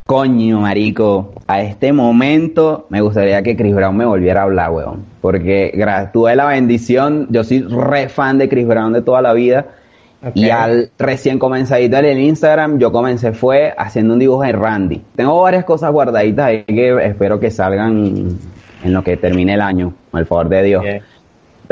Coño, 0.06 0.60
marico, 0.60 1.32
a 1.46 1.62
este 1.62 1.94
momento 1.94 2.86
me 2.90 3.00
gustaría 3.00 3.42
que 3.42 3.56
Chris 3.56 3.74
Brown 3.74 3.96
me 3.96 4.04
volviera 4.04 4.42
a 4.42 4.44
hablar, 4.44 4.70
weón. 4.70 5.06
Porque 5.22 5.72
tuve 6.12 6.36
la 6.36 6.44
bendición, 6.44 7.26
yo 7.30 7.42
soy 7.42 7.62
re 7.62 8.10
fan 8.10 8.36
de 8.36 8.50
Chris 8.50 8.66
Brown 8.66 8.92
de 8.92 9.00
toda 9.00 9.22
la 9.22 9.32
vida. 9.32 9.66
Y 10.34 10.50
al 10.50 10.90
recién 10.98 11.38
comenzadito 11.38 11.96
en 11.96 12.04
el 12.04 12.18
Instagram, 12.18 12.78
yo 12.78 12.92
comencé 12.92 13.32
fue 13.32 13.72
haciendo 13.78 14.12
un 14.12 14.20
dibujo 14.20 14.42
de 14.42 14.52
Randy. 14.52 15.02
Tengo 15.16 15.40
varias 15.40 15.64
cosas 15.64 15.90
guardaditas 15.90 16.46
ahí 16.46 16.64
que 16.64 16.96
espero 17.06 17.40
que 17.40 17.50
salgan 17.50 18.38
en 18.84 18.92
lo 18.92 19.02
que 19.02 19.16
termine 19.16 19.54
el 19.54 19.62
año, 19.62 19.94
con 20.10 20.20
el 20.20 20.26
favor 20.26 20.50
de 20.50 20.62
Dios. 20.62 20.84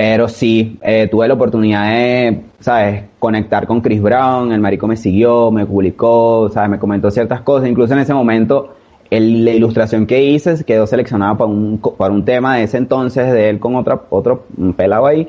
Pero 0.05 0.27
sí, 0.29 0.79
eh, 0.83 1.07
tuve 1.09 1.29
la 1.29 1.35
oportunidad 1.35 1.85
de, 1.93 2.41
¿sabes? 2.59 3.05
Conectar 3.21 3.69
con 3.69 3.81
Chris 3.81 4.03
Brown, 4.03 4.51
el 4.51 4.61
marico 4.61 4.89
me 4.89 4.97
siguió, 4.97 5.53
me 5.53 5.65
publicó, 5.65 6.51
¿sabes? 6.53 6.71
Me 6.71 6.79
comentó 6.81 7.09
ciertas 7.13 7.43
cosas. 7.43 7.69
Incluso 7.69 7.93
en 7.95 8.01
ese 8.01 8.13
momento, 8.13 8.75
el- 9.11 9.45
la 9.45 9.53
ilustración 9.53 10.05
que 10.05 10.21
hice 10.21 10.65
quedó 10.65 10.89
seleccionada 10.89 11.37
para 11.37 11.49
un, 11.49 11.81
para 11.97 12.13
un 12.13 12.25
tema 12.25 12.57
de 12.57 12.65
ese 12.65 12.79
entonces 12.79 13.33
de 13.33 13.49
él 13.49 13.61
con 13.61 13.77
otra, 13.77 14.01
otro 14.11 14.43
pelado 14.77 15.07
ahí. 15.07 15.29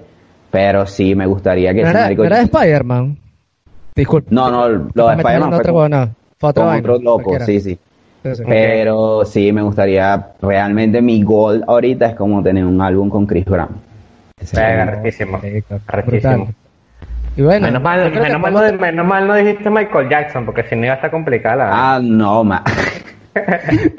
Pero 0.50 0.88
sí, 0.88 1.14
me 1.14 1.28
gustaría 1.28 1.72
que 1.72 1.82
¿No 1.84 1.88
ese 1.90 1.92
era, 1.96 2.02
marico... 2.06 2.24
no 2.24 2.28
era 2.30 2.38
de 2.38 2.44
Spider-Man? 2.46 3.18
Disculpe. 3.96 4.34
No, 4.34 4.50
no, 4.50 4.68
lo 4.92 5.08
de 5.08 5.16
Spider-Man 5.18 5.54
fue 5.54 5.64
con. 5.72 5.90
Fue 6.40 6.50
otra 6.50 6.64
con 6.64 6.72
vaina, 6.72 6.80
otro 6.80 7.04
loco, 7.04 7.24
cualquiera. 7.26 7.46
sí, 7.46 7.60
sí. 7.60 7.78
Sí, 8.24 8.36
sí. 8.38 8.44
Pero 8.48 9.24
sí, 9.24 9.52
me 9.52 9.62
gustaría, 9.62 10.30
realmente 10.42 11.00
mi 11.00 11.22
goal 11.22 11.64
ahorita 11.68 12.08
es 12.08 12.16
como 12.16 12.42
tener 12.42 12.66
un 12.66 12.82
álbum 12.82 13.08
con 13.08 13.28
Chris 13.28 13.46
Brown. 13.46 13.93
Y 17.36 17.42
bueno, 17.42 17.66
menos, 17.68 17.82
mal, 17.82 18.12
menos, 18.12 18.40
mal 18.42 18.54
no, 18.54 18.78
menos 18.80 19.06
mal 19.08 19.28
no 19.28 19.36
dijiste 19.36 19.70
Michael 19.70 20.10
Jackson, 20.10 20.46
porque 20.46 20.64
si 20.64 20.76
no 20.76 20.84
iba 20.86 20.94
a 20.94 20.96
estar 20.98 21.10
complicada 21.12 21.56
la 21.56 21.96
Ah, 21.96 22.00
no, 22.02 22.44
ma. 22.44 22.64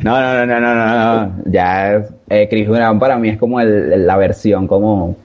No, 0.02 0.20
no, 0.20 0.46
no, 0.46 0.46
no, 0.46 0.60
no, 0.60 0.74
no, 0.74 1.26
no. 1.26 1.34
Ya, 1.46 2.00
eh, 2.28 2.46
Chris 2.48 2.68
Brown 2.68 3.00
para 3.00 3.16
mí 3.18 3.30
es 3.30 3.38
como 3.38 3.60
el- 3.60 4.06
la 4.06 4.16
versión 4.16 4.68
como, 4.68 5.06
o 5.06 5.16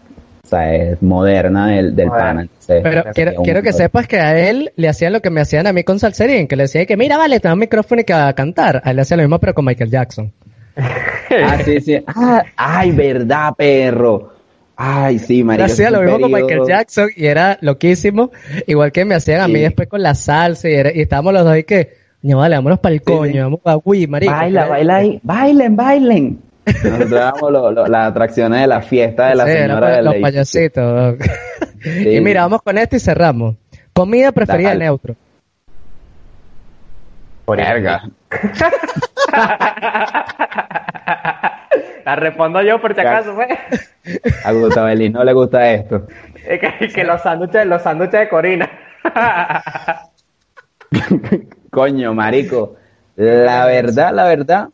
sea, 0.44 0.73
es 0.73 0.99
moderna 1.03 1.68
del, 1.68 1.95
del 1.95 2.10
pana. 2.10 2.48
Pero 2.81 3.03
quiero, 3.14 3.31
un- 3.38 3.44
quiero 3.45 3.61
que 3.61 3.69
sepas 3.77 4.07
que 4.07 4.19
a 4.19 4.49
él 4.49 4.72
le 4.76 4.90
hacían 4.90 5.14
lo 5.14 5.22
que 5.22 5.30
me 5.30 5.41
hacían 5.41 5.68
a 5.68 5.73
mí 5.73 5.84
con 5.84 5.99
Salserín, 5.99 6.48
que 6.48 6.56
le 6.56 6.64
decía 6.64 6.88
que 6.88 6.98
mira, 6.98 7.18
vale, 7.18 7.40
te 7.40 7.48
da 7.49 7.53
un 7.53 7.60
micrófono 7.60 8.02
y 8.02 8.03
que 8.03 8.14
va 8.14 8.30
a 8.30 8.34
cantar. 8.34 8.81
A 8.84 8.90
él 8.90 8.95
le 8.95 9.02
hacía 9.03 9.18
lo 9.18 9.23
mismo, 9.23 9.38
pero 9.40 9.53
con 9.53 9.65
Michael 9.65 9.91
Jackson. 9.91 10.31
Ah, 10.76 11.57
sí, 11.64 11.80
sí. 11.81 12.03
Ah, 12.07 12.44
ay, 12.57 12.91
verdad, 12.91 13.53
perro. 13.56 14.34
Ay, 14.81 15.19
sí, 15.19 15.43
marico. 15.43 15.65
hacía 15.65 15.91
lo 15.91 16.01
mismo 16.01 16.22
con 16.22 16.31
Michael 16.31 16.61
Jackson 16.65 17.10
y 17.15 17.26
era 17.26 17.57
loquísimo. 17.60 18.31
Igual 18.65 18.93
que 18.93 19.03
me 19.03 19.14
hacían 19.15 19.41
a 19.41 19.47
mí 19.49 19.60
después 19.60 19.89
con 19.89 20.01
la 20.01 20.15
salsa 20.15 20.69
y, 20.69 20.73
era- 20.73 20.95
y 20.95 21.01
estábamos 21.01 21.34
los 21.34 21.43
dos 21.43 21.51
ahí 21.51 21.65
que, 21.65 21.95
no 22.22 22.38
vale, 22.38 22.56
vámonos 22.56 22.80
para 22.80 22.95
el 22.95 23.01
coño, 23.01 23.31
sí. 23.34 23.39
vamos 23.39 23.60
a 23.65 23.76
Wii, 23.76 24.07
marico. 24.07 24.31
Baila, 24.31 24.68
baila 24.68 24.95
ahí. 24.95 25.19
Bailen, 25.22 25.76
bailen. 25.76 26.39
Nosotros 26.65 27.11
éramos 27.11 27.51
lo- 27.51 27.72
lo- 27.73 27.88
las 27.88 28.10
atracciones 28.11 28.61
de 28.61 28.68
la 28.68 28.81
fiesta 28.81 29.27
de 29.30 29.35
la 29.35 29.45
Sí, 29.47 29.51
señora 29.51 29.89
de 29.89 30.01
la 30.01 30.11
los 30.14 30.15
payasitos. 30.22 31.15
Sí. 31.81 32.10
Y 32.15 32.22
mira, 32.22 32.41
vamos 32.43 32.61
con 32.61 32.77
esto 32.77 32.95
y 32.95 32.99
cerramos. 32.99 33.56
Comida 33.93 34.31
preferida 34.31 34.69
Dale. 34.69 34.85
neutro. 34.85 35.15
Verga. 37.58 38.04
La 42.06 42.16
respondo 42.16 42.62
yo 42.62 42.80
por 42.82 42.94
si 42.96 43.02
acaso, 43.02 43.36
pues. 43.36 43.50
A 44.46 44.52
Gustavo 44.52 44.88
Elís 44.88 45.12
no 45.12 45.24
le 45.24 45.34
gusta 45.34 45.72
esto. 45.72 46.08
Es 46.48 46.60
que, 46.60 46.88
que 46.88 47.04
los 47.04 47.22
sándwiches, 47.22 47.66
los 47.66 47.82
sándwiches 47.82 48.20
de 48.22 48.30
Corina. 48.30 48.70
Coño, 51.72 52.14
marico. 52.14 52.76
La 53.16 53.66
verdad, 53.66 54.14
la 54.14 54.24
verdad, 54.26 54.70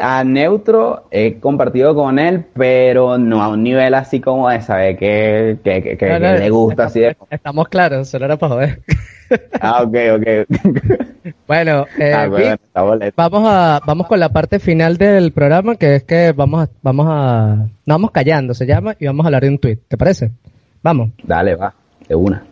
a 0.00 0.24
Neutro 0.24 1.06
he 1.10 1.38
compartido 1.38 1.94
con 1.94 2.18
él, 2.18 2.44
pero 2.54 3.18
no 3.18 3.42
a 3.42 3.48
un 3.48 3.62
nivel 3.62 3.92
así 3.94 4.20
como 4.20 4.48
de 4.48 4.62
saber 4.62 4.96
que, 4.96 5.58
que, 5.62 5.82
que, 5.82 5.96
que- 5.98 6.08
No, 6.08 6.14
que 6.18 6.20
no, 6.20 6.32
le 6.38 6.50
gusta 6.50 6.84
así 6.84 7.00
de... 7.00 7.16
Estamos 7.30 7.68
claros, 7.68 8.08
solo 8.08 8.24
era 8.24 8.36
para 8.38 8.54
joder. 8.54 8.80
Ah, 9.60 9.82
ok, 9.82 9.96
ok. 10.16 10.26
Bueno, 11.46 11.86
eh, 11.98 12.12
Ah, 12.12 12.26
bueno, 12.28 12.46
Vic, 12.50 13.14
vamos 13.14 13.44
a 13.46 13.80
vamos 13.86 14.06
con 14.06 14.18
la 14.18 14.30
parte 14.30 14.58
final 14.58 14.96
del 14.96 15.32
programa, 15.32 15.76
que 15.76 15.96
es 15.96 16.02
que 16.04 16.32
vamos 16.32 16.64
a, 16.64 16.70
vamos 16.82 17.06
a 17.08 17.56
nos 17.86 17.94
vamos 17.94 18.10
callando, 18.10 18.54
se 18.54 18.66
llama, 18.66 18.96
y 18.98 19.06
vamos 19.06 19.24
a 19.24 19.28
hablar 19.28 19.42
de 19.42 19.48
un 19.50 19.58
tweet. 19.58 19.78
¿Te 19.86 19.96
parece? 19.96 20.30
Vamos. 20.82 21.10
Dale, 21.22 21.54
va, 21.54 21.74
de 22.08 22.14
una. 22.14 22.42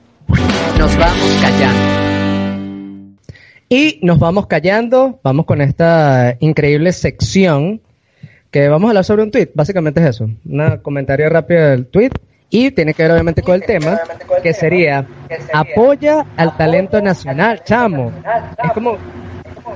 Nos 0.78 0.96
vamos 0.98 1.38
callando. 1.42 2.00
Y 3.68 4.00
nos 4.02 4.18
vamos 4.18 4.46
callando, 4.46 5.20
vamos 5.22 5.46
con 5.46 5.60
esta 5.60 6.36
increíble 6.40 6.92
sección 6.92 7.80
que 8.50 8.68
vamos 8.68 8.88
a 8.88 8.90
hablar 8.90 9.04
sobre 9.04 9.22
un 9.22 9.30
tweet, 9.30 9.50
básicamente 9.54 10.00
es 10.00 10.06
eso, 10.08 10.24
un 10.24 10.78
comentario 10.82 11.28
rápido 11.28 11.68
del 11.68 11.86
tweet 11.86 12.10
y 12.50 12.70
tiene 12.72 12.94
que 12.94 13.04
ver 13.04 13.12
obviamente 13.12 13.42
con 13.42 13.54
el 13.54 13.62
tema, 13.62 13.98
que 14.42 14.52
sería 14.52 15.06
apoya 15.52 16.26
al 16.36 16.56
talento 16.56 17.00
nacional, 17.00 17.62
chamo. 17.64 18.12
Es 18.62 18.72
como 18.72 18.98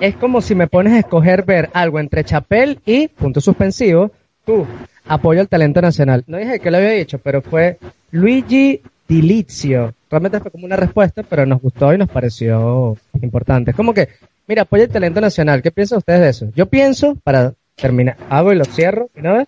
es 0.01 0.17
como 0.17 0.41
si 0.41 0.55
me 0.55 0.67
pones 0.67 0.93
a 0.93 0.99
escoger 0.99 1.45
ver 1.45 1.71
algo 1.73 2.01
entre 2.01 2.25
Chapel 2.25 2.81
y 2.85 3.09
punto 3.09 3.41
suspensivo, 3.41 4.11
tú 4.45 4.67
apoyo 5.07 5.41
al 5.41 5.49
talento 5.49 5.81
nacional. 5.81 6.25
No 6.27 6.37
dije 6.39 6.61
que 6.61 6.71
lo 6.71 6.79
había 6.79 6.91
dicho, 6.91 7.19
pero 7.19 7.43
fue 7.43 7.79
Luigi 8.11 8.81
Dilizio. 9.09 9.95
Realmente 10.11 10.41
fue 10.41 10.51
como 10.51 10.65
una 10.67 10.77
respuesta, 10.77 11.23
pero 11.23 11.47
nos 11.47 11.61
gustó 11.61 11.93
y 11.93 11.99
nos 11.99 12.09
pareció 12.09 12.97
importante. 13.21 13.71
Es 13.71 13.77
como 13.77 13.95
que, 13.95 14.09
mira, 14.47 14.63
apoya 14.63 14.85
el 14.85 14.91
talento 14.91 15.21
nacional. 15.21 15.63
¿Qué 15.63 15.71
piensan 15.71 15.99
ustedes 15.99 16.21
de 16.21 16.29
eso? 16.29 16.53
Yo 16.55 16.67
pienso, 16.67 17.17
para 17.23 17.55
terminar, 17.77 18.17
hago 18.31 18.53
y 18.53 18.57
lo 18.57 18.65
cierro, 18.65 19.11
¿no 19.15 19.35
ves? 19.35 19.47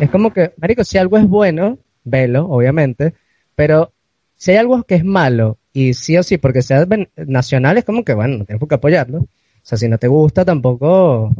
Es 0.00 0.10
como 0.10 0.32
que, 0.32 0.52
marico, 0.56 0.84
si 0.84 0.98
algo 0.98 1.18
es 1.18 1.28
bueno, 1.28 1.78
velo, 2.06 2.46
obviamente, 2.48 3.12
pero 3.54 3.92
si 4.34 4.52
hay 4.52 4.56
algo 4.56 4.82
que 4.84 4.94
es 4.94 5.04
malo 5.04 5.58
y 5.72 5.92
sí 5.92 6.16
o 6.16 6.22
sí, 6.22 6.38
porque 6.38 6.62
sea 6.62 6.84
ven- 6.86 7.10
nacional, 7.16 7.76
es 7.76 7.84
como 7.84 8.02
que, 8.04 8.14
bueno, 8.14 8.38
no 8.38 8.44
tienes 8.46 8.60
por 8.60 8.68
qué 8.68 8.76
apoyarlo. 8.76 9.18
O 9.18 9.28
sea, 9.62 9.76
si 9.76 9.88
no 9.88 9.98
te 9.98 10.08
gusta, 10.08 10.44
tampoco... 10.44 11.30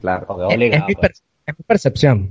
Claro. 0.00 0.50
Es, 0.50 0.58
es 0.60 0.82
mi, 0.86 0.94
per- 0.94 1.12
es 1.46 1.58
mi 1.58 1.64
percepción. 1.64 2.30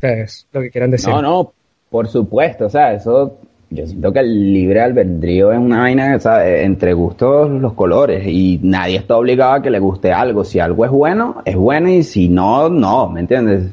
¿Qué 0.00 0.22
es 0.22 0.46
lo 0.52 0.60
que 0.60 0.70
quieran 0.70 0.90
decir? 0.90 1.08
No, 1.08 1.22
no, 1.22 1.52
por 1.88 2.08
supuesto, 2.08 2.66
o 2.66 2.68
sea, 2.68 2.92
eso, 2.92 3.38
yo 3.70 3.86
siento 3.86 4.12
que 4.12 4.18
el 4.18 4.52
libre 4.52 4.80
albedrío 4.80 5.52
es 5.52 5.58
una 5.58 5.80
vaina, 5.82 6.16
o 6.16 6.20
sea, 6.20 6.46
entre 6.60 6.92
gustos 6.92 7.48
los 7.50 7.72
colores 7.74 8.26
y 8.26 8.58
nadie 8.62 8.96
está 8.98 9.16
obligado 9.16 9.52
a 9.52 9.62
que 9.62 9.70
le 9.70 9.78
guste 9.78 10.12
algo. 10.12 10.44
Si 10.44 10.58
algo 10.58 10.84
es 10.84 10.90
bueno, 10.90 11.42
es 11.44 11.56
bueno 11.56 11.88
y 11.88 12.02
si 12.02 12.28
no, 12.28 12.68
no, 12.68 13.08
¿me 13.08 13.20
entiendes? 13.20 13.70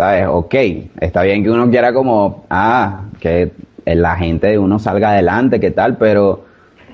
¿Sabes? 0.00 0.26
Ok, 0.30 0.54
está 0.98 1.20
bien 1.24 1.42
que 1.44 1.50
uno 1.50 1.68
quiera 1.68 1.92
como, 1.92 2.44
ah, 2.48 3.02
que 3.20 3.52
la 3.84 4.16
gente 4.16 4.46
de 4.46 4.58
uno 4.58 4.78
salga 4.78 5.10
adelante, 5.10 5.60
¿qué 5.60 5.72
tal? 5.72 5.98
Pero, 5.98 6.42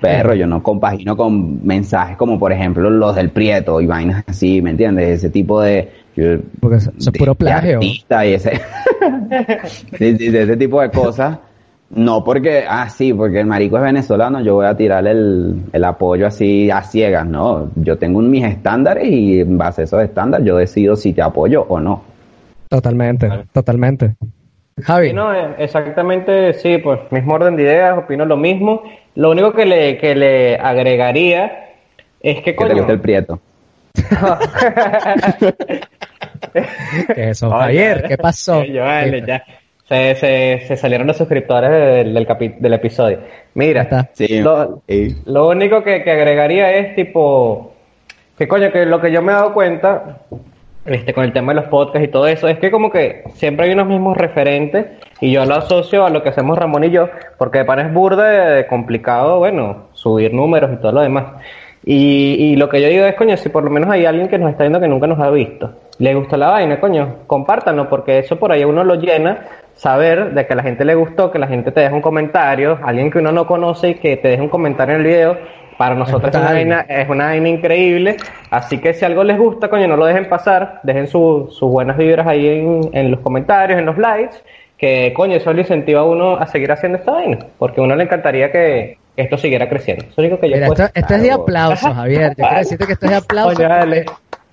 perro, 0.00 0.34
yo 0.34 0.48
no 0.48 0.60
compagino 0.60 1.16
con 1.16 1.64
mensajes 1.64 2.16
como, 2.16 2.36
por 2.36 2.50
ejemplo, 2.50 2.90
los 2.90 3.14
del 3.14 3.30
Prieto 3.30 3.80
y 3.80 3.86
vainas 3.86 4.24
así, 4.26 4.60
¿me 4.60 4.70
entiendes? 4.70 5.08
Ese 5.18 5.30
tipo 5.30 5.60
de... 5.60 5.88
yo- 6.16 6.38
Porque 6.58 6.78
eso 6.78 6.90
es 6.98 7.08
puro 7.12 7.36
plagio. 7.36 7.78
y 7.80 8.02
ese, 8.10 8.60
de 10.00 10.42
ese 10.42 10.56
tipo 10.56 10.80
de 10.80 10.90
cosas. 10.90 11.38
No 11.90 12.24
porque, 12.24 12.64
ah, 12.68 12.88
sí, 12.88 13.12
porque 13.14 13.38
el 13.38 13.46
marico 13.46 13.76
es 13.76 13.84
venezolano, 13.84 14.40
yo 14.40 14.54
voy 14.56 14.66
a 14.66 14.76
tirarle 14.76 15.12
el, 15.12 15.60
el 15.72 15.84
apoyo 15.84 16.26
así 16.26 16.68
a 16.72 16.82
ciegas, 16.82 17.24
no. 17.24 17.70
Yo 17.76 17.96
tengo 17.98 18.20
mis 18.20 18.44
estándares 18.44 19.06
y 19.08 19.38
en 19.42 19.56
base 19.56 19.82
a 19.82 19.84
esos 19.84 20.02
estándares 20.02 20.44
yo 20.44 20.56
decido 20.56 20.96
si 20.96 21.12
te 21.12 21.22
apoyo 21.22 21.64
o 21.68 21.78
no. 21.78 22.15
Totalmente, 22.68 23.28
totalmente. 23.52 24.14
Javi. 24.82 25.09
Sí, 25.09 25.14
no, 25.14 25.32
eh, 25.34 25.55
exactamente, 25.59 26.52
sí, 26.55 26.78
pues 26.78 27.01
mismo 27.10 27.34
orden 27.34 27.56
de 27.56 27.62
ideas, 27.62 27.97
opino 27.98 28.24
lo 28.24 28.36
mismo. 28.36 28.82
Lo 29.14 29.30
único 29.30 29.52
que 29.52 29.64
le, 29.64 29.97
que 29.98 30.14
le 30.14 30.56
agregaría 30.56 31.70
es 32.20 32.36
que, 32.36 32.43
Que 32.43 32.52
te 32.52 32.56
coño, 32.56 32.74
guste 32.76 32.93
el 32.93 33.01
prieto. 33.01 33.40
¿Qué 33.94 34.02
eso, 37.30 37.51
Javier? 37.51 38.05
¿Qué 38.06 38.18
pasó? 38.18 38.64
Ya, 38.64 38.82
vale, 38.84 39.22
ya. 39.26 39.43
Se, 39.88 40.14
se, 40.16 40.64
se 40.66 40.76
salieron 40.76 41.06
los 41.06 41.16
suscriptores 41.16 41.70
del, 41.70 42.12
del, 42.12 42.26
capi- 42.26 42.59
del 42.59 42.72
episodio. 42.74 43.20
Mira, 43.55 43.82
está. 43.82 44.10
Sí, 44.12 44.40
lo, 44.40 44.82
sí. 44.88 45.16
lo 45.26 45.48
único 45.48 45.82
que, 45.84 46.02
que 46.02 46.10
agregaría 46.10 46.72
es 46.72 46.97
tipo, 46.97 47.72
que 48.36 48.48
coño, 48.48 48.72
que 48.72 48.84
lo 48.84 49.01
que 49.01 49.12
yo 49.12 49.22
me 49.22 49.30
he 49.32 49.34
dado 49.36 49.55
cuenta, 49.55 50.18
este, 50.86 51.12
con 51.12 51.24
el 51.24 51.32
tema 51.32 51.52
de 51.52 51.60
los 51.60 51.68
podcasts 51.68 52.08
y 52.08 52.10
todo 52.10 52.26
eso, 52.26 52.48
es 52.48 52.58
que 52.58 52.70
como 52.70 52.90
que 52.90 53.24
siempre 53.34 53.66
hay 53.66 53.72
unos 53.72 53.86
mismos 53.86 54.16
referentes 54.16 54.86
y 55.20 55.32
yo 55.32 55.44
lo 55.44 55.56
asocio 55.56 56.04
a 56.04 56.10
lo 56.10 56.22
que 56.22 56.30
hacemos 56.30 56.58
Ramón 56.58 56.84
y 56.84 56.90
yo, 56.90 57.08
porque 57.38 57.58
de 57.58 57.64
pan 57.64 57.80
es 57.80 57.92
burda 57.92 58.28
de, 58.28 58.54
de 58.56 58.66
complicado, 58.66 59.38
bueno, 59.38 59.88
subir 59.92 60.32
números 60.32 60.70
y 60.72 60.76
todo 60.76 60.92
lo 60.92 61.00
demás. 61.00 61.24
Y, 61.84 62.34
y 62.38 62.56
lo 62.56 62.68
que 62.68 62.82
yo 62.82 62.88
digo 62.88 63.04
es, 63.04 63.14
coño, 63.14 63.36
si 63.36 63.48
por 63.48 63.62
lo 63.62 63.70
menos 63.70 63.88
hay 63.90 64.06
alguien 64.06 64.26
que 64.26 64.38
nos 64.38 64.50
está 64.50 64.64
viendo 64.64 64.80
que 64.80 64.88
nunca 64.88 65.06
nos 65.06 65.20
ha 65.20 65.30
visto, 65.30 65.70
le 65.98 66.14
gusta 66.14 66.36
la 66.36 66.48
vaina, 66.48 66.80
coño, 66.80 67.18
compártanlo, 67.28 67.88
porque 67.88 68.18
eso 68.18 68.36
por 68.40 68.50
ahí 68.50 68.64
uno 68.64 68.82
lo 68.82 68.96
llena, 68.96 69.46
saber 69.74 70.34
de 70.34 70.46
que 70.46 70.52
a 70.52 70.56
la 70.56 70.62
gente 70.64 70.84
le 70.84 70.94
gustó, 70.96 71.30
que 71.30 71.38
la 71.38 71.46
gente 71.46 71.70
te 71.70 71.80
deja 71.80 71.94
un 71.94 72.02
comentario, 72.02 72.78
alguien 72.82 73.10
que 73.10 73.18
uno 73.18 73.30
no 73.30 73.46
conoce 73.46 73.90
y 73.90 73.94
que 73.94 74.16
te 74.16 74.28
deje 74.28 74.42
un 74.42 74.48
comentario 74.48 74.96
en 74.96 75.00
el 75.00 75.06
video, 75.06 75.38
para 75.78 75.94
nosotros 75.94 76.34
es 76.34 76.40
una, 76.40 76.52
vaina, 76.52 76.80
es 76.88 77.08
una 77.08 77.26
vaina 77.26 77.48
increíble, 77.48 78.16
así 78.50 78.78
que 78.78 78.94
si 78.94 79.04
algo 79.04 79.24
les 79.24 79.38
gusta, 79.38 79.68
coño, 79.68 79.86
no 79.88 79.96
lo 79.96 80.06
dejen 80.06 80.28
pasar, 80.28 80.80
dejen 80.82 81.06
su- 81.06 81.48
sus 81.50 81.70
buenas 81.70 81.96
vibras 81.96 82.26
ahí 82.26 82.46
en, 82.48 82.90
en 82.92 83.10
los 83.10 83.20
comentarios, 83.20 83.78
en 83.78 83.86
los 83.86 83.98
likes, 83.98 84.36
que 84.78 85.12
coño, 85.14 85.36
eso 85.36 85.52
le 85.52 85.62
incentiva 85.62 86.00
a 86.00 86.04
uno 86.04 86.36
a 86.36 86.46
seguir 86.46 86.70
haciendo 86.72 86.98
esta 86.98 87.12
vaina, 87.12 87.38
porque 87.58 87.80
a 87.80 87.84
uno 87.84 87.94
le 87.96 88.04
encantaría 88.04 88.50
que 88.52 88.98
esto 89.16 89.38
siguiera 89.38 89.68
creciendo. 89.68 90.04
Eso 90.04 90.12
es 90.12 90.18
lo 90.18 90.22
único 90.24 90.40
que 90.40 90.48
yo 90.50 90.56
Mira, 90.56 90.66
puedo 90.66 90.84
esto, 90.84 90.98
esto 91.00 91.14
es 91.14 91.22
de 91.22 91.30
aplausos, 91.32 91.94
Javier. 91.94 92.28
Yo 92.30 92.34
quiero 92.36 92.58
decirte 92.58 92.86
que 92.86 92.92
esto 92.92 93.06
es 93.06 93.10
de 93.12 93.16
aplausos. 93.18 93.58
Dale. 93.58 94.04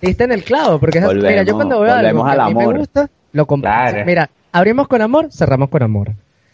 Diste 0.01 0.23
en 0.25 0.31
el 0.31 0.43
clavo, 0.43 0.79
porque 0.79 0.99
es- 0.99 1.05
mira, 1.05 1.43
yo 1.43 1.53
Volvemos- 1.53 1.53
cuando 1.55 1.79
veo 1.81 1.93
algo 1.93 2.01
volvemos 2.01 2.25
que 2.25 2.31
al 2.31 2.39
a 2.39 2.47
mí 2.47 2.53
me 2.55 2.77
gusta, 2.79 3.09
lo 3.33 3.45
comparto. 3.45 3.91
Claro. 3.91 4.05
Mira, 4.05 4.29
abrimos 4.53 4.87
con 4.87 5.01
amor, 5.01 5.27
cerramos 5.31 5.69
con 5.69 5.83
amor. 5.83 6.11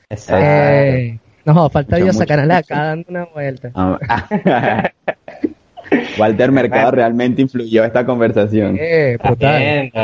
Exacto. 0.10 0.44
Eh, 0.46 1.20
no, 1.46 1.70
falta 1.70 1.96
Dios 1.98 2.20
acá 2.20 2.36
dando 2.46 3.06
una 3.10 3.26
vuelta. 3.26 3.72
Ah. 3.76 4.90
Walter 6.20 6.52
Mercado 6.52 6.92
realmente 6.92 7.42
influyó 7.42 7.84
esta 7.84 8.06
conversación. 8.06 8.78
Eh, 8.80 9.14
Estás 9.14 9.32
brutal. 9.32 9.60
viendo, 9.60 10.00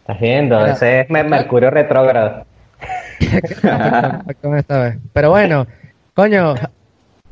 estás 0.00 0.20
viendo, 0.20 0.58
Mira. 0.58 0.72
ese 0.72 1.00
es 1.00 1.10
Mer- 1.10 1.28
Mercurio 1.28 1.70
retrógrado. 1.70 2.44
Pero 5.12 5.30
bueno, 5.30 5.66
coño, 6.14 6.54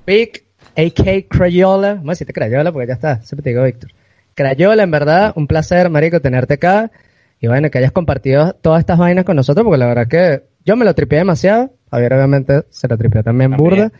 Big 0.06 0.44
AK 0.76 1.26
Crayola, 1.28 1.94
vamos 1.94 2.08
a 2.08 2.12
decirte 2.12 2.32
Crayola 2.32 2.72
porque 2.72 2.86
ya 2.88 2.94
está, 2.94 3.16
siempre 3.22 3.42
te 3.42 3.50
digo 3.50 3.64
Víctor. 3.64 3.90
Crayola, 4.34 4.82
en 4.82 4.90
verdad, 4.90 5.32
un 5.34 5.46
placer, 5.46 5.88
marico, 5.90 6.20
tenerte 6.20 6.54
acá. 6.54 6.90
Y 7.40 7.48
bueno, 7.48 7.70
que 7.70 7.78
hayas 7.78 7.92
compartido 7.92 8.52
todas 8.54 8.80
estas 8.80 8.98
vainas 8.98 9.24
con 9.24 9.36
nosotros, 9.36 9.64
porque 9.64 9.78
la 9.78 9.86
verdad 9.86 10.08
que 10.08 10.42
yo 10.64 10.76
me 10.76 10.84
lo 10.84 10.94
tripié 10.94 11.18
demasiado. 11.18 11.70
Javier 11.90 12.14
obviamente 12.14 12.64
se 12.70 12.88
lo 12.88 12.96
tripió 12.98 13.22
también, 13.22 13.52
También. 13.52 13.70
burda. 13.70 13.92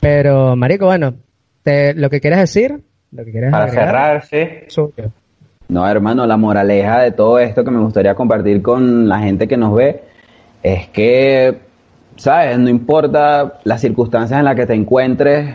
Pero, 0.00 0.56
marico, 0.56 0.86
bueno, 0.86 1.14
te, 1.62 1.94
lo 1.94 2.08
que 2.10 2.20
quieras 2.20 2.40
decir, 2.40 2.80
lo 3.12 3.24
que 3.24 3.30
quieras 3.32 3.50
Para 3.52 3.64
agregar, 3.64 4.22
cerrar, 4.22 4.24
sí. 4.24 4.64
suyo. 4.68 5.10
No, 5.68 5.86
hermano, 5.88 6.26
la 6.26 6.36
moraleja 6.36 7.00
de 7.00 7.12
todo 7.12 7.38
esto 7.38 7.62
que 7.64 7.70
me 7.70 7.80
gustaría 7.80 8.14
compartir 8.14 8.60
con 8.62 9.08
la 9.08 9.20
gente 9.20 9.46
que 9.46 9.56
nos 9.56 9.74
ve 9.74 10.02
es 10.62 10.88
que, 10.88 11.58
¿sabes? 12.16 12.58
No 12.58 12.68
importa 12.68 13.60
las 13.64 13.80
circunstancias 13.80 14.38
en 14.38 14.44
las 14.44 14.56
que 14.56 14.66
te 14.66 14.74
encuentres, 14.74 15.54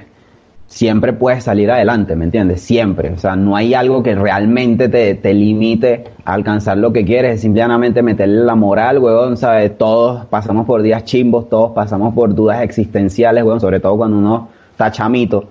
siempre 0.68 1.14
puedes 1.14 1.44
salir 1.44 1.70
adelante, 1.72 2.16
¿me 2.16 2.26
entiendes? 2.26 2.62
Siempre. 2.62 3.12
O 3.12 3.18
sea, 3.18 3.36
no 3.36 3.56
hay 3.56 3.74
algo 3.74 4.02
que 4.04 4.16
realmente 4.16 4.90
te, 4.90 5.16
te 5.16 5.34
limite 5.34 6.06
a 6.26 6.34
alcanzar 6.34 6.78
lo 6.78 6.92
que 6.92 7.06
quieres, 7.06 7.36
es 7.36 7.42
simplemente 7.42 8.02
meterle 8.02 8.44
la 8.44 8.56
moral, 8.56 9.00
weón, 9.00 9.38
¿sabes? 9.38 9.78
Todos 9.78 10.26
pasamos 10.26 10.66
por 10.66 10.82
días 10.82 11.04
chimbos, 11.04 11.50
todos 11.50 11.72
pasamos 11.72 12.14
por 12.14 12.34
dudas 12.34 12.62
existenciales, 12.62 13.44
weón, 13.44 13.60
sobre 13.60 13.80
todo 13.80 13.96
cuando 13.98 14.18
uno 14.18 14.50
está 14.72 14.92
chamito, 14.92 15.46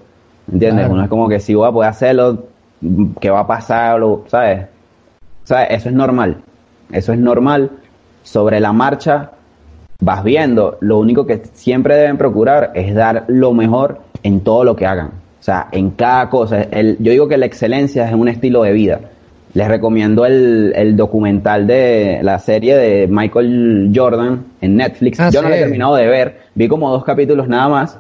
¿me 0.49 0.55
entiendes? 0.55 0.81
Claro. 0.85 0.95
Uno 0.95 1.03
es 1.05 1.09
como 1.09 1.29
que 1.29 1.41
si 1.41 1.55
voy 1.55 1.69
a 1.69 1.73
poder 1.73 1.91
hacerlo, 1.91 2.45
¿qué 3.21 3.31
va 3.31 3.41
a 3.41 3.47
pasar? 3.47 3.99
Lo- 4.01 4.25
¿Sabes? 4.27 4.67
¿Sabes? 5.45 5.69
Eso 5.71 5.89
es 5.89 5.95
normal. 5.95 6.37
Eso 6.91 7.13
es 7.13 7.19
normal. 7.19 7.71
Sobre 8.23 8.61
la 8.61 8.73
marcha 8.73 9.31
vas 10.01 10.25
viendo. 10.25 10.77
Lo 10.81 10.99
único 10.99 11.27
que 11.27 11.43
siempre 11.53 11.97
deben 11.97 12.17
procurar 12.19 12.73
es 12.75 12.95
dar 12.95 13.25
lo 13.29 13.53
mejor 13.53 14.01
en 14.25 14.41
todo 14.41 14.65
lo 14.65 14.75
que 14.75 14.87
hagan. 14.87 15.07
O 15.39 15.43
sea, 15.45 15.69
en 15.71 15.91
cada 15.91 16.29
cosa. 16.31 16.63
El- 16.63 16.97
yo 16.99 17.13
digo 17.13 17.29
que 17.29 17.37
la 17.37 17.47
excelencia 17.47 18.09
es 18.09 18.15
un 18.15 18.27
estilo 18.29 18.63
de 18.65 18.73
vida. 18.73 19.01
Les 19.53 19.69
recomiendo 19.69 20.27
el, 20.27 20.73
el 20.75 20.97
documental 20.97 21.69
de 21.69 22.19
la 22.23 22.41
serie 22.41 22.77
de 22.77 23.07
Michael 23.07 23.93
Jordan 23.95 24.45
en 24.61 24.77
Netflix. 24.77 25.21
Ah, 25.21 25.31
yo 25.31 25.43
no 25.43 25.49
lo 25.49 25.55
he 25.55 25.59
terminado 25.61 25.95
de 25.95 26.09
ver. 26.09 26.39
Vi 26.57 26.67
como 26.67 26.91
dos 26.91 27.05
capítulos 27.05 27.47
nada 27.47 27.69
más. 27.69 27.97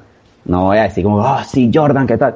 No 0.46 0.64
voy 0.64 0.78
a 0.78 0.82
decir 0.82 1.04
como, 1.04 1.24
ah, 1.24 1.44
sí, 1.44 1.70
Jordan, 1.72 2.08
¿qué 2.08 2.18
tal? 2.18 2.34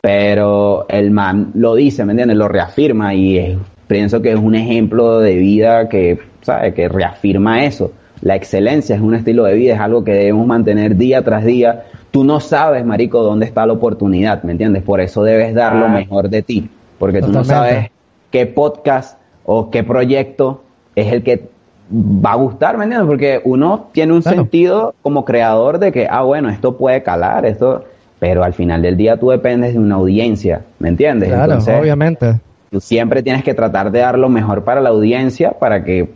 Pero 0.00 0.86
el 0.88 1.10
man 1.10 1.50
lo 1.54 1.74
dice, 1.74 2.04
¿me 2.04 2.12
entiendes? 2.12 2.36
Lo 2.36 2.48
reafirma 2.48 3.14
y 3.14 3.38
es 3.38 3.58
pienso 3.86 4.20
que 4.20 4.32
es 4.32 4.38
un 4.38 4.54
ejemplo 4.54 5.18
de 5.20 5.36
vida 5.36 5.88
que, 5.88 6.18
¿sabes? 6.42 6.74
Que 6.74 6.88
reafirma 6.88 7.64
eso. 7.64 7.92
La 8.20 8.34
excelencia 8.36 8.96
es 8.96 9.00
un 9.00 9.14
estilo 9.14 9.44
de 9.44 9.54
vida, 9.54 9.74
es 9.74 9.80
algo 9.80 10.04
que 10.04 10.12
debemos 10.12 10.46
mantener 10.46 10.96
día 10.96 11.22
tras 11.22 11.44
día. 11.44 11.84
Tú 12.10 12.24
no 12.24 12.40
sabes, 12.40 12.84
marico, 12.84 13.22
dónde 13.22 13.46
está 13.46 13.66
la 13.66 13.74
oportunidad, 13.74 14.42
¿me 14.42 14.52
entiendes? 14.52 14.82
Por 14.82 15.00
eso 15.00 15.22
debes 15.22 15.54
dar 15.54 15.74
lo 15.74 15.86
Ah. 15.86 15.88
mejor 15.88 16.28
de 16.30 16.42
ti, 16.42 16.68
porque 16.98 17.20
tú 17.20 17.30
no 17.32 17.44
sabes 17.44 17.90
qué 18.30 18.46
podcast 18.46 19.18
o 19.44 19.70
qué 19.70 19.82
proyecto 19.84 20.62
es 20.94 21.12
el 21.12 21.22
que 21.22 21.48
va 21.92 22.32
a 22.32 22.36
gustar, 22.36 22.76
¿me 22.78 22.84
entiendes? 22.84 23.06
Porque 23.08 23.40
uno 23.44 23.88
tiene 23.92 24.12
un 24.14 24.22
Claro. 24.22 24.36
sentido 24.38 24.94
como 25.02 25.24
creador 25.24 25.78
de 25.78 25.92
que, 25.92 26.06
ah, 26.10 26.22
bueno, 26.22 26.48
esto 26.50 26.76
puede 26.76 27.02
calar, 27.02 27.46
esto, 27.46 27.84
pero 28.18 28.42
al 28.42 28.52
final 28.52 28.82
del 28.82 28.96
día 28.96 29.16
tú 29.18 29.30
dependes 29.30 29.74
de 29.74 29.78
una 29.78 29.94
audiencia, 29.96 30.62
¿me 30.78 30.88
entiendes? 30.88 31.28
Claro, 31.28 31.44
Entonces, 31.52 31.78
obviamente. 31.80 32.40
tú 32.70 32.80
siempre 32.80 33.22
tienes 33.22 33.42
que 33.44 33.54
tratar 33.54 33.90
de 33.90 34.00
dar 34.00 34.18
lo 34.18 34.28
mejor 34.28 34.64
para 34.64 34.80
la 34.80 34.88
audiencia 34.90 35.52
para 35.52 35.84
que, 35.84 36.10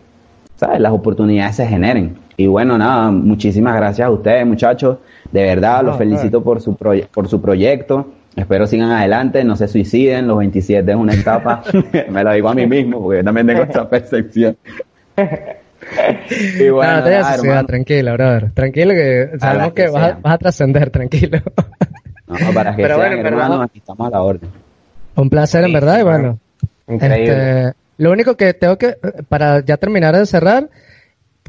¿sabes? 0.57 0.81
Las 0.81 0.93
oportunidades 0.93 1.57
se 1.57 1.67
generen. 1.67 2.17
Y 2.37 2.47
bueno, 2.47 2.79
nada, 2.79 3.11
muchísimas 3.11 3.77
gracias 3.77 4.07
a 4.07 4.11
ustedes, 4.11 4.47
muchachos. 4.47 4.99
De 5.31 5.43
verdad, 5.43 5.83
los 5.83 5.97
felicito 5.97 6.43
por 6.43 6.61
su, 6.61 6.75
por 6.75 7.29
su 7.29 7.41
proyecto. 7.41 8.07
Espero 8.35 8.67
sigan 8.67 8.91
adelante, 8.91 9.45
no 9.45 9.57
se 9.57 9.69
suiciden. 9.69 10.27
Los 10.27 10.39
27 10.39 10.91
es 10.91 10.97
una 10.97 11.15
etapa. 11.15 11.63
Me 12.11 12.25
lo 12.25 12.33
digo 12.33 12.49
a 12.49 12.55
mí 12.55 12.67
mismo, 12.67 13.03
porque 13.03 13.19
yo 13.19 13.25
también 13.25 13.47
tengo 13.47 13.63
esa 13.63 13.89
percepción. 13.89 14.57
y 15.17 16.69
bueno, 16.71 16.93
no, 16.93 16.99
no 16.99 17.05
te 17.05 17.49
nada, 17.49 17.65
tranquilo, 17.65 18.13
brother. 18.15 18.51
Tranquilo 18.53 18.95
que 18.95 19.31
sabemos 19.39 19.73
que 19.73 19.85
que 19.85 19.91
vas 19.91 20.13
a, 20.13 20.19
vas 20.23 20.35
a 20.35 20.39
trascender, 20.39 20.91
tranquilo. 20.91 21.39
No, 22.29 22.55
para 22.55 22.75
que 22.75 22.81
Pero 22.81 22.97
sean 22.97 23.21
bueno, 23.21 23.61
aquí 23.61 23.79
estamos 23.79 24.07
a 24.07 24.11
la 24.11 24.23
orden. 24.23 24.49
Un 25.17 25.29
placer, 25.29 25.65
en 25.65 25.73
verdad, 25.75 26.01
y 26.01 26.03
bueno. 26.03 26.39
Increíble. 26.89 27.67
Este, 27.69 27.79
lo 27.99 28.11
único 28.11 28.39
que 28.39 28.55
tengo 28.55 28.79
que, 28.79 28.97
para 29.29 29.61
ya 29.61 29.77
terminar 29.77 30.17
de 30.17 30.25
cerrar, 30.25 30.71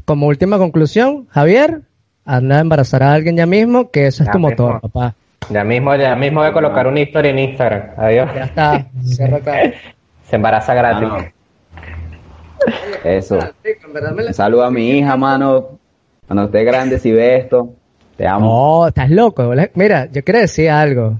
como 0.04 0.26
última 0.26 0.58
conclusión, 0.58 1.26
Javier, 1.30 1.82
anda 2.24 2.58
a 2.58 2.60
embarazar 2.60 3.02
a 3.02 3.12
alguien 3.12 3.36
ya 3.36 3.46
mismo, 3.46 3.90
que 3.90 4.06
eso 4.06 4.22
es 4.22 4.26
Ya 4.28 4.32
tu 4.32 4.38
mismo. 4.38 4.50
motor, 4.50 4.80
papá. 4.80 5.14
Ya 5.50 5.62
mismo, 5.64 5.94
ya 5.96 6.14
mismo 6.16 6.40
voy 6.40 6.48
a 6.48 6.52
colocar 6.52 6.86
una 6.86 7.00
historia 7.00 7.30
en 7.30 7.38
Instagram. 7.38 7.90
Adiós. 7.98 8.30
Ya 8.34 8.44
está, 8.44 8.86
cierra 9.04 9.36
acá. 9.38 9.52
Se 10.30 10.36
embaraza 10.36 10.72
gratis. 10.74 11.08
Mano, 11.08 11.24
eso. 13.04 13.38
Saludo 14.32 14.64
a 14.64 14.70
mi 14.70 14.90
hija, 14.98 15.16
mano. 15.16 15.78
Cuando 16.26 16.44
esté 16.44 16.64
grande, 16.64 16.98
si 16.98 17.12
ve 17.12 17.36
esto, 17.36 17.74
te 18.16 18.26
amo. 18.26 18.80
No, 18.80 18.88
estás 18.88 19.10
loco. 19.10 19.44
boludo. 19.46 19.66
Mira, 19.74 20.06
yo 20.10 20.24
quiero 20.24 20.40
decir 20.40 20.70
algo. 20.70 21.18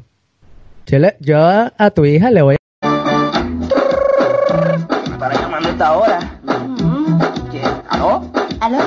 Yo, 0.86 0.98
le- 0.98 1.16
yo 1.20 1.39
a, 1.39 1.73
a 1.77 1.90
tu 1.90 2.05
hija 2.06 2.31
le 2.31 2.40
voy 2.43 2.56
¿Aló? 8.65 8.78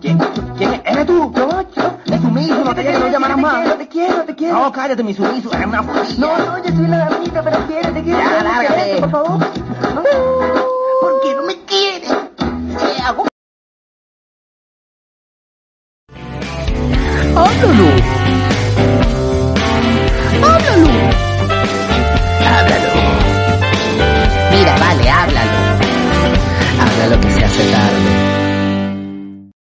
¿Quién? 0.00 0.16
¿Quién? 0.56 0.74
es? 0.74 0.80
¿Eres 0.84 1.06
tú? 1.06 1.32
Yo, 1.34 1.48
yo. 1.74 1.98
Es 2.06 2.20
tu 2.20 2.30
mismo, 2.30 2.64
no 2.64 2.72
te 2.72 2.82
quiero, 2.82 3.00
no 3.00 3.08
llamaras 3.08 3.36
más. 3.36 3.78
Te 3.78 3.88
quiero, 3.88 4.22
te 4.22 4.36
quiero. 4.36 4.54
No, 4.54 4.70
cállate, 4.70 5.02
mi 5.02 5.12
sumiso, 5.12 5.52
eres 5.52 5.66
una. 5.66 5.82
No, 5.82 6.38
no, 6.38 6.64
yo 6.64 6.76
soy 6.76 6.86
la 6.86 6.98
damita, 6.98 7.42
pero 7.42 7.66
quiero, 7.66 7.92
te 7.92 8.02
quiero. 8.04 8.18
Ya, 8.20 8.42
lárgate. 8.44 9.00
Por 9.00 9.10
favor. 9.10 9.38
¿Por 11.00 11.20
qué 11.20 11.34
no 11.34 11.42
me 11.46 11.54
quieres? 11.64 12.12
¿Qué 12.38 13.02
hago? 13.02 13.26
Háblalo. 17.34 17.88
Háblalo. 20.44 20.90
Háblalo. 22.46 22.88
Mira, 24.52 24.76
vale, 24.78 25.10
háblalo. 25.10 25.58
Habla 26.80 27.16
lo 27.16 27.20
que 27.20 27.30
se 27.32 27.44
hace 27.44 27.72
tarde. 27.72 28.23